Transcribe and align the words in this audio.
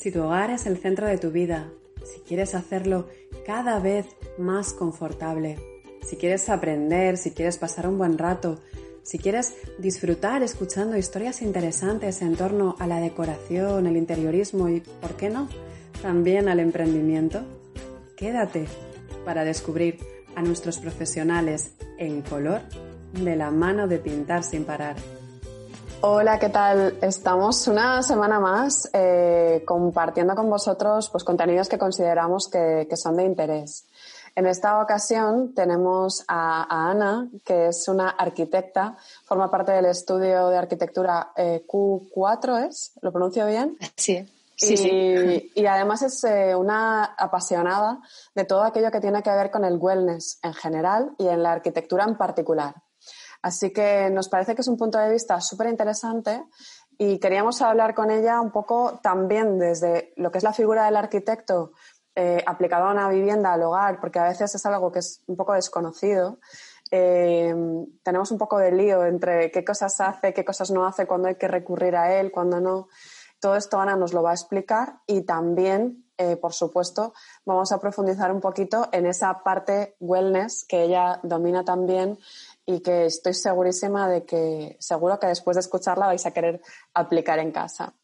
Si 0.00 0.10
tu 0.10 0.22
hogar 0.22 0.48
es 0.50 0.64
el 0.64 0.78
centro 0.78 1.06
de 1.06 1.18
tu 1.18 1.30
vida, 1.30 1.68
si 2.06 2.20
quieres 2.20 2.54
hacerlo 2.54 3.08
cada 3.44 3.78
vez 3.80 4.06
más 4.38 4.72
confortable, 4.72 5.58
si 6.00 6.16
quieres 6.16 6.48
aprender, 6.48 7.18
si 7.18 7.32
quieres 7.32 7.58
pasar 7.58 7.86
un 7.86 7.98
buen 7.98 8.16
rato, 8.16 8.60
si 9.02 9.18
quieres 9.18 9.56
disfrutar 9.76 10.42
escuchando 10.42 10.96
historias 10.96 11.42
interesantes 11.42 12.22
en 12.22 12.34
torno 12.34 12.76
a 12.78 12.86
la 12.86 12.98
decoración, 12.98 13.86
el 13.86 13.98
interiorismo 13.98 14.70
y, 14.70 14.80
¿por 14.80 15.16
qué 15.16 15.28
no?, 15.28 15.50
también 16.00 16.48
al 16.48 16.60
emprendimiento, 16.60 17.42
quédate 18.16 18.68
para 19.26 19.44
descubrir 19.44 19.98
a 20.34 20.40
nuestros 20.40 20.78
profesionales 20.78 21.74
en 21.98 22.22
color 22.22 22.62
de 23.22 23.36
la 23.36 23.50
mano 23.50 23.86
de 23.86 23.98
pintar 23.98 24.44
sin 24.44 24.64
parar. 24.64 24.96
Hola, 26.02 26.38
¿qué 26.38 26.48
tal? 26.48 26.96
Estamos 27.02 27.68
una 27.68 28.02
semana 28.02 28.40
más 28.40 28.88
eh, 28.94 29.62
compartiendo 29.66 30.34
con 30.34 30.48
vosotros 30.48 31.10
pues, 31.10 31.24
contenidos 31.24 31.68
que 31.68 31.76
consideramos 31.76 32.48
que, 32.48 32.86
son 32.96 33.18
de 33.18 33.24
interés. 33.24 33.84
En 34.34 34.46
esta 34.46 34.80
ocasión 34.80 35.54
tenemos 35.54 36.24
a, 36.26 36.90
Ana, 36.90 37.28
que 37.44 37.66
es 37.66 37.86
una 37.86 38.08
arquitecta, 38.08 38.96
forma 39.26 39.50
parte 39.50 39.72
del 39.72 39.84
estudio 39.84 40.48
de 40.48 40.56
arquitectura 40.56 41.32
eh, 41.36 41.66
Q4, 41.68 42.66
¿es? 42.66 42.92
¿Lo 43.02 43.12
pronuncio 43.12 43.46
bien? 43.46 43.76
Sí. 43.94 44.26
Sí, 44.56 44.72
y, 44.72 44.76
sí. 44.78 45.52
y 45.54 45.66
además 45.66 46.00
es 46.00 46.24
eh, 46.24 46.54
una 46.54 47.04
apasionada 47.04 48.00
de 48.34 48.44
todo 48.46 48.62
aquello 48.62 48.90
que 48.90 49.00
tiene 49.00 49.22
que 49.22 49.30
ver 49.30 49.50
con 49.50 49.66
el 49.66 49.76
wellness 49.76 50.38
en 50.42 50.54
general 50.54 51.10
y 51.18 51.28
en 51.28 51.42
la 51.42 51.52
arquitectura 51.52 52.04
en 52.04 52.16
particular. 52.16 52.74
Así 53.42 53.72
que 53.72 54.10
nos 54.10 54.28
parece 54.28 54.54
que 54.54 54.60
es 54.60 54.68
un 54.68 54.76
punto 54.76 54.98
de 54.98 55.10
vista 55.10 55.40
súper 55.40 55.68
interesante 55.68 56.44
y 56.98 57.18
queríamos 57.18 57.62
hablar 57.62 57.94
con 57.94 58.10
ella 58.10 58.40
un 58.40 58.50
poco 58.50 59.00
también 59.02 59.58
desde 59.58 60.12
lo 60.16 60.30
que 60.30 60.38
es 60.38 60.44
la 60.44 60.52
figura 60.52 60.84
del 60.84 60.96
arquitecto 60.96 61.72
eh, 62.14 62.42
aplicado 62.44 62.86
a 62.86 62.92
una 62.92 63.08
vivienda, 63.08 63.54
al 63.54 63.62
hogar, 63.62 64.00
porque 64.00 64.18
a 64.18 64.24
veces 64.24 64.54
es 64.54 64.66
algo 64.66 64.92
que 64.92 64.98
es 64.98 65.22
un 65.26 65.36
poco 65.36 65.54
desconocido. 65.54 66.38
Eh, 66.90 67.54
tenemos 68.02 68.30
un 68.32 68.38
poco 68.38 68.58
de 68.58 68.72
lío 68.72 69.06
entre 69.06 69.50
qué 69.50 69.64
cosas 69.64 69.98
hace, 70.00 70.34
qué 70.34 70.44
cosas 70.44 70.70
no 70.70 70.84
hace, 70.84 71.06
cuándo 71.06 71.28
hay 71.28 71.36
que 71.36 71.48
recurrir 71.48 71.96
a 71.96 72.20
él, 72.20 72.30
cuándo 72.30 72.60
no. 72.60 72.88
Todo 73.38 73.56
esto 73.56 73.80
Ana 73.80 73.96
nos 73.96 74.12
lo 74.12 74.22
va 74.22 74.32
a 74.32 74.34
explicar 74.34 75.00
y 75.06 75.22
también, 75.22 76.04
eh, 76.18 76.36
por 76.36 76.52
supuesto, 76.52 77.14
vamos 77.46 77.72
a 77.72 77.80
profundizar 77.80 78.30
un 78.32 78.40
poquito 78.40 78.88
en 78.92 79.06
esa 79.06 79.42
parte 79.42 79.96
wellness 80.00 80.66
que 80.68 80.82
ella 80.82 81.20
domina 81.22 81.64
también 81.64 82.18
y 82.66 82.80
que 82.80 83.06
estoy 83.06 83.34
segurísima 83.34 84.08
de 84.08 84.24
que 84.24 84.76
seguro 84.80 85.18
que 85.18 85.26
después 85.26 85.56
de 85.56 85.60
escucharla 85.60 86.06
vais 86.06 86.24
a 86.26 86.30
querer 86.30 86.60
aplicar 86.94 87.38
en 87.38 87.52
casa. 87.52 87.94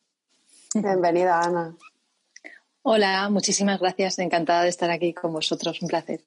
Bienvenida, 0.75 1.41
Ana. 1.41 1.75
Hola, 2.83 3.29
muchísimas 3.31 3.81
gracias. 3.81 4.19
Encantada 4.19 4.63
de 4.63 4.69
estar 4.69 4.91
aquí 4.91 5.13
con 5.13 5.33
vosotros. 5.33 5.81
Un 5.83 5.89
placer. 5.89 6.25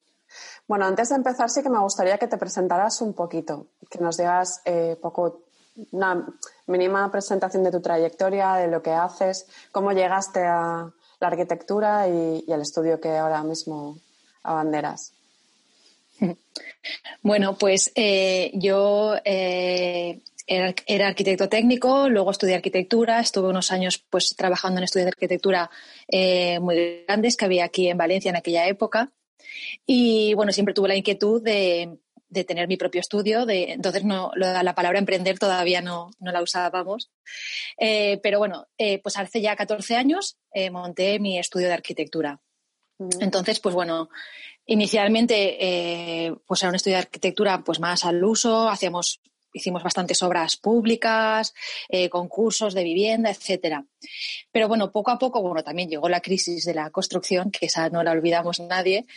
Bueno, 0.68 0.86
antes 0.86 1.10
de 1.10 1.16
empezar, 1.16 1.50
sí 1.50 1.64
que 1.64 1.70
me 1.70 1.80
gustaría 1.80 2.18
que 2.18 2.28
te 2.28 2.38
presentaras 2.38 3.02
un 3.02 3.14
poquito, 3.14 3.68
que 3.90 4.00
nos 4.00 4.18
digas 4.18 4.62
eh, 4.66 4.98
poco, 5.02 5.44
una 5.92 6.28
mínima 6.68 7.10
presentación 7.10 7.64
de 7.64 7.72
tu 7.72 7.82
trayectoria, 7.82 8.56
de 8.56 8.68
lo 8.68 8.82
que 8.82 8.92
haces, 8.92 9.48
cómo 9.72 9.94
llegaste 9.94 10.46
a 10.46 10.92
la 11.20 11.28
arquitectura 11.28 12.08
y, 12.08 12.44
y 12.46 12.52
al 12.52 12.62
estudio 12.62 13.00
que 13.00 13.18
ahora 13.18 13.42
mismo 13.44 13.98
abanderas. 14.44 15.14
Bueno, 17.22 17.58
pues 17.58 17.92
eh, 17.96 18.52
yo 18.54 19.16
eh, 19.26 20.22
era, 20.48 21.08
arquitecto 21.08 21.50
técnico, 21.50 22.10
luego 22.10 22.32
estudié 22.32 22.56
arquitectura, 22.56 23.20
estuve 23.20 23.50
unos 23.50 23.72
años 23.72 24.04
pues 24.10 24.36
trabajando 24.36 24.80
en 24.80 24.86
estudios 24.86 25.06
de 25.06 25.10
arquitectura 25.10 25.70
eh, 26.08 26.60
muy 26.60 27.04
grandes 27.06 27.38
que 27.38 27.46
había 27.46 27.66
aquí 27.66 27.90
en 27.90 27.98
Valencia 27.98 28.30
en 28.30 28.38
aquella 28.38 28.68
época. 28.68 29.12
Y 29.86 30.34
bueno, 30.36 30.52
siempre 30.52 30.74
tuve 30.74 30.88
la 30.88 30.96
inquietud 30.96 31.42
de, 31.44 31.98
tener 32.48 32.68
mi 32.68 32.78
propio 32.78 33.02
estudio, 33.02 33.46
de, 33.46 33.72
entonces 33.74 34.04
no, 34.06 34.32
la 34.36 34.76
palabra 34.76 35.00
emprender 35.00 35.40
todavía 35.40 35.82
no, 35.82 36.12
no 36.20 36.32
la 36.32 36.42
usábamos. 36.42 37.12
pero 37.78 38.40
bueno, 38.40 38.68
pues 39.04 39.18
hace 39.18 39.42
ya 39.42 39.56
14 39.56 39.96
años 39.96 40.38
monté 40.72 41.20
mi 41.20 41.40
estudio 41.40 41.68
de 41.68 41.74
arquitectura. 41.74 42.40
Entonces, 43.20 43.60
pues 43.60 43.74
bueno, 43.74 44.10
Inicialmente, 44.72 45.58
eh, 45.60 46.36
pues 46.46 46.62
era 46.62 46.70
un 46.70 46.76
estudio 46.76 46.98
de 46.98 47.02
arquitectura 47.02 47.64
pues 47.64 47.80
más 47.80 48.06
al 48.06 48.24
uso, 48.24 48.70
hacíamos, 48.70 49.20
hicimos 49.52 49.82
bastantes 49.82 50.22
obras 50.22 50.58
públicas, 50.58 51.56
eh, 51.88 52.08
concursos 52.08 52.76
de 52.76 52.84
vivienda, 52.84 53.32
etcétera. 53.32 53.84
Pero 54.52 54.68
bueno, 54.68 54.92
poco 54.92 55.10
a 55.10 55.18
poco, 55.18 55.42
bueno, 55.42 55.64
también 55.64 55.90
llegó 55.90 56.08
la 56.08 56.22
crisis 56.22 56.66
de 56.66 56.76
la 56.76 56.92
construcción, 56.92 57.50
que 57.50 57.66
esa 57.66 57.90
no 57.90 58.04
la 58.04 58.12
olvidamos 58.12 58.60
nadie. 58.60 59.08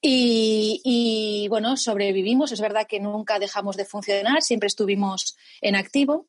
Y, 0.00 0.80
y 0.82 1.46
bueno, 1.48 1.76
sobrevivimos. 1.76 2.50
Es 2.50 2.60
verdad 2.60 2.88
que 2.88 2.98
nunca 2.98 3.38
dejamos 3.38 3.76
de 3.76 3.84
funcionar, 3.84 4.42
siempre 4.42 4.66
estuvimos 4.66 5.36
en 5.60 5.76
activo. 5.76 6.26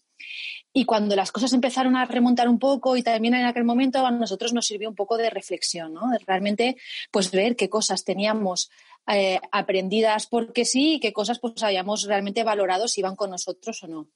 Y 0.72 0.86
cuando 0.86 1.16
las 1.16 1.32
cosas 1.32 1.54
empezaron 1.54 1.96
a 1.96 2.06
remontar 2.06 2.48
un 2.48 2.60
poco 2.60 2.96
y 2.96 3.04
también 3.04 3.34
en 3.34 3.46
aquel 3.46 3.64
momento 3.64 4.06
a 4.06 4.12
nosotros 4.12 4.54
nos 4.54 4.68
sirvió 4.68 4.90
un 4.90 4.96
poco 4.96 5.18
de 5.18 5.30
reflexión, 5.30 5.94
¿no? 5.94 6.12
Realmente 6.26 6.78
pues 7.12 7.32
ver 7.32 7.56
qué 7.56 7.70
cosas 7.70 8.04
teníamos 8.04 8.70
eh, 9.08 9.40
aprendidas 9.52 10.28
porque 10.28 10.66
sí 10.66 10.96
y 10.96 11.00
qué 11.00 11.14
cosas 11.14 11.40
pues 11.40 11.64
habíamos 11.64 12.04
realmente 12.04 12.44
valorado 12.44 12.88
si 12.88 13.02
iban 13.02 13.16
con 13.16 13.32
nosotros 13.32 13.84
o 13.84 13.88
no. 13.88 14.08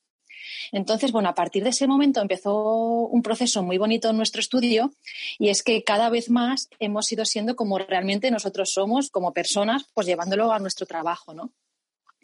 Entonces, 0.72 1.12
bueno, 1.12 1.30
a 1.30 1.36
partir 1.36 1.64
de 1.64 1.70
ese 1.70 1.88
momento 1.88 2.22
empezó 2.22 3.08
un 3.08 3.22
proceso 3.22 3.64
muy 3.64 3.78
bonito 3.78 4.10
en 4.10 4.18
nuestro 4.18 4.40
estudio 4.40 4.92
y 5.38 5.50
es 5.50 5.64
que 5.64 5.84
cada 5.84 6.10
vez 6.10 6.30
más 6.30 6.70
hemos 6.80 7.12
ido 7.12 7.26
siendo 7.26 7.56
como 7.56 7.78
realmente 7.78 8.32
nosotros 8.32 8.74
somos 8.74 9.10
como 9.10 9.34
personas, 9.34 9.86
pues 9.94 10.08
llevándolo 10.08 10.52
a 10.52 10.60
nuestro 10.60 10.86
trabajo, 10.86 11.34
¿no? 11.34 11.52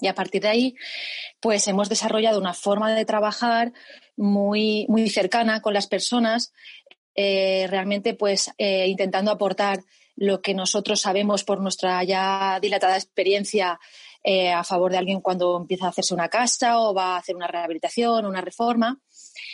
Y 0.01 0.07
a 0.07 0.15
partir 0.15 0.41
de 0.41 0.49
ahí, 0.49 0.75
pues 1.39 1.67
hemos 1.67 1.89
desarrollado 1.89 2.39
una 2.39 2.53
forma 2.53 2.93
de 2.93 3.05
trabajar 3.05 3.73
muy, 4.15 4.85
muy 4.89 5.09
cercana 5.09 5.61
con 5.61 5.73
las 5.73 5.87
personas, 5.87 6.53
eh, 7.15 7.67
realmente 7.69 8.13
pues 8.13 8.51
eh, 8.57 8.87
intentando 8.87 9.31
aportar 9.31 9.79
lo 10.15 10.41
que 10.41 10.53
nosotros 10.53 11.01
sabemos 11.01 11.43
por 11.43 11.61
nuestra 11.61 12.03
ya 12.03 12.59
dilatada 12.61 12.97
experiencia 12.97 13.79
eh, 14.21 14.51
a 14.51 14.65
favor 14.65 14.91
de 14.91 14.97
alguien 14.97 15.21
cuando 15.21 15.55
empieza 15.55 15.85
a 15.85 15.89
hacerse 15.89 16.13
una 16.13 16.27
casa 16.27 16.79
o 16.79 16.93
va 16.93 17.15
a 17.15 17.17
hacer 17.17 17.35
una 17.35 17.47
rehabilitación, 17.47 18.25
una 18.25 18.41
reforma. 18.41 18.99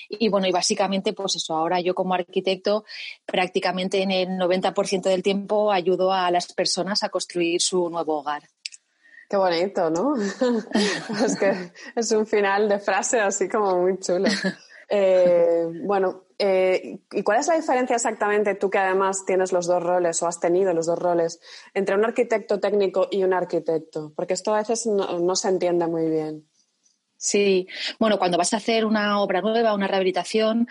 Y 0.10 0.30
bueno, 0.30 0.48
y 0.48 0.52
básicamente, 0.52 1.14
pues 1.14 1.36
eso, 1.36 1.56
ahora 1.56 1.80
yo 1.80 1.94
como 1.94 2.16
arquitecto 2.16 2.84
prácticamente 3.26 4.02
en 4.02 4.12
el 4.12 4.30
90% 4.30 5.04
del 5.04 5.22
tiempo 5.22 5.72
ayudo 5.72 6.12
a 6.12 6.32
las 6.32 6.52
personas 6.54 7.04
a 7.04 7.10
construir 7.10 7.62
su 7.62 7.90
nuevo 7.90 8.20
hogar. 8.20 8.44
Qué 9.30 9.38
bonito, 9.38 9.90
¿no? 9.90 10.16
es 11.26 11.36
que 11.40 11.72
es 11.96 12.12
un 12.12 12.28
final 12.28 12.70
de 12.70 12.80
frase 12.80 13.20
así 13.20 13.50
como 13.50 13.80
muy 13.82 13.98
chulo. 14.00 14.30
Eh, 14.88 15.66
bueno, 15.84 16.26
eh, 16.38 17.00
¿y 17.12 17.24
cuál 17.24 17.40
es 17.40 17.48
la 17.48 17.56
diferencia 17.56 17.96
exactamente, 17.96 18.54
tú 18.54 18.70
que 18.70 18.78
además 18.78 19.26
tienes 19.26 19.52
los 19.52 19.66
dos 19.66 19.82
roles 19.82 20.22
o 20.22 20.28
has 20.28 20.40
tenido 20.40 20.74
los 20.74 20.86
dos 20.86 21.00
roles, 21.00 21.40
entre 21.74 21.96
un 21.96 22.06
arquitecto 22.06 22.60
técnico 22.60 23.08
y 23.10 23.24
un 23.24 23.34
arquitecto? 23.34 24.14
Porque 24.16 24.36
esto 24.36 24.54
a 24.54 24.60
veces 24.60 24.86
no 24.86 25.36
se 25.36 25.50
entiende 25.50 25.88
muy 25.88 26.08
bien. 26.08 26.46
Sí, 27.26 27.68
bueno, 27.98 28.20
cuando 28.20 28.38
vas 28.38 28.54
a 28.54 28.58
hacer 28.58 28.86
una 28.86 29.20
obra 29.20 29.42
nueva, 29.42 29.74
una 29.74 29.88
rehabilitación, 29.88 30.68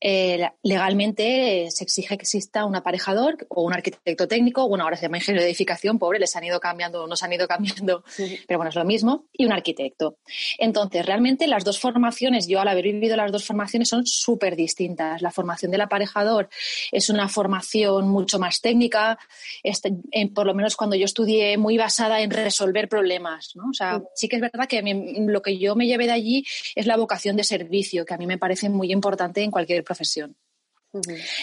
eh, 0.00 0.50
legalmente 0.64 1.68
se 1.70 1.84
exige 1.84 2.16
que 2.18 2.22
exista 2.22 2.64
un 2.64 2.74
aparejador 2.74 3.36
o 3.48 3.62
un 3.62 3.72
arquitecto 3.72 4.26
técnico, 4.26 4.68
bueno, 4.68 4.82
ahora 4.82 4.96
se 4.96 5.02
llama 5.02 5.18
ingeniero 5.18 5.44
de 5.44 5.48
edificación, 5.48 6.00
pobre, 6.00 6.18
les 6.18 6.34
han 6.34 6.42
ido 6.42 6.58
cambiando, 6.58 7.06
nos 7.06 7.22
han 7.22 7.32
ido 7.32 7.46
cambiando, 7.46 8.02
pero 8.48 8.58
bueno, 8.58 8.70
es 8.70 8.74
lo 8.74 8.84
mismo, 8.84 9.26
y 9.32 9.44
un 9.44 9.52
arquitecto. 9.52 10.16
Entonces, 10.58 11.06
realmente 11.06 11.46
las 11.46 11.62
dos 11.62 11.78
formaciones, 11.78 12.48
yo 12.48 12.60
al 12.60 12.66
haber 12.66 12.86
vivido 12.86 13.14
las 13.14 13.30
dos 13.30 13.44
formaciones, 13.44 13.88
son 13.88 14.04
súper 14.04 14.56
distintas. 14.56 15.22
La 15.22 15.30
formación 15.30 15.70
del 15.70 15.82
aparejador 15.82 16.48
es 16.90 17.10
una 17.10 17.28
formación 17.28 18.08
mucho 18.08 18.40
más 18.40 18.60
técnica, 18.60 19.20
este, 19.62 19.92
por 20.34 20.46
lo 20.46 20.54
menos 20.54 20.74
cuando 20.74 20.96
yo 20.96 21.04
estudié, 21.04 21.56
muy 21.58 21.78
basada 21.78 22.22
en 22.22 22.30
resolver 22.32 22.88
problemas, 22.88 23.54
¿no? 23.54 23.68
O 23.70 23.72
sea, 23.72 24.02
sí 24.16 24.26
que 24.26 24.34
es 24.34 24.42
verdad 24.42 24.66
que 24.66 24.82
lo 25.28 25.42
que 25.42 25.58
yo 25.58 25.76
me 25.76 25.91
lleve 25.92 26.06
de 26.06 26.12
allí 26.12 26.44
es 26.74 26.86
la 26.86 26.96
vocación 26.96 27.36
de 27.36 27.44
servicio, 27.44 28.04
que 28.04 28.14
a 28.14 28.18
mí 28.18 28.26
me 28.26 28.38
parece 28.38 28.68
muy 28.68 28.92
importante 28.92 29.42
en 29.42 29.50
cualquier 29.50 29.84
profesión. 29.84 30.36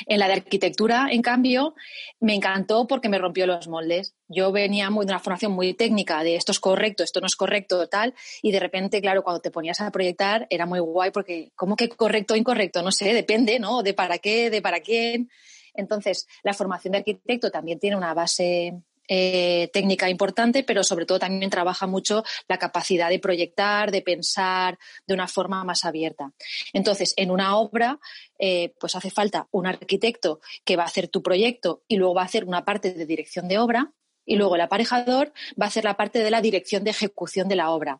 En 0.06 0.20
la 0.20 0.28
de 0.28 0.34
arquitectura, 0.34 1.08
en 1.10 1.24
cambio, 1.24 1.74
me 2.20 2.36
encantó 2.36 2.86
porque 2.86 3.10
me 3.10 3.18
rompió 3.18 3.48
los 3.48 3.68
moldes. 3.68 4.14
Yo 4.28 4.52
venía 4.52 4.92
muy 4.92 5.08
de 5.08 5.12
una 5.12 5.20
formación 5.20 5.54
muy 5.54 5.74
técnica 5.74 6.24
de 6.24 6.36
esto 6.36 6.52
es 6.52 6.60
correcto, 6.60 7.04
esto 7.04 7.20
no 7.20 7.26
es 7.26 7.36
correcto, 7.36 7.88
tal, 7.88 8.14
y 8.44 8.52
de 8.52 8.60
repente, 8.60 9.02
claro, 9.02 9.24
cuando 9.24 9.42
te 9.42 9.50
ponías 9.50 9.82
a 9.82 9.90
proyectar 9.90 10.46
era 10.52 10.68
muy 10.68 10.80
guay 10.80 11.10
porque, 11.10 11.52
¿cómo 11.56 11.76
que 11.76 11.90
correcto 11.90 12.36
o 12.36 12.38
incorrecto? 12.38 12.84
No 12.84 12.92
sé, 12.92 13.14
depende, 13.14 13.60
¿no? 13.60 13.82
De 13.82 13.96
para 13.96 14.20
qué, 14.20 14.52
de 14.52 14.62
para 14.62 14.82
quién. 14.82 15.30
Entonces, 15.74 16.28
la 16.44 16.54
formación 16.54 16.92
de 16.92 17.00
arquitecto 17.00 17.50
también 17.50 17.80
tiene 17.80 17.96
una 17.96 18.14
base 18.14 18.84
eh, 19.12 19.70
técnica 19.74 20.10
importante, 20.10 20.64
pero 20.64 20.84
sobre 20.84 21.06
todo 21.06 21.18
también 21.18 21.50
trabaja 21.50 21.88
mucho 21.88 22.24
la 22.48 22.60
capacidad 22.60 23.10
de 23.10 23.20
proyectar, 23.20 23.92
de 23.92 24.04
pensar 24.04 24.78
de 25.08 25.14
una 25.16 25.28
forma 25.28 25.64
más 25.64 25.84
abierta. 25.84 26.32
Entonces, 26.74 27.14
en 27.18 27.32
una 27.32 27.58
obra, 27.58 28.00
eh, 28.38 28.74
pues 28.80 28.96
hace 28.96 29.10
falta 29.10 29.48
un 29.52 29.66
arquitecto 29.66 30.42
que 30.64 30.76
va 30.76 30.84
a 30.84 30.88
hacer 30.88 31.08
tu 31.08 31.24
proyecto 31.24 31.82
y 31.88 31.98
luego 31.98 32.14
va 32.14 32.22
a 32.22 32.26
hacer 32.26 32.46
una 32.46 32.64
parte 32.64 32.94
de 32.94 33.06
dirección 33.06 33.48
de 33.48 33.58
obra 33.58 33.92
y 34.26 34.36
luego 34.36 34.56
el 34.56 34.62
aparejador 34.62 35.34
va 35.60 35.66
a 35.66 35.70
hacer 35.70 35.84
la 35.84 35.98
parte 35.98 36.20
de 36.20 36.30
la 36.30 36.40
dirección 36.40 36.84
de 36.84 36.92
ejecución 36.92 37.48
de 37.48 37.56
la 37.56 37.72
obra. 37.72 38.00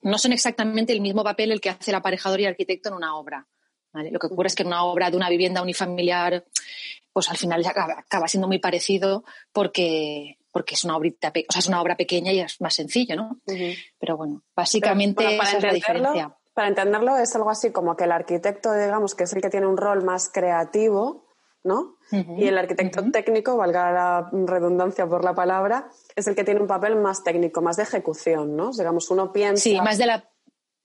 No 0.00 0.18
son 0.18 0.32
exactamente 0.32 0.92
el 0.94 1.02
mismo 1.02 1.22
papel 1.22 1.52
el 1.52 1.60
que 1.60 1.68
hace 1.70 1.90
el 1.90 1.96
aparejador 1.96 2.40
y 2.40 2.44
el 2.44 2.50
arquitecto 2.50 2.88
en 2.88 2.94
una 2.94 3.16
obra. 3.16 3.46
Lo 3.92 4.18
que 4.18 4.26
ocurre 4.26 4.48
es 4.48 4.54
que 4.54 4.62
en 4.62 4.68
una 4.68 4.84
obra 4.84 5.10
de 5.10 5.16
una 5.16 5.30
vivienda 5.30 5.62
unifamiliar, 5.62 6.44
pues 7.12 7.30
al 7.30 7.36
final 7.36 7.64
acaba, 7.64 8.28
siendo 8.28 8.46
muy 8.46 8.58
parecido 8.58 9.24
porque, 9.52 10.38
porque 10.56 10.74
es 10.74 10.84
una 10.84 10.96
obrita, 10.96 11.28
o 11.28 11.52
sea, 11.52 11.58
es 11.58 11.68
una 11.68 11.82
obra 11.82 11.98
pequeña 11.98 12.32
y 12.32 12.40
es 12.40 12.62
más 12.62 12.72
sencillo, 12.72 13.14
¿no? 13.14 13.40
Pero 13.98 14.16
bueno, 14.16 14.42
básicamente 14.56 15.36
esa 15.36 15.58
es 15.58 15.62
la 15.62 15.72
diferencia. 15.74 16.34
Para 16.54 16.68
entenderlo 16.68 17.14
es 17.18 17.36
algo 17.36 17.50
así 17.50 17.72
como 17.72 17.94
que 17.94 18.04
el 18.04 18.12
arquitecto, 18.12 18.72
digamos, 18.72 19.14
que 19.14 19.24
es 19.24 19.34
el 19.34 19.42
que 19.42 19.50
tiene 19.50 19.66
un 19.66 19.76
rol 19.76 20.02
más 20.02 20.30
creativo, 20.32 21.26
¿no? 21.62 21.98
Y 22.10 22.46
el 22.46 22.56
arquitecto 22.56 23.04
técnico, 23.10 23.58
valga 23.58 23.92
la 23.92 24.30
redundancia 24.32 25.06
por 25.06 25.24
la 25.24 25.34
palabra, 25.34 25.90
es 26.14 26.26
el 26.26 26.34
que 26.34 26.42
tiene 26.42 26.62
un 26.62 26.66
papel 26.66 26.96
más 26.96 27.22
técnico, 27.22 27.60
más 27.60 27.76
de 27.76 27.82
ejecución, 27.82 28.56
¿no? 28.56 28.70
Digamos, 28.70 29.10
uno 29.10 29.34
piensa. 29.34 29.62
Sí, 29.62 29.78
más 29.78 29.98
de 29.98 30.06
la 30.06 30.30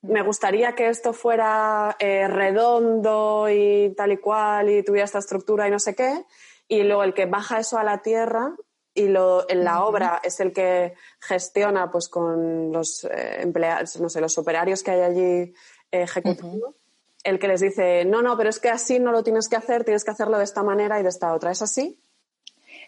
me 0.01 0.21
gustaría 0.21 0.75
que 0.75 0.89
esto 0.89 1.13
fuera 1.13 1.95
eh, 1.97 2.27
redondo 2.27 3.47
y 3.49 3.93
tal 3.95 4.11
y 4.11 4.17
cual 4.17 4.69
y 4.69 4.83
tuviera 4.83 5.05
esta 5.05 5.19
estructura 5.19 5.65
y 5.69 5.71
no 5.71 5.79
sé 5.79 5.95
qué. 5.95 6.25
Y 6.67 6.83
luego 6.83 7.03
el 7.03 7.13
que 7.13 7.25
baja 7.25 7.59
eso 7.59 7.77
a 7.77 7.85
la 7.85 7.99
tierra 7.99 8.53
y 8.93 9.07
lo, 9.07 9.49
en 9.49 9.63
la 9.63 9.85
obra 9.85 10.21
es 10.23 10.39
el 10.39 10.51
que 10.51 10.93
gestiona 11.19 11.89
pues 11.89 12.09
con 12.09 12.71
los 12.71 13.05
eh, 13.05 13.41
empleados, 13.41 13.99
no 13.99 14.09
sé, 14.09 14.19
los 14.19 14.37
operarios 14.37 14.83
que 14.83 14.91
hay 14.91 15.01
allí 15.01 15.53
ejecutando. 15.91 16.75
El 17.23 17.39
que 17.39 17.47
les 17.47 17.61
dice, 17.61 18.03
no, 18.03 18.21
no, 18.21 18.35
pero 18.35 18.49
es 18.49 18.59
que 18.59 18.69
así 18.69 18.99
no 18.99 19.11
lo 19.11 19.23
tienes 19.23 19.47
que 19.47 19.55
hacer, 19.55 19.83
tienes 19.83 20.03
que 20.03 20.11
hacerlo 20.11 20.37
de 20.37 20.43
esta 20.43 20.63
manera 20.63 20.99
y 20.99 21.03
de 21.03 21.09
esta 21.09 21.33
otra. 21.33 21.51
¿Es 21.51 21.61
así? 21.61 21.99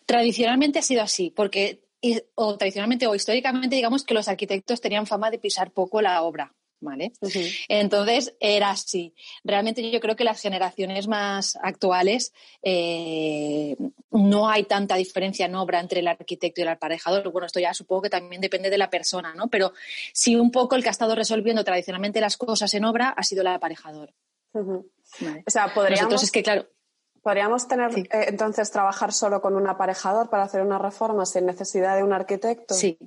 Tradicionalmente 0.06 0.80
ha 0.80 0.82
sido 0.82 1.04
así, 1.04 1.30
porque, 1.30 1.84
o 2.36 2.58
tradicionalmente 2.58 3.06
o 3.08 3.16
históricamente, 3.16 3.76
digamos 3.76 4.04
que 4.04 4.16
los 4.16 4.28
arquitectos 4.28 4.82
tenían 4.82 5.06
fama 5.06 5.30
de 5.30 5.38
pisar 5.38 5.72
poco 5.72 6.02
la 6.02 6.24
obra. 6.24 6.54
¿Vale? 6.84 7.14
Entonces 7.68 8.36
era 8.40 8.72
así. 8.72 9.14
Realmente 9.44 9.90
yo 9.90 10.00
creo 10.00 10.16
que 10.16 10.24
las 10.24 10.42
generaciones 10.42 11.08
más 11.08 11.58
actuales 11.62 12.34
eh, 12.62 13.76
no 14.12 14.50
hay 14.50 14.66
tanta 14.66 14.96
diferencia 14.96 15.46
en 15.46 15.56
obra 15.56 15.80
entre 15.80 16.02
el 16.02 16.08
arquitecto 16.08 16.62
y 16.62 16.64
el 16.64 16.70
aparejador. 16.70 17.32
Bueno, 17.32 17.48
esto 17.48 17.60
ya 17.60 17.74
supongo 17.74 18.04
que 18.04 18.10
también 18.10 18.42
depende 18.42 18.70
de 18.70 18.78
la 18.78 18.90
persona, 18.90 19.34
¿no? 19.34 19.48
Pero 19.48 19.74
sí 20.14 20.36
un 20.36 20.52
poco 20.52 20.76
el 20.76 20.84
que 20.84 20.90
ha 20.90 20.92
estado 20.92 21.16
resolviendo 21.16 21.64
tradicionalmente 21.64 22.22
las 22.22 22.38
cosas 22.38 22.74
en 22.74 22.86
obra 22.86 23.10
ha 23.10 23.24
sido 23.24 23.42
el 23.42 23.48
aparejador. 23.48 24.14
O 24.54 24.84
sea, 25.48 25.74
podríamos... 25.74 26.32
que, 26.32 26.44
claro, 26.44 26.68
¿Podríamos 27.24 27.70
tener 27.70 27.98
eh, 27.98 28.08
entonces 28.28 28.70
trabajar 28.70 29.14
solo 29.14 29.42
con 29.42 29.56
un 29.56 29.66
aparejador 29.68 30.30
para 30.30 30.44
hacer 30.44 30.62
una 30.62 30.78
reforma 30.78 31.26
sin 31.26 31.46
necesidad 31.46 31.96
de 31.96 32.04
un 32.04 32.12
arquitecto? 32.12 32.74
Sí. 32.74 33.00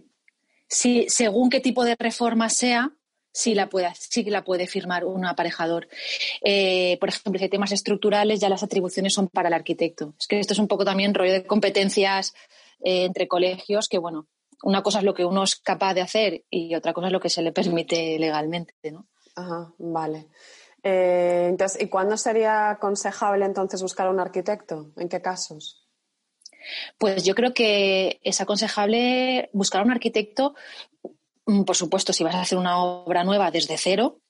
Sí, 0.69 1.06
según 1.08 1.50
qué 1.50 1.61
tipo 1.61 1.84
de 1.84 1.96
reforma 1.96 2.49
sea, 2.49 2.90
sí 3.36 3.54
la 3.54 3.68
puede, 3.68 3.92
sí 3.94 4.24
la 4.24 4.42
puede 4.42 4.66
firmar 4.66 5.04
un 5.04 5.26
aparejador. 5.26 5.88
Eh, 6.42 6.96
por 6.98 7.10
ejemplo, 7.10 7.38
si 7.38 7.44
hay 7.44 7.50
temas 7.50 7.70
estructurales, 7.70 8.40
ya 8.40 8.48
las 8.48 8.62
atribuciones 8.62 9.12
son 9.12 9.28
para 9.28 9.48
el 9.48 9.54
arquitecto. 9.54 10.14
Es 10.18 10.26
que 10.26 10.40
esto 10.40 10.54
es 10.54 10.58
un 10.58 10.68
poco 10.68 10.86
también 10.86 11.12
rollo 11.12 11.32
de 11.32 11.46
competencias 11.46 12.34
eh, 12.82 13.04
entre 13.04 13.28
colegios, 13.28 13.88
que 13.88 13.98
bueno, 13.98 14.26
una 14.62 14.82
cosa 14.82 15.00
es 15.00 15.04
lo 15.04 15.12
que 15.12 15.26
uno 15.26 15.44
es 15.44 15.56
capaz 15.56 15.92
de 15.92 16.00
hacer 16.00 16.44
y 16.48 16.74
otra 16.74 16.94
cosa 16.94 17.08
es 17.08 17.12
lo 17.12 17.20
que 17.20 17.28
se 17.28 17.42
le 17.42 17.52
permite 17.52 18.18
legalmente, 18.18 18.72
¿no? 18.90 19.06
Ajá, 19.34 19.70
vale. 19.78 20.28
Eh, 20.82 21.48
entonces, 21.50 21.82
¿y 21.82 21.88
cuándo 21.88 22.16
sería 22.16 22.70
aconsejable 22.70 23.44
entonces 23.44 23.82
buscar 23.82 24.08
un 24.08 24.18
arquitecto? 24.18 24.92
¿En 24.96 25.10
qué 25.10 25.20
casos? 25.20 25.86
Pues 26.98 27.24
yo 27.24 27.34
creo 27.34 27.52
que 27.54 28.18
es 28.22 28.40
aconsejable 28.40 29.50
buscar 29.52 29.82
un 29.82 29.90
arquitecto 29.90 30.54
por 31.64 31.76
supuesto, 31.76 32.12
si 32.12 32.25
vas 32.25 32.34
a 32.34 32.40
hacer 32.40 32.58
una 32.58 32.82
obra 32.82 33.22
nueva 33.22 33.50
desde 33.50 33.78
cero, 33.78 34.20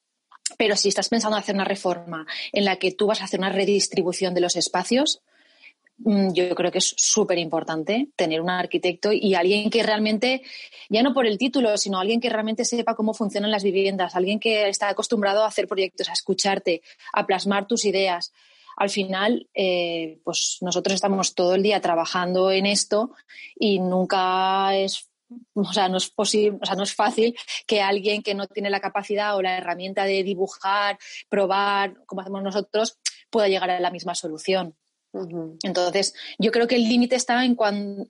pero 0.59 0.77
si 0.77 0.89
estás 0.89 1.09
pensando 1.09 1.37
en 1.37 1.43
hacer 1.43 1.55
una 1.55 1.65
reforma 1.65 2.27
en 2.53 2.65
la 2.65 2.77
que 2.77 2.93
tú 2.93 3.07
vas 3.07 3.21
a 3.21 3.25
hacer 3.25 3.41
una 3.41 3.51
redistribución 3.51 4.35
de 4.35 4.43
los 4.43 4.55
espacios, 4.57 5.23
mm, 5.99 6.33
yo 6.33 6.55
creo 6.55 6.71
que 6.71 6.79
es 6.79 6.95
súper 6.97 7.39
importante 7.39 8.09
tener 8.17 8.41
un 8.43 8.51
arquitecto 8.51 9.13
y 9.13 9.35
alguien 9.35 9.71
que 9.71 9.83
realmente, 9.83 10.43
ya 10.91 11.03
no 11.03 11.15
por 11.15 11.27
el 11.27 11.39
título, 11.39 11.77
sino 11.79 11.99
alguien 11.99 12.21
que 12.21 12.29
realmente 12.29 12.65
sepa 12.65 12.95
cómo 12.95 13.15
funcionan 13.15 13.51
las 13.51 13.65
viviendas, 13.65 14.15
alguien 14.15 14.39
que 14.39 14.69
está 14.69 14.89
acostumbrado 14.89 15.43
a 15.43 15.49
hacer 15.49 15.67
proyectos, 15.67 16.11
a 16.11 16.13
escucharte, 16.13 16.83
a 17.13 17.27
plasmar 17.27 17.67
tus 17.67 17.87
ideas. 17.87 18.33
Al 18.77 18.91
final, 18.91 19.49
eh, 19.55 20.21
pues 20.23 20.59
nosotros 20.61 20.95
estamos 20.95 21.35
todo 21.35 21.55
el 21.55 21.63
día 21.63 21.81
trabajando 21.81 22.51
en 22.53 22.67
esto 22.67 23.13
y 23.59 23.81
nunca 23.81 24.77
es 24.77 25.09
o 25.55 25.73
sea, 25.73 25.89
no 25.89 25.97
es 25.97 26.11
posible, 26.11 26.59
o 26.63 26.67
sea, 26.67 26.77
no 26.77 26.83
es 26.83 26.95
fácil 26.95 27.37
que 27.67 27.83
alguien 27.83 28.23
que 28.23 28.35
no 28.35 28.47
tiene 28.47 28.71
la 28.71 28.81
capacidad 28.81 29.37
o 29.37 29.43
la 29.43 29.59
herramienta 29.59 30.05
de 30.05 30.23
dibujar, 30.23 30.99
probar, 31.29 32.05
como 32.07 32.21
hacemos 32.21 32.43
nosotros, 32.43 32.99
pueda 33.31 33.49
llegar 33.49 33.71
a 33.71 33.81
la 33.81 33.91
misma 33.91 34.15
solución. 34.15 34.77
Entonces, 35.63 36.15
yo 36.39 36.51
creo 36.51 36.67
que 36.67 36.77
el 36.77 36.89
límite 36.89 37.17
está 37.17 37.45
en, 37.45 37.57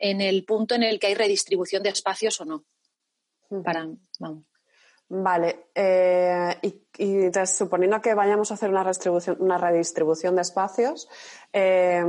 en 0.00 0.20
el 0.20 0.44
punto 0.44 0.74
en 0.74 0.82
el 0.82 0.98
que 0.98 1.08
hay 1.08 1.14
redistribución 1.14 1.82
de 1.82 1.90
espacios 1.90 2.40
o 2.40 2.44
no. 2.44 2.64
Para, 3.62 3.88
vamos. 4.18 4.44
Vale, 5.08 5.68
eh, 5.72 6.58
y, 6.98 7.46
suponiendo 7.46 8.00
que 8.00 8.14
vayamos 8.14 8.50
a 8.50 8.54
hacer 8.54 8.70
una, 8.70 8.90
una 9.38 9.58
redistribución 9.58 10.34
de 10.34 10.42
espacios, 10.42 11.08
eh, 11.52 12.04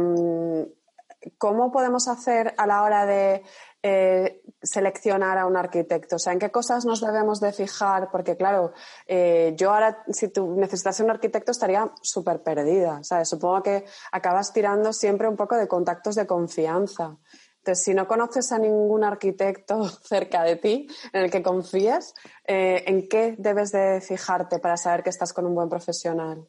¿cómo 1.38 1.72
podemos 1.72 2.08
hacer 2.08 2.56
a 2.58 2.66
la 2.66 2.82
hora 2.82 3.06
de 3.06 3.44
eh, 3.90 4.42
seleccionar 4.62 5.38
a 5.38 5.46
un 5.46 5.56
arquitecto? 5.56 6.18
O 6.18 6.20
sea, 6.20 6.34
¿en 6.34 6.40
qué 6.40 6.52
cosas 6.52 6.86
nos 6.86 7.00
debemos 7.00 7.40
de 7.40 7.54
fijar? 7.54 8.10
Porque, 8.12 8.36
claro, 8.36 8.74
eh, 9.06 9.54
yo 9.56 9.74
ahora, 9.74 10.04
si 10.10 10.28
tú 10.28 10.56
necesitas 10.58 11.00
un 11.00 11.10
arquitecto, 11.10 11.52
estaría 11.52 11.90
súper 12.02 12.44
perdida. 12.44 13.02
¿sabes? 13.04 13.30
Supongo 13.30 13.64
que 13.64 13.86
acabas 14.12 14.52
tirando 14.52 14.92
siempre 14.92 15.30
un 15.30 15.38
poco 15.38 15.56
de 15.56 15.70
contactos 15.70 16.16
de 16.16 16.28
confianza. 16.28 17.16
Entonces, 17.60 17.86
si 17.86 17.94
no 17.94 18.08
conoces 18.08 18.52
a 18.52 18.60
ningún 18.60 19.06
arquitecto 19.06 19.88
cerca 20.04 20.44
de 20.44 20.58
ti 20.58 20.88
en 21.14 21.24
el 21.24 21.32
que 21.32 21.42
confíes, 21.42 22.14
eh, 22.46 22.84
¿en 22.88 23.08
qué 23.08 23.36
debes 23.38 23.72
de 23.72 24.02
fijarte 24.02 24.60
para 24.60 24.76
saber 24.76 25.02
que 25.02 25.12
estás 25.12 25.32
con 25.32 25.46
un 25.46 25.56
buen 25.56 25.70
profesional? 25.70 26.46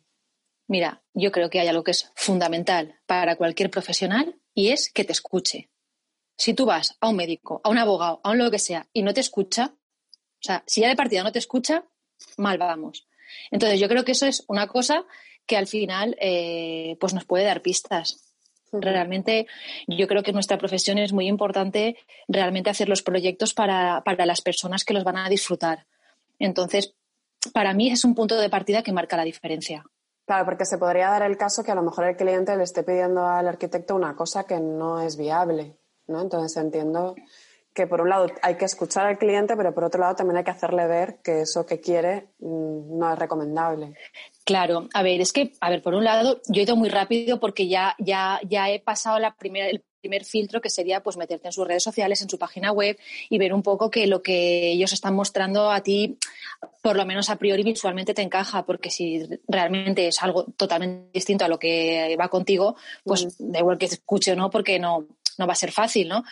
Mira, 0.66 1.02
yo 1.14 1.30
creo 1.30 1.50
que 1.50 1.60
hay 1.60 1.68
algo 1.68 1.84
que 1.84 1.92
es 1.92 2.10
fundamental 2.16 3.00
para 3.06 3.36
cualquier 3.36 3.70
profesional 3.70 4.40
y 4.54 4.70
es 4.70 4.92
que 4.92 5.04
te 5.04 5.12
escuche 5.12 5.70
si 6.38 6.54
tú 6.54 6.64
vas 6.64 6.96
a 7.00 7.08
un 7.08 7.16
médico, 7.16 7.60
a 7.64 7.68
un 7.68 7.78
abogado, 7.78 8.20
a 8.22 8.30
un 8.30 8.38
lo 8.38 8.50
que 8.50 8.60
sea, 8.60 8.86
y 8.92 9.02
no 9.02 9.12
te 9.12 9.20
escucha, 9.20 9.74
o 9.74 10.42
sea, 10.42 10.62
si 10.66 10.80
ya 10.80 10.88
de 10.88 10.96
partida 10.96 11.24
no 11.24 11.32
te 11.32 11.40
escucha, 11.40 11.84
mal 12.36 12.58
vamos. 12.58 13.06
Entonces, 13.50 13.80
yo 13.80 13.88
creo 13.88 14.04
que 14.04 14.12
eso 14.12 14.24
es 14.24 14.44
una 14.46 14.68
cosa 14.68 15.04
que 15.46 15.56
al 15.56 15.66
final 15.66 16.16
eh, 16.20 16.96
pues 17.00 17.12
nos 17.12 17.24
puede 17.24 17.44
dar 17.44 17.60
pistas. 17.60 18.24
Realmente, 18.70 19.46
yo 19.86 20.06
creo 20.06 20.22
que 20.22 20.32
nuestra 20.32 20.58
profesión 20.58 20.98
es 20.98 21.12
muy 21.12 21.26
importante 21.26 21.96
realmente 22.28 22.70
hacer 22.70 22.88
los 22.88 23.02
proyectos 23.02 23.52
para, 23.52 24.02
para 24.04 24.26
las 24.26 24.40
personas 24.40 24.84
que 24.84 24.94
los 24.94 25.04
van 25.04 25.16
a 25.16 25.28
disfrutar. 25.28 25.86
Entonces, 26.38 26.94
para 27.52 27.74
mí 27.74 27.90
es 27.90 28.04
un 28.04 28.14
punto 28.14 28.36
de 28.36 28.50
partida 28.50 28.82
que 28.82 28.92
marca 28.92 29.16
la 29.16 29.24
diferencia. 29.24 29.84
Claro, 30.26 30.44
porque 30.44 30.66
se 30.66 30.76
podría 30.76 31.08
dar 31.08 31.22
el 31.22 31.38
caso 31.38 31.64
que 31.64 31.72
a 31.72 31.74
lo 31.74 31.82
mejor 31.82 32.04
el 32.04 32.16
cliente 32.16 32.54
le 32.56 32.62
esté 32.62 32.82
pidiendo 32.82 33.26
al 33.26 33.48
arquitecto 33.48 33.96
una 33.96 34.14
cosa 34.14 34.44
que 34.44 34.60
no 34.60 35.00
es 35.00 35.16
viable. 35.16 35.77
¿No? 36.08 36.20
Entonces 36.20 36.56
entiendo 36.56 37.14
que 37.78 37.86
por 37.86 38.00
un 38.00 38.08
lado 38.08 38.26
hay 38.42 38.56
que 38.56 38.64
escuchar 38.64 39.06
al 39.06 39.18
cliente, 39.18 39.56
pero 39.56 39.72
por 39.72 39.84
otro 39.84 40.00
lado 40.00 40.16
también 40.16 40.38
hay 40.38 40.44
que 40.44 40.50
hacerle 40.50 40.86
ver 40.88 41.18
que 41.22 41.42
eso 41.42 41.64
que 41.64 41.80
quiere 41.80 42.30
mm, 42.40 42.98
no 42.98 43.12
es 43.12 43.18
recomendable. 43.18 43.94
Claro, 44.44 44.88
a 44.92 45.02
ver, 45.04 45.20
es 45.20 45.32
que, 45.32 45.52
a 45.60 45.70
ver, 45.70 45.80
por 45.80 45.94
un 45.94 46.02
lado, 46.02 46.40
yo 46.48 46.60
he 46.60 46.64
ido 46.64 46.74
muy 46.74 46.88
rápido 46.88 47.38
porque 47.38 47.68
ya, 47.68 47.94
ya, 47.98 48.40
ya 48.48 48.68
he 48.70 48.80
pasado 48.80 49.20
la 49.20 49.36
primera, 49.36 49.68
el 49.68 49.84
primer 50.00 50.24
filtro 50.24 50.60
que 50.60 50.70
sería 50.70 51.02
pues 51.02 51.16
meterte 51.16 51.48
en 51.48 51.52
sus 51.52 51.66
redes 51.66 51.82
sociales, 51.82 52.22
en 52.22 52.28
su 52.28 52.38
página 52.38 52.72
web 52.72 52.98
y 53.28 53.38
ver 53.38 53.52
un 53.52 53.62
poco 53.62 53.90
que 53.90 54.06
lo 54.06 54.22
que 54.22 54.72
ellos 54.72 54.92
están 54.92 55.14
mostrando 55.14 55.70
a 55.70 55.82
ti, 55.82 56.18
por 56.82 56.96
lo 56.96 57.04
menos 57.04 57.30
a 57.30 57.36
priori 57.36 57.62
visualmente 57.62 58.14
te 58.14 58.22
encaja, 58.22 58.64
porque 58.64 58.90
si 58.90 59.28
realmente 59.46 60.08
es 60.08 60.22
algo 60.22 60.44
totalmente 60.56 61.10
distinto 61.12 61.44
a 61.44 61.48
lo 61.48 61.58
que 61.58 62.16
va 62.18 62.28
contigo, 62.28 62.76
pues 63.04 63.40
mm. 63.40 63.52
da 63.52 63.58
igual 63.58 63.78
que 63.78 63.86
escuche 63.86 64.32
o 64.32 64.36
no, 64.36 64.50
porque 64.50 64.78
no, 64.78 65.06
no 65.38 65.46
va 65.46 65.52
a 65.52 65.56
ser 65.56 65.72
fácil, 65.72 66.08
¿no? 66.08 66.24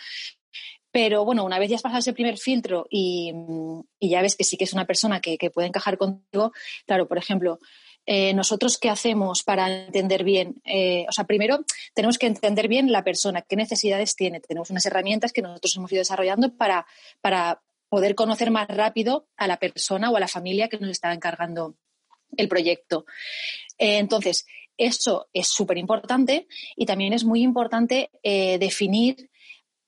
Pero 0.91 1.25
bueno, 1.25 1.43
una 1.43 1.59
vez 1.59 1.69
ya 1.69 1.75
has 1.75 1.81
pasado 1.81 1.99
ese 1.99 2.13
primer 2.13 2.37
filtro 2.37 2.87
y, 2.89 3.31
ya 3.99 4.21
ves 4.21 4.35
que 4.35 4.43
sí 4.43 4.57
que 4.57 4.63
es 4.63 4.73
una 4.73 4.85
persona 4.85 5.21
que, 5.21 5.37
puede 5.53 5.67
encajar 5.67 5.97
contigo, 5.97 6.53
claro, 6.85 7.07
por 7.07 7.17
ejemplo, 7.17 7.59
eh, 8.05 8.33
nosotros 8.33 8.77
qué 8.77 8.89
hacemos 8.89 9.43
para 9.43 9.85
entender 9.85 10.23
bien, 10.23 10.55
eh, 10.63 11.05
o 11.09 11.11
sea, 11.11 11.25
primero 11.25 11.59
tenemos 11.93 12.17
que 12.17 12.27
entender 12.27 12.67
bien 12.69 12.91
la 12.91 13.03
persona, 13.03 13.41
qué 13.41 13.57
necesidades 13.57 14.15
tiene. 14.15 14.39
Tenemos 14.39 14.69
unas 14.69 14.85
herramientas 14.85 15.33
que 15.33 15.41
nosotros 15.41 15.75
hemos 15.75 15.91
ido 15.91 15.99
desarrollando 15.99 16.55
para, 16.55 16.87
para 17.21 17.61
poder 17.89 18.15
conocer 18.15 18.49
más 18.49 18.67
rápido 18.67 19.27
a 19.35 19.47
la 19.47 19.57
persona 19.57 20.09
o 20.09 20.15
a 20.15 20.19
la 20.21 20.27
familia 20.27 20.69
que 20.69 20.79
nos 20.79 20.89
está 20.89 21.13
encargando 21.13 21.75
el 22.35 22.47
proyecto. 22.47 23.05
Eh, 23.77 23.97
entonces, 23.97 24.45
eso 24.77 25.27
es 25.33 25.47
súper 25.47 25.77
importante 25.77 26.47
y 26.75 26.85
también 26.85 27.13
es 27.13 27.23
muy 27.23 27.41
importante 27.41 28.09
definir 28.23 29.29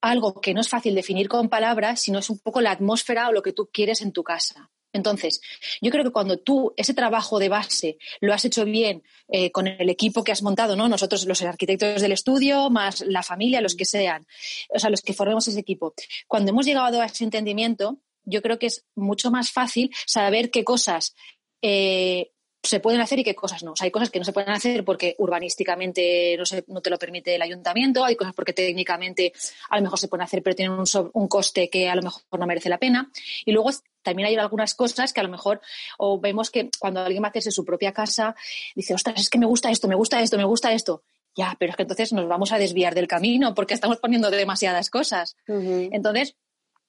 algo 0.02 0.40
que 0.40 0.54
no 0.54 0.62
es 0.62 0.70
fácil 0.70 0.96
definir 0.96 1.28
con 1.28 1.50
palabras, 1.50 2.02
sino 2.02 2.20
es 2.20 2.30
un 2.30 2.40
poco 2.40 2.62
la 2.62 2.72
atmósfera 2.72 3.28
o 3.28 3.32
lo 3.32 3.42
que 3.42 3.54
tú 3.54 3.70
quieres 3.72 4.02
en 4.02 4.12
tu 4.12 4.24
casa. 4.24 4.70
Entonces, 4.92 5.42
yo 5.82 5.92
creo 5.92 6.04
que 6.04 6.12
cuando 6.12 6.38
tú 6.40 6.74
ese 6.76 6.96
trabajo 6.96 7.38
de 7.38 7.50
base 7.50 7.98
lo 8.22 8.34
has 8.34 8.44
hecho 8.46 8.66
bien 8.66 9.04
eh, 9.28 9.52
con 9.52 9.68
el 9.68 9.90
equipo 9.90 10.24
que 10.24 10.32
has 10.32 10.42
montado, 10.42 10.76
¿no? 10.76 10.90
Nosotros, 10.90 11.26
los 11.26 11.42
arquitectos 11.44 12.02
del 12.02 12.12
estudio, 12.12 12.70
más 12.72 13.02
la 13.02 13.22
familia, 13.22 13.62
los 13.62 13.76
que 13.76 13.86
sean, 13.86 14.26
o 14.70 14.80
sea, 14.80 14.90
los 14.90 15.02
que 15.02 15.14
formemos 15.14 15.48
ese 15.48 15.60
equipo. 15.60 15.94
Cuando 16.28 16.52
hemos 16.52 16.66
llegado 16.66 17.02
a 17.02 17.06
ese 17.06 17.24
entendimiento, 17.24 18.00
yo 18.24 18.42
creo 18.42 18.58
que 18.58 18.68
es 18.68 18.86
mucho 18.96 19.30
más 19.30 19.52
fácil 19.52 19.92
saber 20.08 20.50
qué 20.50 20.64
cosas 20.64 21.16
eh, 21.62 22.32
se 22.62 22.80
pueden 22.80 23.00
hacer 23.02 23.20
y 23.20 23.24
qué 23.24 23.36
cosas 23.36 23.64
no. 23.64 23.74
hay 23.80 23.90
cosas 23.90 24.10
que 24.10 24.20
no 24.20 24.26
se 24.26 24.34
pueden 24.34 24.50
hacer 24.50 24.84
porque 24.84 25.16
urbanísticamente 25.18 26.36
no, 26.38 26.46
se, 26.46 26.66
no 26.68 26.82
te 26.82 26.90
lo 26.90 27.00
permite 27.00 27.36
el 27.36 27.42
ayuntamiento, 27.42 28.04
hay 28.04 28.16
cosas 28.16 28.34
porque 28.34 28.54
técnicamente 28.54 29.32
a 29.70 29.78
lo 29.78 29.84
mejor 29.84 30.00
se 30.00 30.08
pueden 30.08 30.24
hacer 30.24 30.44
pero 30.44 30.56
tienen 30.56 30.78
un, 30.78 30.86
un 31.14 31.28
coste 31.28 31.70
que 31.70 31.90
a 31.90 31.96
lo 31.96 32.02
mejor 32.02 32.24
no 32.38 32.46
merece 32.46 32.70
la 32.70 32.78
pena. 32.78 33.10
Y 33.46 33.52
luego 33.52 33.70
también 34.02 34.28
hay 34.28 34.36
algunas 34.36 34.76
cosas 34.76 35.14
que 35.14 35.20
a 35.20 35.24
lo 35.24 35.30
mejor 35.30 35.62
o 35.98 36.20
vemos 36.20 36.50
que 36.50 36.70
cuando 36.80 37.02
alguien 37.02 37.24
va 37.24 37.28
a 37.28 37.30
hacerse 37.30 37.52
su 37.52 37.66
propia 37.66 37.94
casa 37.94 38.36
dice, 38.76 38.94
ostras, 38.94 39.20
es 39.20 39.30
que 39.30 39.40
me 39.40 39.46
gusta 39.46 39.72
esto, 39.72 39.88
me 39.88 39.96
gusta 39.96 40.22
esto, 40.22 40.38
me 40.38 40.46
gusta 40.46 40.74
esto. 40.74 41.04
Ya, 41.36 41.56
pero 41.60 41.72
es 41.72 41.76
que 41.78 41.84
entonces 41.84 42.12
nos 42.12 42.28
vamos 42.28 42.52
a 42.52 42.58
desviar 42.58 42.96
del 42.96 43.08
camino 43.08 43.54
porque 43.54 43.74
estamos 43.74 43.98
poniendo 43.98 44.30
demasiadas 44.30 44.90
cosas. 44.90 45.38
Entonces, 45.48 46.36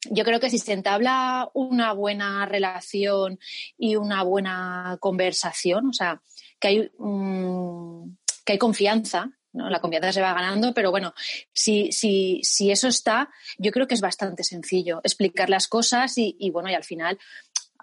yo 0.08 0.24
creo 0.24 0.40
que 0.40 0.50
si 0.50 0.58
se 0.58 0.72
entabla 0.72 1.50
una 1.52 1.92
buena 1.92 2.46
relación 2.46 3.38
y 3.76 3.96
una 3.96 4.22
buena 4.22 4.96
conversación, 5.00 5.88
o 5.88 5.92
sea, 5.92 6.22
que 6.58 6.68
hay, 6.68 6.90
mm, 6.98 8.16
que 8.44 8.52
hay 8.52 8.58
confianza, 8.58 9.30
¿no? 9.52 9.68
La 9.68 9.80
confianza 9.80 10.12
se 10.12 10.20
va 10.22 10.32
ganando, 10.32 10.72
pero 10.72 10.90
bueno, 10.90 11.12
si, 11.52 11.92
si, 11.92 12.40
si 12.42 12.70
eso 12.70 12.88
está, 12.88 13.28
yo 13.58 13.72
creo 13.72 13.86
que 13.86 13.94
es 13.94 14.00
bastante 14.00 14.44
sencillo 14.44 15.00
explicar 15.02 15.50
las 15.50 15.68
cosas 15.68 16.16
y, 16.18 16.36
y 16.38 16.50
bueno, 16.50 16.70
y 16.70 16.74
al 16.74 16.84
final 16.84 17.18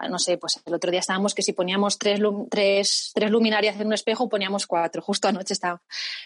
no 0.10 0.20
sé, 0.20 0.38
pues 0.38 0.62
el 0.66 0.74
otro 0.74 0.92
día 0.92 1.00
estábamos 1.00 1.34
que 1.34 1.42
si 1.42 1.54
poníamos 1.54 1.98
tres, 1.98 2.20
tres, 2.50 3.12
tres 3.16 3.32
luminarias 3.32 3.80
en 3.80 3.88
un 3.88 3.94
espejo, 3.94 4.30
poníamos 4.30 4.68
cuatro. 4.68 5.02
Justo 5.02 5.28
anoche 5.28 5.54
estaba, 5.54 5.82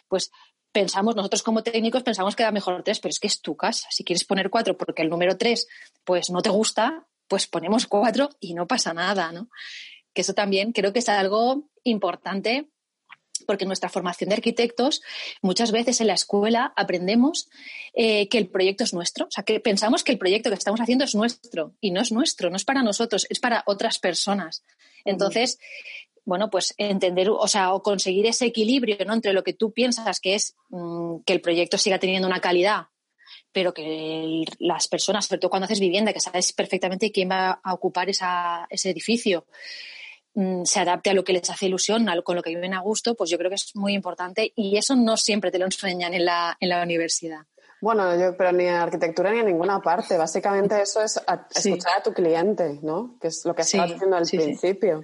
pues 0.07 0.31
pensamos, 0.71 1.15
nosotros 1.15 1.43
como 1.43 1.63
técnicos 1.63 2.03
pensamos 2.03 2.35
que 2.35 2.43
da 2.43 2.51
mejor 2.51 2.83
tres, 2.83 2.99
pero 2.99 3.11
es 3.11 3.19
que 3.19 3.27
es 3.27 3.41
tu 3.41 3.55
casa. 3.55 3.87
Si 3.91 4.03
quieres 4.03 4.23
poner 4.23 4.49
cuatro 4.49 4.77
porque 4.77 5.01
el 5.01 5.09
número 5.09 5.37
tres 5.37 5.67
pues 6.03 6.29
no 6.29 6.41
te 6.41 6.49
gusta, 6.49 7.05
pues 7.27 7.47
ponemos 7.47 7.87
cuatro 7.87 8.29
y 8.39 8.53
no 8.53 8.67
pasa 8.67 8.93
nada, 8.93 9.31
¿no? 9.31 9.49
Que 10.13 10.21
eso 10.21 10.33
también 10.33 10.71
creo 10.71 10.93
que 10.93 10.99
es 10.99 11.09
algo 11.09 11.69
importante 11.83 12.70
porque 13.51 13.65
nuestra 13.65 13.89
formación 13.89 14.29
de 14.29 14.35
arquitectos 14.35 15.01
muchas 15.41 15.73
veces 15.73 15.99
en 15.99 16.07
la 16.07 16.13
escuela 16.13 16.71
aprendemos 16.77 17.49
eh, 17.93 18.29
que 18.29 18.37
el 18.37 18.47
proyecto 18.47 18.85
es 18.85 18.93
nuestro, 18.93 19.25
o 19.25 19.29
sea, 19.29 19.43
que 19.43 19.59
pensamos 19.59 20.05
que 20.05 20.13
el 20.13 20.17
proyecto 20.17 20.49
que 20.49 20.55
estamos 20.55 20.79
haciendo 20.79 21.03
es 21.03 21.15
nuestro 21.15 21.75
y 21.81 21.91
no 21.91 21.99
es 21.99 22.13
nuestro, 22.13 22.49
no 22.49 22.55
es 22.55 22.63
para 22.63 22.81
nosotros, 22.81 23.27
es 23.29 23.41
para 23.41 23.61
otras 23.65 23.99
personas. 23.99 24.63
Entonces, 25.03 25.59
bueno, 26.23 26.49
pues 26.49 26.73
entender, 26.77 27.29
o 27.29 27.45
sea, 27.49 27.73
o 27.73 27.83
conseguir 27.83 28.25
ese 28.25 28.45
equilibrio 28.45 28.95
¿no? 29.05 29.15
entre 29.15 29.33
lo 29.33 29.43
que 29.43 29.51
tú 29.51 29.73
piensas 29.73 30.21
que 30.21 30.35
es 30.35 30.55
mm, 30.69 31.23
que 31.25 31.33
el 31.33 31.41
proyecto 31.41 31.77
siga 31.77 31.99
teniendo 31.99 32.29
una 32.29 32.39
calidad, 32.39 32.85
pero 33.51 33.73
que 33.73 34.45
las 34.59 34.87
personas, 34.87 35.25
sobre 35.25 35.39
todo 35.39 35.49
cuando 35.49 35.65
haces 35.65 35.81
vivienda, 35.81 36.13
que 36.13 36.21
sabes 36.21 36.53
perfectamente 36.53 37.11
quién 37.11 37.29
va 37.29 37.59
a 37.61 37.73
ocupar 37.73 38.07
ese 38.09 38.89
edificio, 38.89 39.45
se 40.63 40.79
adapte 40.79 41.09
a 41.09 41.13
lo 41.13 41.23
que 41.23 41.33
les 41.33 41.49
hace 41.49 41.65
ilusión, 41.65 42.07
a 42.09 42.15
lo, 42.15 42.23
con 42.23 42.35
lo 42.35 42.41
que 42.41 42.51
viven 42.51 42.73
a 42.73 42.81
gusto, 42.81 43.15
pues 43.15 43.29
yo 43.29 43.37
creo 43.37 43.49
que 43.49 43.55
es 43.55 43.75
muy 43.75 43.93
importante 43.93 44.53
y 44.55 44.77
eso 44.77 44.95
no 44.95 45.17
siempre 45.17 45.51
te 45.51 45.59
lo 45.59 45.65
enseñan 45.65 46.13
en 46.13 46.25
la, 46.25 46.57
en 46.59 46.69
la 46.69 46.83
universidad. 46.83 47.41
Bueno, 47.81 48.15
yo, 48.15 48.37
pero 48.37 48.51
ni 48.51 48.65
en 48.65 48.75
arquitectura 48.75 49.31
ni 49.31 49.39
en 49.39 49.47
ninguna 49.47 49.81
parte. 49.81 50.15
Básicamente 50.15 50.79
eso 50.79 51.01
es 51.01 51.19
escuchar 51.55 51.97
a 51.97 52.03
tu 52.03 52.13
cliente, 52.13 52.79
¿no? 52.83 53.17
Que 53.19 53.29
es 53.29 53.43
lo 53.43 53.55
que 53.55 53.63
estabas 53.63 53.93
haciendo 53.93 54.17
al 54.17 54.27
principio. 54.27 55.03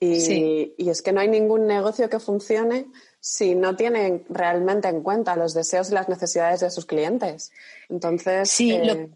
Y, 0.00 0.74
es 0.90 1.02
que 1.02 1.12
no 1.12 1.20
hay 1.20 1.28
ningún 1.28 1.66
negocio 1.66 2.08
que 2.08 2.18
funcione 2.18 2.86
si 3.20 3.54
no 3.54 3.76
tienen 3.76 4.24
realmente 4.28 4.88
en 4.88 5.02
cuenta 5.02 5.36
los 5.36 5.54
deseos 5.54 5.90
y 5.90 5.94
las 5.94 6.08
necesidades 6.08 6.60
de 6.60 6.70
sus 6.70 6.86
clientes. 6.86 7.52
Entonces. 7.90 8.50
Sí, 8.50 8.72
eh, 8.72 9.10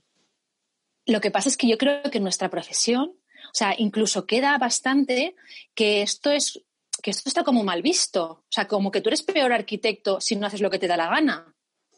lo, 1.06 1.20
que 1.20 1.30
pasa 1.30 1.48
es 1.48 1.56
que 1.56 1.68
yo 1.68 1.78
creo 1.78 2.02
que 2.10 2.18
en 2.18 2.24
nuestra 2.24 2.50
profesión, 2.50 3.17
o 3.48 3.54
sea, 3.54 3.74
incluso 3.76 4.26
queda 4.26 4.56
bastante 4.58 5.34
que 5.74 6.02
esto 6.02 6.30
es 6.30 6.60
que 7.02 7.10
esto 7.10 7.28
está 7.28 7.44
como 7.44 7.64
mal 7.64 7.82
visto. 7.82 8.24
O 8.24 8.50
sea, 8.50 8.66
como 8.66 8.90
que 8.90 9.00
tú 9.00 9.08
eres 9.08 9.22
peor 9.22 9.52
arquitecto 9.52 10.20
si 10.20 10.36
no 10.36 10.46
haces 10.46 10.60
lo 10.60 10.70
que 10.70 10.78
te 10.78 10.88
da 10.88 10.96
la 10.96 11.08
gana. 11.08 11.54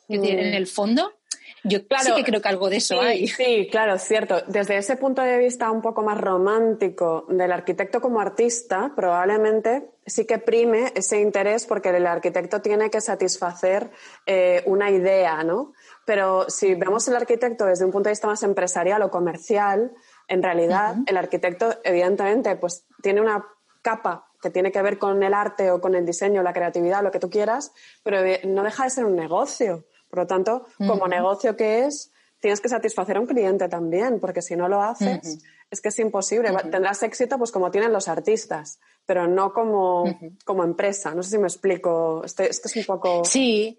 Es 0.08 0.20
decir, 0.20 0.38
en 0.38 0.50
mm. 0.50 0.54
el 0.54 0.66
fondo, 0.66 1.20
yo 1.62 1.86
claro, 1.86 2.04
sí 2.04 2.12
que 2.16 2.24
creo 2.24 2.42
que 2.42 2.48
algo 2.48 2.68
de 2.68 2.78
eso 2.78 3.00
hay. 3.00 3.28
Sí, 3.28 3.68
claro, 3.70 3.98
cierto. 3.98 4.42
Desde 4.48 4.76
ese 4.76 4.96
punto 4.96 5.22
de 5.22 5.38
vista 5.38 5.70
un 5.70 5.82
poco 5.82 6.02
más 6.02 6.20
romántico 6.20 7.26
del 7.28 7.52
arquitecto 7.52 8.00
como 8.00 8.20
artista, 8.20 8.92
probablemente 8.96 9.90
sí 10.06 10.24
que 10.24 10.38
prime 10.38 10.92
ese 10.96 11.20
interés 11.20 11.66
porque 11.66 11.90
el 11.90 12.06
arquitecto 12.06 12.60
tiene 12.60 12.90
que 12.90 13.00
satisfacer 13.00 13.90
eh, 14.26 14.62
una 14.66 14.90
idea, 14.90 15.44
¿no? 15.44 15.74
Pero 16.04 16.48
si 16.48 16.74
vemos 16.74 17.06
el 17.08 17.16
arquitecto 17.16 17.66
desde 17.66 17.84
un 17.84 17.92
punto 17.92 18.08
de 18.08 18.12
vista 18.12 18.26
más 18.26 18.42
empresarial 18.42 19.02
o 19.02 19.10
comercial, 19.10 19.92
en 20.30 20.42
realidad 20.42 20.96
el 21.06 21.16
arquitecto 21.16 21.74
evidentemente 21.84 22.56
pues 22.56 22.86
tiene 23.02 23.20
una 23.20 23.44
capa 23.82 24.28
que 24.40 24.48
tiene 24.48 24.72
que 24.72 24.80
ver 24.80 24.98
con 24.98 25.22
el 25.22 25.34
arte 25.34 25.70
o 25.70 25.80
con 25.80 25.94
el 25.94 26.06
diseño, 26.06 26.42
la 26.42 26.54
creatividad, 26.54 27.02
lo 27.02 27.10
que 27.10 27.18
tú 27.18 27.28
quieras, 27.28 27.72
pero 28.02 28.18
no 28.44 28.62
deja 28.62 28.84
de 28.84 28.90
ser 28.90 29.04
un 29.04 29.16
negocio. 29.16 29.84
Por 30.08 30.20
lo 30.20 30.26
tanto, 30.26 30.66
como 30.78 31.06
negocio 31.06 31.56
que 31.56 31.84
es, 31.84 32.10
tienes 32.40 32.60
que 32.60 32.68
satisfacer 32.68 33.16
a 33.16 33.20
un 33.20 33.26
cliente 33.26 33.68
también, 33.68 34.18
porque 34.18 34.40
si 34.40 34.56
no 34.56 34.66
lo 34.66 34.82
haces, 34.82 35.44
es 35.70 35.80
que 35.80 35.88
es 35.90 35.98
imposible. 35.98 36.50
Tendrás 36.70 37.02
éxito 37.02 37.36
pues 37.36 37.52
como 37.52 37.70
tienen 37.70 37.92
los 37.92 38.08
artistas, 38.08 38.80
pero 39.04 39.26
no 39.26 39.52
como, 39.52 40.04
como 40.44 40.64
empresa. 40.64 41.14
No 41.14 41.22
sé 41.22 41.30
si 41.30 41.38
me 41.38 41.48
explico. 41.48 42.22
es 42.24 42.34
que 42.34 42.44
es 42.48 42.76
un 42.76 42.84
poco... 42.84 43.24
Sí, 43.24 43.78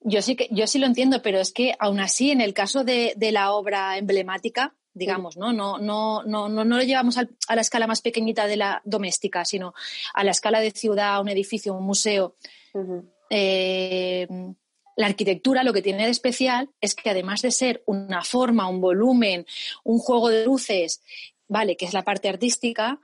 yo 0.00 0.22
sí, 0.22 0.34
que, 0.34 0.48
yo 0.50 0.66
sí 0.66 0.78
lo 0.78 0.86
entiendo, 0.86 1.20
pero 1.22 1.38
es 1.38 1.52
que 1.52 1.74
aún 1.78 2.00
así, 2.00 2.30
en 2.30 2.40
el 2.40 2.54
caso 2.54 2.84
de, 2.84 3.14
la 3.32 3.52
obra 3.52 3.98
emblemática, 3.98 4.74
digamos, 4.92 5.36
¿no? 5.36 5.52
No, 5.52 5.78
no, 5.78 6.22
no, 6.24 6.48
no, 6.48 6.64
no 6.64 6.76
lo 6.76 6.82
llevamos 6.82 7.16
a 7.18 7.54
la 7.54 7.60
escala 7.60 7.86
más 7.86 8.00
pequeñita 8.00 8.46
de 8.46 8.56
la 8.56 8.82
doméstica, 8.84 9.44
sino 9.44 9.74
a 10.14 10.24
la 10.24 10.32
escala 10.32 10.60
de 10.60 10.70
ciudad, 10.70 11.20
un 11.20 11.28
edificio, 11.28 11.74
un 11.74 11.84
museo. 11.84 12.36
eh, 13.30 14.26
la 14.96 15.06
arquitectura 15.06 15.62
lo 15.62 15.72
que 15.72 15.82
tiene 15.82 16.04
de 16.04 16.10
especial 16.10 16.68
es 16.80 16.94
que 16.94 17.10
además 17.10 17.42
de 17.42 17.50
ser 17.50 17.82
una 17.86 18.22
forma, 18.22 18.68
un 18.68 18.80
volumen, 18.80 19.46
un 19.84 19.98
juego 19.98 20.28
de 20.28 20.44
luces, 20.44 21.02
vale, 21.48 21.76
que 21.76 21.86
es 21.86 21.94
la 21.94 22.04
parte 22.04 22.28
artística, 22.28 23.00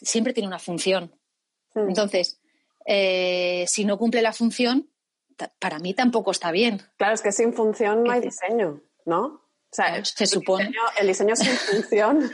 siempre 0.00 0.32
tiene 0.32 0.46
una 0.46 0.58
función. 0.58 1.14
Entonces, 1.74 2.40
eh, 2.86 3.64
si 3.68 3.84
no 3.84 3.98
cumple 3.98 4.22
la 4.22 4.32
función, 4.32 4.88
para 5.58 5.78
mí 5.78 5.92
tampoco 5.92 6.30
está 6.30 6.50
bien. 6.50 6.80
Claro, 6.96 7.14
es 7.14 7.20
que 7.20 7.32
sin 7.32 7.52
función 7.52 8.04
no 8.04 8.12
hay 8.12 8.20
diseño, 8.22 8.80
¿no? 9.04 9.42
O 9.70 9.76
sea, 9.76 10.04
se 10.04 10.26
supone. 10.26 10.72
el 10.98 11.06
diseño 11.06 11.36
sin 11.36 11.52
función 11.56 12.30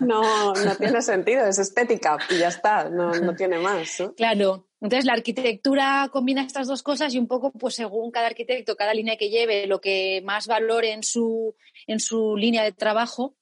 no, 0.00 0.52
no 0.54 0.76
tiene 0.76 1.02
sentido, 1.02 1.46
es 1.46 1.58
estética 1.58 2.18
y 2.30 2.38
ya 2.38 2.48
está, 2.48 2.88
no, 2.88 3.12
no 3.12 3.34
tiene 3.34 3.58
más. 3.58 4.02
Claro, 4.16 4.68
entonces 4.80 5.04
la 5.04 5.12
arquitectura 5.12 6.08
combina 6.12 6.42
estas 6.42 6.66
dos 6.66 6.82
cosas 6.82 7.14
y 7.14 7.18
un 7.18 7.28
poco, 7.28 7.52
pues 7.52 7.74
según 7.74 8.10
cada 8.10 8.26
arquitecto, 8.26 8.76
cada 8.76 8.94
línea 8.94 9.16
que 9.16 9.30
lleve, 9.30 9.66
lo 9.66 9.80
que 9.80 10.22
más 10.24 10.46
valore 10.46 10.92
en 10.92 11.02
su, 11.02 11.54
en 11.86 12.00
su 12.00 12.36
línea 12.36 12.62
de 12.64 12.72
trabajo, 12.72 13.34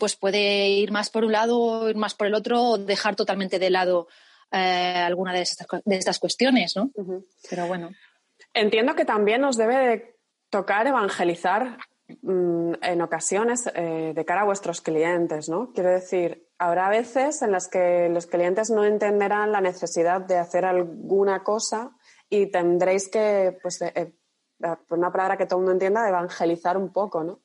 pues 0.00 0.16
puede 0.16 0.70
ir 0.70 0.90
más 0.90 1.08
por 1.08 1.24
un 1.24 1.32
lado, 1.32 1.88
ir 1.88 1.96
más 1.96 2.14
por 2.14 2.26
el 2.26 2.34
otro 2.34 2.62
o 2.62 2.78
dejar 2.78 3.14
totalmente 3.14 3.60
de 3.60 3.70
lado 3.70 4.08
eh, 4.50 4.58
alguna 4.96 5.32
de 5.32 5.42
estas, 5.42 5.66
de 5.84 5.96
estas 5.96 6.18
cuestiones, 6.18 6.74
¿no? 6.76 6.90
Pero 7.48 7.66
bueno. 7.68 7.90
Entiendo 8.54 8.94
que 8.94 9.04
también 9.04 9.40
nos 9.40 9.56
debe 9.56 10.16
tocar 10.50 10.86
evangelizar 10.86 11.78
en 12.08 13.02
ocasiones 13.02 13.70
eh, 13.74 14.12
de 14.14 14.24
cara 14.24 14.42
a 14.42 14.44
vuestros 14.44 14.80
clientes, 14.80 15.48
¿no? 15.48 15.72
Quiero 15.72 15.90
decir, 15.90 16.48
habrá 16.58 16.88
veces 16.88 17.42
en 17.42 17.52
las 17.52 17.68
que 17.68 18.08
los 18.08 18.26
clientes 18.26 18.70
no 18.70 18.84
entenderán 18.84 19.52
la 19.52 19.60
necesidad 19.60 20.20
de 20.20 20.38
hacer 20.38 20.64
alguna 20.64 21.42
cosa 21.42 21.96
y 22.28 22.50
tendréis 22.50 23.08
que, 23.08 23.58
pues, 23.62 23.82
eh, 23.82 23.92
eh, 23.94 24.12
por 24.88 24.98
una 24.98 25.12
palabra 25.12 25.36
que 25.36 25.46
todo 25.46 25.58
el 25.58 25.64
mundo 25.64 25.72
entienda, 25.72 26.08
evangelizar 26.08 26.76
un 26.76 26.92
poco, 26.92 27.24
¿no? 27.24 27.40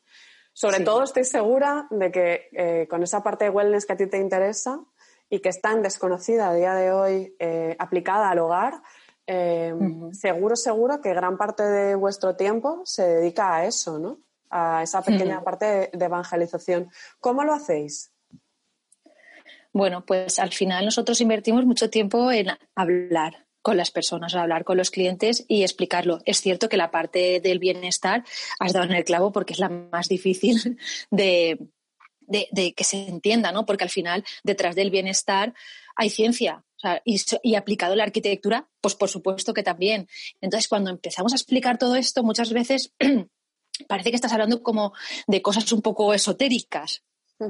Sobre 0.54 0.80
todo 0.80 1.04
estoy 1.04 1.24
segura 1.24 1.88
de 1.92 2.12
que 2.12 2.88
con 2.90 3.04
esa 3.04 3.22
parte 3.22 3.46
de 3.46 3.52
wellness 3.52 3.86
que 3.86 3.94
a 3.94 3.98
ti 3.98 4.08
te 4.08 4.18
interesa, 4.18 4.80
y 5.30 5.40
que 5.40 5.50
es 5.50 5.62
tan 5.62 5.84
desconocida 5.84 6.50
a 6.50 6.54
día 6.56 6.74
de 6.74 6.92
hoy, 6.92 7.36
aplicada 7.78 8.32
al 8.32 8.40
hogar, 8.40 8.82
seguro, 10.14 10.56
seguro 10.56 11.00
que 11.00 11.14
gran 11.14 11.38
parte 11.38 11.62
de 11.62 11.94
vuestro 11.94 12.36
tiempo 12.36 12.82
se 12.86 13.04
dedica 13.04 13.54
a 13.54 13.66
eso, 13.66 14.00
¿no? 14.00 14.18
A 14.50 14.84
esa 14.84 15.02
pequeña 15.02 15.44
parte 15.44 15.90
de 15.94 16.06
evangelización. 16.06 16.90
¿Cómo 17.20 17.44
lo 17.44 17.54
hacéis? 17.54 18.12
Bueno, 19.74 20.06
pues 20.06 20.40
al 20.40 20.54
final 20.54 20.86
nosotros 20.86 21.22
invertimos 21.22 21.66
mucho 21.66 21.90
tiempo 21.90 22.32
en 22.32 22.48
hablar 22.74 23.48
con 23.62 23.78
las 23.78 23.92
personas, 23.92 24.34
hablar 24.34 24.64
con 24.64 24.78
los 24.78 24.92
clientes 24.92 25.46
y 25.48 25.64
explicarlo. 25.64 26.22
Es 26.26 26.42
cierto 26.42 26.70
que 26.70 26.78
la 26.78 26.90
parte 26.90 27.42
del 27.42 27.60
bienestar 27.60 28.24
has 28.60 28.74
dado 28.74 28.86
en 28.86 28.94
el 28.94 29.04
clavo 29.04 29.32
porque 29.32 29.54
es 29.54 29.60
la 29.60 29.70
más 29.70 30.08
difícil 30.08 30.80
de, 31.12 31.60
que 32.76 32.84
se 32.84 33.08
entienda, 33.08 33.52
¿no? 33.52 33.66
Porque 33.66 33.84
al 33.84 33.90
final 33.90 34.24
detrás 34.44 34.74
del 34.76 34.90
bienestar 34.90 35.54
hay 35.96 36.10
ciencia. 36.10 36.64
y, 37.04 37.56
aplicado 37.56 37.96
la 37.96 38.04
arquitectura, 38.04 38.70
pues 38.80 38.96
por 38.96 39.10
supuesto 39.10 39.54
que 39.54 39.64
también. 39.64 40.08
Entonces, 40.40 40.70
cuando 40.70 40.90
empezamos 40.90 41.34
a 41.34 41.36
explicar 41.36 41.78
todo 41.78 41.98
esto, 41.98 42.24
muchas 42.24 42.54
veces 42.54 42.94
parece 43.88 44.10
que 44.10 44.16
estás 44.16 44.34
hablando 44.34 44.64
como 44.64 44.94
de 45.28 45.42
cosas 45.42 45.72
un 45.72 45.82
poco 45.82 46.14
esotéricas. 46.14 47.04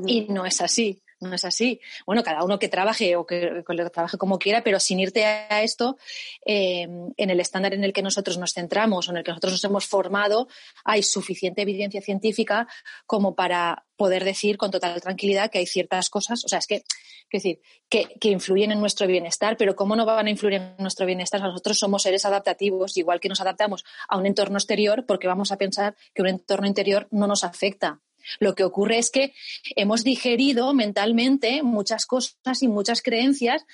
Y 0.06 0.28
no 0.28 0.46
es 0.46 0.60
así 0.60 1.02
no 1.20 1.34
es 1.34 1.46
así. 1.46 1.80
Bueno, 2.06 2.24
cada 2.24 2.44
uno 2.44 2.60
que 2.60 2.70
trabaje 2.70 3.16
o 3.16 3.26
que, 3.26 3.64
trabaje 3.94 4.18
como 4.18 4.40
quiera, 4.40 4.64
pero 4.64 4.80
sin 4.80 5.00
irte 5.00 5.26
a 5.26 5.62
esto, 5.64 5.98
eh, 6.46 6.88
en 7.18 7.30
el 7.30 7.40
estándar 7.40 7.74
en 7.74 7.84
el 7.84 7.94
que 7.94 8.02
nosotros 8.02 8.38
nos 8.38 8.54
centramos 8.54 9.08
o 9.08 9.12
en 9.12 9.18
el 9.18 9.24
que 9.24 9.32
nosotros 9.32 9.54
nos 9.54 9.64
hemos 9.64 9.86
formado, 9.86 10.48
hay 10.84 11.04
suficiente 11.04 11.62
evidencia 11.62 12.02
científica 12.02 12.68
como 13.06 13.36
para 13.36 13.86
poder 13.96 14.24
decir 14.24 14.58
con 14.58 14.72
total 14.72 15.02
tranquilidad 15.02 15.50
que 15.50 15.58
hay 15.58 15.66
ciertas 15.66 16.10
cosas, 16.10 16.46
o 16.46 16.48
sea, 16.48 16.60
es 16.60 16.68
que, 16.68 16.84
decir, 17.32 17.60
que, 17.90 18.06
que, 18.22 18.30
influyen 18.30 18.72
en 18.72 18.80
nuestro 18.80 19.08
bienestar, 19.08 19.58
pero 19.58 19.76
¿cómo 19.76 19.96
no 19.96 20.06
van 20.06 20.28
a 20.28 20.30
influir 20.30 20.56
en 20.56 20.76
nuestro 20.78 21.06
bienestar? 21.06 21.42
Nosotros 21.42 21.80
somos 21.80 22.04
seres 22.04 22.24
adaptativos, 22.24 22.96
igual 22.96 23.20
que 23.20 23.28
nos 23.28 23.42
adaptamos 23.42 23.84
a 24.08 24.18
un 24.18 24.26
entorno 24.28 24.58
exterior, 24.58 25.06
porque 25.06 25.28
vamos 25.28 25.52
a 25.52 25.58
pensar 25.58 25.96
que 26.14 26.22
un 26.22 26.30
entorno 26.30 26.68
interior 26.68 27.08
no 27.12 27.28
nos 27.28 27.44
afecta. 27.44 28.02
Lo 28.40 28.56
que 28.56 28.64
ocurre 28.64 28.98
es 28.98 29.10
que 29.10 29.34
hemos 29.76 30.04
digerido 30.04 30.74
mentalmente 30.74 31.64
muchas 31.64 32.06
cosas 32.06 32.62
y 32.62 32.68
muchas 32.68 33.02
creencias 33.02 33.66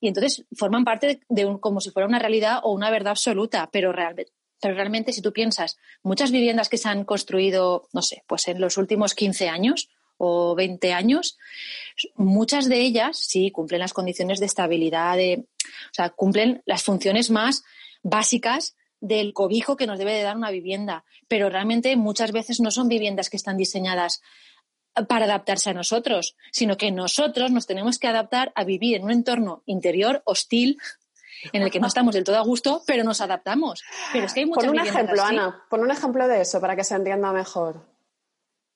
y 0.00 0.08
entonces 0.08 0.44
forman 0.56 0.84
parte 0.84 1.20
de 1.28 1.44
un, 1.44 1.58
como 1.58 1.80
si 1.80 1.90
fuera 1.90 2.08
una 2.08 2.18
realidad 2.18 2.60
o 2.62 2.72
una 2.72 2.90
verdad 2.90 3.12
absoluta, 3.12 3.68
pero 3.72 3.92
realmente, 3.92 4.32
pero 4.60 4.74
realmente 4.74 5.12
si 5.12 5.22
tú 5.22 5.32
piensas, 5.32 5.78
muchas 6.02 6.30
viviendas 6.30 6.68
que 6.68 6.78
se 6.78 6.88
han 6.88 7.04
construido, 7.04 7.88
no 7.92 8.02
sé, 8.02 8.24
pues 8.26 8.48
en 8.48 8.60
los 8.60 8.76
últimos 8.76 9.14
15 9.14 9.48
años 9.48 9.90
o 10.18 10.54
20 10.54 10.92
años, 10.92 11.38
muchas 12.14 12.68
de 12.68 12.80
ellas 12.80 13.18
sí 13.18 13.50
cumplen 13.50 13.80
las 13.80 13.94
condiciones 13.94 14.38
de 14.38 14.46
estabilidad, 14.46 15.16
de, 15.16 15.46
o 15.46 15.94
sea, 15.94 16.10
cumplen 16.10 16.62
las 16.66 16.82
funciones 16.82 17.30
más 17.30 17.64
básicas 18.02 18.76
del 19.00 19.32
cobijo 19.32 19.76
que 19.76 19.86
nos 19.86 19.98
debe 19.98 20.12
de 20.12 20.22
dar 20.22 20.36
una 20.36 20.50
vivienda, 20.50 21.04
pero 21.28 21.48
realmente 21.48 21.96
muchas 21.96 22.32
veces 22.32 22.60
no 22.60 22.70
son 22.70 22.88
viviendas 22.88 23.30
que 23.30 23.36
están 23.36 23.56
diseñadas 23.56 24.20
para 25.08 25.24
adaptarse 25.24 25.70
a 25.70 25.74
nosotros, 25.74 26.36
sino 26.50 26.76
que 26.76 26.90
nosotros 26.90 27.50
nos 27.50 27.66
tenemos 27.66 27.98
que 27.98 28.08
adaptar 28.08 28.52
a 28.54 28.64
vivir 28.64 28.96
en 28.96 29.04
un 29.04 29.10
entorno 29.10 29.62
interior 29.66 30.22
hostil 30.24 30.78
en 31.52 31.62
el 31.62 31.70
que 31.70 31.80
no 31.80 31.86
estamos 31.86 32.14
del 32.14 32.24
todo 32.24 32.36
a 32.36 32.42
gusto, 32.42 32.82
pero 32.86 33.04
nos 33.04 33.20
adaptamos. 33.20 33.82
Pero 34.12 34.26
es 34.26 34.34
que 34.34 34.40
hay 34.40 34.46
muchas 34.46 34.66
Pon 34.66 34.78
un 34.78 34.86
ejemplo, 34.86 35.22
Ana, 35.22 35.64
pon 35.70 35.80
un 35.80 35.90
ejemplo 35.90 36.28
de 36.28 36.42
eso 36.42 36.60
para 36.60 36.76
que 36.76 36.84
se 36.84 36.94
entienda 36.94 37.32
mejor. 37.32 37.86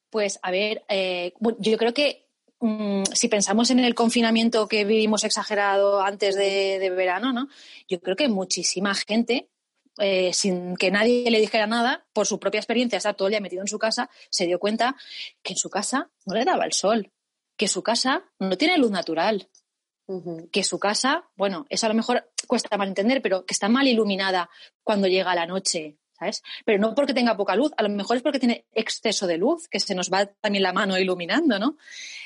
Pues 0.09 0.39
a 0.43 0.51
ver, 0.51 0.85
eh, 0.89 1.35
yo 1.59 1.77
creo 1.77 1.93
que 1.93 2.27
mm, 2.61 3.03
si 3.13 3.29
pensamos 3.29 3.71
en 3.71 3.81
el 3.81 3.95
confinamiento 3.95 4.67
que 4.69 4.85
vivimos 4.85 5.25
exagerado 5.25 6.01
antes 6.01 6.37
de, 6.37 6.79
de 6.79 6.91
verano, 6.91 7.33
¿no? 7.33 7.49
Yo 7.89 8.01
creo 8.01 8.17
que 8.17 8.29
muchísima 8.29 8.95
gente 8.95 9.51
eh, 9.99 10.33
sin 10.33 10.77
que 10.77 10.91
nadie 10.91 11.31
le 11.31 11.41
dijera 11.41 11.67
nada, 11.67 12.07
por 12.13 12.27
su 12.27 12.39
propia 12.41 12.59
experiencia, 12.59 12.97
está 12.97 13.15
todo 13.15 13.29
el 13.29 13.33
día 13.33 13.41
metido 13.41 13.63
en 13.63 13.69
su 13.69 13.79
casa, 13.79 14.11
se 14.31 14.47
dio 14.47 14.59
cuenta 14.59 14.97
que 15.43 15.53
en 15.53 15.59
su 15.59 15.71
casa 15.71 16.11
no 16.27 16.35
le 16.35 16.45
daba 16.45 16.65
el 16.65 16.73
sol, 16.73 17.13
que 17.57 17.69
su 17.69 17.83
casa 17.83 18.25
no 18.39 18.57
tiene 18.57 18.79
luz 18.79 18.91
natural, 18.91 19.49
que 20.53 20.65
su 20.65 20.79
casa, 20.79 21.31
bueno, 21.37 21.67
eso 21.71 21.87
a 21.87 21.89
lo 21.89 21.95
mejor 21.95 22.31
cuesta 22.47 22.77
mal 22.77 22.89
entender, 22.89 23.23
pero 23.23 23.47
que 23.47 23.55
está 23.55 23.69
mal 23.69 23.87
iluminada 23.87 24.51
cuando 24.83 25.09
llega 25.09 25.35
la 25.35 25.47
noche, 25.47 25.97
¿sabes? 26.19 26.43
Pero 26.65 26.79
no 26.79 26.95
porque 26.95 27.15
tenga 27.15 27.37
poca 27.37 27.57
luz, 27.57 27.73
a 27.77 27.83
lo 27.83 27.89
mejor 27.89 28.17
es 28.17 28.23
porque 28.23 28.39
tiene 28.39 28.67
exceso 28.73 29.27
de 29.27 29.39
luz, 29.39 29.69
que 29.69 29.81
se 29.81 29.95
nos 29.95 30.13
va 30.13 30.27
también 30.27 30.63
la 30.63 30.73
mano 30.73 30.99
iluminando, 30.99 31.59
¿no? 31.59 31.79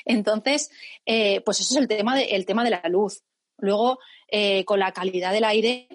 Entonces, 0.03 0.71
eh, 1.05 1.41
pues 1.41 1.61
eso 1.61 1.75
es 1.75 1.81
el 1.81 1.87
tema 1.87 2.15
de, 2.15 2.23
el 2.23 2.45
tema 2.45 2.63
de 2.63 2.71
la 2.71 2.81
luz. 2.89 3.23
Luego, 3.57 3.99
eh, 4.27 4.65
con 4.65 4.79
la 4.79 4.91
calidad 4.91 5.31
del 5.31 5.43
aire, 5.43 5.87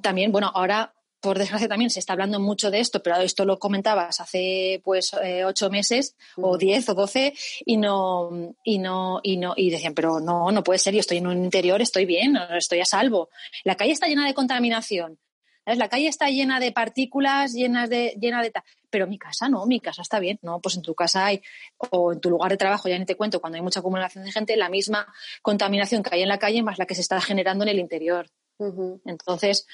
también, 0.00 0.32
bueno, 0.32 0.50
ahora 0.54 0.94
por 1.20 1.38
desgracia 1.38 1.66
también 1.66 1.90
se 1.90 1.98
está 1.98 2.12
hablando 2.12 2.38
mucho 2.38 2.70
de 2.70 2.80
esto, 2.80 3.02
pero 3.02 3.16
esto 3.16 3.44
lo 3.44 3.58
comentabas 3.58 4.20
hace 4.20 4.80
pues 4.84 5.10
eh, 5.22 5.44
ocho 5.44 5.70
meses 5.70 6.14
o 6.36 6.56
diez 6.56 6.88
o 6.88 6.94
doce 6.94 7.34
y 7.64 7.76
no 7.76 8.54
y 8.62 8.78
no 8.78 9.20
y 9.22 9.36
no 9.36 9.54
y 9.56 9.70
decían 9.70 9.94
pero 9.94 10.20
no 10.20 10.52
no 10.52 10.62
puede 10.62 10.78
ser 10.78 10.94
yo 10.94 11.00
estoy 11.00 11.18
en 11.18 11.26
un 11.26 11.44
interior 11.44 11.82
estoy 11.82 12.06
bien 12.06 12.36
estoy 12.56 12.80
a 12.80 12.84
salvo. 12.84 13.30
La 13.64 13.74
calle 13.74 13.92
está 13.92 14.06
llena 14.06 14.26
de 14.26 14.34
contaminación 14.34 15.18
la 15.64 15.88
calle 15.88 16.06
está 16.06 16.28
llena 16.30 16.60
de 16.60 16.70
partículas 16.70 17.52
llenas 17.52 17.90
de 17.90 18.16
llena 18.20 18.40
de 18.40 18.52
pero 18.88 19.08
mi 19.08 19.18
casa 19.18 19.48
no 19.48 19.66
mi 19.66 19.80
casa 19.80 20.02
está 20.02 20.20
bien 20.20 20.38
no 20.42 20.60
pues 20.60 20.76
en 20.76 20.82
tu 20.82 20.94
casa 20.94 21.26
hay 21.26 21.42
o 21.90 22.12
en 22.12 22.20
tu 22.20 22.30
lugar 22.30 22.52
de 22.52 22.56
trabajo 22.56 22.88
ya 22.88 22.98
ni 22.98 23.04
te 23.04 23.16
cuento 23.16 23.40
cuando 23.40 23.56
hay 23.56 23.62
mucha 23.62 23.80
acumulación 23.80 24.24
de 24.24 24.30
gente 24.30 24.56
la 24.56 24.68
misma 24.68 25.12
contaminación 25.42 26.04
que 26.04 26.14
hay 26.14 26.22
en 26.22 26.28
la 26.28 26.38
calle 26.38 26.62
más 26.62 26.78
la 26.78 26.86
que 26.86 26.94
se 26.94 27.00
está 27.00 27.20
generando 27.20 27.64
en 27.64 27.70
el 27.70 27.80
interior 27.80 28.30
entonces, 28.58 29.66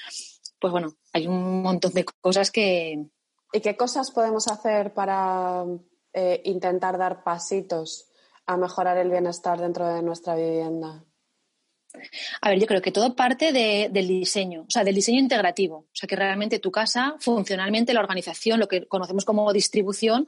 pues 0.59 0.71
bueno, 0.71 0.95
hay 1.11 1.27
un 1.27 1.61
montón 1.61 1.93
de 1.93 2.05
cosas 2.05 2.51
que... 2.51 3.05
¿Y 3.51 3.61
qué 3.61 3.77
cosas 3.77 4.11
podemos 4.11 4.47
hacer 4.47 4.93
para 4.93 5.63
eh, 6.13 6.41
intentar 6.45 6.97
dar 6.97 7.23
pasitos 7.23 8.09
a 8.45 8.57
mejorar 8.57 8.97
el 8.97 9.09
bienestar 9.09 9.59
dentro 9.59 9.87
de 9.87 10.01
nuestra 10.01 10.35
vivienda? 10.35 11.05
A 12.41 12.49
ver, 12.49 12.59
yo 12.59 12.65
creo 12.65 12.81
que 12.81 12.91
todo 12.91 13.15
parte 13.15 13.51
del 13.51 14.07
diseño, 14.07 14.61
o 14.61 14.69
sea, 14.69 14.83
del 14.83 14.95
diseño 14.95 15.19
integrativo. 15.19 15.77
O 15.77 15.95
sea, 15.95 16.07
que 16.07 16.15
realmente 16.15 16.59
tu 16.59 16.71
casa, 16.71 17.15
funcionalmente, 17.19 17.93
la 17.93 17.99
organización, 17.99 18.59
lo 18.59 18.67
que 18.67 18.87
conocemos 18.87 19.25
como 19.25 19.53
distribución, 19.53 20.27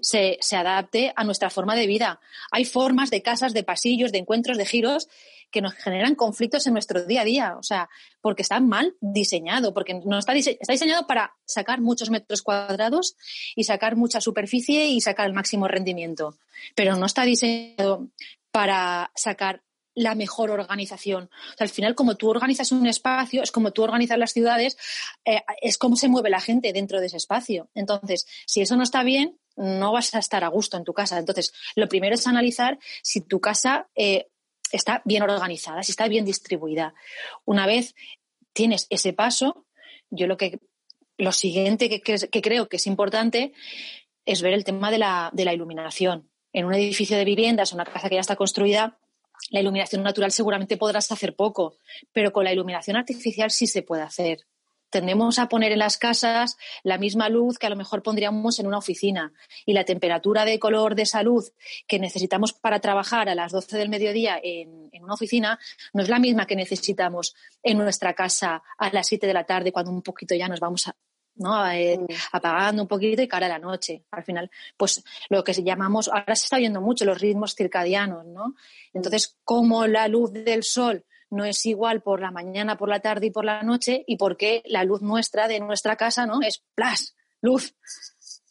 se, 0.00 0.38
se, 0.40 0.56
adapte 0.56 1.12
a 1.14 1.22
nuestra 1.22 1.50
forma 1.50 1.76
de 1.76 1.86
vida. 1.86 2.20
Hay 2.50 2.64
formas 2.64 3.10
de 3.10 3.22
casas, 3.22 3.54
de 3.54 3.62
pasillos, 3.62 4.10
de 4.10 4.18
encuentros, 4.18 4.58
de 4.58 4.66
giros 4.66 5.08
que 5.54 5.62
nos 5.62 5.74
generan 5.74 6.16
conflictos 6.16 6.66
en 6.66 6.72
nuestro 6.72 7.04
día 7.06 7.20
a 7.20 7.24
día. 7.24 7.56
O 7.56 7.62
sea, 7.62 7.88
porque 8.20 8.42
está 8.42 8.58
mal 8.58 8.96
diseñado, 9.00 9.72
porque 9.72 9.94
no 10.04 10.18
está, 10.18 10.34
está 10.34 10.72
diseñado 10.72 11.06
para 11.06 11.36
sacar 11.46 11.80
muchos 11.80 12.10
metros 12.10 12.42
cuadrados 12.42 13.14
y 13.54 13.62
sacar 13.62 13.94
mucha 13.94 14.20
superficie 14.20 14.88
y 14.88 15.00
sacar 15.00 15.26
el 15.28 15.32
máximo 15.32 15.68
rendimiento. 15.68 16.34
Pero 16.74 16.96
no 16.96 17.06
está 17.06 17.22
diseñado 17.22 18.08
para 18.50 19.12
sacar 19.14 19.62
la 19.94 20.16
mejor 20.16 20.50
organización. 20.50 21.30
al 21.60 21.68
final, 21.68 21.94
como 21.94 22.16
tú 22.16 22.28
organizas 22.28 22.72
un 22.72 22.88
espacio, 22.88 23.44
es 23.44 23.52
como 23.52 23.70
tú 23.70 23.84
organizas 23.84 24.18
las 24.18 24.32
ciudades, 24.32 24.76
eh, 25.24 25.42
es 25.62 25.78
como 25.78 25.94
se 25.94 26.08
mueve 26.08 26.30
la 26.30 26.40
gente 26.40 26.72
dentro 26.72 26.98
de 26.98 27.06
ese 27.06 27.18
espacio. 27.18 27.68
Entonces, 27.76 28.26
si 28.44 28.60
eso 28.60 28.74
no 28.74 28.82
está 28.82 29.04
bien, 29.04 29.38
no 29.54 29.92
vas 29.92 30.12
a 30.16 30.18
estar 30.18 30.42
a 30.42 30.48
gusto 30.48 30.76
en 30.76 30.82
tu 30.82 30.92
casa. 30.92 31.16
Entonces, 31.16 31.52
lo 31.76 31.88
primero 31.88 32.16
es 32.16 32.26
analizar 32.26 32.80
si 33.04 33.20
tu 33.20 33.40
casa 33.40 33.86
eh, 33.94 34.26
está 34.74 35.02
bien 35.04 35.22
organizada, 35.22 35.82
si 35.82 35.92
está 35.92 36.08
bien 36.08 36.24
distribuida. 36.24 36.94
Una 37.44 37.66
vez 37.66 37.94
tienes 38.52 38.86
ese 38.90 39.12
paso, 39.12 39.66
yo 40.10 40.26
lo 40.26 40.36
que 40.36 40.60
lo 41.16 41.32
siguiente 41.32 41.88
que, 41.88 42.00
que 42.00 42.42
creo 42.42 42.68
que 42.68 42.76
es 42.76 42.86
importante 42.86 43.52
es 44.26 44.42
ver 44.42 44.52
el 44.54 44.64
tema 44.64 44.90
de 44.90 44.98
la, 44.98 45.30
de 45.32 45.44
la 45.44 45.52
iluminación. 45.52 46.28
En 46.52 46.64
un 46.64 46.74
edificio 46.74 47.16
de 47.16 47.24
viviendas, 47.24 47.72
una 47.72 47.84
casa 47.84 48.08
que 48.08 48.16
ya 48.16 48.20
está 48.20 48.36
construida, 48.36 48.98
la 49.50 49.60
iluminación 49.60 50.02
natural 50.02 50.32
seguramente 50.32 50.76
podrás 50.76 51.10
hacer 51.12 51.36
poco, 51.36 51.76
pero 52.12 52.32
con 52.32 52.44
la 52.44 52.52
iluminación 52.52 52.96
artificial 52.96 53.50
sí 53.50 53.66
se 53.66 53.82
puede 53.82 54.02
hacer. 54.02 54.46
Tendemos 54.94 55.40
a 55.40 55.48
poner 55.48 55.72
en 55.72 55.80
las 55.80 55.98
casas 55.98 56.56
la 56.84 56.98
misma 56.98 57.28
luz 57.28 57.58
que 57.58 57.66
a 57.66 57.68
lo 57.68 57.74
mejor 57.74 58.00
pondríamos 58.00 58.60
en 58.60 58.68
una 58.68 58.78
oficina 58.78 59.32
y 59.66 59.72
la 59.72 59.82
temperatura 59.84 60.44
de 60.44 60.60
color 60.60 60.94
de 60.94 61.02
esa 61.02 61.24
luz 61.24 61.52
que 61.88 61.98
necesitamos 61.98 62.52
para 62.52 62.78
trabajar 62.78 63.28
a 63.28 63.34
las 63.34 63.50
12 63.50 63.76
del 63.76 63.88
mediodía 63.88 64.38
en, 64.40 64.90
en 64.92 65.02
una 65.02 65.14
oficina 65.14 65.58
no 65.92 66.04
es 66.04 66.08
la 66.08 66.20
misma 66.20 66.46
que 66.46 66.54
necesitamos 66.54 67.34
en 67.60 67.78
nuestra 67.78 68.14
casa 68.14 68.62
a 68.78 68.90
las 68.90 69.08
7 69.08 69.26
de 69.26 69.34
la 69.34 69.42
tarde 69.42 69.72
cuando 69.72 69.90
un 69.90 70.00
poquito 70.00 70.36
ya 70.36 70.46
nos 70.46 70.60
vamos 70.60 70.86
a, 70.86 70.94
¿no? 71.34 71.68
Eh, 71.72 71.98
mm. 71.98 72.06
apagando 72.30 72.82
un 72.82 72.88
poquito 72.88 73.20
y 73.20 73.26
cara 73.26 73.46
a 73.46 73.48
la 73.48 73.58
noche. 73.58 74.04
Al 74.12 74.22
final, 74.22 74.48
pues 74.76 75.02
lo 75.28 75.42
que 75.42 75.54
llamamos, 75.54 76.06
ahora 76.06 76.36
se 76.36 76.44
está 76.44 76.58
viendo 76.58 76.80
mucho 76.80 77.04
los 77.04 77.20
ritmos 77.20 77.56
circadianos, 77.56 78.26
¿no? 78.26 78.54
Entonces, 78.92 79.38
como 79.42 79.88
la 79.88 80.06
luz 80.06 80.32
del 80.32 80.62
sol 80.62 81.04
no 81.30 81.44
es 81.44 81.64
igual 81.66 82.02
por 82.02 82.20
la 82.20 82.30
mañana, 82.30 82.76
por 82.76 82.88
la 82.88 83.00
tarde 83.00 83.26
y 83.26 83.30
por 83.30 83.44
la 83.44 83.62
noche, 83.62 84.04
y 84.06 84.16
por 84.16 84.36
qué 84.36 84.62
la 84.66 84.84
luz 84.84 85.02
nuestra 85.02 85.48
de 85.48 85.60
nuestra 85.60 85.96
casa, 85.96 86.26
¿no? 86.26 86.40
Es 86.42 86.62
plas, 86.74 87.14
luz. 87.40 87.74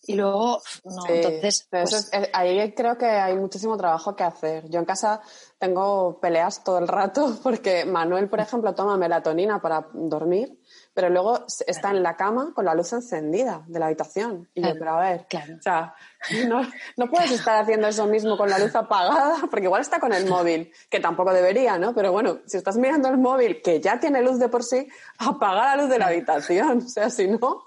y 0.06 0.16
luego 0.16 0.62
no. 0.84 1.08
Entonces, 1.08 1.68
pues 1.70 2.12
ahí 2.34 2.74
creo 2.74 2.98
que 2.98 3.06
hay 3.06 3.36
muchísimo 3.36 3.78
trabajo 3.78 4.16
que 4.16 4.24
hacer. 4.24 4.70
Yo 4.70 4.80
en 4.80 4.86
casa 4.86 5.22
tengo 5.58 6.20
peleas 6.20 6.64
todo 6.64 6.80
el 6.80 6.88
rato 6.88 7.40
porque 7.44 7.86
Manuel, 7.86 8.30
por 8.30 8.40
ejemplo, 8.40 8.76
toma 8.76 8.98
melatonina 8.98 9.62
para 9.62 9.88
dormir 9.94 10.60
pero 10.94 11.10
luego 11.10 11.46
está 11.66 11.90
en 11.90 12.04
la 12.04 12.16
cama 12.16 12.52
con 12.54 12.66
la 12.66 12.76
luz 12.76 12.94
encendida 12.94 13.64
de 13.68 13.80
la 13.80 13.88
habitación. 13.88 14.48
Y 14.54 14.62
yo, 14.62 14.74
pero 14.78 14.92
a 14.92 15.02
ver, 15.02 15.26
o 15.58 15.62
sea, 15.62 15.96
no, 16.48 16.62
no, 16.98 17.10
puedes 17.10 17.32
estar 17.32 17.62
haciendo 17.62 17.88
eso 17.88 18.06
mismo 18.06 18.38
con 18.38 18.50
la 18.50 18.60
luz 18.60 18.76
apagada, 18.76 19.38
porque 19.50 19.66
igual 19.66 19.82
está 19.82 20.00
con 20.00 20.14
el 20.14 20.28
móvil, 20.28 20.72
que 20.90 21.00
tampoco 21.00 21.34
debería, 21.34 21.78
¿no? 21.80 21.96
Pero 21.96 22.12
bueno, 22.12 22.40
si 22.46 22.58
estás 22.58 22.78
mirando 22.78 23.10
el 23.10 23.18
móvil, 23.18 23.62
que 23.62 23.82
ya 23.82 24.00
tiene 24.00 24.22
luz 24.22 24.38
de 24.40 24.50
por 24.50 24.64
sí, 24.64 24.88
apaga 25.18 25.76
la 25.76 25.82
luz 25.82 25.90
de 25.90 26.00
la 26.00 26.08
habitación. 26.08 26.78
O 26.78 26.90
sea, 26.90 27.10
si 27.10 27.28
no, 27.28 27.64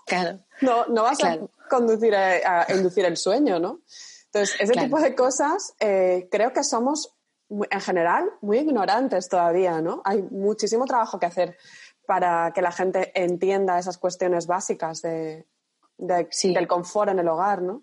no, 0.60 0.86
no 0.86 1.02
vas 1.02 1.22
a 1.24 1.38
conducir 1.68 2.14
a, 2.14 2.66
inducir 2.72 3.04
el 3.04 3.16
sueño, 3.16 3.58
¿no? 3.58 3.80
Entonces, 4.26 4.56
ese 4.60 4.72
tipo 4.74 5.00
de 5.00 5.14
cosas 5.14 5.74
eh, 5.80 6.28
creo 6.30 6.52
que 6.52 6.62
somos, 6.62 7.14
en 7.48 7.80
general, 7.80 8.30
muy 8.40 8.58
ignorantes 8.58 9.28
todavía, 9.28 9.80
¿no? 9.80 10.02
Hay 10.04 10.22
muchísimo 10.22 10.84
trabajo 10.84 11.18
que 11.18 11.26
hacer 11.26 11.56
para 12.06 12.52
que 12.54 12.62
la 12.62 12.72
gente 12.72 13.12
entienda 13.14 13.78
esas 13.78 13.98
cuestiones 13.98 14.46
básicas 14.46 15.02
de, 15.02 15.46
del 15.98 16.66
confort 16.66 17.10
en 17.10 17.18
el 17.18 17.28
hogar, 17.28 17.62
¿no? 17.62 17.82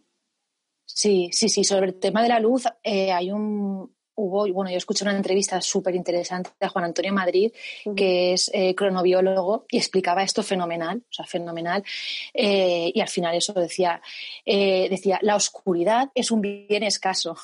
Sí, 0.85 1.29
sí, 1.31 1.49
sí. 1.49 1.63
Sobre 1.63 1.87
el 1.87 1.99
tema 1.99 2.21
de 2.21 2.29
la 2.29 2.39
luz, 2.39 2.65
eh, 2.83 3.11
hay 3.11 3.31
un. 3.31 3.93
Hubo, 4.15 4.47
bueno, 4.53 4.69
yo 4.69 4.77
escuché 4.77 5.03
una 5.05 5.15
entrevista 5.15 5.59
súper 5.59 5.95
interesante 5.95 6.51
de 6.59 6.67
Juan 6.67 6.85
Antonio 6.85 7.11
Madrid, 7.11 7.51
que 7.95 8.33
es 8.33 8.51
eh, 8.53 8.75
cronobiólogo, 8.75 9.65
y 9.71 9.77
explicaba 9.77 10.21
esto 10.21 10.43
fenomenal, 10.43 10.99
o 10.99 11.13
sea, 11.13 11.25
fenomenal. 11.25 11.83
Eh, 12.31 12.91
y 12.93 13.01
al 13.01 13.07
final 13.07 13.33
eso 13.35 13.53
decía, 13.53 13.99
decía, 14.45 15.17
la 15.23 15.35
oscuridad 15.35 16.11
es 16.13 16.29
un 16.29 16.41
bien 16.41 16.83
escaso. 16.83 17.35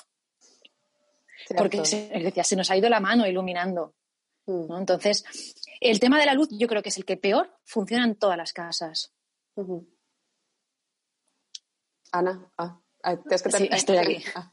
Porque 1.57 1.79
decía, 1.79 2.43
se 2.43 2.55
nos 2.55 2.69
ha 2.69 2.77
ido 2.77 2.87
la 2.87 2.99
mano 2.99 3.25
iluminando. 3.25 3.95
Mm. 4.49 4.71
Entonces, 4.71 5.23
el 5.79 5.99
tema 5.99 6.19
de 6.19 6.25
la 6.25 6.33
luz 6.33 6.49
yo 6.51 6.67
creo 6.67 6.81
que 6.81 6.89
es 6.89 6.97
el 6.97 7.05
que 7.05 7.17
peor 7.17 7.51
funciona 7.63 8.03
en 8.03 8.15
todas 8.15 8.35
las 8.35 8.51
casas. 8.51 9.13
Ana, 12.11 12.51
ah, 12.57 12.79
que 13.29 13.37
sí, 13.37 13.69
estoy 13.71 13.97
ah. 14.35 14.51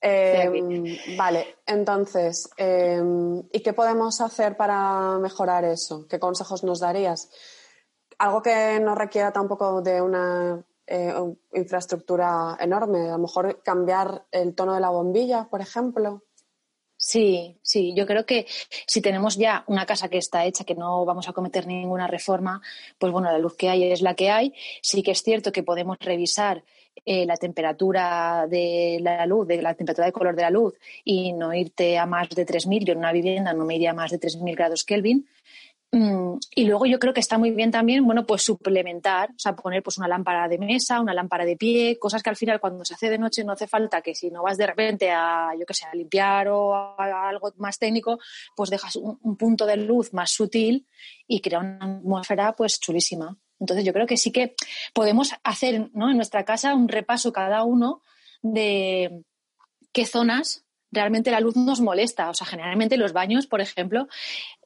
em, 0.00 0.84
aquí. 0.84 1.16
Vale, 1.16 1.58
entonces, 1.64 2.50
em, 2.56 3.38
¿y 3.52 3.60
qué 3.62 3.72
podemos 3.72 4.20
hacer 4.20 4.56
para 4.56 5.18
mejorar 5.18 5.64
eso? 5.64 6.08
¿Qué 6.08 6.18
consejos 6.18 6.64
nos 6.64 6.80
darías? 6.80 7.30
Algo 8.18 8.42
que 8.42 8.80
no 8.80 8.96
requiera 8.96 9.32
tampoco 9.32 9.80
de 9.80 10.02
una 10.02 10.64
eh, 10.86 11.14
infraestructura 11.54 12.56
enorme, 12.58 13.08
a 13.08 13.12
lo 13.12 13.18
mejor 13.18 13.62
cambiar 13.62 14.26
el 14.32 14.56
tono 14.56 14.74
de 14.74 14.80
la 14.80 14.90
bombilla, 14.90 15.48
por 15.48 15.60
ejemplo. 15.60 16.24
Sí, 17.02 17.56
sí, 17.62 17.94
yo 17.96 18.06
creo 18.06 18.26
que 18.26 18.46
si 18.86 19.00
tenemos 19.00 19.38
ya 19.38 19.64
una 19.68 19.86
casa 19.86 20.10
que 20.10 20.18
está 20.18 20.44
hecha, 20.44 20.64
que 20.64 20.74
no 20.74 21.06
vamos 21.06 21.30
a 21.30 21.32
cometer 21.32 21.66
ninguna 21.66 22.06
reforma, 22.06 22.60
pues 22.98 23.10
bueno, 23.10 23.32
la 23.32 23.38
luz 23.38 23.56
que 23.56 23.70
hay 23.70 23.84
es 23.90 24.02
la 24.02 24.14
que 24.14 24.30
hay. 24.30 24.52
Sí 24.82 25.02
que 25.02 25.12
es 25.12 25.22
cierto 25.22 25.50
que 25.50 25.62
podemos 25.62 25.96
revisar 25.98 26.62
eh, 27.06 27.24
la 27.24 27.38
temperatura 27.38 28.46
de 28.50 28.98
la 29.00 29.24
luz, 29.24 29.48
de 29.48 29.62
la 29.62 29.72
temperatura 29.74 30.06
de 30.06 30.12
color 30.12 30.36
de 30.36 30.42
la 30.42 30.50
luz 30.50 30.74
y 31.02 31.32
no 31.32 31.54
irte 31.54 31.96
a 31.98 32.04
más 32.04 32.28
de 32.28 32.44
3.000. 32.44 32.84
Yo 32.84 32.92
en 32.92 32.98
una 32.98 33.12
vivienda 33.12 33.54
no 33.54 33.64
me 33.64 33.76
iría 33.76 33.92
a 33.92 33.94
más 33.94 34.10
de 34.10 34.20
3.000 34.20 34.54
grados 34.54 34.84
Kelvin. 34.84 35.26
Mm, 35.92 36.38
y 36.54 36.66
luego 36.66 36.86
yo 36.86 37.00
creo 37.00 37.12
que 37.12 37.18
está 37.18 37.36
muy 37.36 37.50
bien 37.50 37.72
también, 37.72 38.04
bueno, 38.04 38.24
pues 38.24 38.42
suplementar, 38.42 39.30
o 39.30 39.38
sea, 39.38 39.56
poner 39.56 39.82
pues 39.82 39.98
una 39.98 40.06
lámpara 40.06 40.46
de 40.46 40.56
mesa, 40.56 41.00
una 41.00 41.12
lámpara 41.12 41.44
de 41.44 41.56
pie, 41.56 41.98
cosas 41.98 42.22
que 42.22 42.30
al 42.30 42.36
final 42.36 42.60
cuando 42.60 42.84
se 42.84 42.94
hace 42.94 43.10
de 43.10 43.18
noche 43.18 43.42
no 43.42 43.52
hace 43.52 43.66
falta 43.66 44.00
que 44.00 44.14
si 44.14 44.30
no 44.30 44.42
vas 44.44 44.56
de 44.56 44.68
repente 44.68 45.10
a, 45.10 45.50
yo 45.58 45.66
qué 45.66 45.74
sé, 45.74 45.86
a 45.86 45.94
limpiar 45.94 46.46
o 46.48 46.74
a, 46.74 47.28
algo 47.28 47.52
más 47.56 47.78
técnico, 47.78 48.20
pues 48.54 48.70
dejas 48.70 48.94
un, 48.96 49.18
punto 49.36 49.66
de 49.66 49.78
luz 49.78 50.12
más 50.12 50.30
sutil 50.30 50.86
y 51.26 51.40
crea 51.40 51.58
una 51.58 51.78
atmósfera 51.98 52.52
pues 52.52 52.78
chulísima. 52.78 53.36
Entonces 53.58 53.84
yo 53.84 53.92
creo 53.92 54.06
que 54.06 54.16
sí 54.16 54.30
que 54.30 54.54
podemos 54.94 55.32
hacer, 55.42 55.90
¿no? 55.92 56.08
En 56.08 56.16
nuestra 56.16 56.44
casa 56.44 56.74
un 56.74 56.88
repaso 56.88 57.32
cada 57.32 57.64
uno 57.64 58.00
de 58.42 59.24
qué 59.92 60.06
zonas 60.06 60.64
realmente 60.92 61.30
la 61.30 61.40
luz 61.40 61.56
nos 61.56 61.80
molesta. 61.80 62.30
O 62.30 62.34
sea, 62.34 62.46
generalmente 62.46 62.96
los 62.96 63.12
baños, 63.12 63.46
por 63.46 63.60
ejemplo, 63.60 64.08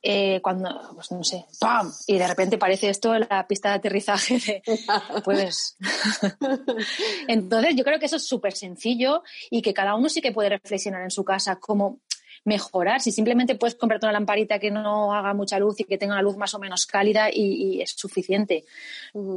eh, 0.02 0.40
cuando, 0.42 0.68
pues 0.94 1.10
no 1.12 1.24
sé, 1.24 1.46
¡pam! 1.60 1.90
Y 2.06 2.18
de 2.18 2.28
repente 2.28 2.58
parece 2.58 2.90
esto 2.90 3.18
la 3.18 3.46
pista 3.46 3.70
de 3.70 3.74
aterrizaje 3.76 4.38
de, 4.38 4.62
pues... 5.24 5.76
Entonces, 7.28 7.74
yo 7.76 7.84
creo 7.84 7.98
que 7.98 8.06
eso 8.06 8.16
es 8.16 8.26
súper 8.26 8.54
sencillo 8.54 9.22
y 9.50 9.62
que 9.62 9.74
cada 9.74 9.94
uno 9.94 10.08
sí 10.08 10.20
que 10.20 10.32
puede 10.32 10.50
reflexionar 10.50 11.02
en 11.02 11.10
su 11.10 11.24
casa 11.24 11.56
cómo 11.56 12.00
mejorar. 12.44 13.00
Si 13.00 13.10
simplemente 13.10 13.54
puedes 13.54 13.74
comprarte 13.74 14.06
una 14.06 14.12
lamparita 14.12 14.58
que 14.58 14.70
no 14.70 15.14
haga 15.14 15.34
mucha 15.34 15.58
luz 15.58 15.80
y 15.80 15.84
que 15.84 15.98
tenga 15.98 16.14
una 16.14 16.22
luz 16.22 16.36
más 16.36 16.54
o 16.54 16.58
menos 16.58 16.86
cálida 16.86 17.28
y, 17.32 17.80
es 17.80 17.90
suficiente. 17.90 18.64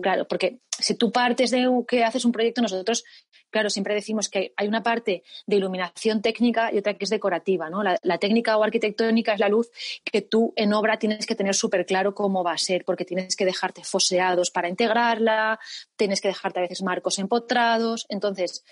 Claro, 0.01 0.27
porque 0.27 0.59
si 0.79 0.95
tú 0.95 1.11
partes 1.11 1.51
de 1.51 1.67
que 1.87 2.03
haces 2.03 2.25
un 2.25 2.31
proyecto, 2.31 2.61
nosotros, 2.61 3.03
claro, 3.49 3.69
siempre 3.69 3.93
decimos 3.93 4.29
que 4.29 4.53
hay 4.55 4.67
una 4.67 4.83
parte 4.83 5.23
de 5.45 5.55
iluminación 5.55 6.21
técnica 6.21 6.71
y 6.71 6.77
otra 6.77 6.95
que 6.95 7.05
es 7.05 7.09
decorativa, 7.09 7.69
¿no? 7.69 7.81
La, 7.83 8.17
técnica 8.17 8.57
o 8.57 8.63
arquitectónica 8.63 9.33
es 9.33 9.39
la 9.39 9.49
luz 9.49 9.69
que 10.03 10.21
tú 10.21 10.53
en 10.55 10.73
obra 10.73 10.99
tienes 10.99 11.25
que 11.25 11.35
tener 11.35 11.55
súper 11.55 11.85
claro 11.85 12.13
cómo 12.13 12.43
va 12.43 12.53
a 12.53 12.57
ser, 12.57 12.83
porque 12.83 13.05
tienes 13.05 13.35
que 13.35 13.45
dejarte 13.45 13.83
foseados 13.83 14.51
para 14.51 14.69
integrarla, 14.69 15.59
tienes 15.95 16.21
que 16.21 16.27
dejarte 16.27 16.59
a 16.59 16.63
veces 16.63 16.81
marcos 16.81 17.19
empotrados. 17.19 18.05
Entonces, 18.09 18.63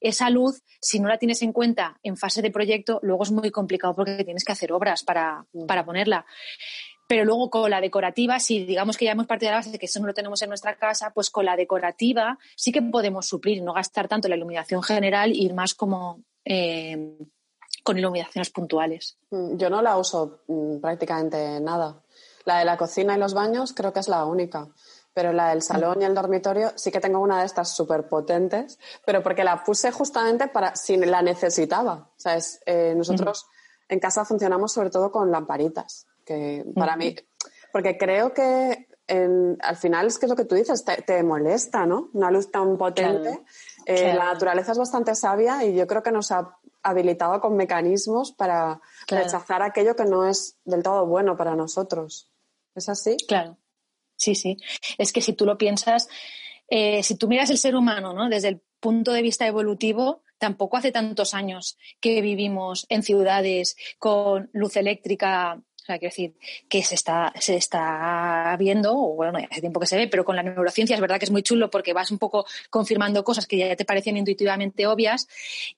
esa 0.00 0.30
luz, 0.30 0.62
si 0.80 1.00
no 1.00 1.08
la 1.08 1.18
tienes 1.18 1.42
en 1.42 1.52
cuenta 1.52 1.98
en 2.02 2.16
fase 2.16 2.42
de 2.42 2.50
proyecto, 2.50 3.00
luego 3.02 3.24
es 3.24 3.32
muy 3.32 3.50
complicado 3.50 3.94
porque 3.94 4.24
tienes 4.24 4.44
que 4.44 4.52
hacer 4.52 4.72
obras 4.72 5.02
para, 5.02 5.44
mm. 5.52 5.66
para 5.66 5.84
ponerla. 5.84 6.24
Pero 7.08 7.24
luego 7.24 7.48
con 7.48 7.70
la 7.70 7.80
decorativa, 7.80 8.38
si 8.38 8.66
digamos 8.66 8.98
que 8.98 9.06
ya 9.06 9.12
hemos 9.12 9.26
partido 9.26 9.48
de 9.48 9.52
la 9.52 9.58
base 9.58 9.70
de 9.70 9.78
que 9.78 9.86
eso 9.86 9.98
no 9.98 10.06
lo 10.06 10.14
tenemos 10.14 10.42
en 10.42 10.50
nuestra 10.50 10.76
casa, 10.76 11.10
pues 11.14 11.30
con 11.30 11.46
la 11.46 11.56
decorativa 11.56 12.38
sí 12.54 12.70
que 12.70 12.82
podemos 12.82 13.26
suplir, 13.26 13.62
no 13.62 13.72
gastar 13.72 14.08
tanto 14.08 14.28
la 14.28 14.36
iluminación 14.36 14.82
general, 14.82 15.32
ir 15.32 15.54
más 15.54 15.74
como 15.74 16.22
eh, 16.44 17.16
con 17.82 17.98
iluminaciones 17.98 18.50
puntuales. 18.50 19.16
Mm, 19.30 19.56
yo 19.56 19.70
no 19.70 19.80
la 19.80 19.96
uso 19.96 20.42
mm, 20.48 20.80
prácticamente 20.80 21.60
nada. 21.60 22.02
La 22.44 22.58
de 22.58 22.66
la 22.66 22.76
cocina 22.76 23.16
y 23.16 23.18
los 23.18 23.32
baños 23.32 23.72
creo 23.72 23.94
que 23.94 24.00
es 24.00 24.08
la 24.08 24.26
única 24.26 24.68
pero 25.18 25.32
la 25.32 25.48
del 25.48 25.62
salón 25.62 26.00
y 26.00 26.04
el 26.04 26.14
dormitorio 26.14 26.70
sí 26.76 26.92
que 26.92 27.00
tengo 27.00 27.18
una 27.18 27.40
de 27.40 27.46
estas 27.46 27.74
súper 27.74 28.08
potentes, 28.08 28.78
pero 29.04 29.20
porque 29.20 29.42
la 29.42 29.64
puse 29.64 29.90
justamente 29.90 30.46
para 30.46 30.76
si 30.76 30.96
la 30.96 31.22
necesitaba. 31.22 32.08
O 32.16 32.20
sea, 32.20 32.38
eh, 32.66 32.94
nosotros 32.96 33.48
en 33.88 33.98
casa 33.98 34.24
funcionamos 34.24 34.72
sobre 34.72 34.90
todo 34.90 35.10
con 35.10 35.32
lamparitas, 35.32 36.06
que 36.24 36.64
para 36.72 36.96
mí, 36.96 37.16
porque 37.72 37.98
creo 37.98 38.32
que 38.32 38.86
al 39.08 39.76
final 39.76 40.06
es 40.06 40.20
que 40.20 40.26
es 40.26 40.30
lo 40.30 40.36
que 40.36 40.44
tú 40.44 40.54
dices, 40.54 40.84
te, 40.84 41.22
molesta, 41.24 41.84
¿no? 41.84 42.10
Una 42.12 42.30
luz 42.30 42.52
tan 42.52 42.78
potente. 42.78 43.40
Eh, 43.86 44.14
la 44.14 44.26
naturaleza 44.26 44.70
es 44.70 44.78
bastante 44.78 45.16
sabia 45.16 45.64
y 45.64 45.74
yo 45.74 45.88
creo 45.88 46.04
que 46.04 46.12
nos 46.12 46.30
ha 46.30 46.56
habilitado 46.84 47.40
con 47.40 47.56
mecanismos 47.56 48.30
para 48.30 48.80
rechazar 49.08 49.62
aquello 49.62 49.96
que 49.96 50.04
no 50.04 50.28
es 50.28 50.58
del 50.64 50.84
todo 50.84 51.06
bueno 51.06 51.36
para 51.36 51.56
nosotros. 51.56 52.30
¿Es 52.76 52.88
así? 52.88 53.16
Claro. 53.26 53.56
Sí, 54.18 54.34
sí. 54.34 54.58
Es 54.98 55.12
que 55.12 55.22
si 55.22 55.32
tú 55.32 55.46
lo 55.46 55.56
piensas, 55.56 56.08
eh, 56.68 57.02
si 57.02 57.16
tú 57.16 57.28
miras 57.28 57.50
el 57.50 57.58
ser 57.58 57.76
humano 57.76 58.12
¿no? 58.12 58.28
desde 58.28 58.48
el 58.48 58.60
punto 58.80 59.12
de 59.12 59.22
vista 59.22 59.46
evolutivo, 59.46 60.22
tampoco 60.38 60.76
hace 60.76 60.92
tantos 60.92 61.34
años 61.34 61.78
que 62.00 62.20
vivimos 62.20 62.84
en 62.88 63.02
ciudades 63.02 63.76
con 63.98 64.50
luz 64.52 64.76
eléctrica 64.76 65.62
sea, 65.88 65.98
quiero 65.98 66.10
decir 66.10 66.34
que 66.68 66.82
se 66.82 66.94
está, 66.94 67.32
se 67.40 67.56
está 67.56 68.54
viendo, 68.58 68.92
o 68.92 69.14
bueno, 69.14 69.38
hace 69.50 69.60
tiempo 69.60 69.80
que 69.80 69.86
se 69.86 69.96
ve, 69.96 70.08
pero 70.08 70.24
con 70.24 70.36
la 70.36 70.42
neurociencia 70.42 70.94
es 70.94 71.00
verdad 71.00 71.18
que 71.18 71.24
es 71.24 71.30
muy 71.30 71.42
chulo 71.42 71.70
porque 71.70 71.92
vas 71.92 72.10
un 72.10 72.18
poco 72.18 72.46
confirmando 72.70 73.24
cosas 73.24 73.46
que 73.46 73.56
ya 73.56 73.76
te 73.76 73.84
parecían 73.84 74.16
intuitivamente 74.16 74.86
obvias 74.86 75.26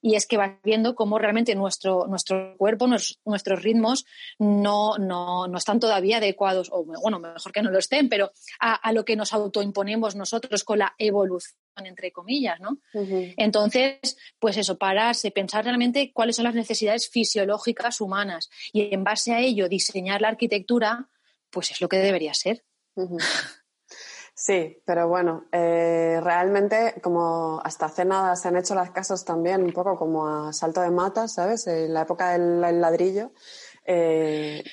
y 0.02 0.16
es 0.16 0.26
que 0.26 0.36
vas 0.36 0.52
viendo 0.64 0.94
cómo 0.94 1.18
realmente 1.18 1.54
nuestro, 1.54 2.06
nuestro 2.06 2.56
cuerpo, 2.56 2.86
nuestros 2.86 3.62
ritmos 3.62 4.04
no, 4.38 4.98
no, 4.98 5.46
no, 5.46 5.58
están 5.58 5.80
todavía 5.80 6.18
adecuados, 6.18 6.68
o 6.72 6.84
bueno, 6.84 7.18
mejor 7.18 7.52
que 7.52 7.62
no 7.62 7.70
lo 7.70 7.78
estén, 7.78 8.08
pero 8.08 8.32
a 8.58 8.92
lo 8.92 9.04
que 9.04 9.16
nos 9.16 9.32
autoimponemos 9.32 10.16
nosotros 10.16 10.64
con 10.64 10.78
la 10.78 10.94
evolución 10.98 11.60
entre 11.76 12.12
comillas, 12.12 12.60
¿no? 12.60 12.78
Entonces, 12.92 14.16
pues 14.38 14.56
eso, 14.56 14.78
pararse, 14.78 15.30
pensar 15.30 15.64
realmente 15.64 16.12
cuáles 16.12 16.36
son 16.36 16.44
las 16.44 16.54
necesidades 16.54 17.08
fisiológicas 17.08 18.00
humanas 18.00 18.50
y 18.72 18.92
en 18.94 19.04
base 19.04 19.32
a 19.32 19.40
ello 19.40 19.68
diseñar 19.68 20.20
la 20.20 20.28
arquitectura, 20.28 21.08
pues 21.50 21.70
es 21.70 21.80
lo 21.80 21.88
que 21.88 21.98
debería 21.98 22.34
ser. 22.34 22.64
Sí, 24.42 24.80
pero 24.86 25.06
bueno, 25.06 25.48
eh, 25.52 26.18
realmente 26.22 26.94
como 27.02 27.60
hasta 27.62 27.86
hace 27.86 28.06
nada 28.06 28.36
se 28.36 28.48
han 28.48 28.56
hecho 28.56 28.74
las 28.74 28.90
casas 28.90 29.22
también 29.22 29.62
un 29.62 29.72
poco 29.72 29.98
como 29.98 30.26
a 30.26 30.52
salto 30.54 30.80
de 30.80 30.90
matas, 30.90 31.34
¿sabes? 31.34 31.66
En 31.66 31.92
la 31.92 32.02
época 32.02 32.30
del 32.30 32.80
ladrillo 32.80 33.32
eh, 33.84 34.64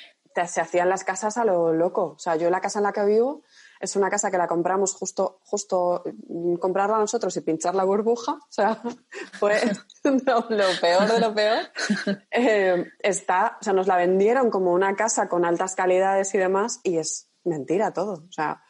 se 0.46 0.60
hacían 0.60 0.88
las 0.88 1.04
casas 1.04 1.36
a 1.36 1.44
lo 1.44 1.72
loco. 1.72 2.14
O 2.16 2.18
sea, 2.18 2.36
yo 2.36 2.48
la 2.48 2.60
casa 2.60 2.78
en 2.78 2.84
la 2.84 2.92
que 2.92 3.04
vivo 3.04 3.42
es 3.80 3.96
una 3.96 4.10
casa 4.10 4.30
que 4.30 4.38
la 4.38 4.46
compramos 4.46 4.94
justo, 4.94 5.40
justo 5.42 6.02
mm, 6.28 6.56
comprarla 6.56 6.98
nosotros 6.98 7.36
y 7.36 7.40
pinchar 7.42 7.74
la 7.74 7.84
burbuja, 7.84 8.32
o 8.32 8.50
sea, 8.50 8.82
fue 9.38 9.60
lo, 10.04 10.48
peor 10.80 11.08
de 11.08 11.20
lo 11.20 11.34
peor. 11.34 11.64
Eh, 12.30 12.84
está, 13.00 13.56
o 13.60 13.64
sea, 13.64 13.72
nos 13.72 13.86
la 13.86 13.96
vendieron 13.96 14.50
como 14.50 14.72
una 14.72 14.94
casa 14.94 15.28
con 15.28 15.44
altas 15.44 15.74
calidades 15.74 16.34
y 16.34 16.38
demás 16.38 16.80
y 16.82 16.98
es 16.98 17.30
mentira 17.44 17.92
todo, 17.92 18.24
o 18.28 18.32
sea, 18.32 18.62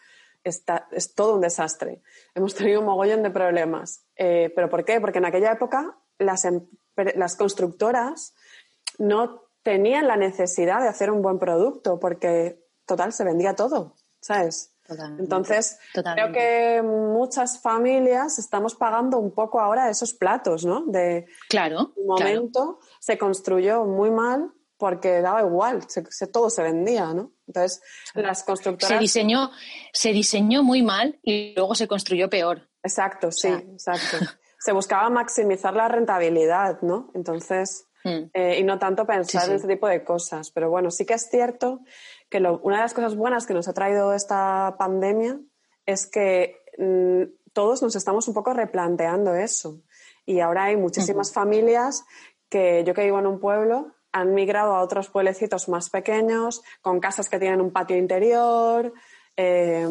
está, 0.45 0.89
es 0.93 1.15
todo 1.15 1.35
un 1.35 1.41
desastre. 1.41 2.03
Hemos 2.35 2.55
tenido 2.55 2.81
un 2.81 2.87
mogollón 2.87 3.23
de 3.23 3.31
problemas. 3.31 4.05
Eh, 4.17 4.53
¿Pero 4.55 4.69
por 4.69 4.85
qué? 4.85 5.01
Porque 5.01 5.19
en 5.19 5.27
aquella 5.27 5.53
época 5.53 5.99
las, 6.19 6.47
las 6.97 7.37
constructoras 7.37 8.35
no 8.99 9.49
tenían 9.63 10.07
la 10.07 10.17
necesidad 10.17 10.81
de 10.81 10.89
hacer 10.89 11.11
un 11.11 11.23
buen 11.23 11.39
producto 11.39 11.99
porque, 11.99 12.65
total, 12.87 13.13
se 13.13 13.25
vendía 13.25 13.55
todo, 13.55 13.97
¿sabes? 14.21 14.75
Entonces, 15.19 15.79
creo 15.93 16.33
que 16.33 16.83
muchas 16.83 17.61
familias 17.61 18.39
estamos 18.39 18.75
pagando 18.75 19.19
un 19.19 19.33
poco 19.33 19.61
ahora 19.61 19.91
esos 19.91 20.15
platos, 20.15 20.65
¿no? 20.65 20.85
De 20.87 21.27
claro, 21.49 21.93
un 21.97 22.07
momento 22.07 22.81
se 22.99 23.19
construyó 23.19 23.85
muy 23.85 24.11
mal 24.11 24.53
porque 24.79 25.21
daba 25.21 25.43
igual, 25.43 25.83
se, 25.89 26.27
todo 26.29 26.49
se 26.51 26.63
vendía, 26.63 27.13
¿no? 27.13 27.33
Entonces, 27.47 27.83
las 28.15 28.45
constructoras... 28.45 28.89
Se 28.89 28.99
diseñó, 28.99 29.51
se 29.93 30.13
diseñó 30.13 30.63
muy 30.63 30.83
mal 30.83 31.19
y 31.23 31.55
luego 31.55 31.75
se 31.75 31.89
construyó 31.89 32.31
peor. 32.31 32.69
Exacto, 32.83 33.33
sí, 33.33 33.49
exacto. 33.49 34.19
se 34.59 34.73
buscaba 34.73 35.11
maximizar 35.11 35.75
la 35.75 35.89
rentabilidad, 35.89 36.81
¿no? 36.83 37.11
Entonces, 37.15 37.88
mm. 38.05 38.31
eh, 38.33 38.59
y 38.61 38.65
no 38.65 38.79
tanto 38.79 39.07
pensar 39.07 39.49
en 39.49 39.57
ese 39.57 39.69
tipo 39.69 39.89
de 39.89 40.05
cosas. 40.05 40.51
Pero 40.51 40.71
bueno, 40.71 40.91
sí 40.91 41.05
que 41.05 41.15
es 41.15 41.29
cierto 41.31 41.81
que 42.29 42.39
una 42.39 42.77
de 42.77 42.83
las 42.83 42.95
cosas 42.95 43.17
buenas 43.17 43.47
que 43.47 43.55
nos 43.55 43.69
ha 43.69 43.73
traído 43.73 44.13
esta 44.13 44.77
pandemia 44.79 45.41
es 45.87 46.07
que 46.07 46.63
mm, 46.79 47.53
todos 47.53 47.83
nos 47.83 47.97
estamos 47.97 48.29
un 48.29 48.35
poco 48.35 48.53
replanteando 48.53 49.35
eso. 49.35 49.81
Y 50.27 50.41
ahora 50.41 50.65
hay 50.65 50.77
muchísimas 50.77 51.33
familias 51.33 52.05
que 52.49 52.85
yo 52.85 52.95
que 52.95 53.05
vivo 53.05 53.19
en 53.19 53.27
un 53.27 53.41
pueblo 53.41 53.95
han 54.13 54.35
migrado 54.35 54.75
a 54.75 54.83
otros 54.83 55.09
pueblecitos 55.09 55.69
más 55.69 55.91
pequeños, 55.91 56.63
con 56.81 57.01
casas 57.01 57.29
que 57.29 57.39
tienen 57.39 57.61
un 57.61 57.73
patio 57.73 57.97
interior. 57.97 58.93
Eh, 59.37 59.87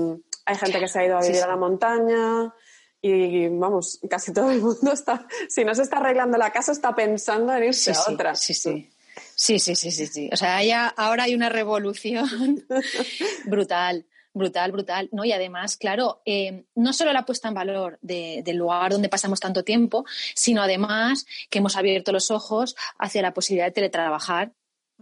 hay 0.46 0.56
gente 0.56 0.80
que 0.80 0.88
se 0.88 1.00
ha 1.00 1.06
ido 1.06 1.17
a 1.17 1.22
vivir 1.22 1.41
a 1.41 1.48
la 1.48 1.56
montaña. 1.56 2.54
Y 3.02 3.48
vamos, 3.50 4.00
casi 4.10 4.34
todo 4.34 4.52
el 4.52 4.62
mundo 4.62 4.92
está, 4.92 5.28
si 5.50 5.64
no 5.64 5.76
se 5.76 5.84
está 5.84 5.98
arreglando 5.98 6.38
la 6.38 6.52
casa, 6.52 6.72
está 6.72 6.96
pensando 6.96 7.54
en 7.54 7.66
irse 7.66 7.92
a 7.92 8.12
otra. 8.12 8.36
Sí, 8.36 8.54
sí. 8.54 8.90
Sí, 9.36 9.60
sí, 9.60 9.76
sí, 9.76 9.92
sí, 9.92 10.08
sí. 10.08 10.30
O 10.32 10.38
sea, 10.38 10.60
ahora 10.96 11.24
hay 11.24 11.36
una 11.36 11.50
revolución 11.50 12.66
brutal, 13.46 14.06
brutal, 14.34 14.72
brutal. 14.72 15.10
¿no? 15.12 15.26
Y 15.26 15.32
además, 15.32 15.78
claro, 15.78 16.22
eh, 16.26 16.66
no 16.76 16.94
solo 16.94 17.14
la 17.14 17.26
puesta 17.26 17.48
en 17.48 17.54
valor 17.54 18.00
del 18.02 18.58
lugar 18.58 18.92
donde 18.92 19.10
pasamos 19.10 19.40
tanto 19.40 19.64
tiempo, 19.64 20.06
sino 20.36 20.62
además 20.62 21.26
que 21.50 21.60
hemos 21.60 21.76
abierto 21.76 22.12
los 22.12 22.32
ojos 22.32 22.76
hacia 22.98 23.22
la 23.22 23.34
posibilidad 23.34 23.68
de 23.68 23.74
teletrabajar 23.74 24.54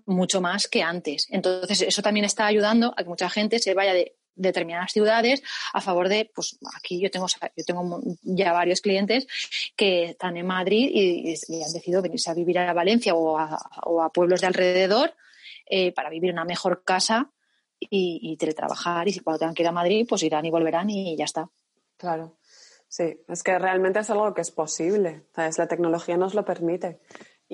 mucho 0.05 0.41
más 0.41 0.67
que 0.67 0.83
antes. 0.83 1.27
Entonces, 1.29 1.81
eso 1.81 2.01
también 2.01 2.25
está 2.25 2.45
ayudando 2.45 2.93
a 2.97 3.03
que 3.03 3.09
mucha 3.09 3.29
gente 3.29 3.59
se 3.59 3.73
vaya 3.73 3.93
de 3.93 4.15
determinadas 4.35 4.91
ciudades 4.91 5.41
a 5.73 5.81
favor 5.81 6.09
de, 6.09 6.31
pues 6.33 6.57
aquí 6.75 6.99
yo 6.99 7.09
tengo, 7.09 7.27
yo 7.55 7.63
tengo 7.65 8.01
ya 8.23 8.53
varios 8.53 8.81
clientes 8.81 9.27
que 9.75 10.05
están 10.05 10.37
en 10.37 10.45
Madrid 10.45 10.89
y, 10.93 11.35
han 11.63 11.73
decidido 11.73 12.01
venirse 12.01 12.29
a 12.29 12.33
vivir 12.33 12.59
a 12.59 12.73
Valencia 12.73 13.15
o 13.15 13.37
a, 13.37 14.09
pueblos 14.13 14.41
de 14.41 14.47
alrededor 14.47 15.13
eh, 15.65 15.91
para 15.93 16.09
vivir 16.09 16.31
una 16.31 16.45
mejor 16.45 16.83
casa 16.83 17.31
y, 17.79 18.35
teletrabajar 18.37 19.07
y 19.07 19.13
si 19.13 19.19
cuando 19.19 19.39
tengan 19.39 19.55
que 19.55 19.63
ir 19.63 19.69
a 19.69 19.71
Madrid 19.71 20.05
pues 20.07 20.23
irán 20.23 20.45
y 20.45 20.51
volverán 20.51 20.89
y 20.89 21.15
ya 21.17 21.25
está. 21.25 21.49
Claro. 21.97 22.37
Sí, 22.87 23.19
es 23.27 23.43
que 23.43 23.57
realmente 23.59 23.99
es 23.99 24.09
algo 24.09 24.33
que 24.33 24.41
es 24.41 24.51
posible. 24.51 25.25
La 25.35 25.67
tecnología 25.67 26.17
nos 26.17 26.33
lo 26.33 26.45
permite. 26.45 27.01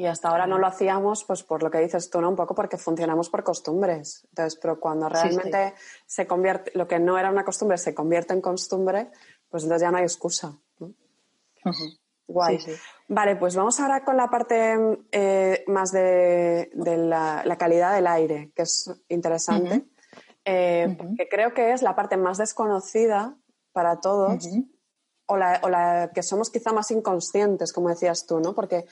Y 0.01 0.07
hasta 0.07 0.29
ahora 0.29 0.47
no 0.47 0.57
lo 0.57 0.65
hacíamos, 0.65 1.25
pues 1.25 1.43
por 1.43 1.61
lo 1.61 1.69
que 1.69 1.77
dices 1.77 2.09
tú, 2.09 2.21
¿no? 2.21 2.29
Un 2.29 2.35
poco 2.35 2.55
porque 2.55 2.75
funcionamos 2.75 3.29
por 3.29 3.43
costumbres. 3.43 4.25
Entonces, 4.29 4.57
pero 4.59 4.79
cuando 4.79 5.07
realmente 5.07 5.75
se 6.07 6.25
convierte, 6.25 6.71
lo 6.73 6.87
que 6.87 6.97
no 6.97 7.19
era 7.19 7.29
una 7.29 7.45
costumbre 7.45 7.77
se 7.77 7.93
convierte 7.93 8.33
en 8.33 8.41
costumbre, 8.41 9.11
pues 9.47 9.61
entonces 9.61 9.83
ya 9.83 9.91
no 9.91 9.97
hay 9.97 10.03
excusa. 10.05 10.57
Guay. 12.25 12.57
Vale, 13.09 13.35
pues 13.35 13.55
vamos 13.55 13.79
ahora 13.79 14.03
con 14.03 14.17
la 14.17 14.27
parte 14.27 14.75
eh, 15.11 15.63
más 15.67 15.91
de, 15.91 16.71
la, 16.73 17.55
calidad 17.59 17.93
del 17.93 18.07
aire, 18.07 18.51
que 18.55 18.63
es 18.63 18.91
interesante. 19.07 19.85
Eh, 20.45 20.95
porque 20.97 21.29
creo 21.29 21.53
que 21.53 21.73
es 21.73 21.83
la 21.83 21.95
parte 21.95 22.17
más 22.17 22.39
desconocida 22.39 23.37
para 23.71 23.99
todos. 23.99 24.49
O 25.27 25.37
la, 25.37 25.61
o 25.63 25.69
la, 25.69 26.11
que 26.13 26.23
somos 26.23 26.49
quizá 26.49 26.73
más 26.73 26.91
inconscientes, 26.91 27.71
como 27.71 27.87
decías 27.87 28.25
tú, 28.25 28.41
¿no? 28.41 28.53
Porque 28.53 28.85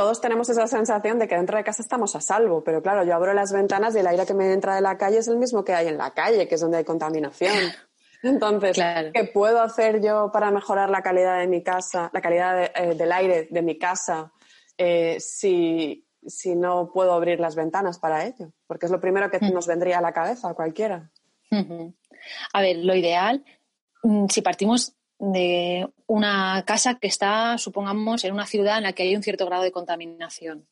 todos 0.00 0.22
tenemos 0.22 0.48
esa 0.48 0.66
sensación 0.66 1.18
de 1.18 1.28
que 1.28 1.36
dentro 1.36 1.58
de 1.58 1.62
casa 1.62 1.82
estamos 1.82 2.16
a 2.16 2.22
salvo, 2.22 2.64
pero 2.64 2.80
claro, 2.80 3.04
yo 3.04 3.14
abro 3.14 3.34
las 3.34 3.52
ventanas 3.52 3.94
y 3.94 3.98
el 3.98 4.06
aire 4.06 4.24
que 4.24 4.32
me 4.32 4.50
entra 4.50 4.74
de 4.74 4.80
la 4.80 4.96
calle 4.96 5.18
es 5.18 5.28
el 5.28 5.36
mismo 5.36 5.62
que 5.62 5.74
hay 5.74 5.88
en 5.88 5.98
la 5.98 6.12
calle, 6.12 6.48
que 6.48 6.54
es 6.54 6.60
donde 6.62 6.78
hay 6.78 6.84
contaminación. 6.84 7.52
Entonces, 8.22 8.78
¿qué 9.12 9.24
puedo 9.24 9.60
hacer 9.60 10.00
yo 10.00 10.30
para 10.32 10.50
mejorar 10.50 10.88
la 10.88 11.02
calidad 11.02 11.38
de 11.38 11.48
mi 11.48 11.62
casa, 11.62 12.08
la 12.14 12.22
calidad 12.22 12.70
eh, 12.74 12.94
del 12.94 13.12
aire 13.12 13.48
de 13.50 13.60
mi 13.60 13.76
casa, 13.76 14.32
eh, 14.78 15.18
si, 15.20 16.06
no 16.56 16.90
puedo 16.94 17.12
abrir 17.12 17.38
las 17.38 17.54
ventanas 17.54 17.98
para 17.98 18.24
ello? 18.24 18.54
Porque 18.66 18.86
es 18.86 18.92
lo 18.92 19.02
primero 19.02 19.30
que 19.30 19.38
mm. 19.38 19.52
nos 19.52 19.66
vendría 19.66 19.98
a 19.98 20.00
la 20.00 20.14
cabeza 20.14 20.48
a 20.48 20.54
cualquiera. 20.54 21.10
A 22.54 22.62
ver, 22.62 22.76
lo 22.78 22.94
ideal, 22.94 23.44
mm, 24.02 24.28
si 24.28 24.40
partimos 24.40 24.94
de 25.20 25.86
una 26.06 26.64
casa 26.66 26.98
que 26.98 27.06
está, 27.06 27.58
supongamos, 27.58 28.24
en 28.24 28.32
una 28.32 28.46
ciudad 28.46 28.78
en 28.78 28.84
la 28.84 28.92
que 28.92 29.04
hay 29.04 29.14
un 29.14 29.22
cierto 29.22 29.46
grado 29.46 29.62
de 29.62 29.72
contaminación. 29.72 30.66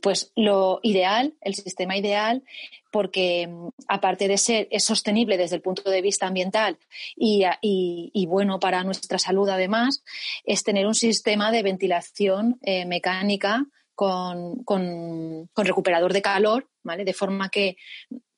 Pues 0.00 0.32
lo 0.36 0.80
ideal, 0.82 1.34
el 1.40 1.54
sistema 1.54 1.96
ideal, 1.96 2.44
porque 2.90 3.46
mm, 3.48 3.68
aparte 3.88 4.28
de 4.28 4.38
ser 4.38 4.68
es 4.70 4.84
sostenible 4.84 5.36
desde 5.36 5.56
el 5.56 5.62
punto 5.62 5.90
de 5.90 6.02
vista 6.02 6.26
ambiental 6.26 6.78
y, 7.16 8.26
bueno 8.26 8.58
para 8.60 8.84
nuestra 8.84 9.18
salud 9.18 9.48
además, 9.48 10.02
es 10.44 10.62
tener 10.62 10.86
un 10.86 10.94
sistema 10.94 11.50
de 11.50 11.62
ventilación 11.62 12.58
eh, 12.62 12.84
mecánica 12.86 13.66
con, 13.94 14.62
con, 14.64 15.48
recuperador 15.56 16.12
de 16.12 16.22
calor, 16.22 16.68
¿vale? 16.82 17.04
De 17.04 17.14
forma 17.14 17.48
que 17.48 17.76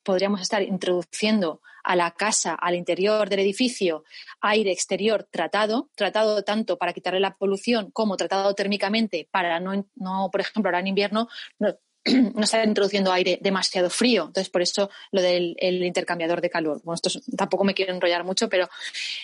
podríamos 0.02 0.40
estar 0.40 0.62
introduciendo 0.62 1.60
a 1.88 1.96
la 1.96 2.10
casa, 2.10 2.54
al 2.54 2.74
interior 2.74 3.30
del 3.30 3.40
edificio, 3.40 4.04
aire 4.42 4.70
exterior 4.70 5.26
tratado, 5.30 5.88
tratado 5.96 6.44
tanto 6.44 6.76
para 6.76 6.92
quitarle 6.92 7.18
la 7.18 7.34
polución 7.34 7.90
como 7.92 8.18
tratado 8.18 8.54
térmicamente 8.54 9.26
para 9.30 9.58
no, 9.58 10.28
por 10.30 10.40
ejemplo, 10.42 10.68
ahora 10.68 10.80
en 10.80 10.88
invierno, 10.88 11.28
no, 11.58 11.78
estar 12.42 12.68
introduciendo 12.68 13.10
aire 13.10 13.38
demasiado 13.40 13.88
frío. 13.88 14.24
Entonces, 14.26 14.50
por 14.50 14.60
eso 14.60 14.90
lo 15.12 15.22
del 15.22 15.56
intercambiador 15.62 16.42
de 16.42 16.50
calor. 16.50 16.82
Bueno, 16.84 17.00
esto 17.02 17.08
tampoco 17.34 17.64
me 17.64 17.72
quiero 17.72 17.94
enrollar 17.94 18.22
mucho, 18.22 18.50
pero 18.50 18.68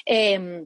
eh, 0.07 0.65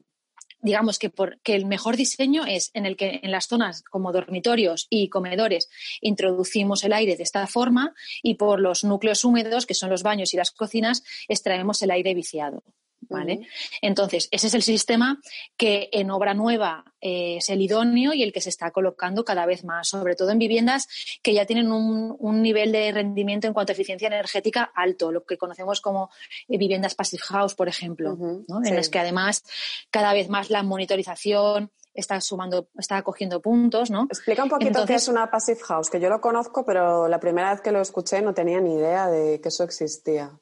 digamos 0.60 0.98
que, 0.98 1.12
el 1.44 1.66
mejor 1.66 1.96
diseño 1.96 2.44
es 2.46 2.70
en 2.74 2.86
el 2.86 2.96
que 2.96 3.20
en 3.22 3.30
las 3.30 3.46
zonas 3.46 3.82
como 3.82 4.12
dormitorios 4.12 4.86
y 4.90 5.08
comedores 5.08 5.68
introducimos 6.00 6.84
el 6.84 6.92
aire 6.92 7.16
de 7.16 7.22
esta 7.22 7.46
forma 7.46 7.94
y 8.22 8.34
por 8.34 8.60
los 8.60 8.84
núcleos 8.84 9.24
húmedos, 9.24 9.66
que 9.66 9.74
son 9.74 9.90
los 9.90 10.02
baños 10.02 10.34
y 10.34 10.36
las 10.36 10.50
cocinas, 10.50 11.02
extraemos 11.28 11.82
el 11.82 11.90
aire 11.90 12.14
viciado. 12.14 12.62
¿Vale? 13.08 13.46
Entonces, 13.80 14.28
ese 14.30 14.48
es 14.48 14.54
el 14.54 14.62
sistema 14.62 15.20
que 15.56 15.88
en 15.92 16.10
obra 16.10 16.34
nueva 16.34 16.84
eh, 17.00 17.36
es 17.38 17.48
el 17.48 17.62
idóneo 17.62 18.12
y 18.12 18.22
el 18.22 18.32
que 18.32 18.40
se 18.40 18.50
está 18.50 18.70
colocando 18.70 19.24
cada 19.24 19.46
vez 19.46 19.64
más, 19.64 19.88
sobre 19.88 20.14
todo 20.14 20.30
en 20.30 20.38
viviendas 20.38 20.88
que 21.22 21.32
ya 21.32 21.46
tienen 21.46 21.72
un, 21.72 22.42
nivel 22.42 22.72
de 22.72 22.92
rendimiento 22.92 23.46
en 23.46 23.54
cuanto 23.54 23.72
a 23.72 23.74
eficiencia 23.74 24.08
energética 24.08 24.70
alto, 24.74 25.10
lo 25.10 25.24
que 25.24 25.38
conocemos 25.38 25.80
como 25.80 26.10
eh, 26.48 26.58
viviendas 26.58 26.94
passive 26.94 27.22
house, 27.22 27.54
por 27.54 27.68
ejemplo, 27.68 28.16
en 28.64 28.76
las 28.76 28.88
que 28.88 28.98
además 28.98 29.42
cada 29.90 30.12
vez 30.12 30.28
más 30.28 30.50
la 30.50 30.62
monitorización 30.62 31.70
está 31.94 32.20
sumando, 32.20 32.68
está 32.78 33.02
cogiendo 33.02 33.40
puntos, 33.40 33.90
¿no? 33.90 34.04
Explica 34.04 34.44
un 34.44 34.50
poquito 34.50 34.84
qué 34.86 34.94
es 34.94 35.08
una 35.08 35.30
passive 35.30 35.60
house, 35.60 35.90
que 35.90 36.00
yo 36.00 36.08
lo 36.08 36.20
conozco, 36.20 36.64
pero 36.64 37.08
la 37.08 37.18
primera 37.18 37.50
vez 37.50 37.60
que 37.60 37.72
lo 37.72 37.80
escuché 37.80 38.22
no 38.22 38.34
tenía 38.34 38.60
ni 38.60 38.74
idea 38.74 39.08
de 39.08 39.40
que 39.40 39.48
eso 39.48 39.64
existía. 39.64 40.38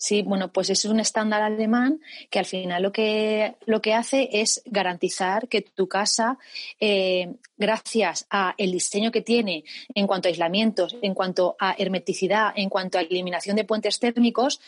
Sí, 0.00 0.22
bueno, 0.22 0.52
pues 0.52 0.70
es 0.70 0.84
un 0.84 1.00
estándar 1.00 1.42
alemán 1.42 2.00
que 2.30 2.38
al 2.38 2.44
final 2.44 2.84
lo 2.84 2.92
que, 2.92 3.56
lo 3.66 3.82
que 3.82 3.94
hace 3.94 4.28
es 4.30 4.62
garantizar 4.64 5.48
que 5.48 5.60
tu 5.60 5.88
casa, 5.88 6.38
eh, 6.78 7.34
gracias 7.56 8.24
al 8.30 8.54
diseño 8.56 9.10
que 9.10 9.22
tiene 9.22 9.64
en 9.92 10.06
cuanto 10.06 10.28
a 10.28 10.30
aislamientos, 10.30 10.96
en 11.02 11.14
cuanto 11.14 11.56
a 11.58 11.74
hermeticidad, 11.76 12.52
en 12.54 12.68
cuanto 12.68 12.96
a 12.96 13.00
eliminación 13.00 13.56
de 13.56 13.64
puentes 13.64 13.98
térmicos, 13.98 14.60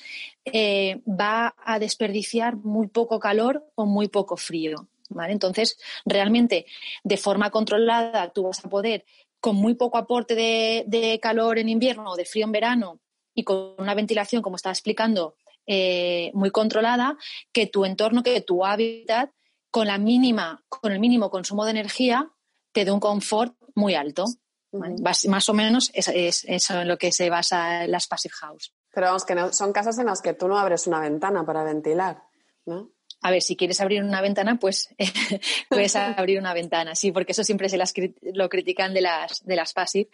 eh, 0.44 1.00
va 1.06 1.54
a 1.64 1.78
desperdiciar 1.78 2.56
muy 2.56 2.88
poco 2.88 3.20
calor 3.20 3.70
o 3.76 3.86
muy 3.86 4.08
poco 4.08 4.36
frío. 4.36 4.88
¿vale? 5.10 5.32
Entonces, 5.32 5.78
realmente, 6.04 6.66
de 7.04 7.16
forma 7.16 7.50
controlada, 7.50 8.32
tú 8.32 8.42
vas 8.42 8.64
a 8.64 8.68
poder 8.68 9.04
con 9.38 9.54
muy 9.54 9.74
poco 9.74 9.96
aporte 9.96 10.34
de, 10.34 10.82
de 10.88 11.20
calor 11.20 11.60
en 11.60 11.68
invierno 11.68 12.10
o 12.10 12.16
de 12.16 12.24
frío 12.24 12.46
en 12.46 12.52
verano 12.52 13.00
y 13.34 13.44
con 13.44 13.74
una 13.78 13.94
ventilación, 13.94 14.42
como 14.42 14.56
estaba 14.56 14.72
explicando, 14.72 15.36
eh, 15.66 16.30
muy 16.34 16.50
controlada, 16.50 17.16
que 17.52 17.66
tu 17.66 17.84
entorno, 17.84 18.22
que 18.22 18.40
tu 18.40 18.64
hábitat, 18.64 19.30
con 19.70 19.86
la 19.86 19.98
mínima, 19.98 20.64
con 20.68 20.92
el 20.92 20.98
mínimo 20.98 21.30
consumo 21.30 21.64
de 21.64 21.70
energía, 21.70 22.28
te 22.72 22.84
dé 22.84 22.90
un 22.90 23.00
confort 23.00 23.54
muy 23.74 23.94
alto. 23.94 24.24
Más 24.72 25.48
o 25.48 25.54
menos 25.54 25.90
es, 25.94 26.08
es, 26.08 26.44
eso 26.46 26.80
en 26.80 26.88
lo 26.88 26.96
que 26.96 27.12
se 27.12 27.28
basa 27.28 27.86
las 27.86 28.06
passive 28.06 28.34
house. 28.40 28.72
Pero 28.92 29.06
vamos, 29.06 29.24
que 29.24 29.34
no, 29.34 29.52
son 29.52 29.72
casas 29.72 29.98
en 29.98 30.06
las 30.06 30.22
que 30.22 30.34
tú 30.34 30.48
no 30.48 30.58
abres 30.58 30.86
una 30.86 31.00
ventana 31.00 31.44
para 31.44 31.64
ventilar, 31.64 32.22
¿no? 32.66 32.90
A 33.22 33.30
ver, 33.30 33.42
si 33.42 33.56
quieres 33.56 33.80
abrir 33.80 34.02
una 34.02 34.20
ventana, 34.20 34.58
pues 34.58 34.88
puedes 35.68 35.94
abrir 35.96 36.38
una 36.38 36.54
ventana, 36.54 36.94
sí, 36.94 37.12
porque 37.12 37.32
eso 37.32 37.44
siempre 37.44 37.68
se 37.68 37.76
las, 37.76 37.92
lo 38.22 38.48
critican 38.48 38.94
de 38.94 39.02
las, 39.02 39.44
de 39.44 39.56
las 39.56 39.72
passive. 39.72 40.10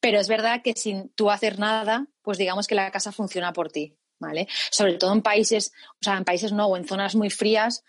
Pero 0.00 0.20
es 0.20 0.28
verdad 0.28 0.62
que 0.62 0.74
sin 0.74 1.08
tú 1.10 1.30
hacer 1.30 1.58
nada, 1.58 2.06
pues 2.22 2.38
digamos 2.38 2.66
que 2.66 2.74
la 2.74 2.90
casa 2.90 3.12
funciona 3.12 3.52
por 3.52 3.70
ti, 3.70 3.96
¿vale? 4.18 4.48
Sobre 4.70 4.94
todo 4.94 5.12
en 5.12 5.22
países, 5.22 5.72
o 5.94 6.02
sea, 6.02 6.16
en 6.16 6.24
países 6.24 6.52
no, 6.52 6.66
o 6.66 6.76
en 6.76 6.86
zonas 6.86 7.14
muy 7.14 7.30
frías, 7.30 7.84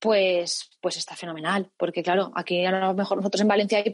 pues, 0.00 0.70
pues 0.80 0.96
está 0.96 1.14
fenomenal. 1.14 1.70
Porque 1.76 2.02
claro, 2.02 2.32
aquí 2.34 2.64
a 2.64 2.72
lo 2.72 2.94
mejor 2.94 3.18
nosotros 3.18 3.42
en 3.42 3.48
Valencia 3.48 3.84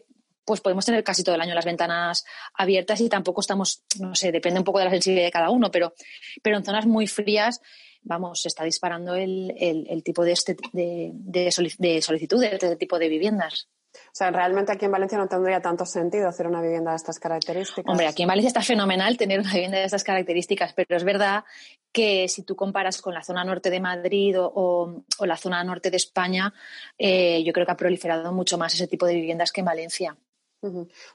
pues 0.47 0.61
podemos 0.61 0.87
tener 0.87 1.03
casi 1.03 1.25
todo 1.25 1.35
el 1.35 1.41
año 1.41 1.55
las 1.55 1.65
ventanas 1.65 2.25
abiertas 2.55 3.01
y 3.01 3.09
tampoco 3.09 3.41
estamos, 3.41 3.83
no 3.99 4.15
sé, 4.15 4.31
depende 4.31 4.61
un 4.61 4.65
poco 4.65 4.79
de 4.79 4.85
la 4.85 4.93
sensibilidad 4.93 5.27
de 5.27 5.33
cada 5.33 5.51
uno, 5.51 5.73
pero, 5.73 5.93
pero 6.41 6.57
en 6.57 6.65
zonas 6.65 6.87
muy 6.87 7.09
frías 7.09 7.61
vamos, 8.07 8.41
se 8.41 8.49
está 8.49 8.65
disparando 8.65 9.15
el, 9.15 9.53
el, 9.59 10.03
tipo 10.03 10.25
de, 10.25 10.33
este, 10.33 10.57
de, 10.73 11.11
de, 11.13 11.51
solicitudes 11.51 12.51
de 12.51 12.57
este 12.57 12.77
tipo 12.77 12.99
de 12.99 13.09
viviendas. 13.09 13.69
O 13.95 14.13
sea, 14.13 14.31
realmente 14.31 14.73
aquí 14.73 14.85
en 14.85 14.93
Valencia 14.93 15.19
no 15.19 15.27
tendría 15.27 15.61
tanto 15.61 15.87
sentido 15.87 16.29
hacer 16.29 16.47
una 16.47 16.61
vivienda 16.61 16.91
de 16.91 16.97
estas 16.97 17.19
características. 17.19 17.91
Hombre, 17.91 18.07
aquí 18.07 18.23
en 18.23 18.29
Valencia 18.29 18.49
está 18.49 18.63
fenomenal 18.63 19.17
tener 19.17 19.41
una 19.41 19.53
vivienda 19.53 19.79
de 19.79 19.85
estas 19.85 20.05
características, 20.05 20.75
pero 20.75 20.97
es 20.97 21.05
verdad 21.05 21.45
que 21.93 22.29
si 22.29 22.43
tú 22.43 22.57
comparas 22.57 23.01
con 23.01 23.15
la 23.15 23.23
zona 23.23 23.43
norte 23.43 23.71
de 23.71 23.81
Madrid 23.81 24.39
o, 24.39 25.03
o, 25.19 25.27
la 25.27 25.37
zona 25.37 25.65
norte 25.65 25.91
de 25.91 25.97
España, 25.97 26.53
eh, 26.99 27.43
yo 27.43 27.53
creo 27.53 27.65
que 27.65 27.73
ha 27.73 27.77
proliferado 27.77 28.33
mucho 28.33 28.59
más 28.59 28.75
ese 28.75 28.87
tipo 28.87 29.07
de 29.07 29.15
viviendas 29.15 29.51
que 29.51 29.61
en 29.61 29.67
Valencia. 29.67 30.17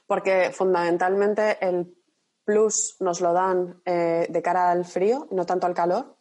Porque 0.06 0.50
fundamentalmente 0.52 1.58
el 1.60 1.94
plus 2.44 2.96
nos 3.00 3.20
lo 3.20 3.32
dan 3.32 3.80
eh, 3.84 4.26
de 4.28 4.42
cara 4.42 4.70
al 4.70 4.84
frío, 4.84 5.28
no 5.30 5.46
tanto 5.46 5.66
al 5.66 5.74
calor. 5.74 6.16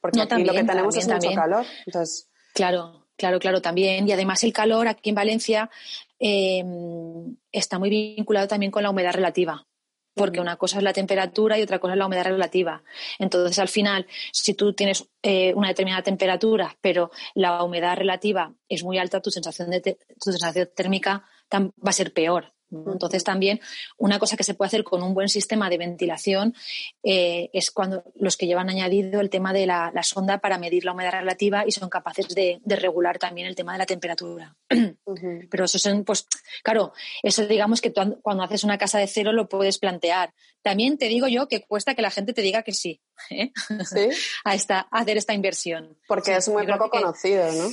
Porque 0.00 0.20
aquí 0.20 0.44
lo 0.44 0.52
que 0.52 0.64
tenemos 0.64 0.96
es 0.96 1.08
mucho 1.08 1.32
calor. 1.34 1.66
Entonces... 1.86 2.28
Claro, 2.54 3.06
claro, 3.16 3.38
claro, 3.38 3.60
también. 3.60 4.08
Y 4.08 4.12
además 4.12 4.42
el 4.44 4.52
calor 4.52 4.88
aquí 4.88 5.10
en 5.10 5.14
Valencia 5.14 5.70
em, 6.18 7.36
está 7.52 7.78
muy 7.78 7.90
vinculado 7.90 8.48
también 8.48 8.72
con 8.72 8.82
la 8.82 8.90
humedad 8.90 9.12
relativa. 9.12 9.66
Porque 10.14 10.40
una 10.40 10.56
cosa 10.56 10.78
es 10.78 10.82
la 10.82 10.92
temperatura 10.92 11.58
y 11.58 11.62
otra 11.62 11.78
cosa 11.78 11.92
es 11.92 11.98
la 11.98 12.06
humedad 12.06 12.24
relativa. 12.24 12.82
Entonces, 13.20 13.56
al 13.60 13.68
final, 13.68 14.06
si 14.32 14.54
tú 14.54 14.72
tienes 14.72 15.08
eh, 15.22 15.54
una 15.54 15.68
determinada 15.68 16.02
temperatura, 16.02 16.76
pero 16.80 17.12
la 17.34 17.62
humedad 17.62 17.96
relativa 17.96 18.52
es 18.68 18.82
muy 18.82 18.98
alta, 18.98 19.20
tu 19.20 19.30
sensación, 19.30 19.70
de 19.70 19.80
tu 19.80 20.32
sensación 20.32 20.68
térmica 20.74 21.24
va 21.52 21.70
a 21.90 21.92
ser 21.92 22.12
peor. 22.12 22.52
Entonces 22.70 23.24
también 23.24 23.60
una 23.96 24.18
cosa 24.18 24.36
que 24.36 24.44
se 24.44 24.54
puede 24.54 24.68
hacer 24.68 24.84
con 24.84 25.02
un 25.02 25.14
buen 25.14 25.28
sistema 25.28 25.70
de 25.70 25.78
ventilación 25.78 26.54
eh, 27.02 27.50
es 27.52 27.70
cuando 27.70 28.04
los 28.16 28.36
que 28.36 28.46
llevan 28.46 28.68
añadido 28.68 29.20
el 29.20 29.30
tema 29.30 29.52
de 29.52 29.66
la, 29.66 29.92
sonda 30.02 30.38
para 30.38 30.58
medir 30.58 30.84
la 30.84 30.92
humedad 30.92 31.12
relativa 31.12 31.64
y 31.66 31.72
son 31.72 31.88
capaces 31.88 32.28
de, 32.28 32.60
regular 32.66 33.18
también 33.18 33.46
el 33.46 33.56
tema 33.56 33.72
de 33.72 33.78
la 33.78 33.86
temperatura. 33.86 34.56
Pero 35.50 35.64
eso 35.64 35.78
son, 35.78 36.04
pues, 36.04 36.26
claro, 36.62 36.92
eso 37.22 37.46
digamos 37.46 37.80
que 37.80 37.92
cuando 37.92 38.42
haces 38.42 38.64
una 38.64 38.78
casa 38.78 38.98
de 38.98 39.06
cero 39.06 39.32
lo 39.32 39.48
puedes 39.48 39.78
plantear. 39.78 40.34
También 40.62 40.98
te 40.98 41.06
digo 41.06 41.28
yo 41.28 41.48
que 41.48 41.64
cuesta 41.64 41.94
que 41.94 42.02
la 42.02 42.10
gente 42.10 42.32
te 42.32 42.42
diga 42.42 42.62
que 42.62 42.72
sí, 42.72 43.00
¿eh? 43.30 43.52
a, 44.44 44.54
esta, 44.54 44.86
a 44.90 45.00
hacer 45.00 45.16
esta 45.16 45.34
inversión. 45.34 45.96
Porque 46.06 46.36
es 46.36 46.48
muy 46.48 46.66
poco 46.66 46.90
conocido, 46.90 47.50
¿no? 47.52 47.70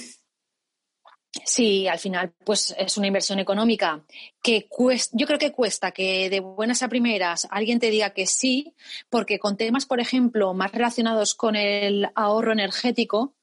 Sí, 1.43 1.87
al 1.87 1.99
final, 1.99 2.33
pues 2.45 2.73
es 2.77 2.97
una 2.97 3.07
inversión 3.07 3.39
económica 3.39 4.05
que 4.41 4.67
cuesta, 4.67 5.15
yo 5.17 5.27
creo 5.27 5.37
que 5.37 5.51
cuesta 5.51 5.91
que 5.91 6.29
de 6.29 6.39
buenas 6.39 6.81
a 6.81 6.87
primeras 6.87 7.47
alguien 7.51 7.79
te 7.79 7.89
diga 7.89 8.11
que 8.11 8.25
sí, 8.25 8.73
porque 9.09 9.37
con 9.37 9.57
temas, 9.57 9.85
por 9.85 9.99
ejemplo, 9.99 10.53
más 10.53 10.71
relacionados 10.71 11.35
con 11.35 11.55
el 11.55 12.09
ahorro 12.15 12.53
energético, 12.53 13.35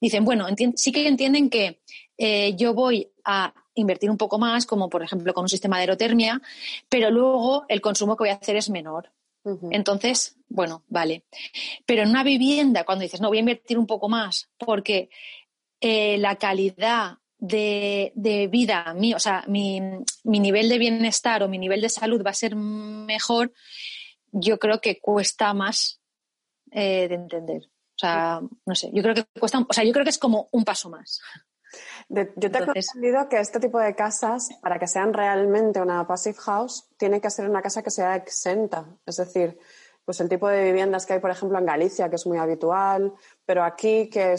dicen, 0.00 0.24
bueno, 0.24 0.46
sí 0.74 0.90
que 0.90 1.06
entienden 1.06 1.48
que 1.48 1.80
eh, 2.18 2.54
yo 2.56 2.74
voy 2.74 3.12
a 3.24 3.54
invertir 3.74 4.10
un 4.10 4.16
poco 4.16 4.38
más, 4.38 4.66
como 4.66 4.88
por 4.88 5.02
ejemplo 5.02 5.32
con 5.32 5.44
un 5.44 5.48
sistema 5.48 5.76
de 5.76 5.82
aerotermia, 5.82 6.42
pero 6.88 7.10
luego 7.10 7.64
el 7.68 7.80
consumo 7.80 8.16
que 8.16 8.22
voy 8.22 8.30
a 8.30 8.34
hacer 8.34 8.56
es 8.56 8.70
menor. 8.70 9.12
Entonces, 9.70 10.36
bueno, 10.48 10.82
vale. 10.88 11.24
Pero 11.84 12.02
en 12.02 12.08
una 12.08 12.24
vivienda, 12.24 12.82
cuando 12.82 13.04
dices, 13.04 13.20
no, 13.20 13.28
voy 13.28 13.36
a 13.36 13.40
invertir 13.40 13.78
un 13.78 13.86
poco 13.86 14.08
más, 14.08 14.50
porque 14.58 15.08
eh, 15.80 16.18
la 16.18 16.34
calidad 16.34 17.18
de, 17.46 18.48
vida, 18.50 18.94
mi, 18.94 19.14
o 19.14 19.18
sea, 19.18 19.44
mi, 19.46 19.80
nivel 20.24 20.68
de 20.68 20.78
bienestar 20.78 21.42
o 21.42 21.48
mi 21.48 21.58
nivel 21.58 21.80
de 21.80 21.88
salud 21.88 22.22
va 22.24 22.30
a 22.30 22.34
ser 22.34 22.56
mejor, 22.56 23.52
yo 24.32 24.58
creo 24.58 24.80
que 24.80 25.00
cuesta 25.00 25.54
más 25.54 26.00
eh, 26.70 27.08
de 27.08 27.14
entender. 27.14 27.62
O 27.64 27.98
sea, 27.98 28.40
no 28.66 28.74
sé, 28.74 28.90
yo 28.92 29.02
creo 29.02 29.14
que 29.14 29.24
cuesta, 29.38 29.64
o 29.66 29.72
sea, 29.72 29.84
yo 29.84 29.92
creo 29.92 30.04
que 30.04 30.10
es 30.10 30.18
como 30.18 30.48
un 30.52 30.64
paso 30.64 30.90
más. 30.90 31.22
yo 32.08 32.50
te 32.50 32.58
he 32.58 32.62
entendido 32.62 33.28
que 33.28 33.40
este 33.40 33.58
tipo 33.58 33.78
de 33.78 33.94
casas, 33.94 34.50
para 34.60 34.78
que 34.78 34.86
sean 34.86 35.14
realmente 35.14 35.80
una 35.80 36.06
passive 36.06 36.36
house, 36.40 36.88
tiene 36.98 37.20
que 37.20 37.30
ser 37.30 37.48
una 37.48 37.62
casa 37.62 37.82
que 37.82 37.90
sea 37.90 38.16
exenta. 38.16 38.86
Es 39.06 39.16
decir, 39.16 39.58
pues 40.06 40.20
el 40.20 40.28
tipo 40.28 40.48
de 40.48 40.62
viviendas 40.62 41.04
que 41.04 41.14
hay, 41.14 41.20
por 41.20 41.30
ejemplo, 41.30 41.58
en 41.58 41.66
Galicia, 41.66 42.08
que 42.08 42.16
es 42.16 42.26
muy 42.26 42.38
habitual, 42.38 43.12
pero 43.44 43.64
aquí 43.64 44.08
que 44.08 44.36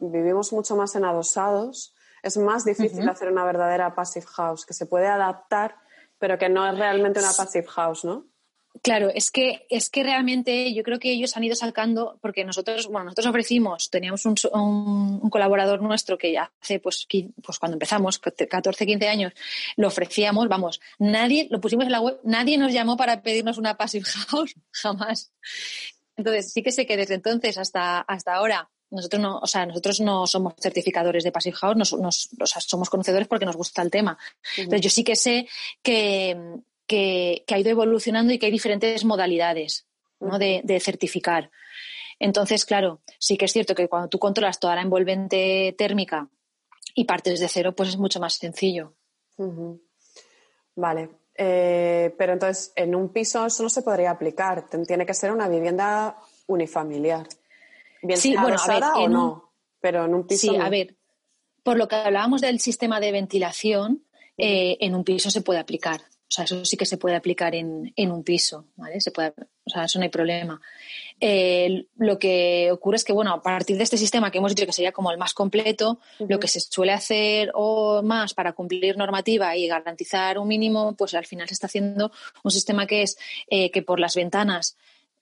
vivimos 0.00 0.52
mucho 0.52 0.74
más 0.74 0.96
en 0.96 1.04
adosados, 1.04 1.94
es 2.24 2.36
más 2.36 2.64
difícil 2.64 3.08
hacer 3.08 3.30
una 3.30 3.44
verdadera 3.44 3.94
passive 3.94 4.26
house, 4.26 4.64
que 4.64 4.74
se 4.74 4.86
puede 4.86 5.06
adaptar, 5.06 5.76
pero 6.18 6.38
que 6.38 6.48
no 6.48 6.66
es 6.66 6.76
realmente 6.78 7.20
una 7.20 7.32
passive 7.32 7.66
house, 7.66 8.04
¿no? 8.04 8.26
Claro, 8.82 9.08
es 9.14 9.30
que, 9.30 9.66
es 9.70 9.88
que 9.88 10.02
realmente 10.02 10.74
yo 10.74 10.82
creo 10.82 10.98
que 10.98 11.12
ellos 11.12 11.36
han 11.36 11.44
ido 11.44 11.54
sacando, 11.54 12.18
porque 12.20 12.44
nosotros, 12.44 12.88
bueno, 12.88 13.04
nosotros 13.04 13.26
ofrecimos, 13.26 13.88
teníamos 13.88 14.26
un, 14.26 14.34
un, 14.52 15.30
colaborador 15.30 15.80
nuestro 15.80 16.18
que 16.18 16.32
ya 16.32 16.52
hace, 16.60 16.80
pues, 16.80 17.06
pues 17.42 17.58
cuando 17.60 17.76
empezamos, 17.76 18.18
14, 18.18 18.84
15 18.84 19.08
años, 19.08 19.32
lo 19.76 19.86
ofrecíamos, 19.86 20.48
vamos, 20.48 20.80
nadie, 20.98 21.46
lo 21.50 21.60
pusimos 21.60 21.86
en 21.86 21.92
la 21.92 22.00
web, 22.00 22.18
nadie 22.24 22.58
nos 22.58 22.72
llamó 22.72 22.96
para 22.96 23.22
pedirnos 23.22 23.58
una 23.58 23.76
passive 23.76 24.04
house, 24.28 24.54
jamás. 24.72 25.32
Entonces, 26.16 26.52
sí 26.52 26.62
que 26.62 26.72
sé 26.72 26.84
que 26.84 26.96
desde 26.96 27.14
entonces 27.14 27.58
hasta, 27.58 28.00
hasta 28.00 28.34
ahora 28.34 28.70
nosotros 28.94 29.20
no, 29.20 29.38
o 29.38 29.46
sea, 29.46 29.66
nosotros 29.66 30.00
no 30.00 30.26
somos 30.26 30.54
certificadores 30.58 31.24
de 31.24 31.32
Passive 31.32 31.56
House, 31.56 31.76
nos, 31.76 32.30
somos 32.60 32.88
conocedores 32.88 33.26
porque 33.26 33.44
nos 33.44 33.56
gusta 33.56 33.82
el 33.82 33.90
tema. 33.90 34.16
Pero 34.56 34.76
yo 34.76 34.88
sí 34.88 35.02
que 35.02 35.16
sé 35.16 35.48
que, 35.82 36.36
que, 36.86 37.44
ha 37.50 37.58
ido 37.58 37.70
evolucionando 37.70 38.32
y 38.32 38.38
que 38.38 38.46
hay 38.46 38.52
diferentes 38.52 39.04
modalidades 39.04 39.86
de, 40.20 40.80
certificar. 40.80 41.50
Entonces, 42.20 42.64
claro, 42.64 43.02
sí 43.18 43.36
que 43.36 43.46
es 43.46 43.52
cierto 43.52 43.74
que 43.74 43.88
cuando 43.88 44.08
tú 44.08 44.18
controlas 44.18 44.60
toda 44.60 44.76
la 44.76 44.82
envolvente 44.82 45.74
térmica 45.76 46.28
y 46.94 47.04
partes 47.04 47.40
de 47.40 47.48
cero, 47.48 47.74
pues 47.74 47.88
es 47.90 47.96
mucho 47.98 48.20
más 48.20 48.34
sencillo. 48.34 48.94
Vale. 50.76 51.10
Eh, 51.36 52.14
pero 52.16 52.32
entonces, 52.32 52.72
en 52.76 52.94
un 52.94 53.08
piso 53.08 53.44
eso 53.44 53.64
no 53.64 53.68
se 53.68 53.82
podría 53.82 54.12
aplicar. 54.12 54.66
Tiene 54.86 55.04
que 55.04 55.14
ser 55.14 55.32
una 55.32 55.48
vivienda 55.48 56.16
unifamiliar 56.46 57.26
sí, 58.16 58.34
bueno, 58.36 58.56
a 58.62 58.66
ver, 58.66 58.82
o 58.96 59.08
no, 59.08 59.52
pero 59.80 60.04
en 60.04 60.14
un 60.14 60.26
piso. 60.26 60.52
Sí, 60.52 60.56
a 60.56 60.68
ver, 60.68 60.96
por 61.62 61.76
lo 61.76 61.88
que 61.88 61.96
hablábamos 61.96 62.40
del 62.40 62.60
sistema 62.60 63.00
de 63.00 63.12
ventilación, 63.12 64.04
eh, 64.36 64.76
en 64.80 64.94
un 64.94 65.04
piso 65.04 65.30
se 65.30 65.40
puede 65.40 65.60
aplicar. 65.60 66.00
O 66.26 66.32
sea, 66.34 66.44
eso 66.44 66.64
sí 66.64 66.76
que 66.76 66.86
se 66.86 66.96
puede 66.96 67.14
aplicar 67.14 67.54
en, 67.54 67.92
un 67.96 68.24
piso, 68.24 68.66
¿vale? 68.76 69.00
Se 69.00 69.12
puede, 69.12 69.34
o 69.64 69.70
sea, 69.70 69.84
eso 69.84 69.98
no 69.98 70.02
hay 70.02 70.08
problema. 70.08 70.60
Eh, 71.20 71.86
lo 71.96 72.18
que 72.18 72.70
ocurre 72.72 72.96
es 72.96 73.04
que, 73.04 73.12
bueno, 73.12 73.32
a 73.32 73.42
partir 73.42 73.76
de 73.76 73.84
este 73.84 73.96
sistema 73.96 74.30
que 74.30 74.38
hemos 74.38 74.52
dicho 74.52 74.66
que 74.66 74.72
sería 74.72 74.90
como 74.90 75.12
el 75.12 75.18
más 75.18 75.32
completo, 75.32 76.00
lo 76.18 76.40
que 76.40 76.48
se 76.48 76.60
suele 76.60 76.92
hacer 76.92 77.50
o 77.54 78.02
más 78.02 78.34
para 78.34 78.52
cumplir 78.52 78.96
normativa 78.96 79.56
y 79.56 79.68
garantizar 79.68 80.38
un 80.38 80.48
mínimo, 80.48 80.96
pues 80.96 81.14
al 81.14 81.26
final 81.26 81.46
se 81.46 81.54
está 81.54 81.66
haciendo 81.66 82.10
un 82.42 82.50
sistema 82.50 82.86
que 82.86 83.02
es 83.02 83.16
eh, 83.48 83.70
que 83.70 83.82
por 83.82 84.00
las 84.00 84.16
ventanas 84.16 84.76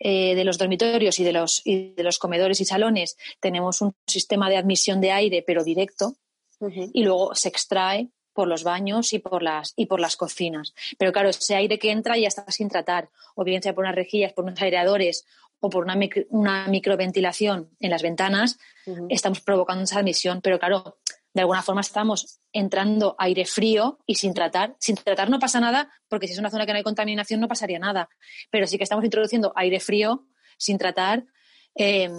eh, 0.05 0.35
de 0.35 0.43
los 0.43 0.59
dormitorios 0.59 1.21
y 1.21 1.25
de 1.25 1.33
los, 1.33 1.63
y 1.65 1.93
de 1.93 2.03
los 2.03 2.19
comedores 2.19 2.61
y 2.61 2.65
salones 2.65 3.17
tenemos 3.39 3.81
un 3.83 3.95
sistema 4.05 4.51
de 4.51 4.57
admisión 4.57 5.01
de 5.01 5.13
aire, 5.13 5.45
pero 5.47 5.63
directo, 5.63 6.17
y 6.93 7.05
luego 7.05 7.37
se 7.37 7.49
extrae 7.49 8.09
por 8.33 8.49
los 8.49 8.65
baños 8.65 9.13
y 9.13 9.21
por 9.21 9.45
las 9.45 9.75
y 9.77 9.87
por 9.87 10.01
las 10.01 10.17
cocinas. 10.17 10.75
Pero 10.99 11.13
claro, 11.13 11.29
ese 11.29 11.55
aire 11.55 11.79
que 11.79 11.93
entra 11.93 12.17
ya 12.17 12.27
está 12.27 12.51
sin 12.51 12.69
tratar, 12.69 13.11
o 13.37 13.45
bien 13.45 13.63
sea 13.63 13.75
por 13.75 13.85
unas 13.85 13.95
rejillas, 13.95 14.33
por 14.33 14.45
unos 14.45 14.61
aireadores 14.61 15.25
o 15.61 15.71
por 15.71 15.85
una, 15.85 15.97
una 16.31 16.67
microventilación 16.67 17.71
en 17.79 17.91
las 17.91 18.03
ventanas, 18.03 18.59
estamos 19.09 19.41
provocando 19.41 19.85
esa 19.85 20.01
admisión. 20.01 20.41
Pero 20.41 20.59
claro, 20.59 20.97
de 21.35 21.41
alguna 21.41 21.63
forma 21.63 21.81
estamos 21.81 22.41
entrando 22.53 23.17
aire 23.19 23.47
frío 23.47 23.99
y 24.07 24.17
sin 24.17 24.35
tratar. 24.35 24.77
Sin 24.79 24.97
tratar 24.97 25.31
no 25.31 25.39
pasa 25.39 25.61
nada, 25.61 25.91
porque 26.09 26.27
si 26.27 26.35
es 26.35 26.39
una 26.39 26.51
zona 26.51 26.67
que 26.67 26.73
no 26.73 26.79
hay 26.79 26.85
contaminación 26.85 27.41
no 27.41 27.49
pasaría 27.49 27.79
nada. 27.79 28.09
Pero 28.51 28.67
sí 28.67 28.77
que 28.77 28.85
estamos 28.85 29.05
introduciendo 29.05 29.53
aire 29.57 29.81
frío 29.81 30.27
sin 30.59 30.79
tratar 30.79 31.25
em, 31.75 32.13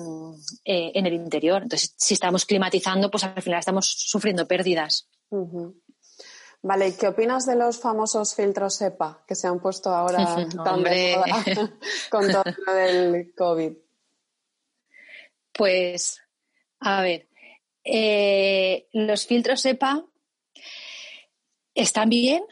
eh, 0.65 0.91
en 0.95 1.05
el 1.05 1.13
interior. 1.13 1.63
Entonces, 1.63 1.93
si 1.97 2.15
estamos 2.15 2.45
climatizando, 2.45 3.11
pues 3.11 3.23
al 3.23 3.41
final 3.41 3.59
estamos 3.59 3.85
sufriendo 3.87 4.47
pérdidas. 4.47 5.07
Vale, 6.63 6.87
¿y 6.87 6.93
qué 6.93 7.09
opinas 7.09 7.45
de 7.45 7.55
los 7.55 7.79
famosos 7.79 8.35
filtros 8.35 8.81
EPA 8.81 9.23
que 9.27 9.35
se 9.35 9.47
han 9.47 9.59
puesto 9.59 9.89
ahora 9.89 10.17
con 12.09 12.31
todo 12.31 12.43
lo 12.65 12.73
del 12.73 13.33
COVID? 13.35 13.73
Pues, 15.51 16.19
a 16.79 17.01
ver, 17.01 17.27
eh, 17.83 18.87
los 18.93 19.25
filtros 19.25 19.65
EPA 19.65 20.05
están 21.75 22.09
bien 22.09 22.43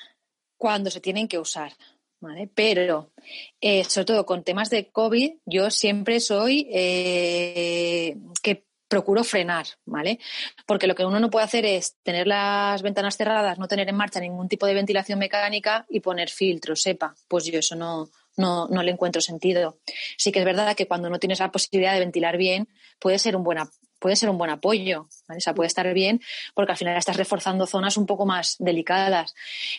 cuando 0.57 0.91
se 0.91 1.01
tienen 1.01 1.27
que 1.27 1.39
usar, 1.39 1.73
¿vale? 2.19 2.49
Pero, 2.53 3.11
eh, 3.59 3.83
sobre 3.83 4.05
todo 4.05 4.25
con 4.25 4.43
temas 4.43 4.69
de 4.69 4.91
COVID, 4.91 5.33
yo 5.45 5.71
siempre 5.71 6.19
soy 6.19 6.67
eh, 6.71 8.15
que 8.43 8.65
procuro 8.87 9.23
frenar, 9.23 9.65
¿vale? 9.85 10.19
Porque 10.65 10.85
lo 10.85 10.95
que 10.95 11.05
uno 11.05 11.19
no 11.19 11.29
puede 11.29 11.45
hacer 11.45 11.65
es 11.65 11.95
tener 12.03 12.27
las 12.27 12.81
ventanas 12.81 13.15
cerradas, 13.15 13.57
no 13.57 13.69
tener 13.69 13.87
en 13.87 13.95
marcha 13.95 14.19
ningún 14.19 14.49
tipo 14.49 14.65
de 14.65 14.73
ventilación 14.73 15.17
mecánica 15.17 15.85
y 15.89 16.01
poner 16.01 16.29
filtros, 16.29 16.81
sepa. 16.81 17.15
Pues 17.29 17.45
yo 17.45 17.57
eso 17.57 17.75
no, 17.77 18.09
no, 18.35 18.67
no 18.67 18.83
le 18.83 18.91
encuentro 18.91 19.21
sentido. 19.21 19.79
Sí 20.17 20.33
que 20.33 20.39
es 20.39 20.45
verdad 20.45 20.75
que 20.75 20.87
cuando 20.87 21.09
no 21.09 21.19
tienes 21.19 21.39
la 21.39 21.51
posibilidad 21.51 21.93
de 21.93 22.01
ventilar 22.01 22.35
bien, 22.35 22.67
puede 22.99 23.17
ser 23.17 23.37
un 23.37 23.43
buen, 23.43 23.59
puede 24.01 24.17
ser 24.17 24.29
un 24.29 24.37
buen 24.37 24.49
apoyo, 24.49 25.07
¿vale? 25.27 25.37
O 25.37 25.41
sea, 25.41 25.53
puede 25.53 25.67
estar 25.67 25.93
bien 25.93 26.19
porque 26.53 26.73
al 26.73 26.77
final 26.77 26.97
estás 26.97 27.15
reforzando 27.15 27.67
zonas 27.67 27.95
un 27.95 28.05
poco 28.05 28.25
más 28.25 28.55
delicadas. 28.59 29.35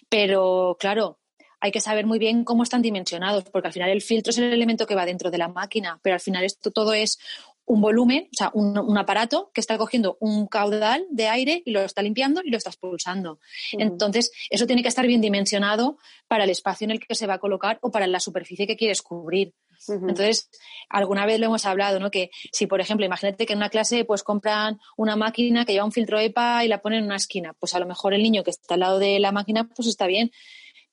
Pero, 0.09 0.77
claro, 0.79 1.19
hay 1.61 1.73
que 1.73 1.81
saber 1.81 2.07
muy 2.07 2.19
bien 2.19 2.45
cómo 2.45 2.63
están 2.63 2.83
dimensionados, 2.83 3.45
porque 3.45 3.69
al 3.69 3.73
final 3.73 3.91
el 3.91 4.01
filtro 4.01 4.31
es 4.31 4.39
el 4.39 4.53
elemento 4.53 4.87
que 4.87 4.95
va 4.95 5.05
dentro 5.05 5.31
de 5.31 5.39
la 5.39 5.49
máquina, 5.49 5.99
pero 6.03 6.15
al 6.15 6.21
final 6.21 6.45
esto 6.45 6.71
todo 6.71 6.93
es 6.93 7.19
un 7.65 7.81
volumen, 7.81 8.29
o 8.33 8.37
sea, 8.37 8.51
un, 8.55 8.99
aparato 8.99 9.51
que 9.55 9.61
está 9.61 9.79
cogiendo 9.79 10.17
un 10.21 10.47
caudal 10.47 11.07
de 11.11 11.29
aire 11.29 11.63
y 11.65 11.71
lo 11.71 11.81
está 11.81 12.03
limpiando 12.03 12.41
y 12.45 12.51
lo 12.51 12.57
está 12.57 12.71
expulsando. 12.71 13.39
Entonces, 13.73 14.33
eso 14.51 14.67
tiene 14.67 14.83
que 14.83 14.89
estar 14.89 15.07
bien 15.07 15.21
dimensionado 15.21 15.97
para 16.29 16.45
el 16.45 16.51
espacio 16.51 16.85
en 16.85 16.91
el 16.91 17.01
que 17.01 17.15
se 17.15 17.27
va 17.27 17.35
a 17.35 17.39
colocar 17.39 17.79
o 17.83 17.91
para 17.91 18.07
la 18.07 18.21
superficie 18.21 18.67
que 18.67 18.77
quieres 18.77 19.03
cubrir. 19.03 19.55
Entonces, 19.89 20.49
alguna 20.89 21.27
vez 21.27 21.41
lo 21.41 21.47
hemos 21.47 21.67
hablado, 21.67 21.99
¿no? 21.99 22.11
Que 22.11 22.31
si, 22.53 22.67
por 22.67 22.81
ejemplo, 22.81 23.05
imagínate 23.05 23.47
que 23.47 23.53
en 23.53 23.59
una 23.59 23.69
clase 23.69 24.05
pues 24.05 24.23
compran 24.23 24.79
una 24.97 25.17
máquina 25.17 25.65
que 25.65 25.73
lleva 25.73 25.85
un 25.85 25.93
filtro 25.93 26.21
EPA 26.21 26.65
y 26.65 26.69
la 26.69 26.81
ponen 26.81 27.01
en 27.01 27.07
una 27.07 27.17
esquina, 27.17 27.53
pues 27.55 27.75
a 27.75 27.81
lo 27.81 27.87
mejor 27.87 28.15
el 28.15 28.23
niño 28.23 28.45
que 28.45 28.51
está 28.51 28.75
al 28.75 28.81
lado 28.81 28.99
de 28.99 29.19
la 29.19 29.33
máquina 29.33 29.69
pues 29.69 29.89
está 29.89 30.07
bien, 30.07 30.31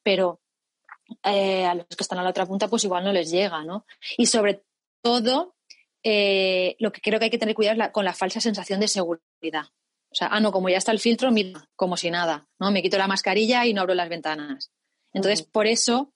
pero 0.01 0.41
eh, 1.23 1.65
a 1.65 1.75
los 1.75 1.85
que 1.87 2.03
están 2.03 2.19
a 2.19 2.23
la 2.23 2.31
otra 2.31 2.45
punta 2.45 2.67
pues 2.67 2.83
igual 2.83 3.03
no 3.03 3.13
les 3.13 3.29
llega, 3.29 3.63
¿no? 3.63 3.85
Y 4.17 4.25
sobre 4.25 4.63
todo 5.03 5.55
eh, 6.03 6.75
lo 6.79 6.91
que 6.91 7.01
creo 7.01 7.19
que 7.19 7.25
hay 7.25 7.31
que 7.31 7.37
tener 7.37 7.55
cuidado 7.55 7.81
es 7.81 7.89
con 7.91 8.05
la 8.05 8.13
falsa 8.13 8.39
sensación 8.39 8.79
de 8.79 8.87
seguridad. 8.87 9.65
O 10.11 10.15
sea, 10.15 10.27
ah, 10.31 10.39
no, 10.39 10.51
como 10.51 10.69
ya 10.69 10.77
está 10.77 10.91
el 10.91 10.99
filtro, 10.99 11.31
mira, 11.31 11.69
como 11.75 11.95
si 11.95 12.09
nada, 12.09 12.47
¿no? 12.59 12.71
Me 12.71 12.81
quito 12.81 12.97
la 12.97 13.07
mascarilla 13.07 13.65
y 13.65 13.73
no 13.73 13.81
abro 13.81 13.93
las 13.93 14.09
ventanas. 14.09 14.71
Entonces, 15.13 15.43
por 15.43 15.67
eso 15.67 16.13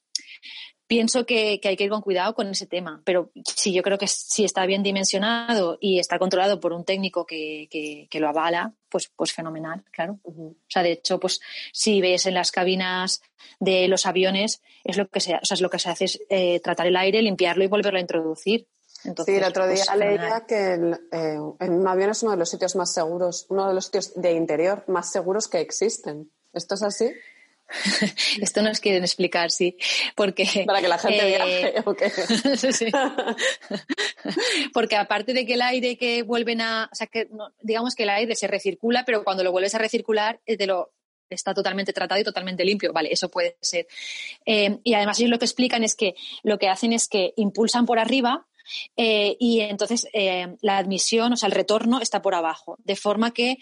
pienso 0.87 1.25
que, 1.25 1.59
hay 1.63 1.75
que 1.75 1.83
ir 1.83 1.89
con 1.89 2.01
cuidado 2.01 2.33
con 2.33 2.47
ese 2.49 2.65
tema. 2.65 3.01
Pero 3.05 3.31
sí, 3.45 3.71
yo 3.71 3.83
creo 3.83 3.97
que 3.97 4.07
si 4.07 4.45
está 4.45 4.65
bien 4.65 4.83
dimensionado 4.83 5.77
y 5.79 5.99
está 5.99 6.17
controlado 6.17 6.59
por 6.59 6.73
un 6.73 6.85
técnico 6.85 7.25
que, 7.25 8.07
lo 8.13 8.27
avala, 8.27 8.73
pues, 8.89 9.11
pues 9.15 9.31
fenomenal, 9.31 9.83
claro. 9.91 10.19
O 10.23 10.55
sea, 10.67 10.83
de 10.83 10.93
hecho, 10.93 11.19
pues 11.19 11.39
si 11.71 12.01
ves 12.01 12.25
en 12.25 12.33
las 12.33 12.51
cabinas 12.51 13.21
de 13.59 13.87
los 13.87 14.05
aviones, 14.05 14.61
es 14.83 14.97
lo 14.97 15.07
que 15.07 15.19
se, 15.19 15.35
o 15.35 15.45
sea, 15.45 15.55
es 15.55 15.61
lo 15.61 15.69
que 15.69 15.79
se 15.79 15.89
hace 15.89 16.05
es 16.05 16.21
eh, 16.29 16.59
tratar 16.59 16.87
el 16.87 16.95
aire, 16.95 17.21
limpiarlo 17.21 17.63
y 17.63 17.67
volverlo 17.67 17.97
a 17.97 18.01
introducir 18.01 18.67
sí, 19.03 19.35
el 19.35 19.43
otro 19.43 19.67
día 19.67 19.83
pues, 19.87 19.99
leía 19.99 20.45
que 20.47 20.97
eh, 21.11 21.39
un 21.39 21.87
avión 21.87 22.09
es 22.09 22.23
uno 22.23 22.31
de 22.31 22.37
los 22.37 22.49
sitios 22.49 22.75
más 22.75 22.93
seguros, 22.93 23.45
uno 23.49 23.67
de 23.67 23.73
los 23.73 23.85
sitios 23.85 24.13
de 24.15 24.31
interior 24.33 24.83
más 24.87 25.11
seguros 25.11 25.47
que 25.47 25.59
existen. 25.59 26.31
¿Esto 26.53 26.75
es 26.75 26.83
así? 26.83 27.11
Esto 28.41 28.61
nos 28.61 28.79
quieren 28.79 29.03
explicar, 29.03 29.51
sí. 29.51 29.77
Porque, 30.15 30.63
Para 30.65 30.81
que 30.81 30.87
la 30.87 30.97
gente 30.97 31.25
viaje, 31.25 31.73
sí. 32.73 32.87
Porque 34.73 34.95
aparte 34.95 35.33
de 35.33 35.45
que 35.45 35.53
el 35.53 35.61
aire 35.61 35.97
que 35.97 36.23
vuelven 36.23 36.61
a. 36.61 36.89
O 36.91 36.95
sea, 36.95 37.07
que 37.07 37.29
digamos 37.61 37.95
que 37.95 38.03
el 38.03 38.09
aire 38.09 38.35
se 38.35 38.47
recircula, 38.47 39.03
pero 39.05 39.23
cuando 39.23 39.43
lo 39.43 39.51
vuelves 39.51 39.75
a 39.75 39.79
recircular, 39.79 40.39
eh, 40.45 40.57
te 40.57 40.67
lo, 40.67 40.91
está 41.29 41.53
totalmente 41.53 41.93
tratado 41.93 42.21
y 42.21 42.23
totalmente 42.23 42.65
limpio. 42.65 42.93
Vale, 42.93 43.11
eso 43.11 43.29
puede 43.29 43.57
ser. 43.61 43.87
Eh, 44.45 44.77
y 44.83 44.93
además 44.93 45.19
ellos 45.19 45.31
lo 45.31 45.39
que 45.39 45.45
explican 45.45 45.83
es 45.83 45.95
que 45.95 46.15
lo 46.43 46.59
que 46.59 46.69
hacen 46.69 46.93
es 46.93 47.07
que 47.07 47.33
impulsan 47.37 47.85
por 47.85 47.99
arriba 47.99 48.45
eh, 48.95 49.35
y 49.39 49.61
entonces 49.61 50.07
eh, 50.13 50.55
la 50.61 50.77
admisión, 50.77 51.33
o 51.33 51.35
sea, 51.35 51.47
el 51.47 51.53
retorno 51.53 51.99
está 51.99 52.21
por 52.21 52.35
abajo, 52.35 52.77
de 52.83 52.95
forma 52.95 53.31
que 53.31 53.57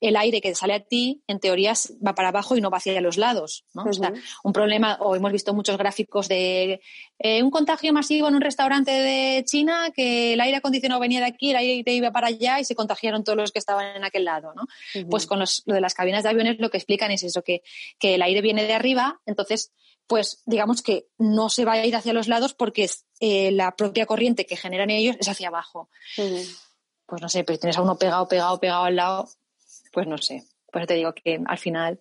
el 0.00 0.16
aire 0.16 0.40
que 0.40 0.54
sale 0.54 0.74
a 0.74 0.80
ti, 0.80 1.22
en 1.26 1.40
teoría, 1.40 1.74
va 2.06 2.14
para 2.14 2.28
abajo 2.28 2.56
y 2.56 2.60
no 2.60 2.70
va 2.70 2.78
hacia 2.78 3.00
los 3.00 3.16
lados. 3.16 3.64
¿no? 3.74 3.84
o 3.84 3.92
sea, 3.92 4.12
un 4.42 4.52
problema, 4.52 4.98
o 5.00 5.16
hemos 5.16 5.32
visto 5.32 5.54
muchos 5.54 5.76
gráficos 5.78 6.28
de 6.28 6.80
eh, 7.18 7.42
un 7.42 7.50
contagio 7.50 7.92
masivo 7.92 8.28
en 8.28 8.34
un 8.34 8.40
restaurante 8.40 8.90
de 8.90 9.44
China, 9.44 9.90
que 9.94 10.34
el 10.34 10.40
aire 10.40 10.58
acondicionado 10.58 11.00
venía 11.00 11.20
de 11.20 11.26
aquí, 11.26 11.50
el 11.50 11.56
aire 11.56 11.92
iba 11.92 12.10
para 12.12 12.28
allá 12.28 12.60
y 12.60 12.64
se 12.64 12.74
contagiaron 12.74 13.24
todos 13.24 13.36
los 13.36 13.52
que 13.52 13.58
estaban 13.58 13.96
en 13.96 14.04
aquel 14.04 14.24
lado. 14.24 14.52
¿no? 14.54 14.66
Pues 15.08 15.26
con 15.26 15.38
los, 15.38 15.62
lo 15.66 15.74
de 15.74 15.80
las 15.80 15.94
cabinas 15.94 16.22
de 16.22 16.30
aviones 16.30 16.56
lo 16.58 16.70
que 16.70 16.78
explican 16.78 17.10
es 17.10 17.22
eso, 17.22 17.42
que, 17.42 17.62
que 17.98 18.14
el 18.14 18.22
aire 18.22 18.40
viene 18.40 18.64
de 18.64 18.72
arriba, 18.72 19.20
entonces 19.26 19.72
pues 20.06 20.42
digamos 20.46 20.82
que 20.82 21.08
no 21.18 21.48
se 21.48 21.64
va 21.64 21.72
a 21.72 21.86
ir 21.86 21.96
hacia 21.96 22.12
los 22.12 22.28
lados 22.28 22.54
porque 22.54 22.88
eh, 23.20 23.50
la 23.52 23.74
propia 23.76 24.06
corriente 24.06 24.46
que 24.46 24.56
generan 24.56 24.90
ellos 24.90 25.16
es 25.18 25.28
hacia 25.28 25.48
abajo. 25.48 25.88
Pues 26.16 27.22
no 27.22 27.28
sé, 27.28 27.44
pero 27.44 27.58
tienes 27.58 27.76
a 27.76 27.82
uno 27.82 27.96
pegado, 27.96 28.28
pegado, 28.28 28.58
pegado 28.58 28.84
al 28.84 28.96
lado, 28.96 29.28
pues 29.92 30.06
no 30.06 30.18
sé. 30.18 30.44
Pues 30.72 30.86
te 30.86 30.94
digo 30.94 31.12
que 31.14 31.40
al 31.46 31.58
final 31.58 32.00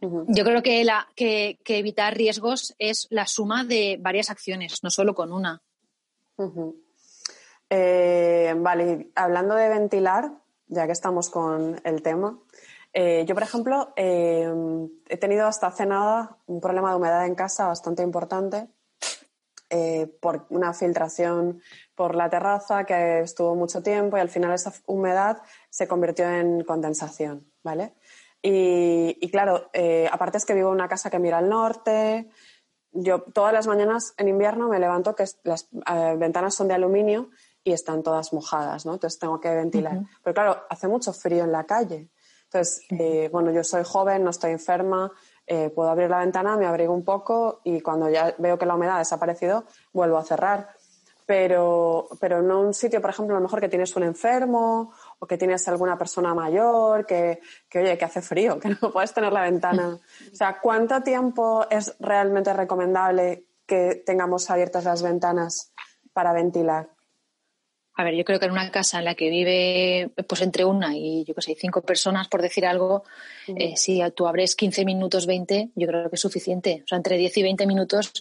yo 0.00 0.44
creo 0.44 0.62
que, 0.62 0.82
la, 0.84 1.06
que, 1.14 1.58
evitar 1.64 2.16
riesgos 2.16 2.74
es 2.78 3.06
la 3.10 3.26
suma 3.26 3.64
de 3.64 3.98
varias 4.00 4.30
acciones, 4.30 4.82
no 4.82 4.90
solo 4.90 5.14
con 5.14 5.32
una. 5.32 5.62
Eh, 7.70 8.52
vale, 8.56 9.12
hablando 9.14 9.54
de 9.54 9.68
ventilar, 9.68 10.32
ya 10.66 10.86
que 10.86 10.92
estamos 10.92 11.30
con 11.30 11.80
el 11.84 12.02
tema, 12.02 12.36
eh, 12.92 13.24
yo, 13.26 13.34
por 13.34 13.42
ejemplo, 13.42 13.92
eh, 13.96 14.52
he 15.08 15.16
tenido 15.16 15.46
hasta 15.46 15.68
hace 15.68 15.86
nada 15.86 16.36
un 16.46 16.60
problema 16.60 16.90
de 16.90 16.96
humedad 16.96 17.26
en 17.26 17.34
casa 17.34 17.66
bastante 17.66 18.02
importante 18.02 18.68
eh, 19.70 20.06
por 20.20 20.46
una 20.50 20.74
filtración 20.74 21.62
por 21.94 22.14
la 22.14 22.28
terraza 22.28 22.84
que 22.84 23.20
estuvo 23.20 23.54
mucho 23.54 23.82
tiempo 23.82 24.16
y 24.18 24.20
al 24.20 24.28
final 24.28 24.52
esa 24.52 24.72
humedad 24.86 25.38
se 25.70 25.88
convirtió 25.88 26.28
en 26.28 26.64
condensación, 26.64 27.50
¿vale? 27.62 27.94
Y, 28.44 29.30
claro, 29.30 29.70
aparte 30.10 30.38
es 30.38 30.44
que 30.44 30.54
vivo 30.54 30.70
en 30.70 30.74
una 30.74 30.88
casa 30.88 31.10
que 31.10 31.20
mira 31.20 31.38
al 31.38 31.48
norte. 31.48 32.28
Yo 32.90 33.22
todas 33.22 33.52
las 33.52 33.68
mañanas 33.68 34.14
en 34.16 34.26
invierno 34.26 34.68
me 34.68 34.80
levanto 34.80 35.14
que 35.14 35.24
las 35.44 35.68
ventanas 36.18 36.52
son 36.52 36.66
de 36.66 36.74
aluminio 36.74 37.30
y 37.62 37.72
están 37.72 38.02
todas 38.02 38.32
mojadas, 38.32 38.84
¿no? 38.84 38.94
Entonces 38.94 39.20
tengo 39.20 39.38
que 39.38 39.54
ventilar. 39.54 40.00
Pero 40.24 40.34
claro, 40.34 40.64
hace 40.68 40.88
mucho 40.88 41.12
frío 41.12 41.44
en 41.44 41.52
la 41.52 41.64
calle. 41.64 42.10
Entonces, 42.52 42.84
eh, 42.90 43.30
bueno, 43.32 43.50
yo 43.50 43.64
soy 43.64 43.82
joven, 43.82 44.24
no 44.24 44.30
estoy 44.30 44.50
enferma, 44.50 45.10
eh, 45.46 45.70
puedo 45.70 45.88
abrir 45.88 46.10
la 46.10 46.18
ventana, 46.18 46.54
me 46.58 46.66
abrigo 46.66 46.92
un 46.92 47.02
poco 47.02 47.62
y 47.64 47.80
cuando 47.80 48.10
ya 48.10 48.34
veo 48.36 48.58
que 48.58 48.66
la 48.66 48.74
humedad 48.74 48.96
ha 48.96 48.98
desaparecido, 48.98 49.64
vuelvo 49.90 50.18
a 50.18 50.24
cerrar. 50.24 50.68
Pero, 51.24 52.08
pero 52.20 52.42
no 52.42 52.60
un 52.60 52.74
sitio, 52.74 53.00
por 53.00 53.08
ejemplo, 53.08 53.34
a 53.34 53.38
lo 53.38 53.44
mejor 53.44 53.58
que 53.58 53.70
tienes 53.70 53.96
un 53.96 54.02
enfermo 54.02 54.92
o 55.18 55.26
que 55.26 55.38
tienes 55.38 55.66
alguna 55.68 55.96
persona 55.96 56.34
mayor 56.34 57.06
que, 57.06 57.40
que, 57.70 57.78
oye, 57.78 57.96
que 57.96 58.04
hace 58.04 58.20
frío, 58.20 58.58
que 58.60 58.68
no 58.68 58.92
puedes 58.92 59.14
tener 59.14 59.32
la 59.32 59.42
ventana. 59.42 59.98
O 60.30 60.36
sea, 60.36 60.60
¿cuánto 60.60 61.02
tiempo 61.02 61.64
es 61.70 61.96
realmente 62.00 62.52
recomendable 62.52 63.46
que 63.64 64.02
tengamos 64.04 64.50
abiertas 64.50 64.84
las 64.84 65.02
ventanas 65.02 65.72
para 66.12 66.34
ventilar? 66.34 66.90
A 68.02 68.04
ver, 68.04 68.16
yo 68.16 68.24
creo 68.24 68.40
que 68.40 68.46
en 68.46 68.50
una 68.50 68.68
casa 68.72 68.98
en 68.98 69.04
la 69.04 69.14
que 69.14 69.30
vive 69.30 70.10
pues 70.26 70.42
entre 70.42 70.64
una 70.64 70.96
y 70.96 71.24
yo 71.24 71.36
qué 71.36 71.40
sé, 71.40 71.54
cinco 71.54 71.82
personas, 71.82 72.26
por 72.26 72.42
decir 72.42 72.66
algo, 72.66 73.04
eh, 73.46 73.76
si 73.76 74.02
tú 74.16 74.26
abres 74.26 74.56
15 74.56 74.84
minutos, 74.84 75.24
20, 75.24 75.70
yo 75.76 75.86
creo 75.86 76.10
que 76.10 76.16
es 76.16 76.20
suficiente. 76.20 76.82
O 76.84 76.88
sea, 76.88 76.96
entre 76.96 77.16
10 77.16 77.36
y 77.36 77.42
20 77.44 77.64
minutos. 77.64 78.12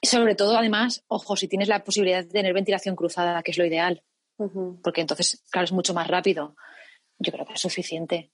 Y 0.00 0.06
sobre 0.06 0.34
todo, 0.34 0.56
además, 0.56 1.04
ojo, 1.06 1.36
si 1.36 1.48
tienes 1.48 1.68
la 1.68 1.84
posibilidad 1.84 2.24
de 2.24 2.30
tener 2.30 2.54
ventilación 2.54 2.96
cruzada, 2.96 3.42
que 3.42 3.50
es 3.50 3.58
lo 3.58 3.66
ideal. 3.66 4.02
Porque 4.82 5.02
entonces, 5.02 5.44
claro, 5.50 5.66
es 5.66 5.72
mucho 5.72 5.92
más 5.92 6.08
rápido. 6.08 6.56
Yo 7.18 7.30
creo 7.30 7.44
que 7.44 7.52
es 7.52 7.60
suficiente. 7.60 8.30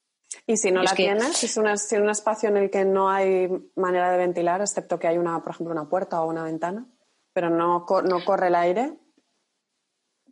Y 0.47 0.57
si 0.57 0.71
no 0.71 0.85
la 0.85 0.95
tienes, 0.95 1.37
si 1.37 1.47
es, 1.47 1.57
un 1.57 1.67
espacio 1.67 2.49
en 2.49 2.59
el 2.59 2.71
que 2.71 2.85
no 2.85 3.11
hay 3.11 3.49
manera 3.75 4.13
de 4.13 4.19
ventilar, 4.19 4.61
excepto 4.61 5.01
que 5.01 5.09
hay 5.09 5.19
una, 5.19 5.43
por 5.43 5.51
ejemplo, 5.51 5.73
una 5.73 5.89
puerta 5.89 6.23
o 6.23 6.29
una 6.29 6.45
ventana, 6.45 6.87
pero 7.33 7.51
no, 7.51 7.85
no 8.05 8.25
corre 8.25 8.47
el 8.47 8.55
aire, 8.55 8.93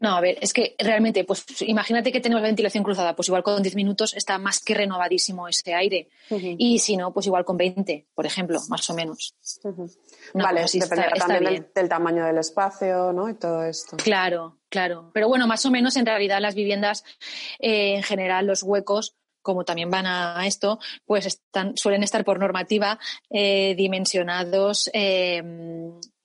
no, 0.00 0.16
a 0.16 0.20
ver, 0.20 0.38
es 0.40 0.52
que 0.52 0.76
realmente, 0.78 1.24
pues 1.24 1.44
imagínate 1.62 2.12
que 2.12 2.20
tenemos 2.20 2.42
la 2.42 2.48
ventilación 2.48 2.84
cruzada, 2.84 3.16
pues 3.16 3.28
igual 3.28 3.42
con 3.42 3.62
10 3.62 3.74
minutos 3.74 4.14
está 4.14 4.38
más 4.38 4.60
que 4.60 4.74
renovadísimo 4.74 5.48
ese 5.48 5.74
aire. 5.74 6.08
Y 6.30 6.78
si 6.78 6.96
no, 6.96 7.12
pues 7.12 7.26
igual 7.26 7.44
con 7.44 7.56
20, 7.56 8.06
por 8.14 8.26
ejemplo, 8.26 8.60
más 8.68 8.88
o 8.90 8.94
menos. 8.94 9.34
vale, 10.34 10.68
sí 10.68 10.78
dependerá 10.78 11.12
también 11.12 11.66
del, 11.74 11.88
tamaño 11.88 12.24
del 12.24 12.38
espacio, 12.38 13.12
¿no? 13.12 13.28
Y 13.28 13.34
todo 13.34 13.64
esto. 13.64 13.96
Claro, 13.96 14.56
Claro, 14.70 15.10
pero 15.14 15.28
bueno, 15.28 15.46
más 15.46 15.64
o 15.64 15.70
menos 15.70 15.96
en 15.96 16.04
realidad 16.04 16.42
las 16.42 16.54
viviendas, 16.54 17.02
eh, 17.58 17.94
en 17.96 18.02
general, 18.02 18.46
los 18.46 18.62
huecos 18.62 19.16
como 19.40 19.64
también 19.64 19.88
van 19.88 20.04
a 20.06 20.46
esto, 20.46 20.78
pues 21.06 21.24
están, 21.24 21.74
suelen 21.74 22.02
estar 22.02 22.22
por 22.22 22.38
normativa 22.38 22.98
eh, 23.30 23.74
dimensionados 23.78 24.90
eh, 24.92 25.42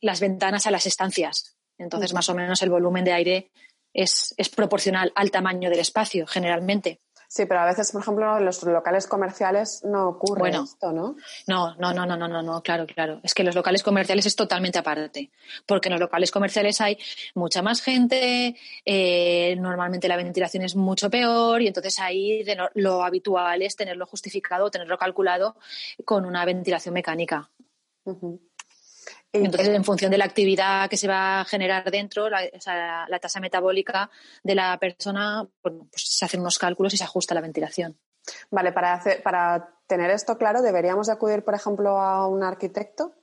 las 0.01 0.19
ventanas 0.19 0.67
a 0.67 0.71
las 0.71 0.85
estancias. 0.87 1.55
Entonces, 1.77 2.13
más 2.13 2.29
o 2.29 2.35
menos 2.35 2.61
el 2.61 2.69
volumen 2.69 3.03
de 3.03 3.13
aire 3.13 3.51
es, 3.93 4.33
es 4.37 4.49
proporcional 4.49 5.11
al 5.15 5.31
tamaño 5.31 5.69
del 5.69 5.79
espacio, 5.79 6.25
generalmente. 6.27 7.01
Sí, 7.33 7.47
pero 7.47 7.61
a 7.61 7.65
veces, 7.65 7.91
por 7.91 8.01
ejemplo, 8.01 8.37
en 8.37 8.45
los 8.45 8.61
locales 8.61 9.07
comerciales 9.07 9.81
no 9.83 10.09
ocurre 10.09 10.51
esto, 10.51 10.91
¿no? 10.91 11.15
No, 11.47 11.75
no, 11.77 11.91
no, 11.91 12.05
no, 12.05 12.15
no, 12.15 12.27
no, 12.27 12.43
no, 12.43 12.61
claro, 12.61 12.85
claro. 12.85 13.21
Es 13.23 13.33
que 13.33 13.43
los 13.43 13.55
locales 13.55 13.81
comerciales 13.81 14.27
es 14.27 14.35
totalmente 14.35 14.77
aparte, 14.77 15.31
porque 15.65 15.89
en 15.89 15.93
los 15.93 15.99
locales 15.99 16.29
comerciales 16.29 16.79
hay 16.79 16.95
mucha 17.33 17.63
más 17.63 17.81
gente, 17.81 18.55
eh, 18.85 19.55
normalmente 19.55 20.07
la 20.07 20.15
ventilación 20.15 20.63
es 20.63 20.75
mucho 20.75 21.09
peor 21.09 21.63
y 21.63 21.67
entonces 21.67 21.99
ahí 21.99 22.45
lo 22.75 23.03
habitual 23.03 23.63
es 23.63 23.75
tenerlo 23.75 24.05
justificado, 24.05 24.69
tenerlo 24.69 24.99
calculado 24.99 25.55
con 26.05 26.25
una 26.25 26.45
ventilación 26.45 26.93
mecánica. 26.93 27.49
Entonces, 29.33 29.69
en 29.69 29.83
función 29.83 30.11
de 30.11 30.19
la 30.19 30.25
actividad 30.25 30.87
que 30.87 30.97
se 30.97 31.07
va 31.07 31.41
a 31.41 31.45
generar 31.45 31.89
dentro, 31.89 32.29
la, 32.29 33.19
tasa 33.19 33.39
metabólica 33.39 34.11
de 34.43 34.53
la 34.53 34.77
persona, 34.79 35.47
pues 35.61 35.73
se 35.91 36.25
hacen 36.25 36.41
unos 36.41 36.59
cálculos 36.59 36.93
y 36.93 36.97
se 36.97 37.03
ajusta 37.03 37.33
la 37.33 37.41
ventilación. 37.41 37.97
Vale, 38.51 38.71
para, 38.71 39.01
para 39.23 39.75
tener 39.87 40.11
esto 40.11 40.37
claro, 40.37 40.61
¿deberíamos 40.61 41.09
acudir, 41.09 41.43
por 41.43 41.55
ejemplo, 41.55 41.99
a 41.99 42.27
un 42.27 42.43
arquitecto? 42.43 43.15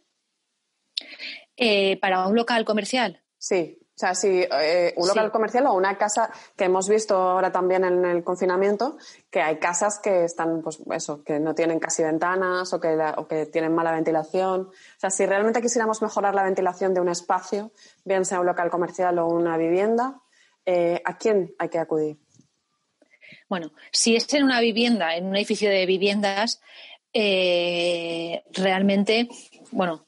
Eh, 1.57 1.97
¿Para 2.01 2.27
un 2.27 2.35
local 2.35 2.65
comercial? 2.65 3.23
Sí. 3.39 3.79
O 4.01 4.07
sea, 4.07 4.15
si 4.15 4.47
eh, 4.51 4.95
un 4.97 5.09
local 5.09 5.31
comercial 5.31 5.67
o 5.67 5.75
una 5.75 5.99
casa 5.99 6.31
que 6.57 6.65
hemos 6.65 6.89
visto 6.89 7.15
ahora 7.15 7.53
también 7.53 7.85
en 7.85 8.03
el 8.07 8.25
confinamiento, 8.25 8.97
que 9.31 9.43
hay 9.43 9.59
casas 9.59 9.99
que 9.99 10.25
están, 10.25 10.63
pues 10.63 10.79
eso, 10.91 11.23
que 11.23 11.39
no 11.39 11.55
tienen 11.55 11.79
casi 11.79 12.03
ventanas 12.03 12.73
o 12.73 12.81
que, 12.81 12.97
o 13.19 13.29
que 13.29 13.45
tienen 13.45 13.75
mala 13.75 13.93
ventilación. 13.93 14.63
O 14.63 14.73
sea, 14.97 15.11
si 15.11 15.27
realmente 15.27 15.61
quisiéramos 15.61 16.01
mejorar 16.01 16.35
la 16.35 16.45
ventilación 16.45 16.95
de 16.95 17.03
un 17.03 17.11
espacio, 17.11 17.73
bien 18.03 18.25
sea 18.25 18.41
un 18.41 18.47
local 18.47 18.71
comercial 18.71 19.19
o 19.19 19.27
una 19.27 19.59
vivienda, 19.59 20.19
eh, 20.65 21.03
¿a 21.05 21.19
quién 21.19 21.55
hay 21.59 21.69
que 21.69 21.79
acudir? 21.79 22.17
Bueno, 23.51 23.71
si 23.93 24.17
es 24.17 24.33
en 24.33 24.45
una 24.45 24.61
vivienda, 24.61 25.15
en 25.15 25.27
un 25.27 25.37
edificio 25.37 25.69
de 25.69 25.85
viviendas, 25.85 26.63
eh, 27.13 28.45
realmente, 28.55 29.29
bueno, 29.73 30.07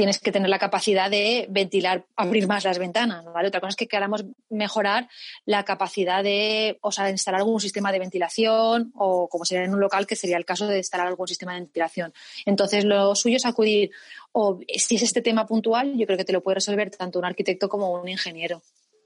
tienes 0.00 0.18
que 0.18 0.32
tener 0.32 0.48
la 0.48 0.58
capacidad 0.58 1.10
de 1.10 1.44
ventilar, 1.50 2.06
abrir 2.16 2.46
más 2.46 2.64
las 2.64 2.78
ventanas, 2.78 3.22
¿vale? 3.26 3.48
Otra 3.48 3.60
cosa 3.60 3.68
es 3.68 3.76
que 3.76 3.86
queramos 3.86 4.24
mejorar 4.48 5.10
la 5.44 5.66
capacidad 5.66 6.24
de, 6.24 6.78
o 6.80 6.90
sea, 6.90 7.10
instalar 7.10 7.42
algún 7.42 7.60
sistema 7.60 7.92
de 7.92 7.98
ventilación 7.98 8.92
o 8.94 9.28
como 9.28 9.44
sería 9.44 9.66
en 9.66 9.74
un 9.74 9.80
local, 9.80 10.06
que 10.06 10.16
sería 10.16 10.38
el 10.38 10.46
caso 10.46 10.66
de 10.66 10.78
instalar 10.78 11.06
algún 11.06 11.28
sistema 11.28 11.52
de 11.52 11.60
ventilación. 11.60 12.14
Entonces, 12.46 12.86
lo 12.86 13.14
suyo 13.14 13.36
es 13.36 13.44
acudir, 13.44 13.90
o 14.32 14.60
si 14.74 14.96
es 14.96 15.02
este 15.02 15.20
tema 15.20 15.46
puntual, 15.46 15.94
yo 15.98 16.06
creo 16.06 16.16
que 16.16 16.24
te 16.24 16.32
lo 16.32 16.42
puede 16.42 16.54
resolver 16.54 16.90
tanto 16.90 17.18
un 17.18 17.26
arquitecto 17.26 17.68
como 17.68 17.92
un 17.92 18.08
ingeniero. 18.08 18.62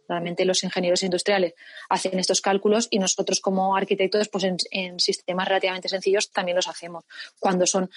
Realmente 0.08 0.44
los 0.44 0.62
ingenieros 0.62 1.02
industriales 1.02 1.54
hacen 1.88 2.16
estos 2.20 2.40
cálculos 2.40 2.86
y 2.88 3.00
nosotros 3.00 3.40
como 3.40 3.74
arquitectos, 3.74 4.28
pues 4.28 4.44
en, 4.44 4.58
en, 4.70 5.00
sistemas 5.00 5.48
relativamente 5.48 5.88
sencillos 5.88 6.30
también 6.30 6.54
los 6.54 6.68
hacemos. 6.68 7.02
Cuando 7.40 7.66
son 7.66 7.90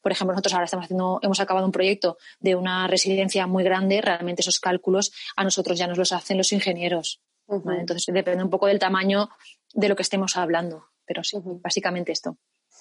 por 0.00 0.12
ejemplo, 0.12 0.32
nosotros 0.32 0.54
ahora 0.54 0.64
estamos 0.64 0.84
haciendo, 0.84 1.18
hemos 1.22 1.40
acabado 1.40 1.66
un 1.66 1.72
proyecto 1.72 2.18
de 2.40 2.54
una 2.54 2.86
residencia 2.86 3.46
muy 3.46 3.64
grande, 3.64 4.00
realmente 4.00 4.42
esos 4.42 4.60
cálculos 4.60 5.12
a 5.36 5.44
nosotros 5.44 5.78
ya 5.78 5.86
nos 5.86 5.98
los 5.98 6.12
hacen 6.12 6.38
los 6.38 6.52
ingenieros. 6.52 7.22
Entonces 7.48 8.04
depende 8.12 8.44
un 8.44 8.50
poco 8.50 8.66
del 8.66 8.78
tamaño 8.78 9.30
de 9.72 9.88
lo 9.88 9.96
que 9.96 10.02
estemos 10.02 10.36
hablando, 10.36 10.88
pero 11.06 11.24
sí, 11.24 11.38
básicamente 11.42 12.12
esto. 12.12 12.36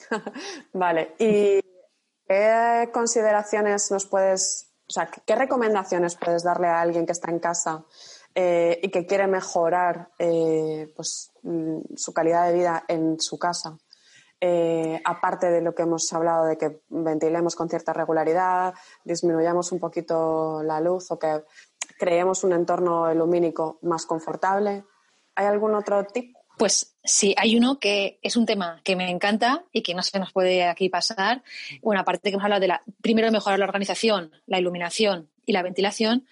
vale, 0.74 1.16
¿y 1.20 1.62
qué 2.28 2.90
consideraciones 2.92 3.90
nos 3.92 4.06
puedes, 4.06 4.74
o 4.88 4.92
sea, 4.92 5.10
qué 5.26 5.36
recomendaciones 5.36 6.16
puedes 6.16 6.44
darle 6.44 6.68
a 6.68 6.82
alguien 6.82 7.06
que 7.06 7.14
está 7.14 7.32
en 7.32 7.40
casa 7.40 7.86
eh, 8.36 8.80
y 8.84 8.90
que 8.90 9.06
quiere 9.06 9.28
mejorar 9.28 10.10
eh, 10.20 10.92
pues, 10.96 11.32
mm, 11.44 11.96
su 11.96 12.14
calidad 12.14 12.48
de 12.48 12.54
vida 12.54 12.84
en 12.90 13.20
su 13.20 13.40
casa? 13.40 13.78
Eh, 14.40 15.02
aparte 15.04 15.50
de 15.50 15.62
lo 15.62 15.74
que 15.74 15.84
hemos 15.84 16.12
hablado 16.14 16.46
de 16.46 16.58
que 16.58 16.82
ventilemos 16.90 17.56
con 17.56 17.70
cierta 17.70 17.94
regularidad, 17.94 18.74
disminuyamos 19.04 19.72
un 19.72 19.80
poquito 19.80 20.62
la 20.64 20.80
luz 20.80 21.10
o 21.10 21.18
que 21.18 21.44
creemos 21.98 22.44
un 22.44 22.54
entorno 22.54 23.12
lumínico 23.14 23.80
más 23.82 24.06
confortable. 24.06 24.84
¿Hay 25.36 25.46
algún 25.46 25.74
otro 25.74 26.06
tip? 26.06 26.36
Pues 26.58 26.96
sí, 27.04 27.36
hay 27.38 27.56
uno 27.56 27.80
que 27.80 28.20
es 28.24 28.36
un 28.36 28.48
tema 28.48 28.82
que 28.84 28.96
me 28.96 29.10
encanta 29.12 29.64
y 29.72 29.84
que 29.84 29.94
no 29.94 30.02
se 30.02 30.20
nos 30.20 30.34
puede 30.34 30.66
aquí 30.66 30.90
pasar. 30.90 31.44
Bueno, 31.82 32.02
aparte 32.02 32.30
que 32.30 32.36
hemos 32.36 32.44
hablado 32.44 32.62
de 32.62 32.68
la, 32.68 32.84
primero 33.02 33.32
mejorar 33.32 33.60
la 33.60 33.66
organización, 33.66 34.32
la 34.48 34.60
iluminación 34.60 35.30
y 35.46 35.52
la 35.54 35.62
ventilación, 35.62 36.28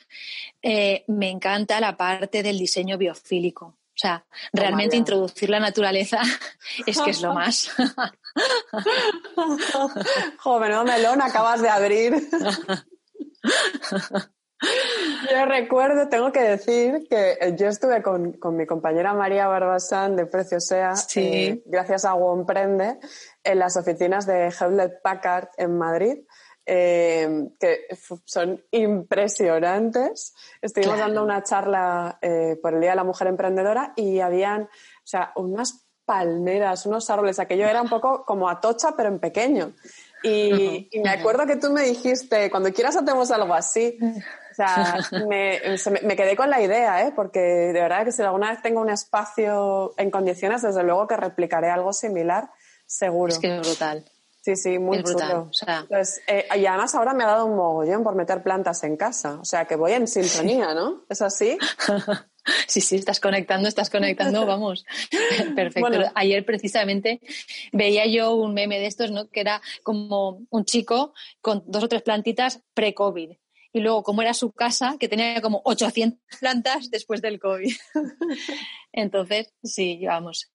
eh, 0.64 1.03
me 1.08 1.30
encanta 1.30 1.80
la 1.80 1.95
parte 1.95 2.41
del 2.41 2.58
diseño 2.58 2.97
biofílico. 2.97 3.76
O 3.96 3.98
sea, 3.98 4.26
realmente 4.52 4.98
introducir 4.98 5.50
la 5.50 5.62
naturaleza 5.62 6.22
es 6.86 7.00
que 7.00 7.12
es 7.12 7.22
lo 7.22 7.34
más. 7.34 7.72
Joven, 10.38 10.72
no 10.72 10.84
melón 10.84 11.22
acabas 11.22 11.62
de 11.62 11.70
abrir. 11.70 12.28
Yo 15.32 15.46
recuerdo, 15.46 16.10
tengo 16.10 16.32
que 16.32 16.41
decir 16.41 17.08
que 17.10 17.56
yo 17.58 17.68
estuve 17.68 18.02
con, 18.02 18.38
mi 18.58 18.66
compañera 18.66 19.14
María 19.14 19.48
Barbasán 19.48 20.16
de 20.16 20.26
Preciosea, 20.26 20.93
eh, 21.16 21.62
gracias 21.66 22.06
a 22.06 22.16
Womprende, 22.16 22.98
en 23.43 23.60
las 23.60 23.78
oficinas 23.78 24.26
de 24.26 24.50
Hewlett 24.50 25.02
Packard 25.02 25.50
en 25.58 25.78
Madrid. 25.78 26.18
Eh, 26.68 27.49
que 27.59 27.88
son 28.26 28.63
impresionantes. 28.72 30.34
Estuvimos 30.61 30.97
dando 30.97 31.24
una 31.24 31.43
charla 31.43 32.18
eh, 32.22 32.57
por 32.59 32.74
el 32.74 32.82
Día 32.82 32.91
de 32.91 32.95
la 32.95 33.03
Mujer 33.03 33.28
Emprendedora 33.28 33.93
y 33.95 34.20
habían, 34.20 34.63
o 34.63 34.68
sea, 35.03 35.32
unas 35.36 35.86
palmeras, 36.05 36.86
unos 36.86 37.09
árboles. 37.09 37.39
Aquello 37.39 37.68
era 37.68 37.82
un 37.82 37.89
poco 37.89 38.26
como 38.26 38.49
Atocha, 38.49 38.95
pero 38.95 39.09
en 39.09 39.20
pequeño. 39.20 39.74
Y, 40.24 40.89
me 41.03 41.09
acuerdo 41.09 41.45
que 41.45 41.57
tú 41.57 41.72
me 41.72 41.84
dijiste, 41.84 42.49
cuando 42.49 42.74
quieras 42.74 42.95
hacemos 42.95 43.30
algo 43.30 43.53
así. 43.53 43.97
O 44.01 44.55
sea, 44.55 44.97
me, 45.30 45.59
me, 46.01 46.16
quedé 46.16 46.36
con 46.36 46.49
la 46.49 46.61
idea, 46.61 47.05
¿eh? 47.05 47.13
porque 47.16 47.39
de 47.39 47.80
verdad 47.80 48.05
que 48.05 48.11
si 48.11 48.24
alguna 48.24 48.49
vez 48.51 48.61
tengo 48.61 48.82
un 48.82 48.89
espacio 48.89 49.93
en 49.97 50.09
condiciones, 50.09 50.63
desde 50.63 50.84
luego 50.84 51.07
que 51.07 51.18
replicaré 51.18 51.70
algo 51.70 51.93
similar, 51.93 52.49
seguro. 52.88 53.34
Es 53.34 53.39
que 53.39 53.55
es 53.55 53.68
brutal. 53.68 54.03
Sí, 54.46 54.56
sí, 54.56 54.78
muy 54.78 55.02
chulo. 55.02 55.50
Pues, 55.89 56.22
eh, 56.28 56.46
y 56.56 56.68
además 56.68 56.93
ahora 56.93 57.16
me 57.16 57.24
ha 57.24 57.28
dado 57.28 57.48
un 57.48 57.56
mogollón 57.56 58.04
por 58.04 58.14
meter 58.14 58.43
plantas 58.43 58.84
en 58.84 58.96
casa. 58.96 59.39
O 59.41 59.43
sea, 59.43 59.66
que 59.66 59.76
voy 59.76 59.93
en 59.93 60.08
sintonía, 60.08 60.76
¿no? 60.76 61.04
¿Es 61.10 61.22
así? 61.22 61.58
Sí, 62.68 62.80
sí, 62.80 62.98
estás 62.98 63.20
conectando, 63.20 63.68
estás 63.68 63.89
conectando, 63.89 64.46
vamos. 64.46 64.86
Perfecto. 65.56 66.12
Ayer 66.14 66.46
precisamente 66.46 67.20
veía 67.72 68.06
yo 68.06 68.36
un 68.36 68.54
meme 68.54 68.78
de 68.78 68.86
estos, 68.86 69.10
¿no? 69.10 69.32
Que 69.32 69.39
era 69.39 69.64
como 69.82 70.46
un 70.52 70.64
chico 70.64 71.16
con 71.41 71.64
dos 71.66 71.86
o 71.86 71.88
tres 71.88 72.04
plantitas 72.04 72.62
pre-COVID. 72.76 73.32
Y 73.74 73.80
luego, 73.80 74.04
como 74.04 74.22
era 74.22 74.36
su 74.36 74.52
casa, 74.52 74.98
que 75.00 75.10
tenía 75.10 75.41
como 75.41 75.64
800 75.66 76.20
plantas 76.39 76.91
después 76.91 77.20
del 77.24 77.39
COVID. 77.39 77.76
Entonces, 78.93 79.52
sí, 79.64 80.06
vamos, 80.06 80.52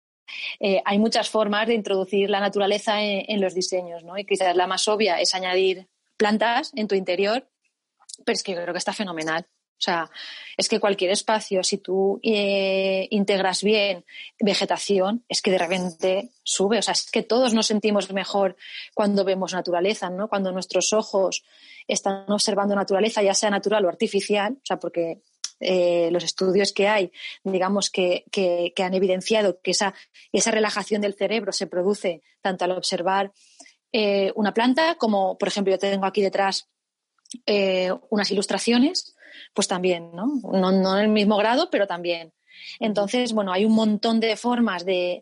eh, 0.60 0.82
hay 0.86 1.00
muchas 1.00 1.30
formas 1.30 1.68
de 1.68 1.74
introducir 1.74 2.30
la 2.30 2.40
naturaleza 2.40 3.02
en, 3.02 3.42
los 3.42 3.54
diseños, 3.54 4.04
¿no? 4.04 4.18
Y 4.18 4.26
quizás 4.26 4.56
la 4.56 4.68
más 4.68 4.88
obvia 4.88 5.20
es 5.22 5.34
añadir 5.36 5.88
plantas 6.18 6.72
en 6.76 6.88
tu 6.88 6.96
interior, 6.96 7.48
pero 8.26 8.36
es 8.36 8.44
que 8.44 8.54
yo 8.54 8.62
creo 8.62 8.74
que 8.74 8.80
está 8.80 8.94
fenomenal. 8.94 9.46
O 9.78 9.82
sea, 9.82 10.10
es 10.58 10.68
que 10.70 10.80
cualquier 10.80 11.12
espacio, 11.12 11.64
si 11.64 11.78
tú 11.78 12.20
eh, 12.24 13.08
integras 13.12 13.62
bien 13.62 14.06
vegetación, 14.40 15.24
es 15.30 15.44
que 15.44 15.52
de 15.52 15.60
repente 15.60 16.32
sube. 16.42 16.80
O 16.80 16.82
sea, 16.82 16.94
es 16.94 17.12
que 17.12 17.22
todos 17.22 17.54
nos 17.54 17.68
sentimos 17.68 18.12
mejor 18.12 18.56
cuando 18.96 19.24
vemos 19.24 19.54
naturaleza, 19.54 20.10
¿no? 20.10 20.30
Cuando 20.30 20.52
nuestros 20.52 20.94
ojos 20.94 21.44
están 21.88 22.26
observando 22.32 22.74
naturaleza, 22.74 23.22
ya 23.22 23.36
sea 23.36 23.52
natural 23.52 23.86
o 23.86 23.90
artificial, 23.90 24.54
o 24.54 24.66
sea, 24.66 24.80
porque 24.80 25.22
eh, 25.60 26.10
los 26.12 26.24
estudios 26.24 26.72
que 26.72 26.88
hay, 26.88 27.12
digamos, 27.44 27.90
que, 27.90 28.24
han 28.78 28.94
evidenciado 28.94 29.60
que 29.62 29.72
esa, 29.72 29.94
esa 30.32 30.52
relajación 30.52 31.02
del 31.02 31.16
cerebro 31.16 31.52
se 31.52 31.68
produce 31.68 32.22
tanto 32.42 32.66
al 32.66 32.72
observar 32.72 33.32
eh, 33.92 34.32
una 34.36 34.54
planta 34.54 34.96
como, 34.96 35.38
por 35.38 35.48
ejemplo, 35.48 35.72
yo 35.72 35.80
tengo 35.80 36.06
aquí 36.06 36.22
detrás 36.22 36.70
eh, 37.46 37.92
unas 38.10 38.32
ilustraciones, 38.32 39.16
pues 39.54 39.68
también, 39.68 40.12
¿no? 40.14 40.28
¿no? 40.44 40.98
en 40.98 41.04
el 41.04 41.10
mismo 41.10 41.38
grado, 41.38 41.70
pero 41.70 41.88
también. 41.88 42.34
Entonces, 42.80 43.34
bueno, 43.34 43.52
hay 43.52 43.66
un 43.66 43.74
montón 43.74 44.20
de 44.20 44.36
formas 44.36 44.86
de, 44.86 45.22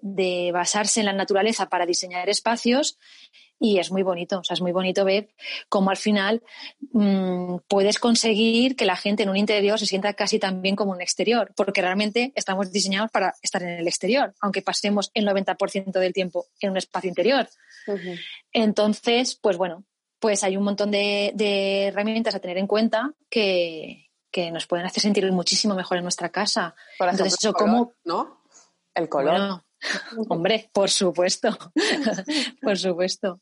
basarse 0.53 0.99
en 0.99 1.07
la 1.07 1.13
naturaleza 1.13 1.67
para 1.69 1.85
diseñar 1.85 2.29
espacios 2.29 2.97
y 3.59 3.79
es 3.79 3.91
muy 3.91 4.03
bonito, 4.03 4.39
o 4.39 4.43
sea, 4.43 4.55
es 4.55 4.61
muy 4.61 4.71
bonito 4.71 5.05
ver 5.05 5.29
cómo 5.69 5.89
al 5.89 5.97
final 5.97 6.43
mmm, 6.91 7.57
puedes 7.67 7.99
conseguir 7.99 8.75
que 8.75 8.85
la 8.85 8.95
gente 8.95 9.23
en 9.23 9.29
un 9.29 9.37
interior 9.37 9.79
se 9.79 9.85
sienta 9.85 10.13
casi 10.13 10.39
tan 10.39 10.61
bien 10.61 10.75
como 10.75 10.93
en 10.93 10.97
un 10.97 11.01
exterior, 11.01 11.53
porque 11.55 11.81
realmente 11.81 12.33
estamos 12.35 12.71
diseñados 12.71 13.11
para 13.11 13.33
estar 13.41 13.63
en 13.63 13.69
el 13.79 13.87
exterior, 13.87 14.33
aunque 14.41 14.61
pasemos 14.61 15.11
el 15.13 15.25
90% 15.25 15.91
del 15.91 16.13
tiempo 16.13 16.47
en 16.59 16.71
un 16.71 16.77
espacio 16.77 17.07
interior. 17.07 17.47
Entonces, 18.51 19.35
pues 19.35 19.57
bueno, 19.57 19.85
pues 20.19 20.43
hay 20.43 20.57
un 20.57 20.63
montón 20.63 20.91
de, 20.91 21.31
de 21.35 21.87
herramientas 21.87 22.35
a 22.35 22.39
tener 22.39 22.57
en 22.57 22.67
cuenta 22.67 23.13
que, 23.29 24.09
que, 24.31 24.51
nos 24.51 24.65
pueden 24.65 24.85
hacer 24.85 25.01
sentir 25.01 25.29
muchísimo 25.31 25.75
mejor 25.75 25.97
en 25.97 26.03
nuestra 26.03 26.29
casa. 26.29 26.75
Por 26.97 27.07
ejemplo, 27.07 27.25
Entonces, 27.25 27.39
eso, 27.39 27.49
el 27.49 27.53
color, 27.53 27.69
¿cómo? 27.69 27.93
¿no? 28.03 28.41
El 28.93 29.09
color. 29.09 29.31
Bueno, 29.31 29.64
Hombre, 30.29 30.69
por 30.73 30.89
supuesto, 30.89 31.57
por 32.61 32.77
supuesto. 32.77 33.41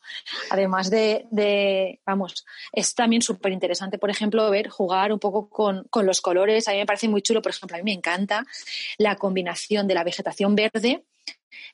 Además 0.50 0.89
de, 0.89 1.28
de 1.32 2.02
vamos, 2.06 2.46
es 2.72 2.94
también 2.96 3.22
súper 3.22 3.52
interesante, 3.52 3.98
por 3.98 4.10
ejemplo, 4.10 4.50
ver 4.50 4.70
jugar 4.70 5.12
un 5.12 5.20
poco 5.20 5.50
con, 5.50 5.84
con, 5.89 6.06
los 6.06 6.22
colores. 6.22 6.68
A 6.68 6.72
mí 6.72 6.78
me 6.78 6.86
parece 6.86 7.08
muy 7.08 7.22
chulo, 7.22 7.41
por 7.41 7.52
ejemplo, 7.52 7.76
a 7.76 7.80
mí 7.80 7.84
me 7.84 7.94
encanta 7.94 8.46
la 8.98 9.16
combinación 9.16 9.88
de 9.88 9.94
la 9.94 10.04
vegetación 10.04 10.56
verde 10.56 11.06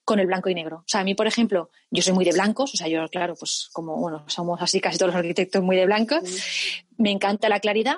con 0.05 0.20
el 0.20 0.28
blanco 0.28 0.49
y 0.49 0.55
negro. 0.55 0.78
O 0.78 0.88
sea, 0.88 1.01
a 1.01 1.03
mí, 1.03 1.15
por 1.15 1.28
ejemplo, 1.28 1.72
yo 1.91 2.01
soy 2.01 2.13
muy 2.13 2.26
de 2.26 2.32
blancos, 2.32 2.74
o 2.74 2.78
sea, 2.78 2.88
yo, 2.88 3.07
claro, 3.09 3.36
pues 3.36 3.70
como, 3.72 3.95
bueno, 3.97 4.26
somos 4.28 4.61
así 4.61 4.82
casi 4.82 4.97
todos 4.97 5.13
los 5.13 5.20
arquitectos 5.20 5.63
muy 5.63 5.76
de 5.76 5.86
blancos. 5.86 6.22
Me 6.97 7.11
encanta 7.11 7.49
la 7.49 7.59
claridad, 7.59 7.97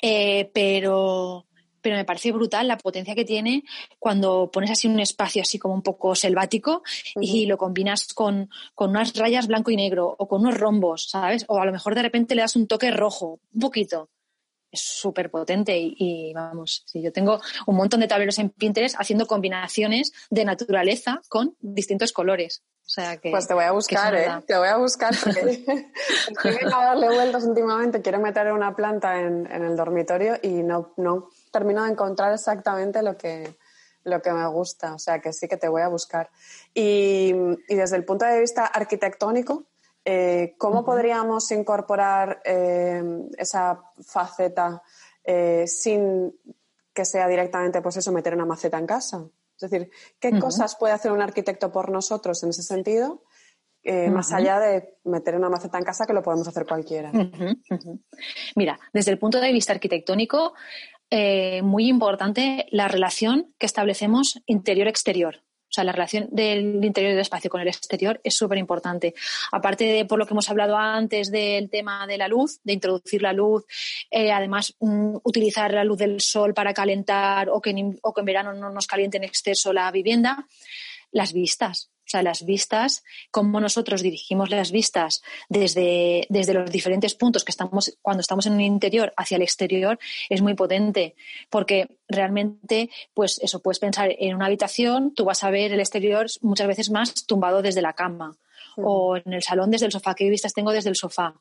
eh, 0.00 0.50
pero 0.54 1.46
pero 1.84 1.96
me 1.96 2.06
parece 2.06 2.32
brutal 2.32 2.66
la 2.66 2.78
potencia 2.78 3.14
que 3.14 3.26
tiene 3.26 3.62
cuando 3.98 4.50
pones 4.50 4.70
así 4.70 4.88
un 4.88 4.98
espacio 5.00 5.42
así 5.42 5.58
como 5.58 5.74
un 5.74 5.82
poco 5.82 6.14
selvático 6.14 6.76
uh 6.76 7.20
-huh. 7.20 7.28
y 7.28 7.44
lo 7.44 7.58
combinas 7.58 8.14
con, 8.14 8.48
con, 8.74 8.88
unas 8.88 9.14
rayas 9.14 9.46
blanco 9.46 9.70
y 9.70 9.76
negro 9.76 10.16
o 10.18 10.26
con 10.26 10.40
unos 10.40 10.56
rombos, 10.56 11.10
¿sabes? 11.10 11.44
O 11.46 11.60
a 11.60 11.66
lo 11.66 11.72
mejor 11.72 11.94
de 11.94 12.00
repente 12.00 12.34
le 12.34 12.40
das 12.40 12.56
un 12.56 12.66
toque 12.66 12.90
rojo, 12.90 13.38
un 13.52 13.60
poquito. 13.60 14.08
Es 14.72 14.80
súper 14.80 15.30
potente 15.30 15.76
y, 15.78 15.94
y, 15.98 16.32
vamos, 16.32 16.84
sí, 16.86 17.02
yo 17.02 17.12
tengo 17.12 17.38
un 17.66 17.76
montón 17.76 18.00
de 18.00 18.08
tableros 18.08 18.38
en 18.38 18.48
Pinterest 18.48 18.96
haciendo 18.98 19.26
combinaciones 19.26 20.12
de 20.30 20.44
naturaleza 20.46 21.20
con 21.28 21.54
distintos 21.60 22.12
colores. 22.12 22.62
O 22.86 22.90
sea 22.90 23.18
que, 23.18 23.30
pues 23.30 23.46
te 23.46 23.54
voy 23.54 23.64
a 23.64 23.72
buscar, 23.72 24.14
¿eh? 24.14 24.28
Te 24.46 24.56
voy 24.56 24.68
a 24.68 24.78
buscar 24.78 25.14
porque 25.22 25.64
estoy 26.28 26.72
a 26.72 26.84
darle 26.84 27.08
vueltas 27.08 27.44
últimamente. 27.44 28.00
Quiero 28.00 28.20
meter 28.20 28.52
una 28.52 28.74
planta 28.74 29.20
en, 29.20 29.46
en 29.50 29.64
el 29.64 29.76
dormitorio 29.76 30.38
y 30.42 30.62
no, 30.62 30.94
no 30.96 31.28
termino 31.56 31.80
de 31.84 31.90
encontrar 31.92 32.32
exactamente 32.32 32.98
lo 33.02 33.14
que, 33.16 33.56
lo 34.04 34.18
que 34.20 34.32
me 34.32 34.46
gusta. 34.48 34.94
O 34.94 34.98
sea 34.98 35.16
que 35.22 35.32
sí 35.32 35.46
que 35.48 35.56
te 35.56 35.68
voy 35.68 35.82
a 35.82 35.88
buscar. 35.88 36.28
Y, 36.74 37.32
y 37.72 37.74
desde 37.82 37.96
el 37.96 38.04
punto 38.04 38.24
de 38.26 38.40
vista 38.40 38.66
arquitectónico, 38.66 39.54
eh, 40.04 40.54
¿cómo 40.58 40.80
uh 40.80 40.82
-huh. 40.82 40.90
podríamos 40.90 41.50
incorporar 41.50 42.40
eh, 42.44 43.02
esa 43.38 43.80
faceta 44.02 44.82
eh, 45.24 45.64
sin 45.66 46.34
que 46.92 47.04
sea 47.04 47.26
directamente, 47.28 47.80
pues 47.80 47.96
eso, 47.96 48.12
meter 48.12 48.34
una 48.34 48.44
maceta 48.44 48.78
en 48.78 48.86
casa? 48.86 49.24
Es 49.56 49.70
decir, 49.70 49.88
¿qué 50.20 50.28
uh 50.28 50.32
-huh. 50.32 50.40
cosas 50.40 50.76
puede 50.76 50.94
hacer 50.94 51.10
un 51.12 51.22
arquitecto 51.22 51.70
por 51.70 51.88
nosotros 51.88 52.42
en 52.42 52.50
ese 52.50 52.62
sentido? 52.62 53.22
Eh, 53.86 53.92
uh 53.92 54.10
-huh. 54.10 54.14
más 54.14 54.32
allá 54.32 54.58
de 54.60 54.96
meter 55.04 55.34
una 55.36 55.48
maceta 55.48 55.78
en 55.78 55.84
casa 55.84 56.06
que 56.06 56.14
lo 56.14 56.22
podemos 56.22 56.48
hacer 56.48 56.64
cualquiera. 56.66 57.10
Uh 57.10 57.30
-huh. 57.30 57.98
Mira, 58.56 58.78
desde 58.92 59.10
el 59.12 59.18
punto 59.18 59.38
de 59.40 59.52
vista 59.52 59.72
arquitectónico, 59.72 60.54
eh, 61.16 61.62
muy 61.62 61.86
importante 61.86 62.66
la 62.72 62.88
relación 62.88 63.54
que 63.60 63.66
establecemos 63.66 64.42
interior-exterior. 64.46 65.36
O 65.36 65.72
sea, 65.74 65.84
la 65.84 65.92
relación 65.92 66.26
del 66.32 66.84
interior 66.84 67.12
del 67.12 67.20
espacio 67.20 67.48
con 67.48 67.60
el 67.60 67.68
exterior 67.68 68.20
es 68.24 68.36
súper 68.36 68.58
importante. 68.58 69.14
Aparte 69.52 69.84
de 69.84 70.06
por 70.06 70.18
lo 70.18 70.26
que 70.26 70.34
hemos 70.34 70.50
hablado 70.50 70.76
antes 70.76 71.30
del 71.30 71.70
tema 71.70 72.08
de 72.08 72.18
la 72.18 72.26
luz, 72.26 72.58
de 72.64 72.72
introducir 72.72 73.22
la 73.22 73.32
luz, 73.32 73.64
eh, 74.10 74.32
además 74.32 74.74
mm, 74.80 75.18
utilizar 75.22 75.72
la 75.72 75.84
luz 75.84 75.98
del 75.98 76.20
sol 76.20 76.52
para 76.52 76.74
calentar 76.74 77.48
o 77.48 77.60
que, 77.60 77.72
o 78.02 78.12
que 78.12 78.20
en 78.20 78.24
verano 78.24 78.52
no 78.52 78.70
nos 78.70 78.88
caliente 78.88 79.18
en 79.18 79.24
exceso 79.24 79.72
la 79.72 79.92
vivienda, 79.92 80.48
las 81.14 81.32
vistas. 81.32 81.90
O 82.06 82.10
sea, 82.10 82.22
las 82.22 82.44
vistas, 82.44 83.02
cómo 83.30 83.60
nosotros 83.60 84.02
dirigimos 84.02 84.50
las 84.50 84.72
vistas 84.72 85.22
desde, 85.48 86.26
desde 86.28 86.52
los 86.52 86.70
diferentes 86.70 87.14
puntos 87.14 87.44
que 87.44 87.50
estamos, 87.50 87.96
cuando 88.02 88.20
estamos 88.20 88.44
en 88.44 88.52
un 88.52 88.60
interior 88.60 89.14
hacia 89.16 89.36
el 89.36 89.42
exterior, 89.42 89.98
es 90.28 90.42
muy 90.42 90.52
potente. 90.52 91.14
Porque 91.48 91.88
realmente, 92.06 92.90
pues 93.14 93.38
eso, 93.38 93.62
puedes 93.62 93.78
pensar 93.78 94.14
en 94.18 94.34
una 94.34 94.46
habitación, 94.46 95.14
tú 95.14 95.24
vas 95.24 95.42
a 95.44 95.50
ver 95.50 95.72
el 95.72 95.80
exterior 95.80 96.26
muchas 96.42 96.66
veces 96.66 96.90
más 96.90 97.24
tumbado 97.24 97.62
desde 97.62 97.80
la 97.80 97.94
cama. 97.94 98.36
o 98.76 99.16
en 99.16 99.32
el 99.32 99.42
salón 99.42 99.70
desde 99.70 99.86
el 99.86 99.92
sofá, 99.92 100.14
qué 100.14 100.28
vistas 100.28 100.52
tengo 100.52 100.72
desde 100.72 100.90
el 100.90 100.96
sofá. 100.96 101.32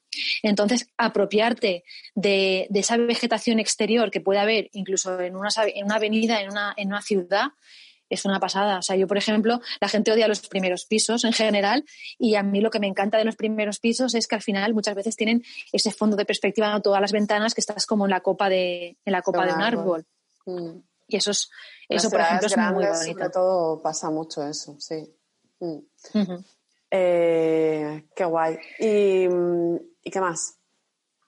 Entonces, 0.43 0.87
apropiarte 0.97 1.83
de, 2.13 2.67
de 2.69 2.79
esa 2.79 2.95
vegetación 2.95 3.59
exterior 3.59 4.11
que 4.11 4.21
puede 4.21 4.39
haber 4.39 4.69
incluso 4.73 5.19
en 5.19 5.35
una, 5.35 5.49
en 5.73 5.85
una 5.85 5.95
avenida, 5.95 6.41
en 6.41 6.51
una, 6.51 6.73
en 6.77 6.89
una 6.89 7.01
ciudad, 7.01 7.47
es 8.13 8.25
una 8.25 8.39
pasada. 8.39 8.77
O 8.77 8.81
sea, 8.81 8.95
yo, 8.95 9.07
por 9.07 9.17
ejemplo, 9.17 9.59
la 9.81 9.89
gente 9.89 10.11
odia 10.11 10.27
los 10.27 10.47
primeros 10.47 10.85
pisos 10.85 11.23
en 11.23 11.33
general 11.33 11.83
y 12.17 12.35
a 12.35 12.43
mí 12.43 12.61
lo 12.61 12.69
que 12.69 12.79
me 12.79 12.87
encanta 12.87 13.17
de 13.17 13.25
los 13.25 13.35
primeros 13.35 13.79
pisos 13.79 14.13
es 14.15 14.27
que 14.27 14.35
al 14.35 14.41
final 14.41 14.73
muchas 14.73 14.95
veces 14.95 15.15
tienen 15.15 15.43
ese 15.71 15.91
fondo 15.91 16.15
de 16.15 16.25
perspectiva 16.25 16.73
a 16.73 16.79
todas 16.81 17.01
las 17.01 17.11
ventanas 17.11 17.53
que 17.53 17.61
estás 17.61 17.85
como 17.85 18.05
en 18.05 18.11
la 18.11 18.21
copa 18.21 18.49
de, 18.49 18.97
en 19.03 19.11
la 19.11 19.21
copa 19.21 19.45
de 19.45 19.53
un 19.53 19.61
árbol. 19.61 20.05
Mm. 20.45 20.77
Y 21.07 21.17
eso, 21.17 21.31
es, 21.31 21.49
eso 21.89 22.09
por 22.09 22.21
ejemplo, 22.21 22.47
es 22.47 22.57
muy 22.57 22.85
bonito. 22.85 22.95
Sobre 22.95 23.29
todo 23.29 23.81
pasa 23.81 24.09
mucho 24.09 24.47
eso, 24.47 24.75
sí. 24.79 25.07
Mm. 25.59 25.65
Uh 25.65 25.83
-huh. 26.13 26.43
eh, 26.91 28.05
qué 28.15 28.25
guay. 28.25 28.57
¿Y, 28.79 29.27
¿Y 30.03 30.11
qué 30.11 30.19
más? 30.19 30.55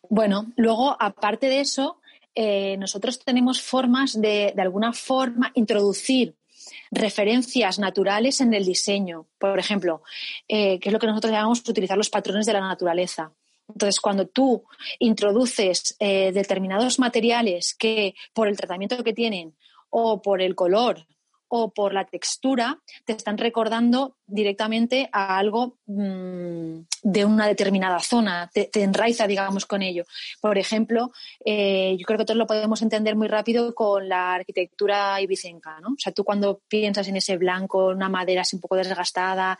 Bueno, 0.09 0.51
luego, 0.55 0.95
aparte 0.99 1.47
de 1.47 1.59
eso, 1.61 1.99
eh, 2.35 2.75
nosotros 2.77 3.19
tenemos 3.19 3.61
formas 3.61 4.19
de, 4.19 4.53
de 4.55 4.61
alguna 4.61 4.91
forma, 4.93 5.51
introducir 5.55 6.35
referencias 6.91 7.79
naturales 7.79 8.41
en 8.41 8.53
el 8.53 8.65
diseño. 8.65 9.27
Por 9.37 9.59
ejemplo, 9.59 10.01
eh, 10.47 10.79
que 10.79 10.89
es 10.89 10.93
lo 10.93 10.99
que 10.99 11.07
nosotros 11.07 11.31
llamamos 11.31 11.67
utilizar 11.67 11.97
los 11.97 12.09
patrones 12.09 12.45
de 12.45 12.53
la 12.53 12.61
naturaleza. 12.61 13.31
Entonces, 13.67 13.99
cuando 13.99 14.27
tú 14.27 14.63
introduces 14.99 15.95
eh, 15.99 16.31
determinados 16.31 16.99
materiales 16.99 17.73
que 17.73 18.15
por 18.33 18.47
el 18.47 18.57
tratamiento 18.57 19.03
que 19.03 19.13
tienen 19.13 19.55
o 19.89 20.21
por 20.21 20.41
el 20.41 20.55
color 20.55 21.07
o 21.47 21.71
por 21.73 21.93
la 21.93 22.05
textura, 22.05 22.79
te 23.05 23.13
están 23.13 23.37
recordando 23.37 24.17
directamente 24.25 25.09
a 25.11 25.37
algo 25.37 25.77
mmm, 25.85 26.79
de 27.03 27.25
una 27.25 27.47
determinada 27.47 27.99
zona, 27.99 28.49
te, 28.53 28.65
te, 28.65 28.83
enraiza, 28.83 29.27
digamos, 29.27 29.65
con 29.65 29.81
ello. 29.81 30.05
Por 30.41 30.57
ejemplo, 30.57 31.11
eh, 31.43 31.95
yo 31.97 32.05
creo 32.05 32.19
que 32.19 32.25
todos 32.25 32.37
lo 32.37 32.47
podemos 32.47 32.81
entender 32.81 33.15
muy 33.15 33.27
rápido 33.27 33.73
con 33.75 34.09
la 34.09 34.33
arquitectura 34.33 35.21
ibicenca, 35.21 35.79
¿no? 35.79 35.89
O 35.89 35.99
sea, 35.99 36.13
tú 36.13 36.23
cuando 36.23 36.61
piensas 36.67 37.07
en 37.07 37.17
ese 37.17 37.37
blanco, 37.37 37.87
una 37.87 38.09
madera 38.09 38.41
así 38.41 38.55
un 38.55 38.61
poco 38.61 38.75
desgastada, 38.75 39.59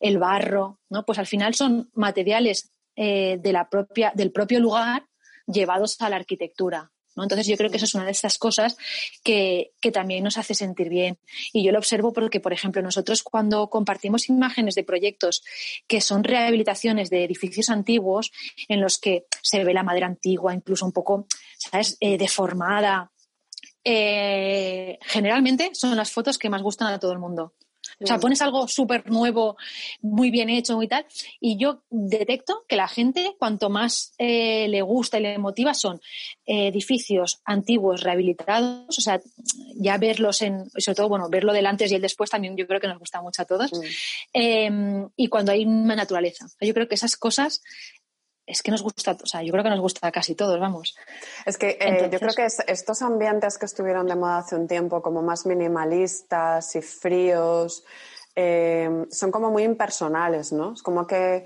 el 0.00 0.18
barro, 0.18 0.78
¿no? 0.88 1.04
Pues 1.04 1.18
al 1.18 1.26
final 1.26 1.54
son 1.54 1.90
materiales 1.94 2.70
eh, 2.96 3.38
de 3.40 3.52
la 3.52 3.68
propia, 3.68 4.12
del 4.14 4.32
propio 4.32 4.60
lugar 4.60 5.04
llevados 5.46 6.00
a 6.00 6.10
la 6.10 6.16
arquitectura. 6.16 6.90
¿No? 7.18 7.24
Entonces 7.24 7.46
yo 7.46 7.56
creo 7.56 7.70
que 7.70 7.76
eso 7.76 7.84
es 7.84 7.94
una 7.94 8.06
de 8.06 8.12
estas 8.12 8.38
cosas 8.38 8.78
que, 9.22 9.72
que, 9.80 9.92
también 9.92 10.24
nos 10.24 10.38
hace 10.38 10.54
sentir 10.54 10.88
bien. 10.88 11.18
Y 11.52 11.62
yo 11.62 11.72
lo 11.72 11.78
observo 11.78 12.12
porque, 12.14 12.40
por 12.40 12.52
ejemplo, 12.54 12.80
nosotros 12.80 13.22
cuando 13.22 13.68
compartimos 13.68 14.30
imágenes 14.30 14.74
de 14.74 14.84
proyectos 14.84 15.42
que 15.86 16.00
son 16.00 16.24
rehabilitaciones 16.24 17.10
de 17.10 17.24
edificios 17.24 17.68
antiguos 17.68 18.32
en 18.68 18.80
los 18.80 18.98
que 18.98 19.26
se 19.42 19.64
ve 19.64 19.74
la 19.74 19.82
madera 19.82 20.06
antigua, 20.06 20.54
incluso 20.54 20.86
un 20.86 20.92
poco, 20.92 21.26
¿sabes?, 21.58 21.96
eh, 22.00 22.16
deformada. 22.16 23.10
Eh, 23.84 24.98
generalmente 25.02 25.70
son 25.74 25.96
las 25.96 26.10
fotos 26.10 26.38
que 26.38 26.50
más 26.50 26.62
gustan 26.62 26.92
a 26.92 26.98
todo 26.98 27.12
el 27.12 27.18
mundo. 27.18 27.54
O 28.00 28.06
sea, 28.06 28.18
pones 28.18 28.40
algo 28.42 28.68
súper 28.68 29.10
nuevo, 29.10 29.56
muy 30.00 30.30
bien 30.30 30.50
hecho 30.50 30.80
y 30.82 30.88
tal, 30.88 31.04
y 31.40 31.58
yo 31.58 31.82
detecto 31.90 32.64
que 32.68 32.76
la 32.76 32.86
gente, 32.86 33.34
cuanto 33.38 33.70
más 33.70 34.14
eh, 34.18 34.68
le 34.68 34.82
gusta 34.82 35.18
y 35.18 35.22
le 35.22 35.38
motiva, 35.38 35.74
son 35.74 36.00
eh, 36.46 36.68
edificios 36.68 37.40
antiguos 37.44 38.02
rehabilitados, 38.02 38.96
o 38.96 39.00
sea, 39.00 39.20
ya 39.74 39.98
verlos 39.98 40.42
en, 40.42 40.70
sobre 40.70 40.94
todo, 40.94 41.08
bueno, 41.08 41.28
verlo 41.28 41.52
del 41.52 41.66
antes 41.66 41.90
y 41.90 41.96
el 41.96 42.02
después 42.02 42.30
también 42.30 42.56
yo 42.56 42.66
creo 42.66 42.80
que 42.80 42.88
nos 42.88 42.98
gusta 42.98 43.20
mucho 43.20 43.42
a 43.42 43.46
todos, 43.46 43.72
mm. 43.72 43.82
eh, 44.34 44.70
y 45.16 45.26
cuando 45.28 45.52
hay 45.52 45.64
una 45.64 45.96
naturaleza. 45.96 46.46
Yo 46.60 46.74
creo 46.74 46.88
que 46.88 46.94
esas 46.94 47.16
cosas 47.16 47.62
es 48.48 48.62
que 48.62 48.70
nos 48.70 48.82
gusta, 48.82 49.16
o 49.22 49.26
sea, 49.26 49.42
yo 49.42 49.52
creo 49.52 49.62
que 49.62 49.70
nos 49.70 49.80
gusta 49.80 50.08
a 50.08 50.12
casi 50.12 50.34
todos, 50.34 50.58
vamos. 50.58 50.96
Es 51.44 51.58
que 51.58 51.70
eh, 51.70 51.78
Entonces, 51.80 52.10
yo 52.10 52.18
creo 52.18 52.34
que 52.34 52.44
es, 52.46 52.58
estos 52.66 53.02
ambientes 53.02 53.58
que 53.58 53.66
estuvieron 53.66 54.06
de 54.06 54.16
moda 54.16 54.38
hace 54.38 54.56
un 54.56 54.66
tiempo, 54.66 55.02
como 55.02 55.22
más 55.22 55.44
minimalistas 55.46 56.74
y 56.74 56.82
fríos, 56.82 57.84
eh, 58.34 59.06
son 59.10 59.30
como 59.30 59.50
muy 59.50 59.64
impersonales, 59.64 60.52
¿no? 60.52 60.72
Es 60.72 60.82
como 60.82 61.06
que 61.06 61.44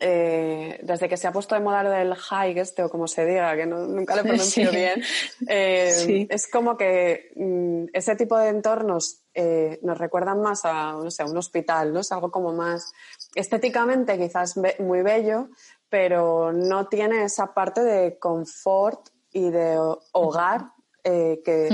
eh, 0.00 0.78
desde 0.84 1.08
que 1.08 1.16
se 1.16 1.26
ha 1.26 1.32
puesto 1.32 1.56
de 1.56 1.60
moda 1.60 1.82
lo 1.82 1.90
del 1.90 2.14
high, 2.14 2.56
este, 2.56 2.84
o 2.84 2.88
como 2.88 3.08
se 3.08 3.26
diga, 3.26 3.56
que 3.56 3.66
nunca 3.66 4.14
lo 4.14 4.22
pronuncio 4.22 4.70
bien, 4.70 5.02
eh, 5.48 6.26
es 6.30 6.48
como 6.48 6.76
que 6.76 7.32
mm, 7.34 7.86
ese 7.92 8.14
tipo 8.14 8.38
de 8.38 8.50
entornos 8.50 9.22
eh, 9.34 9.80
nos 9.82 9.98
recuerdan 9.98 10.40
más 10.40 10.64
a, 10.64 10.92
no 10.92 11.10
sé, 11.10 11.24
un 11.24 11.36
hospital, 11.36 11.92
¿no? 11.92 12.00
Es 12.00 12.12
algo 12.12 12.30
como 12.30 12.52
más 12.52 12.92
estéticamente 13.34 14.16
quizás 14.16 14.54
muy 14.78 15.02
bello, 15.02 15.48
pero 15.88 16.52
no 16.52 16.86
tiene 16.88 17.24
esa 17.24 17.54
parte 17.54 17.82
de 17.82 18.18
confort 18.18 19.08
y 19.32 19.50
de 19.50 19.78
hogar 20.12 20.72
que, 21.04 21.68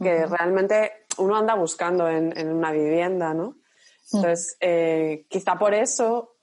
realmente 0.00 0.92
uno 1.18 1.36
anda 1.36 1.54
buscando 1.54 2.08
en, 2.08 2.36
en 2.38 2.52
una 2.52 2.72
vivienda, 2.72 3.34
¿no? 3.34 3.56
Entonces, 4.12 4.56
quizá 5.28 5.58
por 5.58 5.74
eso 5.74 6.36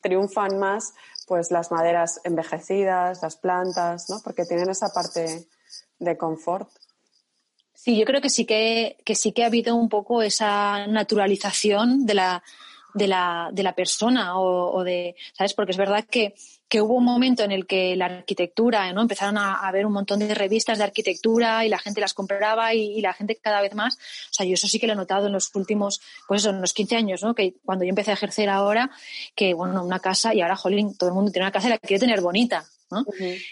triunfan 0.00 0.58
más 0.58 0.92
pues 1.26 1.50
las 1.50 1.70
maderas 1.70 2.20
envejecidas, 2.24 3.22
las 3.22 3.36
plantas, 3.36 4.08
¿no? 4.08 4.20
Porque 4.24 4.46
tienen 4.46 4.70
esa 4.70 4.88
parte 4.88 5.46
de 5.98 6.16
confort. 6.16 6.68
Sí, 7.74 7.96
yo 7.98 8.04
creo 8.06 8.20
que 8.20 8.30
sí 8.30 8.46
que, 8.46 8.96
que 9.04 9.14
sí 9.14 9.32
que 9.32 9.44
ha 9.44 9.46
habido 9.46 9.76
un 9.76 9.88
poco 9.88 10.22
esa 10.22 10.86
naturalización 10.86 12.06
de 12.06 12.14
la, 12.14 12.42
de 12.94 13.06
la, 13.06 13.50
de 13.52 13.62
la 13.62 13.74
persona 13.74 14.38
o, 14.38 14.82
de, 14.82 15.14
¿sabes? 15.32 15.54
Porque 15.54 15.72
es 15.72 15.76
verdad 15.76 16.04
que, 16.04 16.34
que, 16.68 16.80
hubo 16.80 16.94
un 16.94 17.04
momento 17.04 17.42
en 17.42 17.52
el 17.52 17.66
que 17.66 17.94
la 17.96 18.06
arquitectura, 18.06 18.92
¿no? 18.92 19.02
Empezaron 19.02 19.36
a, 19.36 19.54
haber 19.66 19.86
un 19.86 19.92
montón 19.92 20.18
de 20.20 20.34
revistas 20.34 20.78
de 20.78 20.84
arquitectura 20.84 21.64
y 21.64 21.68
la 21.68 21.78
gente 21.78 22.00
las 22.00 22.14
compraba 22.14 22.74
y, 22.74 23.00
la 23.00 23.12
gente 23.12 23.36
cada 23.36 23.60
vez 23.60 23.74
más. 23.74 23.96
O 23.96 24.32
sea, 24.32 24.46
yo 24.46 24.54
eso 24.54 24.68
sí 24.68 24.78
que 24.78 24.86
lo 24.86 24.94
he 24.94 24.96
notado 24.96 25.26
en 25.26 25.32
los 25.32 25.54
últimos, 25.54 26.00
pues 26.26 26.42
eso, 26.42 26.50
en 26.50 26.60
los 26.60 26.72
15 26.72 26.96
años, 26.96 27.22
¿no? 27.22 27.34
Que 27.34 27.54
cuando 27.64 27.84
yo 27.84 27.90
empecé 27.90 28.10
a 28.10 28.14
ejercer 28.14 28.48
ahora, 28.48 28.90
que, 29.34 29.54
bueno, 29.54 29.84
una 29.84 30.00
casa 30.00 30.34
y 30.34 30.40
ahora, 30.40 30.56
jolín, 30.56 30.96
todo 30.96 31.10
el 31.10 31.14
mundo 31.14 31.30
tiene 31.30 31.44
una 31.44 31.52
casa 31.52 31.68
y 31.68 31.70
la 31.70 31.78
quiere 31.78 32.00
tener 32.00 32.20
bonita, 32.20 32.64
¿no? 32.90 33.04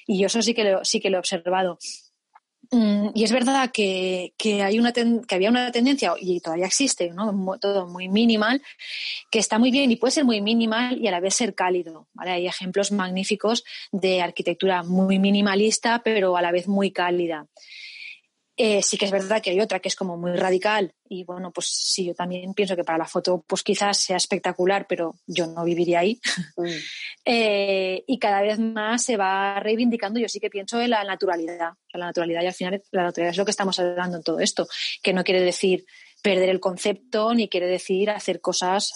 Y 0.06 0.18
yo 0.18 0.26
eso 0.26 0.40
sí 0.42 0.54
que 0.54 0.64
lo, 0.64 0.84
sí 0.84 1.00
que 1.00 1.10
lo 1.10 1.18
he 1.18 1.20
observado. 1.20 1.78
Mm, 2.70 3.08
y 3.14 3.24
es 3.24 3.32
verdad 3.32 3.70
que, 3.70 4.32
hay 4.62 4.78
una 4.78 4.92
que 4.92 5.34
había 5.34 5.50
una 5.50 5.70
tendencia, 5.70 6.14
y 6.20 6.40
todavía 6.40 6.66
existe, 6.66 7.10
¿no? 7.10 7.58
todo 7.60 7.86
muy 7.86 8.08
minimal, 8.08 8.62
que 9.30 9.38
está 9.38 9.58
muy 9.58 9.70
bien 9.70 9.90
y 9.90 9.96
puede 9.96 10.12
ser 10.12 10.24
muy 10.24 10.40
minimal 10.40 10.98
y 11.00 11.06
a 11.08 11.10
la 11.10 11.20
vez 11.20 11.34
ser 11.34 11.54
cálido. 11.54 12.08
Hay 12.16 12.46
ejemplos 12.46 12.92
magníficos 12.92 13.64
de 13.92 14.22
arquitectura 14.22 14.82
muy 14.82 15.18
minimalista, 15.18 16.02
pero 16.02 16.36
a 16.36 16.42
la 16.42 16.52
vez 16.52 16.68
muy 16.68 16.90
cálida. 16.90 17.46
Eh, 18.58 18.82
sí 18.82 18.96
que 18.96 19.04
es 19.04 19.10
verdad 19.10 19.42
que 19.42 19.50
hay 19.50 19.60
otra 19.60 19.80
que 19.80 19.88
es 19.88 19.96
como 19.96 20.16
muy 20.16 20.32
radical 20.32 20.94
y 21.08 21.24
bueno, 21.24 21.52
pues 21.52 21.66
sí, 21.66 22.06
yo 22.06 22.14
también 22.14 22.54
pienso 22.54 22.74
que 22.74 22.84
para 22.84 22.96
la 22.96 23.04
foto 23.04 23.44
pues 23.46 23.62
quizás 23.62 23.98
sea 23.98 24.16
espectacular, 24.16 24.86
pero 24.88 25.16
yo 25.26 25.46
no 25.46 25.64
viviría 25.64 26.00
ahí. 26.00 26.20
Mm. 26.56 26.70
Eh, 27.26 28.04
y 28.06 28.18
cada 28.18 28.40
vez 28.40 28.58
más 28.58 29.04
se 29.04 29.18
va 29.18 29.60
reivindicando, 29.60 30.18
yo 30.18 30.28
sí 30.28 30.40
que 30.40 30.48
pienso 30.48 30.80
en 30.80 30.90
la 30.90 31.04
naturalidad. 31.04 31.72
la 31.92 32.06
naturalidad 32.06 32.42
y 32.42 32.46
al 32.46 32.54
final 32.54 32.82
la 32.92 33.02
naturalidad 33.02 33.32
es 33.32 33.36
lo 33.36 33.44
que 33.44 33.50
estamos 33.50 33.78
hablando 33.78 34.16
en 34.16 34.22
todo 34.22 34.40
esto, 34.40 34.66
que 35.02 35.12
no 35.12 35.22
quiere 35.22 35.42
decir 35.42 35.84
perder 36.22 36.48
el 36.48 36.60
concepto 36.60 37.34
ni 37.34 37.48
quiere 37.48 37.66
decir 37.66 38.10
hacer 38.10 38.40
cosas 38.40 38.92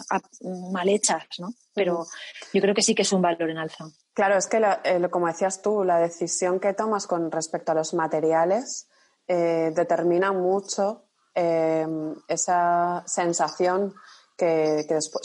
mal 0.72 0.88
hechas, 0.88 1.26
¿no? 1.38 1.52
Pero 1.74 2.06
yo 2.54 2.61
creo 2.62 2.74
que 2.74 2.82
sí 2.82 2.94
que 2.94 3.02
es 3.02 3.12
un 3.12 3.20
valor 3.20 3.50
en 3.50 3.58
alza. 3.58 3.84
Claro, 4.14 4.38
es 4.38 4.46
que 4.46 4.56
eh, 4.84 5.08
como 5.11 5.26
decías 5.26 5.61
tú, 5.61 5.84
la 5.84 5.98
decisión 5.98 6.61
que 6.61 6.72
tomas 6.72 7.06
con 7.06 7.30
respecto 7.30 7.72
a 7.72 7.74
los 7.74 7.94
materiales 7.94 8.88
eh, 9.33 9.70
determina 9.72 10.33
mucho 10.33 11.05
eh, 11.33 11.87
esa 12.26 13.05
sensación 13.07 13.95
que, 14.37 14.85
después, 14.89 15.22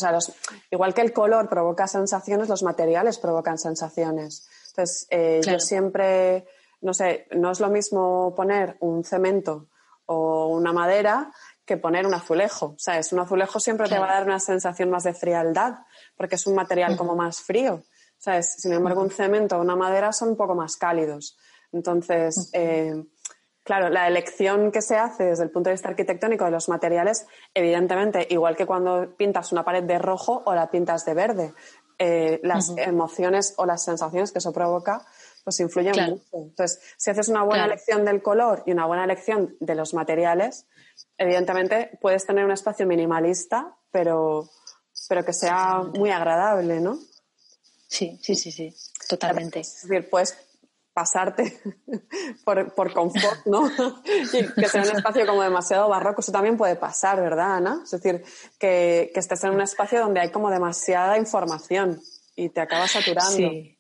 igual 0.70 0.93
que 0.93 1.01
el 1.01 1.12
color 1.12 1.49
provoca 1.49 1.88
sensaciones, 1.88 2.47
los 2.47 2.62
materiales 2.62 3.18
provocan 3.18 3.58
sensaciones. 3.58 4.47
Entonces, 4.68 5.08
eh, 5.10 5.41
yo 5.43 5.60
siempre, 5.60 6.45
no 6.82 6.93
sé, 6.93 7.26
no 7.32 7.49
es 7.49 7.60
lo 7.60 7.70
mismo 7.70 8.36
poner 8.36 8.78
un 8.82 9.03
cemento 9.03 9.70
o 10.06 10.49
una 10.49 10.72
madera 10.72 11.32
que 11.66 11.78
poner 11.78 12.06
un 12.06 12.14
azulejo. 12.14 12.76
¿Sabes? 12.78 13.12
Un 13.12 13.22
azulejo 13.22 13.60
siempre 13.60 13.89
te 13.89 13.97
va 13.97 14.08
a 14.12 14.14
dar 14.20 14.26
una 14.26 14.39
sensación 14.39 14.91
más 14.91 15.03
de 15.06 15.16
frialdad, 15.16 15.80
porque 16.16 16.36
es 16.36 16.45
un 16.45 16.53
material 16.53 16.95
como 16.95 17.16
más 17.16 17.39
frío. 17.39 17.82
¿Sabes? 18.20 18.53
Sin 18.60 18.72
embargo, 18.72 19.01
un 19.01 19.10
cemento 19.10 19.58
o 19.58 19.62
una 19.62 19.76
madera 19.76 20.14
son 20.14 20.30
un 20.30 20.38
poco 20.38 20.53
más 20.53 20.78
cálidos. 20.78 21.39
Entonces, 21.72 22.51
Claro, 23.66 23.89
la 23.89 24.07
elección 24.07 24.72
que 24.72 24.84
se 24.84 24.95
hace 24.95 25.24
desde 25.24 25.43
el 25.43 25.49
punto 25.49 25.70
de 25.70 25.74
vista 25.74 25.89
arquitectónico 25.89 26.45
de 26.45 26.51
los 26.51 26.70
materiales, 26.70 27.26
evidentemente, 27.51 28.28
igual 28.30 28.55
que 28.55 28.68
cuando 28.68 29.16
pintas 29.18 29.51
una 29.51 29.66
pared 29.66 29.84
de 29.84 29.97
rojo 29.97 30.43
o 30.45 30.53
la 30.53 30.70
pintas 30.70 31.03
de 31.03 31.16
verde, 31.16 31.53
eh, 31.97 32.39
las 32.43 32.74
emociones 32.78 33.55
o 33.57 33.66
las 33.66 33.84
sensaciones 33.84 34.32
que 34.32 34.38
eso 34.38 34.53
provoca, 34.53 35.03
pues 35.43 35.59
influyen 35.61 35.95
mucho. 36.11 36.24
Entonces, 36.34 36.80
si 36.95 37.09
haces 37.09 37.28
una 37.28 37.41
buena 37.41 37.66
elección 37.66 38.05
del 38.05 38.22
color 38.22 38.61
y 38.68 38.72
una 38.72 38.86
buena 38.86 39.03
elección 39.03 39.57
de 39.59 39.74
los 39.74 39.95
materiales, 39.95 40.68
evidentemente 41.18 41.97
puedes 41.99 42.24
tener 42.24 42.45
un 42.45 42.51
espacio 42.51 42.86
minimalista, 42.86 43.76
pero, 43.89 44.47
pero 45.09 45.26
que 45.26 45.34
sea 45.34 45.82
muy 45.82 46.11
agradable, 46.11 46.82
¿no? 46.82 46.99
Sí, 47.88 48.20
sí, 48.22 48.36
sí, 48.36 48.51
sí, 48.51 48.76
totalmente. 49.09 49.61
Es 49.61 49.88
decir, 49.88 50.07
puedes 50.07 50.38
pasarte 50.96 51.60
por, 52.46 52.74
por 52.74 52.93
confort, 52.93 53.46
¿no? 53.46 53.70
y 54.34 54.54
que 54.54 54.70
sea 54.70 54.82
un 54.82 54.96
espacio 54.96 55.28
como 55.28 55.43
demasiado 55.43 55.89
barroco, 55.89 56.22
eso 56.22 56.32
también 56.32 56.56
puede 56.56 56.78
pasar, 56.78 57.22
¿verdad, 57.22 57.58
Ana? 57.58 57.82
Es 57.84 57.91
decir, 57.91 58.24
que, 58.58 59.12
que 59.14 59.20
estés 59.20 59.43
en 59.43 59.52
un 59.52 59.62
espacio 59.62 60.00
donde 60.00 60.22
hay 60.22 60.32
como 60.32 60.50
demasiada 60.50 61.18
información 61.18 62.02
y 62.36 62.50
te 62.50 62.62
acabas 62.62 62.91
saturando. 62.91 63.30
Sí. 63.30 63.74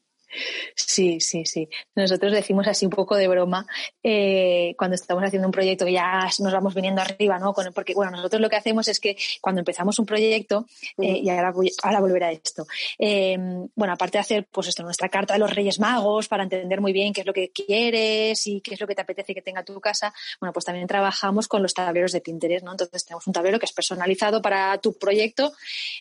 Sí, 0.75 1.19
sí, 1.19 1.45
sí. 1.45 1.69
Nosotros 1.95 2.31
decimos 2.31 2.67
así 2.67 2.85
un 2.85 2.91
poco 2.91 3.15
de 3.15 3.27
broma 3.27 3.65
eh, 4.03 4.75
cuando 4.77 4.95
estamos 4.95 5.23
haciendo 5.23 5.47
un 5.47 5.51
proyecto 5.51 5.87
ya 5.87 6.27
nos 6.39 6.53
vamos 6.53 6.73
viniendo 6.73 7.01
arriba, 7.01 7.39
¿no? 7.39 7.53
porque, 7.73 7.93
bueno, 7.93 8.11
nosotros 8.11 8.41
lo 8.41 8.49
que 8.49 8.55
hacemos 8.55 8.87
es 8.87 8.99
que 8.99 9.15
cuando 9.41 9.59
empezamos 9.59 9.99
un 9.99 10.05
proyecto, 10.05 10.65
eh, 10.97 11.19
y 11.23 11.29
ahora, 11.29 11.53
ahora 11.83 11.99
volverá 11.99 12.27
a 12.27 12.31
esto, 12.31 12.65
eh, 12.99 13.37
bueno, 13.75 13.93
aparte 13.93 14.17
de 14.17 14.21
hacer, 14.21 14.47
pues 14.51 14.67
esto, 14.67 14.83
nuestra 14.83 15.09
carta 15.09 15.33
de 15.33 15.39
los 15.39 15.53
Reyes 15.53 15.79
Magos 15.79 16.27
para 16.27 16.43
entender 16.43 16.81
muy 16.81 16.93
bien 16.93 17.13
qué 17.13 17.21
es 17.21 17.27
lo 17.27 17.33
que 17.33 17.51
quieres 17.51 18.45
y 18.47 18.61
qué 18.61 18.73
es 18.73 18.81
lo 18.81 18.87
que 18.87 18.95
te 18.95 19.01
apetece 19.01 19.33
que 19.33 19.41
tenga 19.41 19.63
tu 19.63 19.79
casa, 19.79 20.13
bueno, 20.39 20.53
pues 20.53 20.65
también 20.65 20.87
trabajamos 20.87 21.47
con 21.47 21.61
los 21.61 21.73
tableros 21.73 22.11
de 22.11 22.21
Pinterest, 22.21 22.65
¿no? 22.65 22.71
Entonces 22.71 23.05
tenemos 23.05 23.25
un 23.27 23.33
tablero 23.33 23.59
que 23.59 23.65
es 23.65 23.73
personalizado 23.73 24.41
para 24.41 24.77
tu 24.79 24.97
proyecto. 24.97 25.53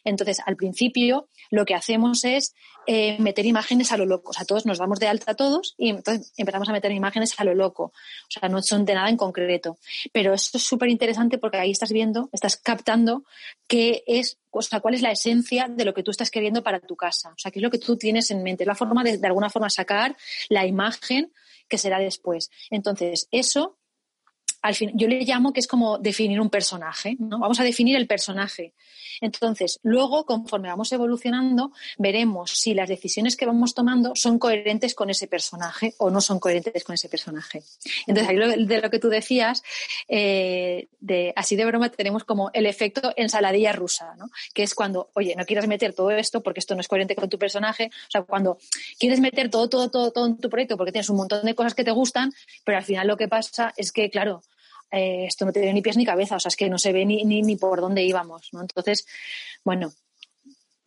Entonces, 0.04 0.40
al 0.44 0.56
principio, 0.56 1.28
lo 1.50 1.64
que 1.64 1.74
hacemos 1.74 2.24
es 2.24 2.54
meter 2.86 3.46
imágenes 3.46 3.92
a 3.92 3.96
lo 3.96 4.06
loco. 4.06 4.30
O 4.30 4.32
sea, 4.32 4.44
todos 4.44 4.66
nos 4.66 4.78
damos 4.78 4.98
de 5.00 5.08
alta 5.08 5.34
todos 5.34 5.74
y 5.78 5.90
entonces 5.90 6.32
empezamos 6.36 6.68
a 6.68 6.72
meter 6.72 6.92
imágenes 6.92 7.34
a 7.38 7.44
lo 7.44 7.54
loco. 7.54 7.84
O 7.84 8.30
sea, 8.30 8.48
no 8.48 8.62
son 8.62 8.84
de 8.84 8.94
nada 8.94 9.08
en 9.08 9.16
concreto. 9.16 9.78
Pero 10.12 10.34
esto 10.34 10.58
es 10.58 10.64
súper 10.64 10.88
interesante 10.88 11.38
porque 11.38 11.58
ahí 11.58 11.70
estás 11.70 11.92
viendo, 11.92 12.28
estás 12.32 12.56
captando 12.56 13.24
qué 13.66 14.04
es, 14.06 14.38
o 14.50 14.62
sea, 14.62 14.80
cuál 14.80 14.94
es 14.94 15.02
la 15.02 15.10
esencia 15.10 15.68
de 15.68 15.84
lo 15.84 15.94
que 15.94 16.02
tú 16.02 16.10
estás 16.10 16.30
queriendo 16.30 16.62
para 16.62 16.80
tu 16.80 16.96
casa. 16.96 17.30
O 17.30 17.38
sea, 17.38 17.50
qué 17.50 17.58
es 17.58 17.62
lo 17.62 17.70
que 17.70 17.78
tú 17.78 17.96
tienes 17.96 18.30
en 18.30 18.42
mente. 18.42 18.64
la 18.64 18.74
forma 18.74 19.02
de, 19.02 19.18
de 19.18 19.26
alguna 19.26 19.50
forma, 19.50 19.70
sacar 19.70 20.16
la 20.48 20.66
imagen 20.66 21.32
que 21.68 21.78
será 21.78 21.98
después. 21.98 22.50
Entonces, 22.70 23.28
eso 23.30 23.78
al 24.64 24.74
fin, 24.74 24.92
yo 24.94 25.06
le 25.08 25.20
llamo 25.24 25.52
que 25.52 25.60
es 25.60 25.66
como 25.66 25.98
definir 25.98 26.40
un 26.40 26.48
personaje, 26.48 27.16
¿no? 27.18 27.38
Vamos 27.38 27.60
a 27.60 27.64
definir 27.64 27.96
el 27.96 28.06
personaje. 28.06 28.72
Entonces, 29.20 29.78
luego, 29.82 30.24
conforme 30.24 30.68
vamos 30.68 30.90
evolucionando, 30.90 31.70
veremos 31.98 32.50
si 32.50 32.72
las 32.72 32.88
decisiones 32.88 33.36
que 33.36 33.44
vamos 33.44 33.74
tomando 33.74 34.12
son 34.14 34.38
coherentes 34.38 34.94
con 34.94 35.10
ese 35.10 35.26
personaje 35.26 35.92
o 35.98 36.08
no 36.08 36.22
son 36.22 36.40
coherentes 36.40 36.82
con 36.82 36.94
ese 36.94 37.10
personaje. 37.10 37.62
Entonces, 38.06 38.26
ahí 38.26 38.64
de 38.64 38.80
lo 38.80 38.88
que 38.88 38.98
tú 38.98 39.10
decías, 39.10 39.62
eh, 40.08 40.88
de, 40.98 41.34
así 41.36 41.56
de 41.56 41.66
broma, 41.66 41.90
tenemos 41.90 42.24
como 42.24 42.50
el 42.54 42.64
efecto 42.64 43.12
ensaladilla 43.16 43.72
rusa, 43.72 44.14
¿no? 44.16 44.30
Que 44.54 44.62
es 44.62 44.74
cuando, 44.74 45.10
oye, 45.12 45.36
no 45.36 45.44
quieras 45.44 45.68
meter 45.68 45.92
todo 45.92 46.10
esto 46.10 46.42
porque 46.42 46.60
esto 46.60 46.74
no 46.74 46.80
es 46.80 46.88
coherente 46.88 47.14
con 47.14 47.28
tu 47.28 47.38
personaje. 47.38 47.90
O 48.08 48.10
sea, 48.10 48.22
cuando 48.22 48.56
quieres 48.98 49.20
meter 49.20 49.50
todo, 49.50 49.68
todo, 49.68 49.90
todo, 49.90 50.10
todo 50.10 50.24
en 50.24 50.38
tu 50.38 50.48
proyecto 50.48 50.78
porque 50.78 50.90
tienes 50.90 51.10
un 51.10 51.18
montón 51.18 51.44
de 51.44 51.54
cosas 51.54 51.74
que 51.74 51.84
te 51.84 51.90
gustan, 51.90 52.32
pero 52.64 52.78
al 52.78 52.84
final 52.84 53.06
lo 53.06 53.18
que 53.18 53.28
pasa 53.28 53.74
es 53.76 53.92
que, 53.92 54.08
claro, 54.08 54.40
eh, 54.94 55.26
esto 55.26 55.44
no 55.44 55.52
tiene 55.52 55.72
ni 55.72 55.82
pies 55.82 55.96
ni 55.96 56.04
cabeza, 56.04 56.36
o 56.36 56.40
sea, 56.40 56.48
es 56.48 56.56
que 56.56 56.70
no 56.70 56.78
se 56.78 56.92
ve 56.92 57.04
ni, 57.04 57.24
ni, 57.24 57.56
por 57.56 57.80
dónde 57.80 58.04
íbamos, 58.04 58.48
¿no? 58.52 58.60
Entonces, 58.60 59.06
bueno, 59.64 59.92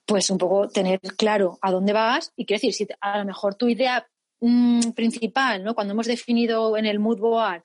pues 0.05 0.29
un 0.29 0.37
poco 0.37 0.69
tener 0.69 0.99
claro 1.17 1.59
a 1.61 1.71
dónde 1.71 1.91
vas 1.91 2.31
y 2.35 2.45
quiero 2.45 2.57
decir, 2.61 2.73
si 2.73 2.87
a 3.01 3.17
lo 3.17 3.25
mejor 3.25 3.55
tu 3.55 3.67
idea 3.67 4.07
mm, 4.39 4.91
principal, 4.91 5.63
¿no? 5.63 5.75
Cuando 5.75 5.93
hemos 5.93 6.07
definido 6.07 6.77
en 6.77 6.85
el 6.85 6.99
mood 6.99 7.19
board 7.19 7.63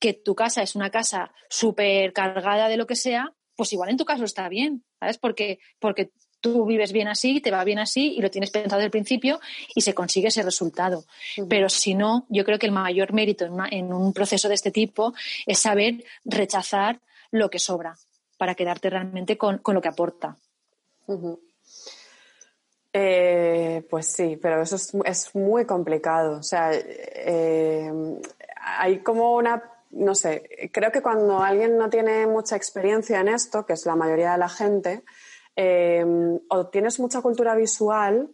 que 0.00 0.14
tu 0.14 0.34
casa 0.34 0.62
es 0.62 0.74
una 0.74 0.90
casa 0.90 1.32
súper 1.48 2.12
cargada 2.12 2.68
de 2.68 2.76
lo 2.76 2.86
que 2.86 2.96
sea, 2.96 3.32
pues 3.54 3.72
igual 3.72 3.90
en 3.90 3.96
tu 3.96 4.04
caso 4.04 4.24
está 4.24 4.48
bien, 4.48 4.84
¿sabes? 4.98 5.18
Porque, 5.18 5.60
porque 5.78 6.10
tú 6.44 6.66
vives 6.66 6.92
bien 6.92 7.08
así, 7.08 7.40
te 7.40 7.50
va 7.50 7.64
bien 7.64 7.78
así 7.78 8.12
y 8.16 8.20
lo 8.20 8.30
tienes 8.30 8.50
pensado 8.50 8.76
desde 8.76 8.84
el 8.84 8.90
principio 8.90 9.40
y 9.74 9.80
se 9.80 9.94
consigue 9.94 10.28
ese 10.28 10.42
resultado. 10.42 11.04
Pero 11.48 11.70
si 11.70 11.94
no, 11.94 12.26
yo 12.28 12.44
creo 12.44 12.58
que 12.58 12.66
el 12.66 12.72
mayor 12.72 13.14
mérito 13.14 13.46
en, 13.46 13.92
un 13.94 14.12
proceso 14.12 14.46
de 14.48 14.54
este 14.54 14.70
tipo 14.70 15.14
es 15.46 15.58
saber 15.58 16.04
rechazar 16.22 17.00
lo 17.30 17.48
que 17.48 17.58
sobra 17.58 17.96
para 18.36 18.54
quedarte 18.54 18.90
realmente 18.90 19.38
con, 19.38 19.62
lo 19.64 19.80
que 19.80 19.88
aporta. 19.88 20.36
Eh, 22.92 23.86
pues 23.88 24.06
sí, 24.08 24.38
pero 24.40 24.60
eso 24.60 24.76
es, 24.76 25.34
muy 25.34 25.64
complicado. 25.64 26.40
O 26.40 26.42
sea, 26.42 26.72
eh, 26.74 27.90
hay 28.60 28.98
como 28.98 29.34
una, 29.34 29.62
no 29.92 30.14
sé, 30.14 30.70
creo 30.70 30.92
que 30.92 31.00
cuando 31.00 31.40
alguien 31.40 31.78
no 31.78 31.88
tiene 31.88 32.26
mucha 32.26 32.54
experiencia 32.54 33.18
en 33.20 33.28
esto, 33.28 33.64
que 33.64 33.72
es 33.72 33.86
la 33.86 33.96
mayoría 33.96 34.32
de 34.32 34.38
la 34.38 34.50
gente, 34.50 35.04
eh, 35.56 36.04
o 36.48 36.66
tienes 36.68 36.98
mucha 37.00 37.20
cultura 37.22 37.54
visual 37.54 38.30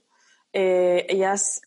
y 0.52 1.22
has, 1.22 1.60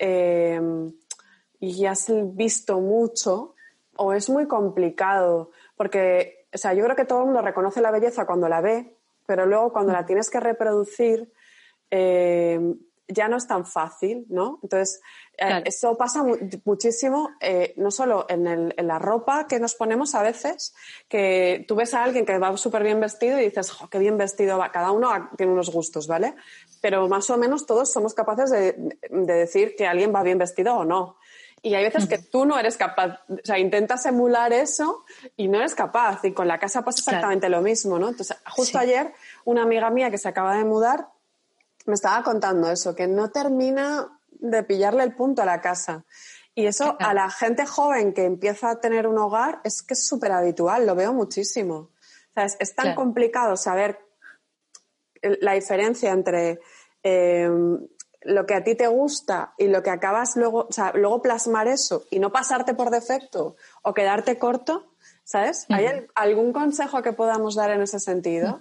y 1.59 1.85
has 1.85 2.11
visto 2.35 2.79
mucho, 2.81 3.55
o 3.95 4.13
es 4.13 4.29
muy 4.29 4.47
complicado, 4.47 5.51
porque, 5.75 6.47
o 6.53 6.57
sea, 6.57 6.73
yo 6.73 6.83
creo 6.83 6.95
que 6.95 7.05
todo 7.05 7.19
el 7.19 7.25
mundo 7.25 7.41
reconoce 7.41 7.81
la 7.81 7.91
belleza 7.91 8.25
cuando 8.25 8.49
la 8.49 8.61
ve, 8.61 8.97
pero 9.25 9.45
luego 9.45 9.71
cuando 9.71 9.93
la 9.93 10.05
tienes 10.05 10.29
que 10.29 10.39
reproducir, 10.39 11.31
eh, 11.89 12.75
ya 13.07 13.27
no 13.27 13.37
es 13.37 13.47
tan 13.47 13.65
fácil, 13.65 14.25
¿no? 14.29 14.59
Entonces, 14.63 15.01
eh, 15.37 15.63
eso 15.65 15.97
pasa 15.97 16.23
muchísimo, 16.63 17.31
eh, 17.39 17.73
no 17.77 17.91
solo 17.91 18.25
en, 18.29 18.73
la 18.77 18.99
ropa 18.99 19.47
que 19.47 19.59
nos 19.59 19.75
ponemos 19.75 20.15
a 20.15 20.21
veces, 20.21 20.73
que 21.07 21.65
tú 21.67 21.75
ves 21.75 21.93
a 21.93 22.03
alguien 22.03 22.25
que 22.25 22.37
va 22.37 22.55
súper 22.57 22.83
bien 22.83 22.99
vestido 22.99 23.39
y 23.39 23.45
dices, 23.45 23.73
qué 23.89 23.99
bien 23.99 24.17
vestido 24.17 24.57
va! 24.57 24.71
Cada 24.71 24.91
uno 24.91 25.29
tiene 25.37 25.51
unos 25.51 25.71
gustos, 25.71 26.07
¿vale? 26.07 26.35
Pero 26.81 27.07
más 27.07 27.29
o 27.29 27.37
menos 27.37 27.65
todos 27.65 27.91
somos 27.91 28.13
capaces 28.13 28.51
de, 28.51 28.75
decir 29.09 29.75
que 29.75 29.87
alguien 29.87 30.13
va 30.13 30.23
bien 30.23 30.37
vestido 30.37 30.75
o 30.75 30.85
no. 30.85 31.17
Y 31.65 31.75
hay 31.75 31.83
veces 31.85 32.07
que 32.07 32.17
tú 32.17 32.45
no 32.45 32.59
eres 32.59 32.75
capaz, 32.75 33.21
o 33.29 33.37
sea, 33.41 33.57
intentas 33.57 34.05
emular 34.05 34.51
eso 34.51 35.05
y 35.37 35.47
no 35.47 35.59
eres 35.59 35.73
capaz. 35.73 36.19
Y 36.25 36.33
con 36.33 36.45
la 36.45 36.59
casa 36.59 36.83
pasa 36.83 36.99
exactamente 36.99 37.47
lo 37.47 37.61
mismo, 37.61 37.97
¿no? 37.97 38.09
Entonces, 38.09 38.35
justo 38.49 38.79
ayer, 38.79 39.13
una 39.45 39.63
amiga 39.63 39.89
mía 39.89 40.11
que 40.11 40.17
se 40.17 40.27
acaba 40.27 40.57
de 40.57 40.65
mudar 40.65 41.07
me 41.86 41.93
estaba 41.93 42.23
contando 42.23 42.69
eso, 42.69 42.95
que 42.95 43.07
no 43.07 43.29
termina 43.31 44.19
de 44.31 44.63
pillarle 44.63 45.03
el 45.03 45.15
punto 45.15 45.41
a 45.41 45.45
la 45.45 45.61
casa. 45.61 46.05
Y 46.55 46.67
eso 46.67 46.95
a 46.99 47.13
la 47.13 47.29
gente 47.31 47.65
joven 47.65 48.13
que 48.13 48.25
empieza 48.25 48.69
a 48.69 48.79
tener 48.79 49.07
un 49.07 49.17
hogar 49.17 49.59
es 49.63 49.81
que 49.81 49.95
es 49.95 50.05
súper 50.05 50.31
habitual, 50.31 50.86
lo 50.86 50.95
veo 50.95 51.13
muchísimo. 51.13 51.75
O 51.75 52.34
sea, 52.36 52.45
es, 52.45 52.75
tan 52.75 52.93
complicado 52.95 53.57
saber 53.57 53.99
la 55.21 55.53
diferencia 55.53 56.11
entre 56.11 56.59
em, 57.01 57.79
lo 58.21 58.45
que 58.45 58.53
a 58.53 58.63
ti 58.63 58.75
te 58.75 58.88
gusta 58.88 59.53
y 59.57 59.67
lo 59.67 59.81
que 59.81 59.89
acabas 59.89 60.36
luego, 60.36 60.67
o 60.69 60.71
sea, 60.71 60.91
luego 60.93 61.21
plasmar 61.21 61.67
eso 61.67 62.05
y 62.11 62.19
no 62.19 62.31
pasarte 62.31 62.73
por 62.73 62.89
defecto 62.89 63.55
o 63.81 63.93
quedarte 63.93 64.38
corto, 64.38 64.93
¿sabes? 65.23 65.65
¿Hay 65.69 65.88
algún 66.15 66.53
consejo 66.53 67.01
que 67.01 67.13
podamos 67.13 67.55
dar 67.55 67.71
en 67.71 67.81
ese 67.81 67.99
sentido? 67.99 68.59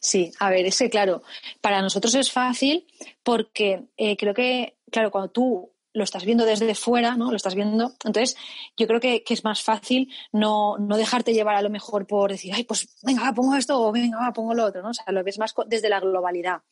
Sí, 0.00 0.32
a 0.38 0.50
ver, 0.50 0.66
es 0.66 0.78
que 0.78 0.90
claro, 0.90 1.22
para 1.60 1.82
nosotros 1.82 2.14
es 2.14 2.30
fácil 2.30 2.86
porque 3.22 3.88
eh, 3.96 4.16
creo 4.16 4.34
que, 4.34 4.78
claro, 4.90 5.10
cuando 5.10 5.30
tú 5.30 5.72
lo 5.92 6.04
estás 6.04 6.24
viendo 6.24 6.44
desde 6.44 6.74
fuera, 6.74 7.16
¿no? 7.16 7.30
Lo 7.30 7.36
estás 7.36 7.54
viendo. 7.54 7.92
Entonces, 8.04 8.36
yo 8.76 8.86
creo 8.86 9.00
que, 9.00 9.24
es 9.28 9.44
más 9.44 9.62
fácil 9.62 10.12
no, 10.32 10.76
dejarte 10.78 11.34
llevar 11.34 11.56
a 11.56 11.62
lo 11.62 11.70
mejor 11.70 12.06
por 12.06 12.30
decir, 12.30 12.52
ay, 12.54 12.64
pues 12.64 12.88
venga, 13.02 13.32
pongo 13.34 13.54
esto 13.56 13.80
o 13.80 13.92
venga, 13.92 14.32
pongo 14.32 14.54
lo 14.54 14.64
otro, 14.64 14.82
¿no? 14.82 14.90
O 14.90 14.94
sea, 14.94 15.04
lo 15.08 15.24
ves 15.24 15.38
más 15.38 15.54
desde 15.66 15.88
la 15.88 16.00
globalidad. 16.00 16.62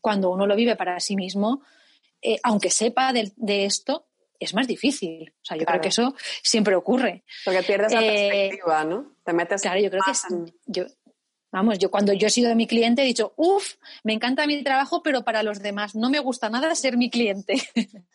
Cuando 0.00 0.30
uno 0.30 0.46
lo 0.46 0.56
vive 0.56 0.76
para 0.76 0.98
sí 1.00 1.16
mismo, 1.16 1.62
eh, 2.20 2.38
aunque 2.42 2.70
sepa 2.70 3.12
de, 3.12 3.64
esto, 3.64 4.08
es 4.40 4.54
más 4.54 4.66
difícil. 4.66 5.32
O 5.42 5.44
sea, 5.44 5.56
yo 5.56 5.64
creo 5.64 5.80
que 5.80 5.88
eso 5.88 6.14
siempre 6.42 6.74
ocurre. 6.74 7.24
Porque 7.44 7.62
pierdes 7.62 7.92
la 7.92 8.02
eh, 8.02 8.28
perspectiva, 8.30 8.84
¿no? 8.84 9.12
Te 9.24 9.32
metes 9.32 9.62
Claro, 9.62 9.80
yo 9.80 9.90
creo 9.90 10.02
que 10.04 10.10
es, 10.10 10.26
yo, 10.66 10.84
Vamos, 11.54 11.78
yo 11.78 11.88
cuando 11.88 12.12
yo 12.12 12.26
he 12.26 12.30
sido 12.30 12.52
mi 12.56 12.66
cliente 12.66 13.02
he 13.02 13.04
dicho, 13.04 13.32
uff, 13.36 13.76
me 14.02 14.12
encanta 14.12 14.44
mi 14.44 14.60
trabajo, 14.64 15.04
pero 15.04 15.22
para 15.22 15.44
los 15.44 15.62
demás 15.62 15.94
no 15.94 16.10
me 16.10 16.18
gusta 16.18 16.50
nada 16.50 16.74
ser 16.74 16.96
mi 16.96 17.10
cliente. 17.10 17.54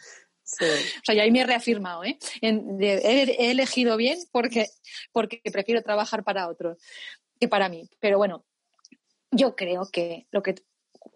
Sí. 0.52 0.66
O 0.66 1.02
sea, 1.04 1.14
ya 1.14 1.22
ahí 1.22 1.30
me 1.30 1.42
he 1.42 1.46
reafirmado, 1.46 2.04
¿eh? 2.04 2.18
he, 2.42 3.52
elegido 3.52 3.98
bien 3.98 4.18
porque, 4.32 4.66
porque 5.12 5.40
prefiero 5.44 5.84
trabajar 5.84 6.24
para 6.24 6.50
otros 6.50 6.80
que 7.40 7.48
para 7.48 7.70
mí. 7.70 7.88
Pero 8.00 8.18
bueno, 8.18 8.44
yo 9.30 9.56
creo 9.56 9.88
que 9.92 10.26
lo 10.32 10.42
que 10.42 10.56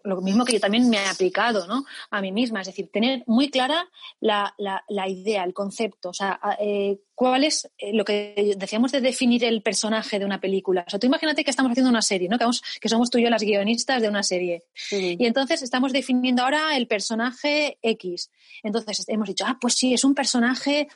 lo 0.04 0.20
mismo 0.20 0.44
que 0.44 0.52
yo 0.52 0.60
también 0.60 0.88
me 0.88 0.98
he 0.98 1.06
aplicado 1.06 1.66
¿no? 1.66 1.84
a 2.10 2.20
mí 2.20 2.30
misma, 2.30 2.60
es 2.60 2.68
decir, 2.68 2.90
tener 2.92 3.24
muy 3.26 3.50
clara 3.50 3.88
la, 4.20 4.54
la, 4.56 5.08
idea, 5.08 5.42
el 5.42 5.52
concepto, 5.52 6.10
o 6.10 6.14
sea, 6.14 6.38
eh, 6.60 7.00
cuál 7.14 7.44
es 7.44 7.70
eh, 7.78 7.92
lo 7.92 8.04
que 8.04 8.54
decíamos 8.56 8.92
de 8.92 9.00
definir 9.00 9.44
el 9.44 9.62
personaje 9.62 10.18
de 10.18 10.24
una 10.24 10.40
película. 10.40 10.84
O 10.86 10.90
sea, 10.90 10.98
tú 10.98 11.06
imagínate 11.06 11.44
que 11.44 11.50
estamos 11.50 11.70
haciendo 11.70 11.90
una 11.90 12.02
serie, 12.02 12.28
¿no? 12.28 12.38
que, 12.38 12.44
que 12.80 12.88
somos 12.88 13.10
tú 13.10 13.18
y 13.18 13.24
yo 13.24 13.30
las 13.30 13.42
guionistas 13.42 14.02
de 14.02 14.08
una 14.08 14.22
serie. 14.22 14.64
Y 14.90 15.24
entonces 15.26 15.62
estamos 15.62 15.92
definiendo 15.92 16.42
ahora 16.42 16.76
el 16.76 16.86
personaje 16.86 17.78
X. 17.82 18.30
Entonces 18.62 19.04
hemos 19.08 19.28
dicho, 19.28 19.44
ah, 19.46 19.58
pues 19.60 19.74
sí, 19.74 19.94
es 19.94 20.04
un 20.04 20.14
personaje 20.14 20.88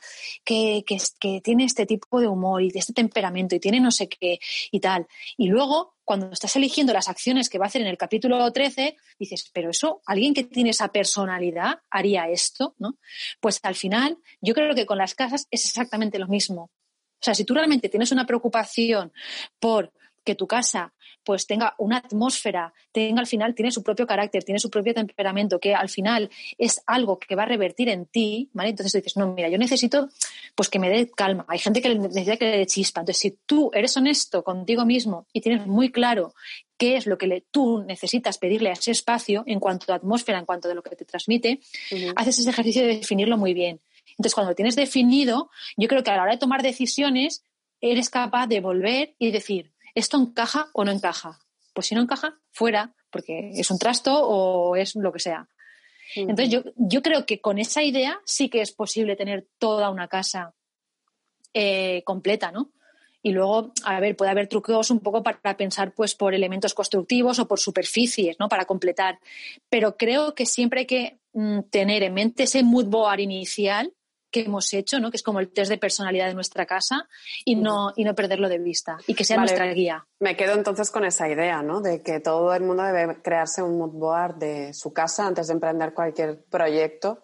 que, 0.43 0.83
que, 0.85 0.97
que 1.19 1.41
tiene 1.41 1.65
este 1.65 1.85
tipo 1.85 2.19
de 2.19 2.27
humor 2.27 2.61
y 2.61 2.71
de 2.71 2.79
este 2.79 2.93
temperamento 2.93 3.55
y 3.55 3.59
tiene 3.59 3.79
no 3.79 3.91
sé 3.91 4.09
qué 4.09 4.39
y 4.71 4.79
tal. 4.79 5.07
Y 5.37 5.47
luego 5.47 5.95
cuando 6.09 6.31
estás 6.31 6.55
eligiendo 6.55 6.91
las 6.91 7.07
acciones 7.07 7.49
que 7.49 7.59
va 7.59 7.65
a 7.65 7.67
hacer 7.67 7.83
en 7.83 7.87
el 7.87 7.95
capítulo 7.95 8.51
13, 8.51 8.97
dices, 9.19 9.51
pero 9.53 9.69
eso, 9.69 10.01
alguien 10.07 10.33
que 10.33 10.43
tiene 10.43 10.71
esa 10.71 10.87
personalidad 10.87 11.81
haría 11.91 12.27
esto, 12.29 12.73
¿no? 12.79 12.97
Pues 13.39 13.59
al 13.61 13.75
final, 13.75 14.17
yo 14.41 14.55
creo 14.55 14.73
que 14.73 14.87
con 14.87 14.97
las 14.97 15.13
casas 15.13 15.47
es 15.51 15.65
exactamente 15.65 16.08
lo 16.17 16.27
mismo. 16.27 16.63
O 16.63 17.23
sea, 17.23 17.35
si 17.35 17.43
tú 17.43 17.53
realmente 17.53 17.89
tienes 17.89 18.11
una 18.11 18.25
preocupación 18.25 19.11
por 19.59 19.91
que 20.23 20.35
tu 20.35 20.47
casa 20.47 20.93
pues 21.23 21.45
tenga 21.45 21.75
una 21.77 21.97
atmósfera, 21.97 22.73
tenga 22.91 23.19
al 23.19 23.27
final, 23.27 23.53
tiene 23.53 23.71
su 23.71 23.83
propio 23.83 24.07
carácter, 24.07 24.43
tiene 24.43 24.59
su 24.59 24.69
propio 24.69 24.93
temperamento, 24.93 25.59
que 25.59 25.75
al 25.75 25.89
final 25.89 26.29
es 26.57 26.81
algo 26.87 27.19
que 27.19 27.35
va 27.35 27.43
a 27.43 27.45
revertir 27.45 27.89
en 27.89 28.05
ti, 28.05 28.49
¿vale? 28.53 28.69
Entonces 28.69 28.91
tú 28.91 28.97
dices, 28.97 29.17
no, 29.17 29.33
mira, 29.33 29.49
yo 29.49 29.57
necesito 29.57 30.09
pues 30.55 30.69
que 30.69 30.79
me 30.79 30.89
dé 30.89 31.09
calma. 31.11 31.45
Hay 31.47 31.59
gente 31.59 31.81
que 31.81 31.93
necesita 31.93 32.37
que 32.37 32.45
le 32.45 32.57
dé 32.57 32.65
chispa. 32.65 33.01
Entonces, 33.01 33.21
si 33.21 33.37
tú 33.45 33.69
eres 33.73 33.95
honesto 33.97 34.43
contigo 34.43 34.85
mismo 34.85 35.27
y 35.31 35.41
tienes 35.41 35.67
muy 35.67 35.91
claro 35.91 36.33
qué 36.77 36.95
es 36.95 37.05
lo 37.05 37.17
que 37.17 37.27
le, 37.27 37.41
tú 37.51 37.83
necesitas 37.83 38.37
pedirle 38.37 38.69
a 38.69 38.73
ese 38.73 38.91
espacio 38.91 39.43
en 39.45 39.59
cuanto 39.59 39.91
a 39.91 39.97
atmósfera, 39.97 40.39
en 40.39 40.45
cuanto 40.45 40.69
a 40.69 40.73
lo 40.73 40.81
que 40.81 40.95
te 40.95 41.05
transmite, 41.05 41.59
haces 42.15 42.39
ese 42.39 42.49
ejercicio 42.49 42.81
de 42.81 42.97
definirlo 42.97 43.37
muy 43.37 43.53
bien. 43.53 43.79
Entonces, 44.19 44.35
cuando 44.35 44.51
lo 44.51 44.55
tienes 44.55 44.75
definido, 44.75 45.49
yo 45.77 45.87
creo 45.87 46.03
que 46.03 46.11
a 46.11 46.17
la 46.17 46.23
hora 46.23 46.33
de 46.33 46.37
tomar 46.37 46.61
decisiones, 46.61 47.45
eres 47.79 48.09
capaz 48.09 48.47
de 48.47 48.59
volver 48.59 49.15
y 49.17 49.31
decir, 49.31 49.71
¿esto 49.95 50.17
encaja 50.17 50.67
o 50.73 50.83
no 50.83 50.91
encaja? 50.91 51.39
Pues 51.73 51.87
si 51.87 51.95
no 51.95 52.01
encaja, 52.01 52.37
fuera, 52.51 52.93
porque 53.11 53.51
es 53.53 53.71
un 53.71 53.79
trasto 53.79 54.13
o 54.13 54.75
es 54.75 54.97
lo 54.97 55.13
que 55.13 55.19
sea. 55.19 55.47
Entonces 56.17 56.49
yo, 56.49 56.63
yo 56.75 57.01
creo 57.01 57.25
que 57.25 57.39
con 57.39 57.59
esa 57.59 57.81
idea 57.81 58.19
sí 58.25 58.49
que 58.49 58.59
es 58.59 58.73
posible 58.73 59.15
tener 59.15 59.47
toda 59.57 59.89
una 59.89 60.09
casa 60.09 60.53
eh, 61.53 62.03
completa, 62.03 62.51
¿no? 62.51 62.73
Y 63.21 63.31
luego, 63.31 63.71
a 63.85 64.01
ver, 64.01 64.17
puede 64.17 64.31
haber 64.31 64.47
trucos 64.47 64.91
un 64.91 64.99
poco 64.99 65.23
para 65.23 65.55
pensar 65.55 65.93
pues 65.93 66.13
por 66.13 66.33
elementos 66.33 66.73
constructivos 66.73 67.39
o 67.39 67.47
por 67.47 67.59
superficies, 67.59 68.37
¿no? 68.37 68.49
Para 68.49 68.65
completar. 68.65 69.19
Pero 69.69 69.95
creo 69.95 70.35
que 70.35 70.45
siempre 70.45 70.81
hay 70.81 70.85
que 70.87 71.19
mm, 71.31 71.61
tener 71.69 72.03
en 72.03 72.13
mente 72.13 72.43
ese 72.43 72.63
mood 72.63 72.87
board 72.87 73.19
inicial 73.19 73.93
que 74.31 74.41
hemos 74.41 74.73
hecho, 74.73 74.99
¿no? 74.99 75.11
que 75.11 75.17
es 75.17 75.23
como 75.23 75.39
el 75.39 75.51
test 75.51 75.69
de 75.69 75.77
personalidad 75.77 76.27
de 76.27 76.33
nuestra 76.33 76.65
casa, 76.65 77.07
y 77.45 77.55
no, 77.55 77.93
y 77.95 78.03
no 78.03 78.15
perderlo 78.15 78.49
de 78.49 78.59
vista, 78.59 78.97
y 79.07 79.15
que 79.15 79.23
sea 79.23 79.37
nuestra 79.37 79.65
guía. 79.73 80.05
Me 80.19 80.35
quedo 80.35 80.53
entonces 80.53 80.91
con 80.91 81.05
esa 81.05 81.29
idea, 81.29 81.61
¿no? 81.61 81.81
de 81.81 82.01
que 82.01 82.19
todo 82.19 82.53
el 82.53 82.63
mundo 82.63 82.83
debe 82.83 83.21
crearse 83.21 83.61
un 83.61 83.77
mood 83.77 83.91
board 83.91 84.35
de 84.35 84.73
su 84.73 84.93
casa 84.93 85.25
antes 85.25 85.47
de 85.47 85.53
emprender 85.53 85.93
cualquier 85.93 86.43
proyecto, 86.45 87.23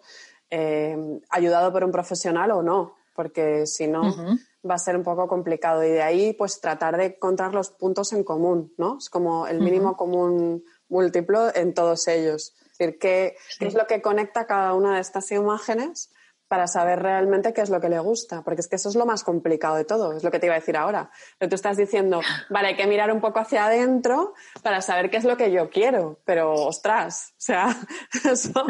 eh, 0.50 0.96
ayudado 1.30 1.72
por 1.72 1.84
un 1.84 1.92
profesional 1.92 2.50
o 2.52 2.62
no, 2.62 2.96
porque 3.14 3.66
si 3.66 3.86
no 3.88 4.14
va 4.68 4.74
a 4.74 4.78
ser 4.78 4.96
un 4.96 5.02
poco 5.02 5.26
complicado. 5.26 5.82
Y 5.84 5.88
de 5.88 6.02
ahí, 6.02 6.32
pues 6.34 6.60
tratar 6.60 6.96
de 6.96 7.06
encontrar 7.06 7.54
los 7.54 7.70
puntos 7.70 8.12
en 8.12 8.24
común, 8.24 8.72
¿no? 8.76 8.98
Es 8.98 9.08
como 9.08 9.46
el 9.46 9.60
mínimo 9.60 9.96
común 9.96 10.62
múltiplo 10.88 11.54
en 11.54 11.74
todos 11.74 12.06
ellos. 12.08 12.54
Es 12.60 12.78
decir, 12.78 12.98
¿qué, 12.98 13.36
¿qué 13.58 13.66
es 13.66 13.74
lo 13.74 13.86
que 13.86 14.02
conecta 14.02 14.46
cada 14.46 14.74
una 14.74 14.96
de 14.96 15.00
estas 15.00 15.30
imágenes? 15.32 16.12
Para 16.48 16.66
saber 16.68 17.02
realmente 17.02 17.52
qué 17.52 17.60
es 17.60 17.70
lo 17.70 17.80
que 17.80 17.88
le 17.88 17.98
gusta, 17.98 18.42
porque 18.42 18.60
es 18.60 18.68
que 18.68 18.76
eso 18.76 18.88
es 18.88 18.94
lo 18.94 19.04
más 19.04 19.24
complicado 19.24 19.76
de 19.76 19.84
todo, 19.84 20.12
es 20.12 20.22
lo 20.22 20.30
que 20.30 20.38
te 20.38 20.46
iba 20.46 20.54
a 20.54 20.58
decir 20.58 20.76
ahora. 20.76 21.10
Pero 21.38 21.48
tú 21.48 21.54
estás 21.56 21.76
diciendo, 21.76 22.20
vale, 22.50 22.68
hay 22.68 22.76
que 22.76 22.86
mirar 22.86 23.10
un 23.12 23.20
poco 23.20 23.40
hacia 23.40 23.66
adentro 23.66 24.34
para 24.62 24.80
saber 24.80 25.10
qué 25.10 25.16
es 25.16 25.24
lo 25.24 25.36
que 25.36 25.50
yo 25.50 25.70
quiero, 25.70 26.20
pero 26.24 26.52
ostras, 26.52 27.32
o 27.32 27.40
sea, 27.40 27.76
eso 28.30 28.64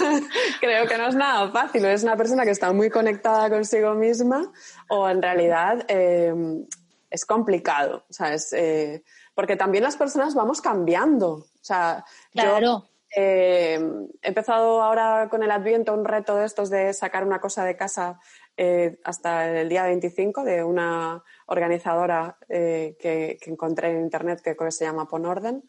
creo 0.60 0.86
que 0.86 0.98
no 0.98 1.08
es 1.08 1.14
nada 1.14 1.50
fácil, 1.50 1.84
es 1.86 2.02
una 2.02 2.16
persona 2.16 2.44
que 2.44 2.50
está 2.50 2.72
muy 2.72 2.90
conectada 2.90 3.48
consigo 3.48 3.94
misma 3.94 4.52
o 4.88 5.08
en 5.08 5.22
realidad 5.22 5.84
em, 5.88 6.66
es 7.10 7.24
complicado, 7.24 8.04
o 8.08 8.12
sea, 8.12 8.36
eh, 8.52 9.02
porque 9.34 9.56
también 9.56 9.84
las 9.84 9.96
personas 9.96 10.34
vamos 10.34 10.60
cambiando, 10.60 11.30
o 11.30 11.46
sea, 11.62 12.04
claro. 12.32 12.88
Eh, 13.16 13.78
he 14.22 14.28
empezado 14.28 14.82
ahora 14.82 15.28
con 15.30 15.42
el 15.42 15.50
Adviento 15.50 15.94
un 15.94 16.04
reto 16.04 16.34
de 16.36 16.46
estos 16.46 16.68
de 16.68 16.92
sacar 16.92 17.24
una 17.24 17.40
cosa 17.40 17.64
de 17.64 17.76
casa 17.76 18.18
eh, 18.56 18.98
hasta 19.04 19.60
el 19.60 19.68
día 19.68 19.84
25 19.84 20.42
de 20.42 20.64
una 20.64 21.22
organizadora 21.46 22.36
eh, 22.48 22.96
que, 22.98 23.38
encontré 23.46 23.90
en 23.90 24.00
internet 24.00 24.40
que 24.42 24.56
que 24.56 24.70
se 24.72 24.84
llama 24.84 25.08
Ponorden. 25.08 25.62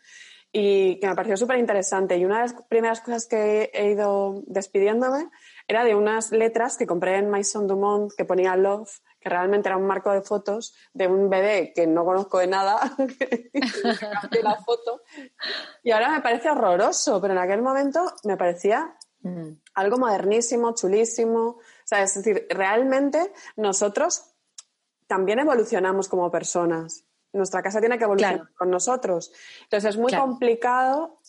y 0.52 1.00
que 1.00 1.08
me 1.08 1.16
pareció 1.16 1.38
súper 1.38 1.58
interesante. 1.60 2.18
Y 2.18 2.26
una 2.26 2.38
de 2.38 2.42
las 2.44 2.54
primeras 2.68 3.02
cosas 3.02 3.28
que 3.28 3.70
he 3.74 3.92
ido 3.92 4.42
despidiéndome 4.48 5.30
era 5.68 5.84
de 5.84 5.96
unas 5.96 6.32
letras 6.32 6.78
que 6.78 6.88
compré 6.88 7.18
en 7.18 7.30
Maison 7.30 7.68
Dumont 7.68 8.12
que 8.18 8.26
ponía 8.26 8.56
Love, 8.56 8.90
que 9.26 9.30
realmente 9.30 9.68
era 9.68 9.78
un 9.78 9.88
marco 9.88 10.12
de 10.12 10.22
fotos 10.22 10.76
de 10.94 11.08
un 11.08 11.32
bebé 11.32 11.74
que 11.74 11.88
no 11.88 12.06
conozco 12.06 12.38
de 12.38 12.46
nada, 12.46 12.96
que 14.32 14.44
la 14.44 14.56
foto. 14.58 15.02
Y 15.82 15.90
ahora 15.90 16.12
me 16.12 16.22
parece 16.22 16.48
horroroso, 16.48 17.20
pero 17.20 17.34
en 17.34 17.40
aquel 17.40 17.64
momento 17.64 18.06
me 18.24 18.38
parecía 18.38 18.96
mm. 19.22 19.50
algo 19.74 19.98
modernísimo, 19.98 20.76
chulísimo. 20.76 21.42
O 21.42 21.62
sea, 21.86 22.04
es 22.04 22.14
decir, 22.14 22.46
realmente 22.52 23.34
nosotros 23.56 24.36
también 25.08 25.40
evolucionamos 25.40 26.08
como 26.08 26.30
personas. 26.30 27.04
Nuestra 27.34 27.64
casa 27.64 27.80
tiene 27.80 27.98
que 27.98 28.04
evolucionar 28.04 28.54
con 28.54 28.70
nosotros. 28.70 29.34
Entonces 29.64 29.90
es 29.90 29.98
muy 29.98 30.14
complicado 30.14 31.20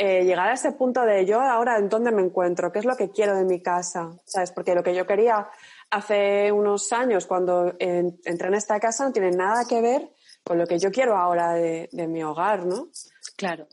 eh, 0.00 0.24
llegar 0.24 0.48
a 0.48 0.52
ese 0.52 0.70
punto 0.70 1.02
de 1.02 1.26
yo 1.26 1.40
ahora 1.40 1.76
en 1.76 1.88
dónde 1.88 2.12
me 2.12 2.22
encuentro, 2.22 2.70
qué 2.70 2.78
es 2.78 2.84
lo 2.84 2.96
que 2.96 3.10
quiero 3.10 3.36
de 3.36 3.44
mi 3.44 3.60
casa, 3.60 4.16
¿sabes? 4.24 4.52
Porque 4.52 4.76
lo 4.76 4.84
que 4.84 4.94
yo 4.94 5.08
quería 5.08 5.48
hace 5.90 6.52
unos 6.52 6.92
años 6.92 7.26
cuando 7.26 7.74
entré 7.78 8.48
en 8.48 8.54
esta 8.54 8.78
casa 8.80 9.06
no 9.06 9.12
tiene 9.12 9.30
nada 9.30 9.64
que 9.68 9.80
ver 9.80 10.10
con 10.44 10.58
lo 10.58 10.66
que 10.66 10.78
yo 10.78 10.90
quiero 10.90 11.16
ahora 11.16 11.52
de, 11.52 11.88
mi 11.92 12.22
hogar, 12.22 12.64
¿no? 12.64 12.88
Claro. 13.36 13.68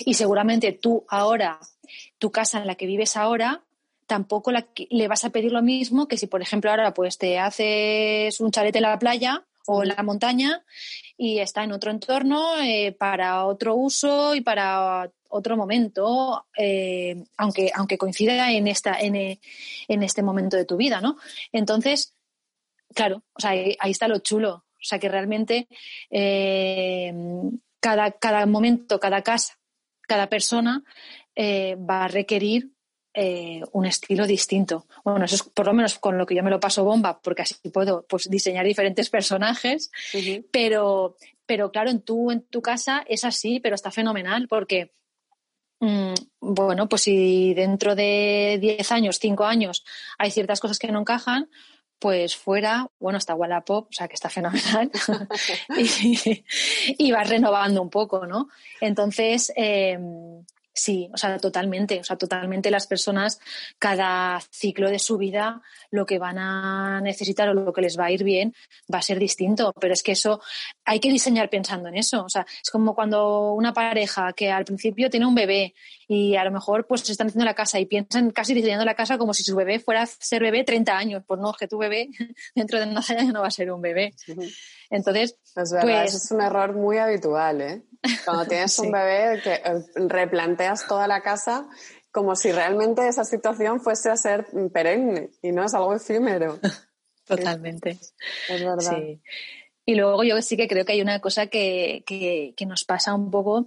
Y 0.00 0.14
seguramente 0.14 0.72
tú 0.72 1.04
ahora, 1.08 1.58
tu 2.18 2.30
casa 2.30 2.58
en 2.58 2.66
la 2.66 2.74
que 2.74 2.86
vives 2.86 3.16
ahora, 3.16 3.64
tampoco 4.06 4.52
le 4.52 5.08
vas 5.08 5.24
a 5.24 5.30
pedir 5.30 5.52
lo 5.52 5.62
mismo 5.62 6.08
que 6.08 6.16
si, 6.16 6.26
por 6.26 6.42
ejemplo, 6.42 6.70
ahora 6.70 6.92
pues 6.92 7.18
te 7.18 7.38
haces 7.38 8.40
un 8.40 8.50
chalete 8.50 8.78
en 8.78 8.82
la 8.82 8.98
playa 8.98 9.44
o 9.66 9.82
en 9.82 9.88
la 9.88 10.02
montaña 10.02 10.64
y 11.16 11.40
está 11.40 11.64
en 11.64 11.72
otro 11.72 11.90
entorno 11.90 12.58
eh, 12.60 12.92
para 12.98 13.44
otro 13.44 13.74
uso 13.74 14.34
y 14.34 14.40
para 14.40 15.10
otro 15.28 15.56
momento, 15.56 16.46
eh, 16.56 17.24
aunque, 17.36 17.70
aunque 17.74 17.98
coincida 17.98 18.50
en, 18.52 18.66
esta, 18.66 18.98
en, 19.00 19.16
en, 19.16 20.02
este 20.02 20.22
momento 20.22 20.56
de 20.56 20.64
tu 20.64 20.76
vida, 20.76 21.00
¿no? 21.00 21.16
Entonces, 21.52 22.14
claro, 22.94 23.22
o 23.34 23.40
sea, 23.40 23.50
ahí, 23.50 23.76
está 23.84 24.08
lo 24.08 24.18
chulo. 24.18 24.64
O 24.80 24.84
sea, 24.88 24.98
que 24.98 25.08
realmente 25.08 25.68
eh, 26.10 27.12
cada, 27.80 28.12
cada 28.12 28.46
momento, 28.46 29.00
cada 29.00 29.22
casa, 29.22 29.58
cada 30.02 30.28
persona 30.28 30.84
va 31.36 32.04
a 32.04 32.08
requerir 32.08 32.72
eh, 33.20 33.62
un 33.72 33.84
estilo 33.84 34.28
distinto. 34.28 34.86
Bueno, 35.02 35.24
eso 35.24 35.34
es 35.34 35.42
por 35.42 35.66
lo 35.66 35.72
menos 35.72 35.98
con 35.98 36.16
lo 36.16 36.24
que 36.24 36.36
yo 36.36 36.42
me 36.44 36.50
lo 36.50 36.60
paso 36.60 36.84
bomba, 36.84 37.20
porque 37.20 37.42
así 37.42 37.56
puedo 37.72 38.06
pues, 38.06 38.30
diseñar 38.30 38.64
diferentes 38.64 39.10
personajes, 39.10 39.90
pero, 40.52 41.16
pero 41.44 41.72
claro, 41.72 41.90
en 41.90 42.02
tu, 42.02 42.30
en 42.30 42.42
tu 42.42 42.62
casa 42.62 43.04
es 43.08 43.24
así, 43.24 43.58
pero 43.58 43.74
está 43.74 43.90
fenomenal, 43.90 44.46
porque 44.46 44.92
bueno, 46.40 46.88
pues 46.88 47.02
si 47.02 47.54
dentro 47.54 47.94
de 47.94 48.58
10 48.60 48.92
años, 48.92 49.18
5 49.20 49.44
años, 49.44 49.84
hay 50.18 50.30
ciertas 50.30 50.60
cosas 50.60 50.78
que 50.78 50.90
no 50.90 51.00
encajan, 51.00 51.48
pues 51.98 52.36
fuera, 52.36 52.88
bueno, 53.00 53.18
está 53.18 53.34
Wallapop, 53.34 53.88
o 53.88 53.92
sea 53.92 54.08
que 54.08 54.14
está 54.14 54.28
fenomenal, 54.28 54.90
y, 56.98 57.12
vas 57.12 57.28
renovando 57.28 57.82
un 57.82 57.90
poco, 57.90 58.26
¿no? 58.26 58.48
Entonces, 58.80 59.52
em, 59.56 60.44
Sí, 60.78 61.10
o 61.12 61.16
sea, 61.16 61.38
totalmente, 61.38 61.98
o 61.98 62.04
sea, 62.04 62.16
totalmente 62.16 62.70
las 62.70 62.86
personas, 62.86 63.40
cada 63.80 64.40
ciclo 64.52 64.88
de 64.88 65.00
su 65.00 65.18
vida, 65.18 65.60
lo 65.90 66.06
que 66.06 66.20
van 66.20 66.38
a 66.38 67.00
necesitar 67.00 67.48
o 67.48 67.54
lo 67.54 67.72
que 67.72 67.80
les 67.80 67.98
va 67.98 68.04
a 68.04 68.12
ir 68.12 68.22
bien 68.22 68.54
va 68.92 68.98
a 68.98 69.02
ser 69.02 69.18
distinto, 69.18 69.72
pero 69.80 69.92
es 69.92 70.04
que 70.04 70.12
eso 70.12 70.40
hay 70.88 71.00
que 71.00 71.10
diseñar 71.10 71.50
pensando 71.50 71.88
en 71.88 71.96
eso, 71.96 72.24
o 72.24 72.28
sea, 72.30 72.46
es 72.62 72.70
como 72.70 72.94
cuando 72.94 73.52
una 73.52 73.74
pareja 73.74 74.32
que 74.32 74.50
al 74.50 74.64
principio 74.64 75.10
tiene 75.10 75.26
un 75.26 75.34
bebé 75.34 75.74
y 76.08 76.34
a 76.36 76.44
lo 76.44 76.50
mejor 76.50 76.86
pues 76.86 77.02
se 77.02 77.12
están 77.12 77.26
haciendo 77.26 77.44
la 77.44 77.54
casa 77.54 77.78
y 77.78 77.84
piensan 77.84 78.30
casi 78.30 78.54
diseñando 78.54 78.86
la 78.86 78.94
casa 78.94 79.18
como 79.18 79.34
si 79.34 79.42
su 79.42 79.54
bebé 79.54 79.80
fuera 79.80 80.02
a 80.02 80.06
ser 80.06 80.42
bebé 80.42 80.64
30 80.64 80.96
años, 80.96 81.22
pues 81.26 81.38
no, 81.40 81.52
que 81.52 81.68
tu 81.68 81.76
bebé 81.76 82.08
dentro 82.54 82.80
de 82.80 82.86
unos 82.86 83.10
años 83.10 83.32
no 83.34 83.42
va 83.42 83.48
a 83.48 83.50
ser 83.50 83.70
un 83.70 83.82
bebé. 83.82 84.14
Entonces, 84.88 85.36
es 85.54 85.72
verdad, 85.72 86.02
pues 86.02 86.14
es 86.14 86.30
un 86.30 86.40
error 86.40 86.74
muy 86.74 86.96
habitual, 86.96 87.60
¿eh? 87.60 87.82
Cuando 88.24 88.46
tienes 88.48 88.78
un 88.78 88.90
bebé, 88.90 89.42
que 89.42 89.52
eh, 89.52 89.84
replanteas 89.96 90.86
toda 90.86 91.06
la 91.06 91.20
casa 91.20 91.68
como 92.10 92.34
si 92.34 92.50
realmente 92.50 93.06
esa 93.06 93.24
situación 93.24 93.82
fuese 93.82 94.08
a 94.08 94.16
ser 94.16 94.46
perenne 94.72 95.30
y 95.42 95.52
no 95.52 95.64
es 95.64 95.74
algo 95.74 95.94
efímero. 95.94 96.58
Totalmente. 97.26 97.98
Es 98.48 98.64
verdad. 98.64 99.02
Y 99.88 99.94
luego 99.94 100.22
yo 100.22 100.42
sí 100.42 100.58
que 100.58 100.68
creo 100.68 100.84
que 100.84 100.92
hay 100.92 101.00
una 101.00 101.18
cosa 101.18 101.46
que, 101.46 102.02
que, 102.04 102.52
que 102.54 102.66
nos 102.66 102.84
pasa 102.84 103.14
un 103.14 103.30
poco 103.30 103.66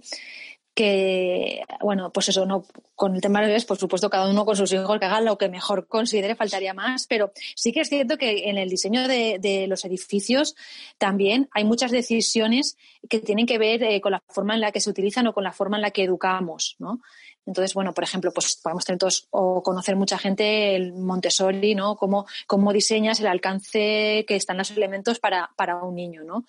que, 0.72 1.64
bueno, 1.80 2.12
pues 2.12 2.28
eso, 2.28 2.46
no, 2.46 2.64
con 3.02 3.16
el 3.16 3.20
tema 3.20 3.40
de 3.40 3.48
bebés, 3.48 3.64
por 3.64 3.78
supuesto, 3.78 4.08
cada 4.08 4.30
uno 4.30 4.44
con 4.44 4.54
sus 4.54 4.72
hijos 4.72 5.00
que 5.00 5.06
haga 5.06 5.20
lo 5.20 5.36
que 5.36 5.48
mejor 5.48 5.88
considere, 5.88 6.36
faltaría 6.36 6.72
más, 6.72 7.08
pero 7.08 7.32
sí 7.56 7.72
que 7.72 7.80
es 7.80 7.88
cierto 7.88 8.16
que 8.16 8.48
en 8.48 8.58
el 8.58 8.68
diseño 8.68 9.08
de, 9.08 9.40
de 9.40 9.66
los 9.66 9.84
edificios 9.84 10.54
también 10.98 11.48
hay 11.50 11.64
muchas 11.64 11.90
decisiones 11.90 12.76
que 13.08 13.18
tienen 13.18 13.46
que 13.46 13.58
ver 13.58 13.82
eh, 13.82 14.00
con 14.00 14.12
la 14.12 14.22
forma 14.28 14.54
en 14.54 14.60
la 14.60 14.70
que 14.70 14.78
se 14.78 14.88
utilizan 14.88 15.26
o 15.26 15.34
con 15.34 15.42
la 15.42 15.50
forma 15.50 15.78
en 15.78 15.82
la 15.82 15.90
que 15.90 16.04
educamos, 16.04 16.76
¿no? 16.78 17.00
Entonces, 17.44 17.74
bueno, 17.74 17.92
por 17.92 18.04
ejemplo, 18.04 18.32
pues 18.32 18.56
podemos 18.62 18.84
tener 18.84 18.98
todos 18.98 19.26
o 19.30 19.62
conocer 19.62 19.96
mucha 19.96 20.16
gente 20.16 20.76
el 20.76 20.92
Montessori, 20.92 21.74
¿no? 21.74 21.96
Cómo, 21.96 22.26
cómo 22.46 22.72
diseñas 22.72 23.18
el 23.20 23.26
alcance 23.26 24.24
que 24.28 24.36
están 24.36 24.58
los 24.58 24.70
elementos 24.70 25.18
para, 25.18 25.50
para 25.56 25.82
un 25.82 25.96
niño, 25.96 26.22
¿no? 26.22 26.44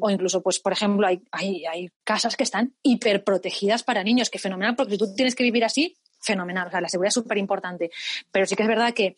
O 0.00 0.10
incluso, 0.10 0.42
pues, 0.42 0.60
por 0.60 0.72
ejemplo, 0.72 1.06
hay, 1.06 1.20
hay, 1.32 1.66
hay 1.66 1.90
casas 2.04 2.36
que 2.36 2.44
están 2.44 2.74
hiperprotegidas 2.82 3.82
para 3.82 4.04
niños, 4.04 4.30
que 4.30 4.38
fenomenal, 4.38 4.76
porque 4.76 4.92
si 4.92 4.98
tú 4.98 5.14
tienes 5.14 5.34
que 5.34 5.42
vivir 5.42 5.64
así, 5.64 5.95
fenomenal. 6.26 6.68
O 6.68 6.70
sea, 6.70 6.80
la 6.80 6.88
seguridad 6.88 7.08
es 7.08 7.14
súper 7.14 7.38
importante. 7.38 7.90
Pero 8.30 8.46
sí 8.46 8.56
que 8.56 8.64
es 8.64 8.68
verdad 8.68 8.92
que, 8.92 9.16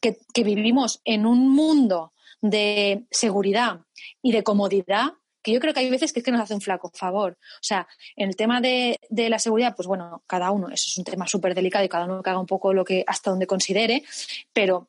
que, 0.00 0.44
vivimos 0.44 1.00
en 1.04 1.26
un 1.26 1.48
mundo 1.50 2.12
de 2.40 3.04
seguridad 3.10 3.80
y 4.20 4.32
de 4.32 4.42
comodidad 4.42 5.14
que 5.42 5.52
yo 5.52 5.58
creo 5.58 5.74
que 5.74 5.80
hay 5.80 5.90
veces 5.90 6.12
que 6.12 6.20
es 6.20 6.24
que 6.24 6.30
nos 6.30 6.40
hace 6.40 6.54
un 6.54 6.60
flaco 6.60 6.92
favor. 6.94 7.32
O 7.32 7.62
sea, 7.62 7.88
en 8.14 8.28
el 8.28 8.36
tema 8.36 8.60
de, 8.60 9.00
de 9.08 9.28
la 9.28 9.40
seguridad, 9.40 9.74
pues 9.74 9.88
bueno, 9.88 10.22
cada 10.28 10.52
uno, 10.52 10.68
eso 10.68 10.84
es 10.88 10.98
un 10.98 11.04
tema 11.04 11.26
súper 11.26 11.52
delicado 11.54 11.84
y 11.84 11.88
cada 11.88 12.04
uno 12.04 12.22
que 12.22 12.30
haga 12.30 12.38
un 12.38 12.46
poco 12.46 12.72
lo 12.72 12.84
que 12.84 13.02
hasta 13.08 13.30
donde 13.30 13.48
considere, 13.48 14.04
pero 14.52 14.88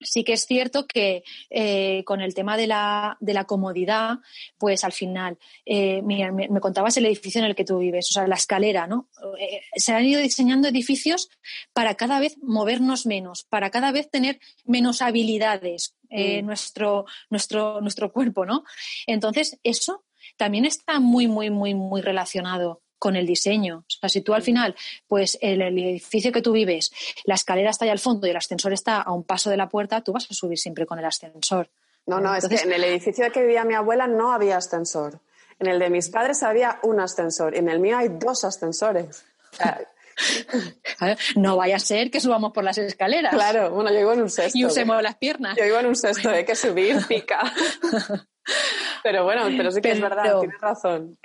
sí 0.00 0.24
que 0.24 0.34
es 0.34 0.46
cierto 0.46 0.86
que 0.86 1.22
eh, 1.50 2.04
con 2.04 2.20
el 2.20 2.34
tema 2.34 2.56
de 2.56 2.66
la, 2.66 3.16
de 3.20 3.34
la, 3.34 3.44
comodidad, 3.44 4.18
pues 4.58 4.84
al 4.84 4.92
final, 4.92 5.38
eh, 5.64 6.02
me, 6.02 6.30
me, 6.30 6.60
contabas 6.60 6.96
el 6.96 7.06
edificio 7.06 7.40
en 7.40 7.46
el 7.46 7.54
que 7.54 7.64
tú 7.64 7.78
vives, 7.78 8.10
o 8.10 8.12
sea, 8.12 8.26
la 8.26 8.36
escalera, 8.36 8.86
¿no? 8.86 9.08
Eh, 9.38 9.60
se 9.76 9.92
han 9.92 10.04
ido 10.04 10.20
diseñando 10.20 10.68
edificios 10.68 11.28
para 11.72 11.94
cada 11.94 12.20
vez 12.20 12.36
movernos 12.42 13.06
menos, 13.06 13.44
para 13.44 13.70
cada 13.70 13.92
vez 13.92 14.10
tener 14.10 14.38
menos 14.64 15.02
habilidades, 15.02 15.94
mm. 16.10 16.44
nuestro, 16.44 17.06
nuestro, 17.30 17.80
nuestro 17.80 18.12
cuerpo, 18.12 18.44
¿no? 18.44 18.64
Entonces, 19.06 19.58
eso 19.62 20.04
también 20.36 20.64
está 20.64 21.00
muy, 21.00 21.26
muy, 21.26 21.50
muy, 21.50 21.74
muy 21.74 22.00
relacionado 22.00 22.82
con 22.98 23.16
el 23.16 23.26
diseño. 23.26 23.78
O 23.78 23.90
sea, 24.00 24.08
si 24.08 24.22
tú 24.22 24.34
al 24.34 24.42
mm. 24.42 24.44
final, 24.44 24.76
pues 25.06 25.38
el, 25.40 25.62
edificio 25.62 26.32
que 26.32 26.42
tú 26.42 26.52
vives, 26.52 26.92
la 27.24 27.34
escalera 27.34 27.70
está 27.70 27.84
ahí 27.84 27.90
al 27.90 27.98
fondo 27.98 28.26
y 28.26 28.30
el 28.30 28.36
ascensor 28.36 28.72
está 28.72 29.00
a 29.00 29.12
un 29.12 29.24
paso 29.24 29.50
de 29.50 29.56
la 29.56 29.68
puerta, 29.68 30.02
tú 30.02 30.12
vas 30.12 30.30
a 30.30 30.34
subir 30.34 30.58
siempre 30.58 30.86
con 30.86 30.98
el 30.98 31.04
ascensor. 31.04 31.70
No, 32.06 32.20
no, 32.20 32.34
es 32.34 32.48
que 32.48 32.56
en 32.56 32.72
el 32.72 32.84
edificio 32.84 33.30
que 33.30 33.42
vivía 33.42 33.64
mi 33.64 33.74
abuela 33.74 34.06
no 34.06 34.32
había 34.32 34.56
ascensor. 34.56 35.20
En 35.58 35.66
el 35.66 35.78
de 35.78 35.90
mis 35.90 36.08
padres 36.08 36.42
había 36.42 36.78
un 36.82 37.00
ascensor. 37.00 37.54
En 37.56 37.68
el 37.68 37.80
mío 37.80 37.98
hay 37.98 38.08
dos 38.08 38.44
ascensores. 38.44 39.24
no 41.36 41.56
vaya 41.56 41.76
a 41.76 41.80
ser 41.80 42.10
que 42.10 42.20
subamos 42.20 42.52
por 42.52 42.64
las 42.64 42.78
escaleras. 42.78 43.32
Claro, 43.32 43.70
bueno, 43.70 43.92
yo 43.92 44.00
iba 44.00 44.14
en 44.14 44.22
un 44.22 44.30
sexto. 44.30 44.58
Y 44.58 44.64
usemos 44.64 45.02
las 45.02 45.16
piernas. 45.16 45.56
Yo 45.56 45.64
iba 45.64 45.80
en 45.80 45.86
un 45.86 45.96
sexto, 45.96 46.30
hay 46.30 46.44
que 46.44 46.54
subir, 46.54 47.04
pica. 47.06 47.40
pero 49.02 49.24
bueno, 49.24 49.44
pero 49.56 49.70
sí 49.70 49.80
que 49.80 49.92
es 49.92 50.00
verdad, 50.00 50.40
tienes 50.40 50.60
razón. 50.60 51.18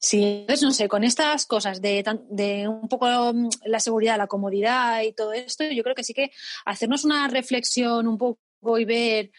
Sí, 0.00 0.22
entonces 0.22 0.62
no 0.62 0.70
sé, 0.72 0.88
con 0.88 1.02
estas 1.02 1.44
cosas 1.44 1.82
de, 1.82 2.04
de 2.30 2.68
un 2.68 2.88
poco 2.88 3.06
mm, 3.34 3.48
la 3.64 3.80
seguridad, 3.80 4.16
la 4.16 4.28
comodidad 4.28 5.02
y 5.02 5.12
todo 5.12 5.32
esto, 5.32 5.64
yo 5.64 5.82
creo 5.82 5.94
que 5.94 6.04
sí 6.04 6.14
que 6.14 6.30
hacernos 6.64 7.04
una 7.04 7.26
reflexión 7.28 8.06
un 8.06 8.16
poco 8.16 8.78
y 8.78 8.84
ver 8.84 9.30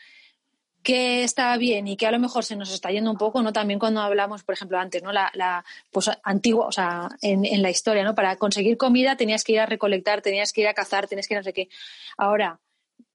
que 0.84 1.24
está 1.24 1.56
bien 1.58 1.88
y 1.88 1.98
que 1.98 2.08
a 2.08 2.12
lo 2.12 2.20
mejor 2.20 2.44
se 2.44 2.56
nos 2.56 2.74
está 2.74 2.92
yendo 2.92 3.12
un 3.12 3.18
poco, 3.18 3.42
¿no? 3.42 3.54
También 3.54 3.80
cuando 3.80 4.02
hablamos, 4.02 4.44
por 4.44 4.54
ejemplo, 4.54 4.78
antes, 4.80 5.04
¿no? 5.04 5.12
La, 5.12 5.32
la 5.34 5.64
pues 5.92 6.10
antigua, 6.24 6.68
o 6.68 6.72
sea, 6.72 7.10
en, 7.22 7.46
en, 7.46 7.62
la 7.62 7.70
historia, 7.70 8.04
¿no? 8.04 8.16
Para 8.16 8.38
conseguir 8.38 8.78
comida 8.78 9.18
tenías 9.18 9.44
que 9.44 9.54
ir 9.54 9.60
a 9.60 9.66
recolectar, 9.66 10.22
tenías 10.22 10.54
que 10.54 10.62
ir 10.62 10.68
a 10.68 10.74
cazar, 10.74 11.08
tenías 11.08 11.28
que 11.28 11.36
no 11.36 11.44
sé 11.44 11.54
qué. 11.54 11.70
Ahora 12.18 12.60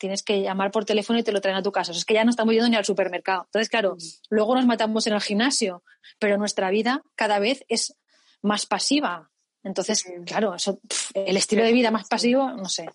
tienes 0.05 0.23
que 0.23 0.43
llamar 0.43 0.71
por 0.71 0.85
teléfono 0.85 1.19
y 1.19 1.23
te 1.23 1.33
lo 1.33 1.41
traen 1.41 1.57
a 1.57 1.63
tu 1.63 1.73
casa. 1.73 1.93
O 1.93 1.95
sea, 1.95 1.99
es 2.01 2.05
que 2.05 2.13
ya 2.15 2.25
no 2.25 2.31
estamos 2.31 2.53
yendo 2.53 2.69
ni 2.69 2.77
al 2.77 2.85
supermercado. 2.85 3.45
Entonces, 3.47 3.71
claro, 3.71 3.97
luego 4.29 4.55
nos 4.55 4.67
matamos 4.67 5.07
en 5.07 5.15
el 5.15 5.21
gimnasio, 5.23 5.83
pero 6.19 6.37
nuestra 6.37 6.69
vida 6.71 7.03
cada 7.15 7.39
vez 7.39 7.65
es 7.69 7.97
más 8.43 8.67
pasiva. 8.67 9.31
Entonces, 9.63 10.05
claro, 10.27 10.55
eso, 10.55 10.79
el 11.15 11.39
estilo 11.39 11.65
de 11.65 11.73
vida 11.73 11.91
más 11.91 12.07
pasivo, 12.07 12.51
no 12.51 12.69
sé 12.69 12.87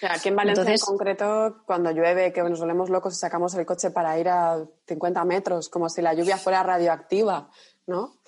sea, 0.00 0.14
aquí 0.14 0.28
en 0.28 0.36
Valencia 0.36 0.64
en 0.72 0.78
concreto, 0.78 1.62
cuando 1.66 1.90
llueve, 1.90 2.32
que 2.32 2.42
nos 2.42 2.58
volvemos 2.58 2.90
locos 2.90 3.14
y 3.14 3.16
sacamos 3.18 3.54
el 3.54 3.66
coche 3.66 3.90
para 3.90 4.18
ir 4.18 4.28
a 4.28 4.64
50 4.86 5.24
metros, 5.24 5.68
como 5.68 5.88
si 5.88 6.00
la 6.00 6.14
lluvia 6.14 6.38
fuera 6.38 6.62
radioactiva, 6.62 7.50
¿no? 7.86 8.19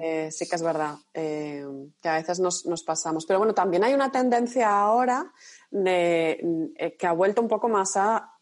Eh, 0.00 0.30
sí 0.30 0.48
que 0.48 0.56
es 0.56 0.62
verdad 0.62 0.96
eh, 1.14 1.64
que 2.00 2.08
a 2.08 2.14
veces 2.14 2.40
nos, 2.40 2.64
pasamos. 2.84 3.26
Pero 3.26 3.38
bueno, 3.38 3.54
también 3.54 3.84
hay 3.84 3.94
una 3.94 4.10
tendencia 4.10 4.80
ahora 4.80 5.32
de, 5.70 6.70
eh, 6.76 6.96
que 6.96 7.06
ha 7.06 7.12
vuelto 7.12 7.42
un 7.42 7.48
poco 7.48 7.68
más 7.68 7.96
a, 7.96 8.34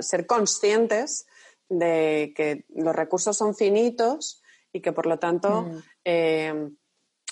ser 0.00 0.26
conscientes 0.26 1.26
de 1.68 2.32
que 2.36 2.64
los 2.74 2.96
recursos 2.96 3.36
son 3.36 3.54
finitos 3.54 4.42
y 4.72 4.80
que 4.80 4.90
por 4.90 5.06
lo 5.06 5.20
tanto 5.20 5.62
mm. 5.62 6.76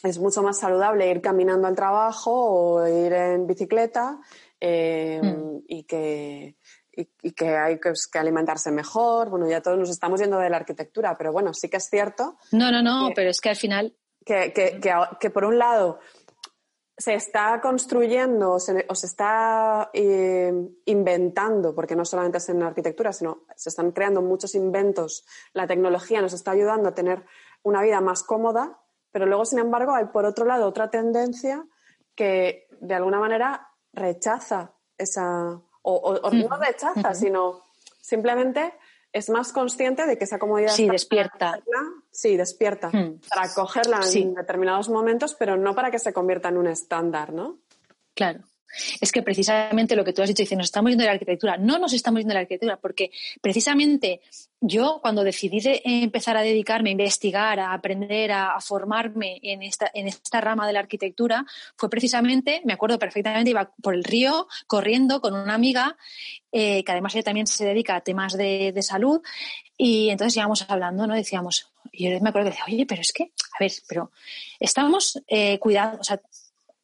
es 0.04 0.18
mucho 0.20 0.44
más 0.44 0.60
saludable 0.60 1.10
ir 1.10 1.20
caminando 1.20 1.66
al 1.66 1.74
trabajo 1.74 2.30
o 2.32 2.86
ir 2.86 3.12
en 3.12 3.48
bicicleta 3.48 4.20
mm. 4.60 5.56
y 5.66 5.82
que 5.82 6.56
y, 6.94 7.32
que 7.32 7.56
hay 7.56 7.80
que, 7.80 8.18
alimentarse 8.18 8.70
mejor. 8.70 9.30
Bueno, 9.30 9.48
ya 9.48 9.62
todos 9.62 9.78
nos 9.78 9.90
estamos 9.90 10.20
yendo 10.20 10.38
de 10.38 10.50
la 10.50 10.58
arquitectura, 10.58 11.16
pero 11.16 11.32
bueno, 11.32 11.54
sí 11.54 11.68
que 11.68 11.78
es 11.78 11.88
cierto. 11.88 12.36
No, 12.52 12.70
no, 12.70 12.82
no, 12.82 13.10
pero 13.14 13.30
es 13.30 13.40
que 13.40 13.50
al 13.50 13.56
final. 13.56 13.96
Que, 14.24 14.52
que, 14.52 14.80
que, 15.18 15.30
por 15.30 15.44
un 15.44 15.58
lado 15.58 15.98
se 16.96 17.14
está 17.14 17.60
construyendo 17.60 18.52
o 18.52 18.60
se, 18.60 18.86
está 19.04 19.90
eh, 19.92 20.52
inventando, 20.84 21.74
porque 21.74 21.96
no 21.96 22.04
solamente 22.04 22.38
es 22.38 22.48
en 22.48 22.60
la 22.60 22.68
arquitectura, 22.68 23.12
sino 23.12 23.44
se 23.56 23.70
están 23.70 23.90
creando 23.90 24.22
muchos 24.22 24.54
inventos. 24.54 25.24
La 25.54 25.66
tecnología 25.66 26.20
nos 26.20 26.34
está 26.34 26.52
ayudando 26.52 26.90
a 26.90 26.94
tener 26.94 27.24
una 27.64 27.82
vida 27.82 28.00
más 28.00 28.22
cómoda, 28.22 28.78
pero 29.10 29.26
luego, 29.26 29.44
sin 29.44 29.58
embargo, 29.58 29.94
hay 29.94 30.06
por 30.06 30.24
otro 30.24 30.44
lado 30.44 30.68
otra 30.68 30.90
tendencia 30.90 31.66
que 32.14 32.68
de 32.80 32.94
alguna 32.94 33.18
manera 33.18 33.70
rechaza 33.92 34.74
esa, 34.96 35.60
o, 35.82 36.30
no 36.30 36.56
rechaza, 36.56 37.14
sino 37.14 37.62
simplemente 38.00 38.74
es 39.12 39.28
más 39.28 39.52
consciente 39.52 40.06
de 40.06 40.16
que 40.16 40.24
esa 40.24 40.38
comodidad 40.38 40.72
sí, 40.72 40.88
despierta. 40.88 41.60
sí, 42.10 42.36
despierta. 42.36 42.90
Para 42.90 43.52
cogerla 43.54 44.00
en 44.14 44.34
determinados 44.34 44.88
momentos, 44.88 45.34
pero 45.38 45.56
no 45.56 45.74
para 45.74 45.90
que 45.90 45.98
se 45.98 46.12
convierta 46.12 46.48
en 46.48 46.58
un 46.58 46.68
estándar, 46.68 47.32
¿no? 47.32 47.58
Claro 48.14 48.40
es 49.00 49.12
que 49.12 49.22
precisamente 49.22 49.96
lo 49.96 50.04
que 50.04 50.12
tú 50.12 50.22
has 50.22 50.28
dicho, 50.28 50.42
dice, 50.42 50.56
nos 50.56 50.66
estamos 50.66 50.90
yendo 50.90 51.02
de 51.02 51.08
la 51.08 51.14
arquitectura. 51.14 51.56
No 51.56 51.78
nos 51.78 51.92
estamos 51.92 52.20
yendo 52.20 52.30
de 52.30 52.34
la 52.34 52.40
arquitectura, 52.40 52.76
porque 52.76 53.10
precisamente 53.40 54.20
yo 54.60 55.00
cuando 55.02 55.24
decidí 55.24 55.58
empezar 55.84 56.36
a 56.36 56.42
dedicarme 56.42 56.90
a 56.90 56.92
investigar, 56.92 57.58
a 57.58 57.72
aprender, 57.72 58.30
a, 58.30 58.60
formarme 58.60 59.40
en 59.42 59.62
esta, 59.62 59.90
en 59.92 60.06
esta 60.06 60.40
rama 60.40 60.66
de 60.66 60.72
la 60.72 60.78
arquitectura, 60.80 61.44
fue 61.76 61.90
precisamente, 61.90 62.62
me 62.64 62.72
acuerdo 62.72 62.98
perfectamente, 62.98 63.50
iba 63.50 63.72
por 63.82 63.94
el 63.94 64.04
río 64.04 64.46
corriendo 64.68 65.20
con 65.20 65.34
una 65.34 65.54
amiga, 65.54 65.96
eh, 66.52 66.84
que 66.84 66.92
además 66.92 67.14
ella 67.14 67.24
también 67.24 67.48
se 67.48 67.64
dedica 67.64 67.96
a 67.96 68.02
temas 68.02 68.36
de, 68.36 68.72
salud, 68.82 69.20
y 69.76 70.10
entonces 70.10 70.36
íbamos 70.36 70.64
hablando, 70.68 71.06
¿no? 71.06 71.14
Decíamos, 71.14 71.72
y 71.90 72.08
yo 72.08 72.20
me 72.20 72.28
acuerdo 72.28 72.50
que 72.50 72.56
decía, 72.56 72.64
oye, 72.68 72.86
pero 72.86 73.00
es 73.00 73.12
que, 73.12 73.24
a 73.24 73.56
ver, 73.58 73.72
pero 73.88 74.12
estamos 74.60 75.20
eh, 75.26 75.58
cuidando, 75.58 75.98
o 76.00 76.04
sea, 76.04 76.20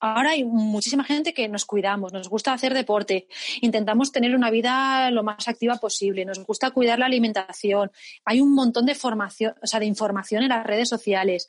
ahora 0.00 0.30
hay 0.30 0.44
muchísima 0.44 1.04
gente 1.04 1.34
que 1.34 1.48
nos 1.48 1.64
cuidamos, 1.64 2.12
nos 2.12 2.28
gusta 2.28 2.52
hacer 2.52 2.74
deporte, 2.74 3.26
intentamos 3.60 4.12
tener 4.12 4.34
una 4.34 4.50
vida 4.50 5.10
lo 5.10 5.22
más 5.22 5.48
activa 5.48 5.76
posible, 5.76 6.24
nos 6.24 6.44
gusta 6.44 6.70
cuidar 6.70 6.98
la 6.98 7.06
alimentación. 7.06 7.90
Hay 8.24 8.40
un 8.40 8.54
montón 8.54 8.86
de 8.86 8.94
formación, 8.94 9.54
o 9.62 9.66
sea, 9.66 9.80
de 9.80 9.86
información 9.86 10.42
en 10.42 10.50
las 10.50 10.66
redes 10.66 10.88
sociales. 10.88 11.48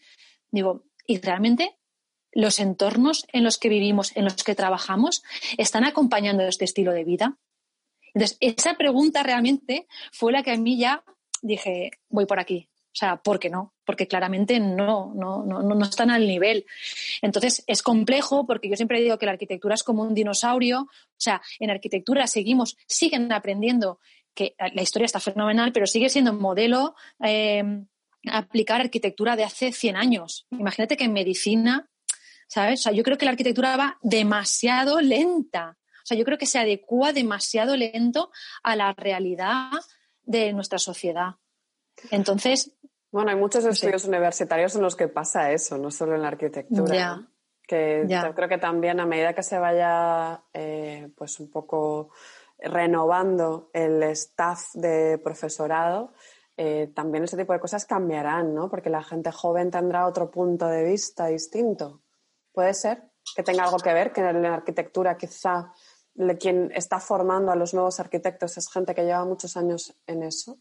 Digo, 0.51 0.83
y 1.05 1.19
realmente 1.19 1.77
los 2.31 2.59
entornos 2.59 3.25
en 3.33 3.43
los 3.43 3.57
que 3.57 3.69
vivimos, 3.69 4.15
en 4.15 4.25
los 4.25 4.43
que 4.43 4.55
trabajamos, 4.55 5.23
están 5.57 5.83
acompañando 5.83 6.43
este 6.43 6.65
estilo 6.65 6.91
de 6.91 7.03
vida. 7.03 7.37
Entonces, 8.13 8.37
esa 8.39 8.75
pregunta 8.75 9.23
realmente 9.23 9.87
fue 10.11 10.31
la 10.31 10.43
que 10.43 10.51
a 10.51 10.57
mí 10.57 10.77
ya 10.77 11.03
dije, 11.41 11.91
voy 12.09 12.25
por 12.25 12.39
aquí. 12.39 12.69
O 12.87 12.95
sea, 12.95 13.17
¿por 13.17 13.39
qué 13.39 13.49
no? 13.49 13.73
Porque 13.89 14.07
claramente 14.07 14.59
no, 14.59 15.11
no, 15.15 15.43
no, 15.43 15.63
no 15.63 15.83
están 15.83 16.11
al 16.11 16.27
nivel. 16.27 16.67
Entonces, 17.23 17.63
es 17.65 17.81
complejo 17.81 18.45
porque 18.45 18.69
yo 18.69 18.75
siempre 18.75 19.01
digo 19.01 19.17
que 19.17 19.25
la 19.25 19.31
arquitectura 19.31 19.73
es 19.73 19.81
como 19.81 20.03
un 20.03 20.13
dinosaurio. 20.13 20.81
O 20.81 21.17
sea, 21.17 21.41
en 21.57 21.71
arquitectura 21.71 22.27
seguimos, 22.27 22.77
siguen 22.85 23.33
aprendiendo 23.33 23.99
que 24.35 24.53
la 24.75 24.83
historia 24.83 25.07
está 25.07 25.19
fenomenal, 25.19 25.71
pero 25.71 25.87
sigue 25.87 26.07
siendo 26.07 26.33
un 26.33 26.39
modelo 26.39 26.93
eh, 27.23 27.63
aplicar 28.31 28.79
arquitectura 28.79 29.35
de 29.35 29.43
hace 29.43 29.71
100 29.71 29.95
años. 29.95 30.45
Imagínate 30.51 30.95
que 30.95 31.05
en 31.05 31.13
medicina, 31.13 31.89
¿sabes? 32.47 32.81
O 32.81 32.83
sea, 32.83 32.91
yo 32.91 33.01
creo 33.01 33.17
que 33.17 33.25
la 33.25 33.31
arquitectura 33.31 33.75
va 33.75 33.97
demasiado 34.03 35.01
lenta. 35.01 35.79
O 36.03 36.05
sea, 36.05 36.15
yo 36.15 36.25
creo 36.25 36.37
que 36.37 36.45
se 36.45 36.59
adecua 36.59 37.11
demasiado 37.11 37.75
lento 37.75 38.29
a 38.61 38.75
la 38.75 38.93
realidad 38.93 39.71
de 40.21 40.53
nuestra 40.53 40.77
sociedad. 40.77 41.37
Entonces, 42.11 42.71
bueno, 43.11 43.31
hay 43.31 43.37
muchos 43.37 43.65
estudios 43.65 44.05
universitarios 44.05 44.75
en 44.75 44.81
los 44.81 44.95
que 44.95 45.07
pasa 45.07 45.51
eso, 45.51 45.77
no 45.77 45.89
solo 45.89 46.15
en 46.15 46.21
la 46.21 46.27
arquitectura. 46.27 47.27
Que 47.67 48.05
yo 48.07 48.33
creo 48.33 48.49
que 48.49 48.57
también 48.57 48.99
a 48.99 49.05
medida 49.05 49.33
que 49.33 49.43
se 49.43 49.59
vaya 49.59 50.43
eh, 50.53 51.09
pues 51.15 51.39
un 51.39 51.51
poco 51.51 52.09
renovando 52.57 53.69
el 53.73 54.01
staff 54.03 54.73
de 54.73 55.19
profesorado, 55.23 56.13
eh, 56.57 56.91
también 56.93 57.23
ese 57.23 57.37
tipo 57.37 57.53
de 57.53 57.59
cosas 57.59 57.85
cambiarán, 57.85 58.53
¿no? 58.53 58.69
Porque 58.69 58.89
la 58.89 59.03
gente 59.03 59.31
joven 59.31 59.71
tendrá 59.71 60.07
otro 60.07 60.29
punto 60.29 60.67
de 60.67 60.83
vista 60.83 61.27
distinto. 61.27 62.01
¿Puede 62.51 62.73
ser 62.73 63.03
que 63.35 63.43
tenga 63.43 63.63
algo 63.63 63.77
que 63.77 63.93
ver, 63.93 64.11
que 64.11 64.21
en 64.21 64.41
la 64.41 64.55
arquitectura 64.55 65.15
quizá 65.15 65.71
quien 66.39 66.71
está 66.75 66.99
formando 66.99 67.51
a 67.51 67.55
los 67.55 67.73
nuevos 67.73 67.99
arquitectos 67.99 68.57
es 68.57 68.69
gente 68.69 68.93
que 68.93 69.03
lleva 69.03 69.23
muchos 69.25 69.55
años 69.55 69.95
en 70.05 70.23
eso? 70.23 70.57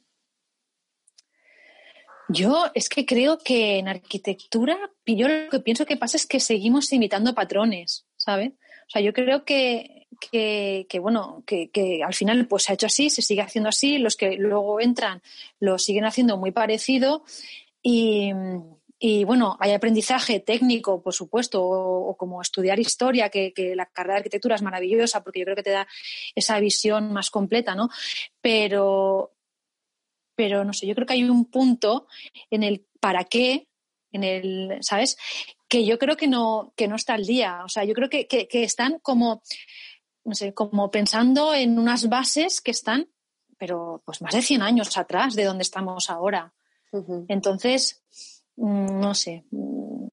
Yo 2.28 2.66
es 2.74 2.88
que 2.88 3.06
creo 3.06 3.38
que 3.38 3.78
en 3.78 3.88
arquitectura, 3.88 4.78
yo 5.06 5.28
lo 5.28 5.48
que 5.50 5.60
pienso 5.60 5.86
que 5.86 5.96
pasa 5.96 6.16
es 6.16 6.26
que 6.26 6.40
seguimos 6.40 6.92
imitando 6.92 7.34
patrones, 7.34 8.06
¿sabes? 8.16 8.52
O 8.52 8.90
sea, 8.90 9.02
yo 9.02 9.12
creo 9.12 9.44
que, 9.44 10.06
que, 10.20 10.98
bueno, 11.00 11.42
que, 11.46 11.70
que, 11.70 12.02
al 12.02 12.14
final 12.14 12.46
pues 12.46 12.64
se 12.64 12.72
ha 12.72 12.74
hecho 12.74 12.86
así, 12.86 13.08
se 13.08 13.22
sigue 13.22 13.40
haciendo 13.42 13.70
así, 13.70 13.98
los 13.98 14.16
que 14.16 14.36
luego 14.36 14.80
entran 14.80 15.22
lo 15.58 15.78
siguen 15.78 16.04
haciendo 16.04 16.36
muy 16.36 16.50
parecido 16.50 17.24
y, 17.82 18.32
y 18.98 19.24
bueno, 19.24 19.56
hay 19.60 19.72
aprendizaje 19.72 20.40
técnico, 20.40 21.00
por 21.02 21.14
supuesto, 21.14 21.62
o, 21.62 22.16
como 22.16 22.42
estudiar 22.42 22.80
historia, 22.80 23.28
que, 23.28 23.52
que, 23.52 23.76
la 23.76 23.86
carrera 23.86 24.14
de 24.14 24.18
arquitectura 24.18 24.56
es 24.56 24.62
maravillosa 24.62 25.22
porque 25.22 25.40
yo 25.40 25.44
creo 25.44 25.56
que 25.56 25.62
te 25.62 25.70
da 25.70 25.86
esa 26.34 26.58
visión 26.58 27.12
más 27.12 27.30
completa, 27.30 27.74
¿no? 27.74 27.88
Pero, 28.40 29.32
pero 30.38 30.64
no 30.64 30.72
sé, 30.72 30.86
yo 30.86 30.94
creo 30.94 31.04
que 31.04 31.14
hay 31.14 31.24
un 31.24 31.46
punto 31.46 32.06
en 32.48 32.62
el 32.62 32.86
para 33.00 33.24
qué, 33.24 33.66
en 34.12 34.22
el, 34.22 34.78
¿sabes? 34.82 35.18
Que 35.66 35.84
yo 35.84 35.98
creo 35.98 36.16
que 36.16 36.28
no, 36.28 36.72
que 36.76 36.86
no 36.86 36.94
está 36.94 37.14
al 37.14 37.26
día. 37.26 37.62
O 37.64 37.68
sea, 37.68 37.82
yo 37.82 37.92
creo 37.92 38.08
que, 38.08 38.28
están 38.52 39.00
como, 39.00 39.42
no 40.24 40.36
sé, 40.36 40.54
como 40.54 40.92
pensando 40.92 41.54
en 41.54 41.76
unas 41.76 42.08
bases 42.08 42.60
que 42.60 42.70
están, 42.70 43.08
pero 43.58 44.00
pues 44.06 44.22
más 44.22 44.32
de 44.32 44.42
100 44.42 44.62
años 44.62 44.96
atrás 44.96 45.34
de 45.34 45.42
donde 45.42 45.62
estamos 45.62 46.08
ahora. 46.08 46.54
Entonces, 47.26 48.04
mm, 48.54 49.00
no 49.00 49.14
sé, 49.14 49.42
mm, 49.50 50.06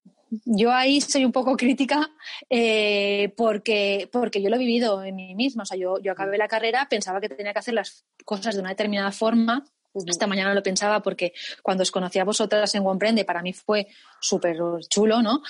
yo 0.44 0.72
ahí 0.72 1.00
soy 1.00 1.24
un 1.24 1.30
poco 1.30 1.56
crítica 1.56 2.10
eh, 2.50 3.32
porque, 3.36 4.08
porque 4.10 4.42
yo 4.42 4.50
lo 4.50 4.56
he 4.56 4.58
vivido 4.58 5.04
en 5.04 5.14
mí 5.14 5.36
misma. 5.36 5.62
O 5.62 5.66
sea, 5.66 5.78
yo, 5.78 6.00
yo 6.00 6.10
acabé 6.10 6.36
la 6.36 6.48
carrera, 6.48 6.88
pensaba 6.90 7.20
que 7.20 7.28
tenía 7.28 7.52
que 7.52 7.60
hacer 7.60 7.74
las 7.74 8.04
cosas 8.24 8.56
de 8.56 8.60
una 8.60 8.70
determinada 8.70 9.12
forma 9.12 9.64
esta 10.06 10.26
mañana 10.26 10.54
lo 10.54 10.62
pensaba 10.62 11.00
porque 11.00 11.32
cuando 11.62 11.82
os 11.82 11.90
conocí 11.90 12.18
a 12.18 12.24
vosotras 12.24 12.74
en 12.74 12.84
Comprende 12.84 13.24
para 13.24 13.42
mí 13.42 13.52
fue 13.52 13.88
súper 14.20 14.56
chulo, 14.88 15.22
¿no? 15.22 15.42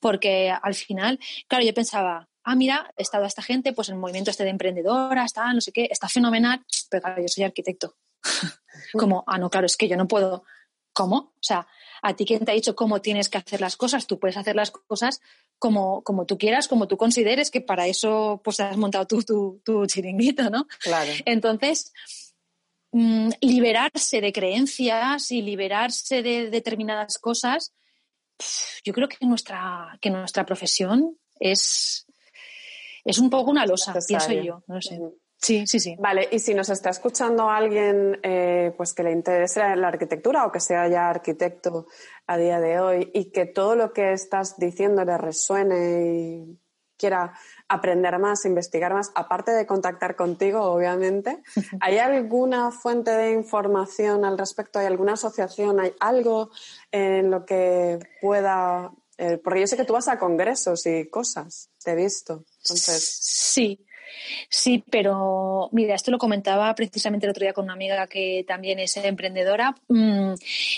Porque 0.00 0.50
al 0.50 0.74
final, 0.74 1.18
claro, 1.48 1.64
yo 1.64 1.74
pensaba, 1.74 2.28
ah, 2.44 2.54
mira, 2.54 2.92
he 2.96 3.02
estado 3.02 3.24
esta 3.24 3.42
gente, 3.42 3.72
pues 3.72 3.88
el 3.88 3.96
movimiento 3.96 4.30
este 4.30 4.44
de 4.44 4.50
emprendedora, 4.50 5.24
está, 5.24 5.52
no 5.52 5.60
sé 5.60 5.72
qué, 5.72 5.88
está 5.90 6.08
fenomenal, 6.08 6.64
pero 6.90 7.02
claro, 7.02 7.22
yo 7.22 7.28
soy 7.28 7.44
arquitecto. 7.44 7.96
Como, 8.92 9.24
ah, 9.26 9.38
no, 9.38 9.50
claro, 9.50 9.66
es 9.66 9.76
que 9.76 9.88
yo 9.88 9.96
no 9.96 10.08
puedo. 10.08 10.44
¿Cómo? 10.94 11.16
O 11.16 11.42
sea, 11.42 11.66
a 12.02 12.14
ti 12.14 12.26
quién 12.26 12.44
te 12.44 12.50
ha 12.50 12.54
dicho 12.54 12.76
cómo 12.76 13.00
tienes 13.00 13.30
que 13.30 13.38
hacer 13.38 13.62
las 13.62 13.76
cosas, 13.76 14.06
tú 14.06 14.18
puedes 14.18 14.36
hacer 14.36 14.56
las 14.56 14.70
cosas 14.70 15.20
como, 15.58 16.02
como 16.02 16.26
tú 16.26 16.36
quieras, 16.36 16.68
como 16.68 16.86
tú 16.86 16.98
consideres, 16.98 17.50
que 17.50 17.62
para 17.62 17.86
eso 17.86 18.42
pues 18.44 18.60
has 18.60 18.76
montado 18.76 19.06
tú 19.06 19.22
tu, 19.22 19.62
tu 19.64 19.86
chiringuito, 19.86 20.50
¿no? 20.50 20.66
Claro. 20.80 21.10
Entonces, 21.24 21.94
Mm, 22.92 23.30
liberarse 23.40 24.20
de 24.20 24.32
creencias 24.32 25.30
y 25.32 25.40
liberarse 25.40 26.22
de 26.22 26.50
determinadas 26.50 27.18
cosas, 27.18 27.72
yo 28.84 28.92
creo 28.92 29.08
que 29.08 29.24
nuestra, 29.24 29.96
que 30.00 30.10
nuestra 30.10 30.44
profesión 30.44 31.16
es, 31.40 32.06
es 33.04 33.18
un 33.18 33.30
poco 33.30 33.50
una 33.50 33.64
losa, 33.64 33.94
pienso 34.06 34.32
yo. 34.32 34.62
No 34.66 34.82
sé. 34.82 35.00
Sí, 35.38 35.66
sí, 35.66 35.80
sí. 35.80 35.96
Vale, 35.98 36.28
y 36.30 36.38
si 36.38 36.54
nos 36.54 36.68
está 36.68 36.90
escuchando 36.90 37.50
alguien 37.50 38.20
eh, 38.22 38.72
pues 38.76 38.94
que 38.94 39.02
le 39.02 39.10
interese 39.10 39.74
la 39.74 39.88
arquitectura 39.88 40.46
o 40.46 40.52
que 40.52 40.60
sea 40.60 40.86
ya 40.86 41.08
arquitecto 41.08 41.86
a 42.26 42.36
día 42.36 42.60
de 42.60 42.78
hoy 42.78 43.10
y 43.12 43.32
que 43.32 43.46
todo 43.46 43.74
lo 43.74 43.92
que 43.92 44.12
estás 44.12 44.56
diciendo 44.56 45.04
le 45.04 45.18
resuene 45.18 46.12
y 46.14 46.61
quiera 47.02 47.32
aprender 47.66 48.16
más, 48.20 48.44
investigar 48.44 48.94
más, 48.94 49.10
aparte 49.16 49.50
de 49.50 49.66
contactar 49.66 50.14
contigo, 50.14 50.62
obviamente, 50.62 51.42
¿hay 51.80 51.98
alguna 51.98 52.70
fuente 52.70 53.10
de 53.10 53.32
información 53.32 54.24
al 54.24 54.38
respecto? 54.38 54.78
¿Hay 54.78 54.86
alguna 54.86 55.14
asociación? 55.14 55.80
¿Hay 55.80 55.92
algo 55.98 56.50
en 56.92 57.30
lo 57.30 57.44
que 57.44 57.98
pueda... 58.20 58.92
Eh, 59.18 59.38
porque 59.42 59.60
yo 59.60 59.66
sé 59.66 59.76
que 59.76 59.84
tú 59.84 59.94
vas 59.94 60.06
a 60.06 60.18
congresos 60.18 60.86
y 60.86 61.08
cosas, 61.10 61.70
te 61.82 61.90
he 61.90 61.96
visto. 61.96 62.44
Entonces... 62.62 63.18
Sí, 63.20 63.84
Sí, 64.48 64.84
pero 64.90 65.68
mira, 65.72 65.94
esto 65.94 66.10
lo 66.10 66.18
comentaba 66.18 66.74
precisamente 66.74 67.26
el 67.26 67.30
otro 67.30 67.44
día 67.44 67.54
con 67.54 67.64
una 67.64 67.72
amiga 67.72 68.06
que 68.06 68.44
también 68.46 68.78
es 68.78 68.96
emprendedora 68.98 69.74
mm, 69.88 70.34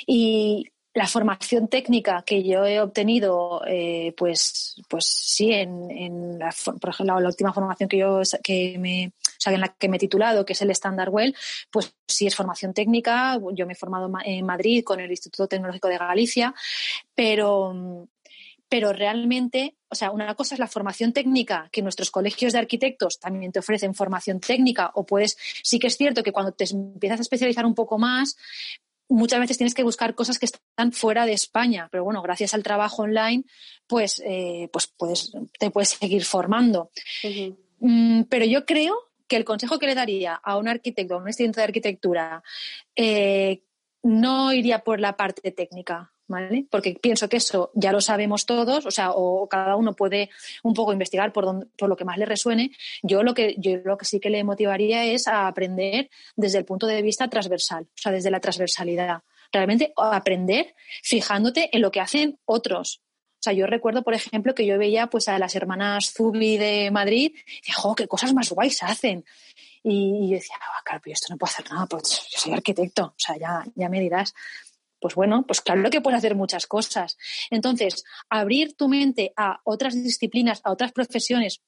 y 0.07 0.71
la 0.95 1.09
formación 1.09 1.67
técnica 1.67 2.23
que 2.25 2.45
yo 2.45 2.65
he 2.65 2.81
obtenido, 2.81 3.63
eh, 3.67 4.15
pues, 4.17 4.77
pues 4.89 5.05
sí, 5.05 5.53
en, 5.53 6.39
la, 6.39 6.55
por 6.81 6.91
ejemplo, 6.91 7.19
la, 7.19 7.29
última 7.29 7.53
formación 7.53 7.89
que 7.89 7.99
yo 7.99 8.23
que 8.45 8.79
me, 8.79 9.13
o 9.45 9.51
en 9.51 9.61
la 9.61 9.69
que 9.69 9.89
me 9.89 9.97
he 9.97 10.01
titulado, 10.01 10.47
que 10.47 10.53
es 10.53 10.63
el 10.63 10.71
Standard 10.71 11.11
Well, 11.11 11.35
pues 11.71 11.95
sí 12.07 12.29
es 12.29 12.37
formación 12.37 12.73
técnica. 12.73 13.39
Yo 13.55 13.67
me 13.67 13.73
he 13.73 13.77
formado 13.77 14.11
en 14.25 14.47
Madrid 14.47 14.85
con 14.85 15.01
el 15.01 15.11
Instituto 15.11 15.49
Tecnológico 15.49 15.89
de 15.89 15.99
Galicia, 15.99 16.55
pero, 17.13 18.07
pero 18.69 18.93
realmente, 18.93 19.75
o 19.89 19.97
sea, 19.97 20.13
una 20.13 20.35
cosa 20.37 20.55
es 20.55 20.61
la 20.61 20.69
formación 20.69 21.13
técnica, 21.13 21.69
que 21.73 21.83
nuestros 21.83 22.13
colegios 22.13 22.53
de 22.53 22.61
arquitectos 22.61 23.19
también 23.19 23.51
te 23.51 23.59
ofrecen 23.59 23.95
formación 23.95 24.39
técnica, 24.39 24.93
o 24.95 25.05
puedes, 25.05 25.37
sí 25.63 25.81
que 25.81 25.89
es 25.89 25.97
cierto 25.97 26.23
que 26.23 26.33
cuando 26.33 26.53
te 26.53 26.65
empiezas 26.73 27.19
a 27.19 27.23
especializar 27.23 27.67
un 27.67 27.75
poco 27.75 27.99
más, 27.99 28.37
muchas 29.09 29.41
veces 29.41 29.57
tienes 29.59 29.75
que 29.75 29.83
buscar 29.83 30.15
cosas 30.15 30.39
que 30.39 30.47
están 30.47 30.93
fuera 30.93 31.27
de 31.27 31.33
España, 31.33 31.89
pero 31.91 32.05
bueno, 32.05 32.23
gracias 32.23 32.55
al 32.55 32.63
trabajo 32.63 33.03
online, 33.03 33.45
pues, 33.87 34.23
eh, 34.25 34.69
pues 34.73 34.87
puedes, 34.87 35.33
te 35.59 35.71
puedes 35.71 35.91
seguir 35.91 36.25
formando. 36.25 36.91
Mm, 37.81 38.23
pero 38.25 38.45
yo 38.45 38.65
creo 38.65 38.97
que 39.29 39.37
el 39.37 39.45
consejo 39.45 39.79
que 39.79 39.87
le 39.87 39.95
daría 39.95 40.35
a 40.35 40.57
un 40.57 40.69
arquitecto, 40.69 41.15
a 41.15 41.19
un 41.19 41.29
estudiante 41.29 41.61
de 41.61 41.65
arquitectura, 41.65 42.43
eh, 42.97 43.63
no 44.03 44.53
iría 44.53 44.81
por 44.81 45.01
la 45.01 45.17
parte 45.17 45.51
técnica. 45.51 46.14
Porque 46.71 46.99
pienso 47.01 47.29
que 47.29 47.37
eso 47.37 47.71
ya 47.75 47.93
lo 47.93 48.01
sabemos 48.01 48.47
todos, 48.47 48.87
o 48.87 48.91
sea, 48.91 49.11
o 49.13 49.49
cada 49.49 49.77
uno 49.77 49.95
puede 49.95 50.31
un 50.63 50.75
poco 50.75 50.93
investigar 50.93 51.33
por, 51.33 51.69
por 51.77 51.89
lo 51.89 51.97
que 51.97 52.05
más 52.05 52.19
le 52.19 52.27
resuene. 52.27 52.71
Yo 53.03 53.23
lo 53.23 53.35
que 53.35 53.55
yo 53.59 53.77
lo 53.85 53.99
que 53.99 54.07
sí 54.07 54.21
que 54.21 54.31
le 54.31 54.45
motivaría 54.45 55.05
es 55.05 55.29
a 55.29 55.47
aprender 55.47 56.11
desde 56.37 56.59
el 56.59 56.65
punto 56.65 56.87
de 56.87 57.03
vista 57.03 57.29
transversal, 57.29 57.85
o 57.85 57.97
sea, 57.97 58.13
desde 58.13 58.31
la 58.31 58.41
transversalidad. 58.41 59.23
Realmente 59.53 59.93
aprender 59.97 60.75
fijándote 61.03 61.71
en 61.73 61.83
lo 61.83 61.91
que 61.91 62.01
hacen 62.01 62.39
otros, 62.45 63.03
o 63.37 63.45
sea, 63.45 63.53
yo 63.53 63.67
recuerdo, 63.67 64.03
por 64.03 64.15
ejemplo, 64.15 64.55
que 64.55 64.65
yo 64.65 64.79
veía 64.79 65.09
pues 65.09 65.29
a 65.29 65.39
las 65.39 65.55
hermanas 65.55 66.15
Zubi 66.15 66.57
de 66.57 66.91
Madrid 66.91 67.33
y 67.35 67.67
dije, 67.67 67.73
¡jo, 67.75 67.95
qué 67.95 68.09
cosas 68.09 68.33
más 68.33 68.49
guays 68.49 68.83
hacen! 68.83 69.23
Y, 69.83 70.31
yo 70.31 70.37
decía, 70.37 70.57
ah, 70.63 70.81
claro, 70.83 71.03
pero 71.05 71.13
esto 71.13 71.27
no 71.29 71.37
puedo 71.37 71.53
hacer 71.53 71.71
nada, 71.71 71.85
pues 71.85 72.27
yo 72.31 72.39
soy 72.39 72.55
arquitecto, 72.55 73.05
o 73.05 73.15
sea, 73.19 73.37
ya, 73.37 73.63
ya 73.75 73.91
me 73.91 74.01
dirás 74.01 74.33
pues 75.05 75.17
bueno, 75.17 75.45
pues 75.47 75.61
claro 75.61 75.91
que 75.91 76.01
puedes 76.01 76.17
hacer 76.17 76.35
muchas 76.35 76.67
cosas. 76.67 77.19
Entonces, 77.51 78.05
abrir 78.31 78.75
tu 78.75 78.89
mente 78.89 79.35
a 79.37 79.61
otras 79.63 79.93
disciplinas, 79.93 80.63
a 80.65 80.73
otras 80.73 80.93
profesiones, 80.93 81.61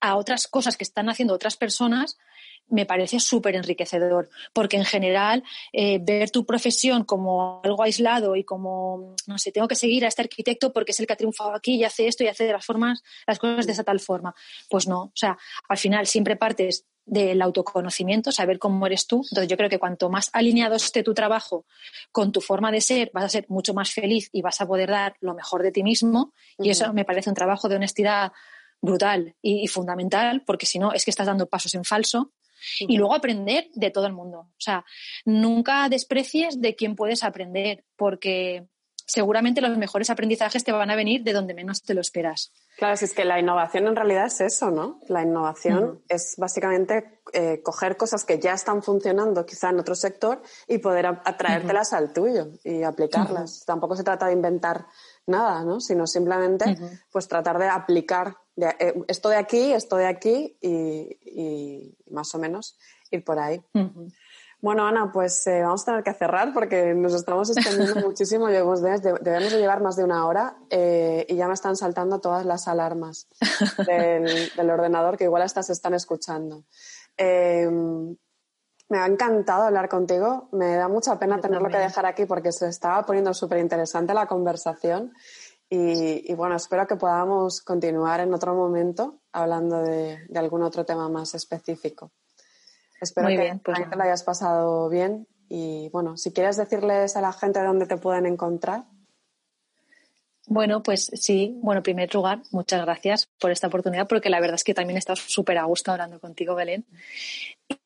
a 0.00 0.16
otras 0.16 0.48
cosas 0.48 0.78
que 0.78 0.84
están 0.84 1.10
haciendo 1.10 1.34
otras 1.34 1.58
personas, 1.58 2.16
me 2.68 2.86
parece 2.86 3.20
súper 3.20 3.54
enriquecedor, 3.56 4.30
porque 4.54 4.78
en 4.78 4.86
general 4.86 5.44
eh, 5.74 5.98
ver 6.00 6.30
tu 6.30 6.46
profesión 6.46 7.04
como 7.04 7.60
algo 7.62 7.82
aislado 7.82 8.34
y 8.34 8.44
como, 8.44 9.14
no 9.26 9.36
sé, 9.36 9.52
tengo 9.52 9.68
que 9.68 9.74
seguir 9.74 10.06
a 10.06 10.08
este 10.08 10.22
arquitecto 10.22 10.72
porque 10.72 10.92
es 10.92 11.00
el 11.00 11.06
que 11.06 11.12
ha 11.12 11.16
triunfado 11.16 11.54
aquí 11.54 11.74
y 11.74 11.84
hace 11.84 12.06
esto 12.06 12.24
y 12.24 12.28
hace 12.28 12.44
de 12.44 12.52
las 12.52 12.64
formas, 12.64 13.02
las 13.26 13.38
cosas 13.38 13.66
de 13.66 13.72
esa 13.72 13.84
tal 13.84 14.00
forma. 14.00 14.34
Pues 14.70 14.88
no, 14.88 15.02
o 15.02 15.12
sea, 15.14 15.36
al 15.68 15.76
final 15.76 16.06
siempre 16.06 16.36
partes 16.36 16.86
del 17.06 17.42
autoconocimiento, 17.42 18.32
saber 18.32 18.58
cómo 18.58 18.86
eres 18.86 19.06
tú. 19.06 19.16
Entonces 19.30 19.48
yo 19.48 19.56
creo 19.56 19.68
que 19.68 19.78
cuanto 19.78 20.10
más 20.10 20.30
alineado 20.32 20.76
esté 20.76 21.02
tu 21.02 21.14
trabajo 21.14 21.66
con 22.12 22.32
tu 22.32 22.40
forma 22.40 22.70
de 22.70 22.80
ser, 22.80 23.10
vas 23.12 23.24
a 23.24 23.28
ser 23.28 23.46
mucho 23.48 23.74
más 23.74 23.90
feliz 23.90 24.28
y 24.32 24.42
vas 24.42 24.60
a 24.60 24.66
poder 24.66 24.90
dar 24.90 25.16
lo 25.20 25.34
mejor 25.34 25.62
de 25.62 25.72
ti 25.72 25.82
mismo. 25.82 26.32
Y 26.58 26.70
eso 26.70 26.92
me 26.92 27.04
parece 27.04 27.30
un 27.30 27.34
trabajo 27.34 27.68
de 27.68 27.76
honestidad 27.76 28.32
brutal 28.80 29.34
y, 29.42 29.66
fundamental, 29.66 30.42
porque 30.46 30.66
si 30.66 30.78
no 30.78 30.92
es 30.92 31.04
que 31.04 31.10
estás 31.10 31.26
dando 31.26 31.48
pasos 31.48 31.74
en 31.74 31.84
falso. 31.84 32.32
Y 32.80 32.98
luego 32.98 33.14
aprender 33.14 33.68
de 33.72 33.90
todo 33.90 34.06
el 34.06 34.12
mundo. 34.12 34.40
O 34.40 34.60
sea, 34.60 34.84
nunca 35.24 35.88
desprecies 35.88 36.60
de 36.60 36.74
quién 36.74 36.94
puedes 36.94 37.24
aprender, 37.24 37.84
porque 37.96 38.66
seguramente 39.10 39.60
los 39.60 39.76
mejores 39.76 40.08
aprendizajes 40.08 40.62
te 40.62 40.70
van 40.70 40.90
a 40.90 40.96
venir 40.96 41.24
de 41.24 41.32
donde 41.32 41.52
menos 41.52 41.82
te 41.82 41.94
lo 41.94 42.00
esperas. 42.00 42.52
Claro, 42.78 42.96
si 42.96 43.06
es 43.06 43.12
que 43.12 43.24
la 43.24 43.40
innovación 43.40 43.88
en 43.88 43.96
realidad 43.96 44.26
es 44.26 44.40
eso, 44.40 44.70
¿no? 44.70 45.00
La 45.08 45.22
innovación 45.22 46.00
es 46.08 46.36
básicamente 46.38 47.20
eh, 47.32 47.60
coger 47.62 47.96
cosas 47.96 48.24
que 48.24 48.38
ya 48.38 48.52
están 48.54 48.82
funcionando 48.82 49.44
quizá 49.44 49.70
en 49.70 49.80
otro 49.80 49.96
sector 49.96 50.40
y 50.68 50.78
poder 50.78 51.06
atraértelas 51.06 51.92
al 51.92 52.12
tuyo 52.12 52.52
y 52.62 52.84
aplicarlas. 52.84 53.64
Tampoco 53.66 53.96
se 53.96 54.04
trata 54.04 54.26
de 54.26 54.32
inventar 54.32 54.86
nada, 55.26 55.64
¿no? 55.64 55.80
Sino 55.80 56.06
simplemente 56.06 56.76
pues 57.10 57.26
tratar 57.26 57.58
de 57.58 57.68
aplicar 57.68 58.36
eh, 58.56 58.94
esto 59.08 59.28
de 59.28 59.36
aquí, 59.36 59.72
esto 59.72 59.96
de 59.96 60.06
aquí 60.06 60.56
y, 60.60 61.96
más 62.10 62.32
o 62.34 62.38
menos 62.38 62.78
ir 63.10 63.24
por 63.24 63.40
ahí. 63.40 63.60
Bueno, 64.62 64.86
Ana, 64.86 65.10
pues 65.10 65.46
eh, 65.46 65.62
vamos 65.62 65.82
a 65.82 65.84
tener 65.86 66.04
que 66.04 66.12
cerrar 66.12 66.52
porque 66.52 66.92
nos 66.94 67.14
estamos 67.14 67.50
extendiendo 67.56 67.94
muchísimo. 68.06 68.46
Debemos 68.48 68.82
de, 68.82 69.00
debemos 69.22 69.52
de 69.52 69.58
llevar 69.58 69.80
más 69.80 69.96
de 69.96 70.04
una 70.04 70.26
hora 70.26 70.56
eh, 70.68 71.24
y 71.28 71.36
ya 71.36 71.48
me 71.48 71.54
están 71.54 71.76
saltando 71.76 72.20
todas 72.20 72.44
las 72.44 72.68
alarmas 72.68 73.26
del, 73.86 74.70
ordenador 74.70 75.16
que 75.16 75.24
igual 75.24 75.42
estas 75.42 75.70
están 75.70 75.94
escuchando. 75.94 76.64
Em, 77.16 78.14
me 78.90 78.98
ha 78.98 79.06
encantado 79.06 79.62
hablar 79.62 79.88
contigo. 79.88 80.50
Me 80.52 80.76
da 80.76 80.88
mucha 80.88 81.18
pena 81.18 81.40
tenerlo 81.40 81.70
que 81.70 81.78
dejar 81.78 82.04
aquí 82.04 82.26
porque 82.26 82.52
se 82.52 82.68
estaba 82.68 83.02
poniendo 83.06 83.32
súper 83.32 83.58
interesante 83.58 84.12
la 84.12 84.26
conversación. 84.26 85.14
Y, 85.72 86.34
bueno, 86.34 86.56
espero 86.56 86.84
que 86.88 86.96
podamos 86.96 87.62
continuar 87.62 88.18
en 88.18 88.34
otro 88.34 88.56
momento 88.56 89.20
hablando 89.30 89.80
de 89.82 90.26
algún 90.34 90.64
otro 90.64 90.84
tema 90.84 91.08
más 91.08 91.34
específico. 91.36 92.10
Espero 93.00 93.28
que 93.28 93.58
pues 93.64 93.88
te 93.88 93.96
lo 93.96 94.02
hayas 94.02 94.22
pasado 94.22 94.88
bien. 94.88 95.26
Y 95.48 95.88
bueno, 95.90 96.16
si 96.16 96.32
quieres 96.32 96.56
decirles 96.56 97.16
a 97.16 97.20
la 97.20 97.32
gente 97.32 97.62
dónde 97.62 97.86
te 97.86 97.96
pueden 97.96 98.26
encontrar. 98.26 98.84
Bueno, 100.46 100.82
pues 100.82 101.10
sí, 101.14 101.58
bueno, 101.62 101.78
en 101.78 101.84
primer 101.84 102.12
lugar, 102.12 102.42
muchas 102.50 102.82
gracias 102.84 103.28
por 103.38 103.52
esta 103.52 103.68
oportunidad, 103.68 104.08
porque 104.08 104.30
la 104.30 104.40
verdad 104.40 104.56
es 104.56 104.64
que 104.64 104.74
también 104.74 104.96
he 104.96 104.98
estado 104.98 105.16
súper 105.16 105.58
a 105.58 105.64
gusto 105.64 105.92
hablando 105.92 106.18
contigo, 106.18 106.56
Belén. 106.56 106.84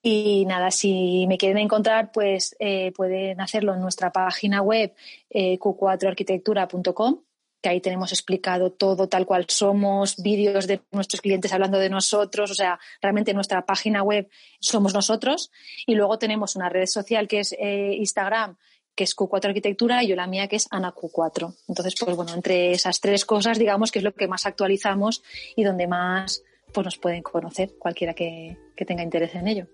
Y 0.03 0.47
nada, 0.47 0.71
si 0.71 1.27
me 1.27 1.37
quieren 1.37 1.59
encontrar, 1.59 2.11
pues 2.11 2.57
eh, 2.59 2.93
pueden 2.93 3.41
hacerlo 3.41 3.75
en 3.75 3.81
nuestra 3.81 4.13
página 4.13 4.63
web 4.63 4.95
eh, 5.29 5.59
q4arquitectura.com 5.59 7.21
que 7.65 7.71
ahí 7.71 7.81
tenemos 7.81 8.13
explicado 8.13 8.73
todo 8.73 9.09
tal 9.09 9.25
cual 9.25 9.47
somos, 9.49 10.17
vídeos 10.19 10.67
de 10.67 10.83
nuestros 10.93 11.23
clientes 11.23 11.51
hablando 11.51 11.79
de 11.79 11.89
nosotros, 11.89 12.51
o 12.51 12.55
sea, 12.55 12.79
realmente 13.01 13.33
nuestra 13.33 13.65
página 13.65 14.03
web 14.03 14.29
somos 14.61 14.93
nosotros 14.93 15.51
y 15.87 15.95
luego 15.95 16.19
tenemos 16.19 16.57
una 16.57 16.69
red 16.69 16.85
social 16.85 17.27
que 17.27 17.41
es 17.41 17.57
eh, 17.59 17.95
Instagram 17.97 18.59
que 18.95 19.05
es 19.05 19.17
Q4 19.17 19.47
Arquitectura 19.47 20.05
y 20.05 20.09
yo 20.09 20.15
la 20.15 20.27
mía 20.27 20.47
que 20.47 20.57
es 20.57 20.69
Ana 20.71 20.95
Q4. 20.95 21.57
Entonces, 21.67 21.95
pues 21.99 22.15
bueno, 22.15 22.35
entre 22.35 22.73
esas 22.73 23.01
tres 23.01 23.25
cosas, 23.25 23.59
digamos 23.59 23.91
que 23.91 24.01
es 24.01 24.05
lo 24.05 24.13
que 24.13 24.29
más 24.29 24.45
actualizamos 24.45 25.23
y 25.57 25.65
donde 25.65 25.87
más 25.87 26.45
pues 26.71 26.85
nos 26.85 26.99
pueden 26.99 27.23
conocer 27.23 27.77
cualquiera 27.79 28.13
que, 28.13 28.59
que 28.77 28.85
tenga 28.85 29.03
interés 29.03 29.35
en 29.37 29.49
ello. 29.49 29.69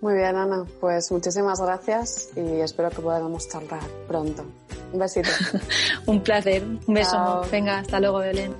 Muy 0.00 0.14
bien, 0.14 0.36
Ana. 0.36 0.64
Pues 0.80 1.10
muchísimas 1.12 1.60
gracias 1.60 2.30
y 2.36 2.60
espero 2.60 2.90
que 2.90 3.02
podamos 3.02 3.48
charlar 3.48 3.82
pronto. 4.08 4.44
Un 4.92 4.98
besito. 4.98 5.28
un 6.06 6.22
placer. 6.22 6.62
Un 6.86 6.94
beso. 6.94 7.42
Venga, 7.50 7.78
hasta 7.78 8.00
luego, 8.00 8.18
Belén. 8.18 8.54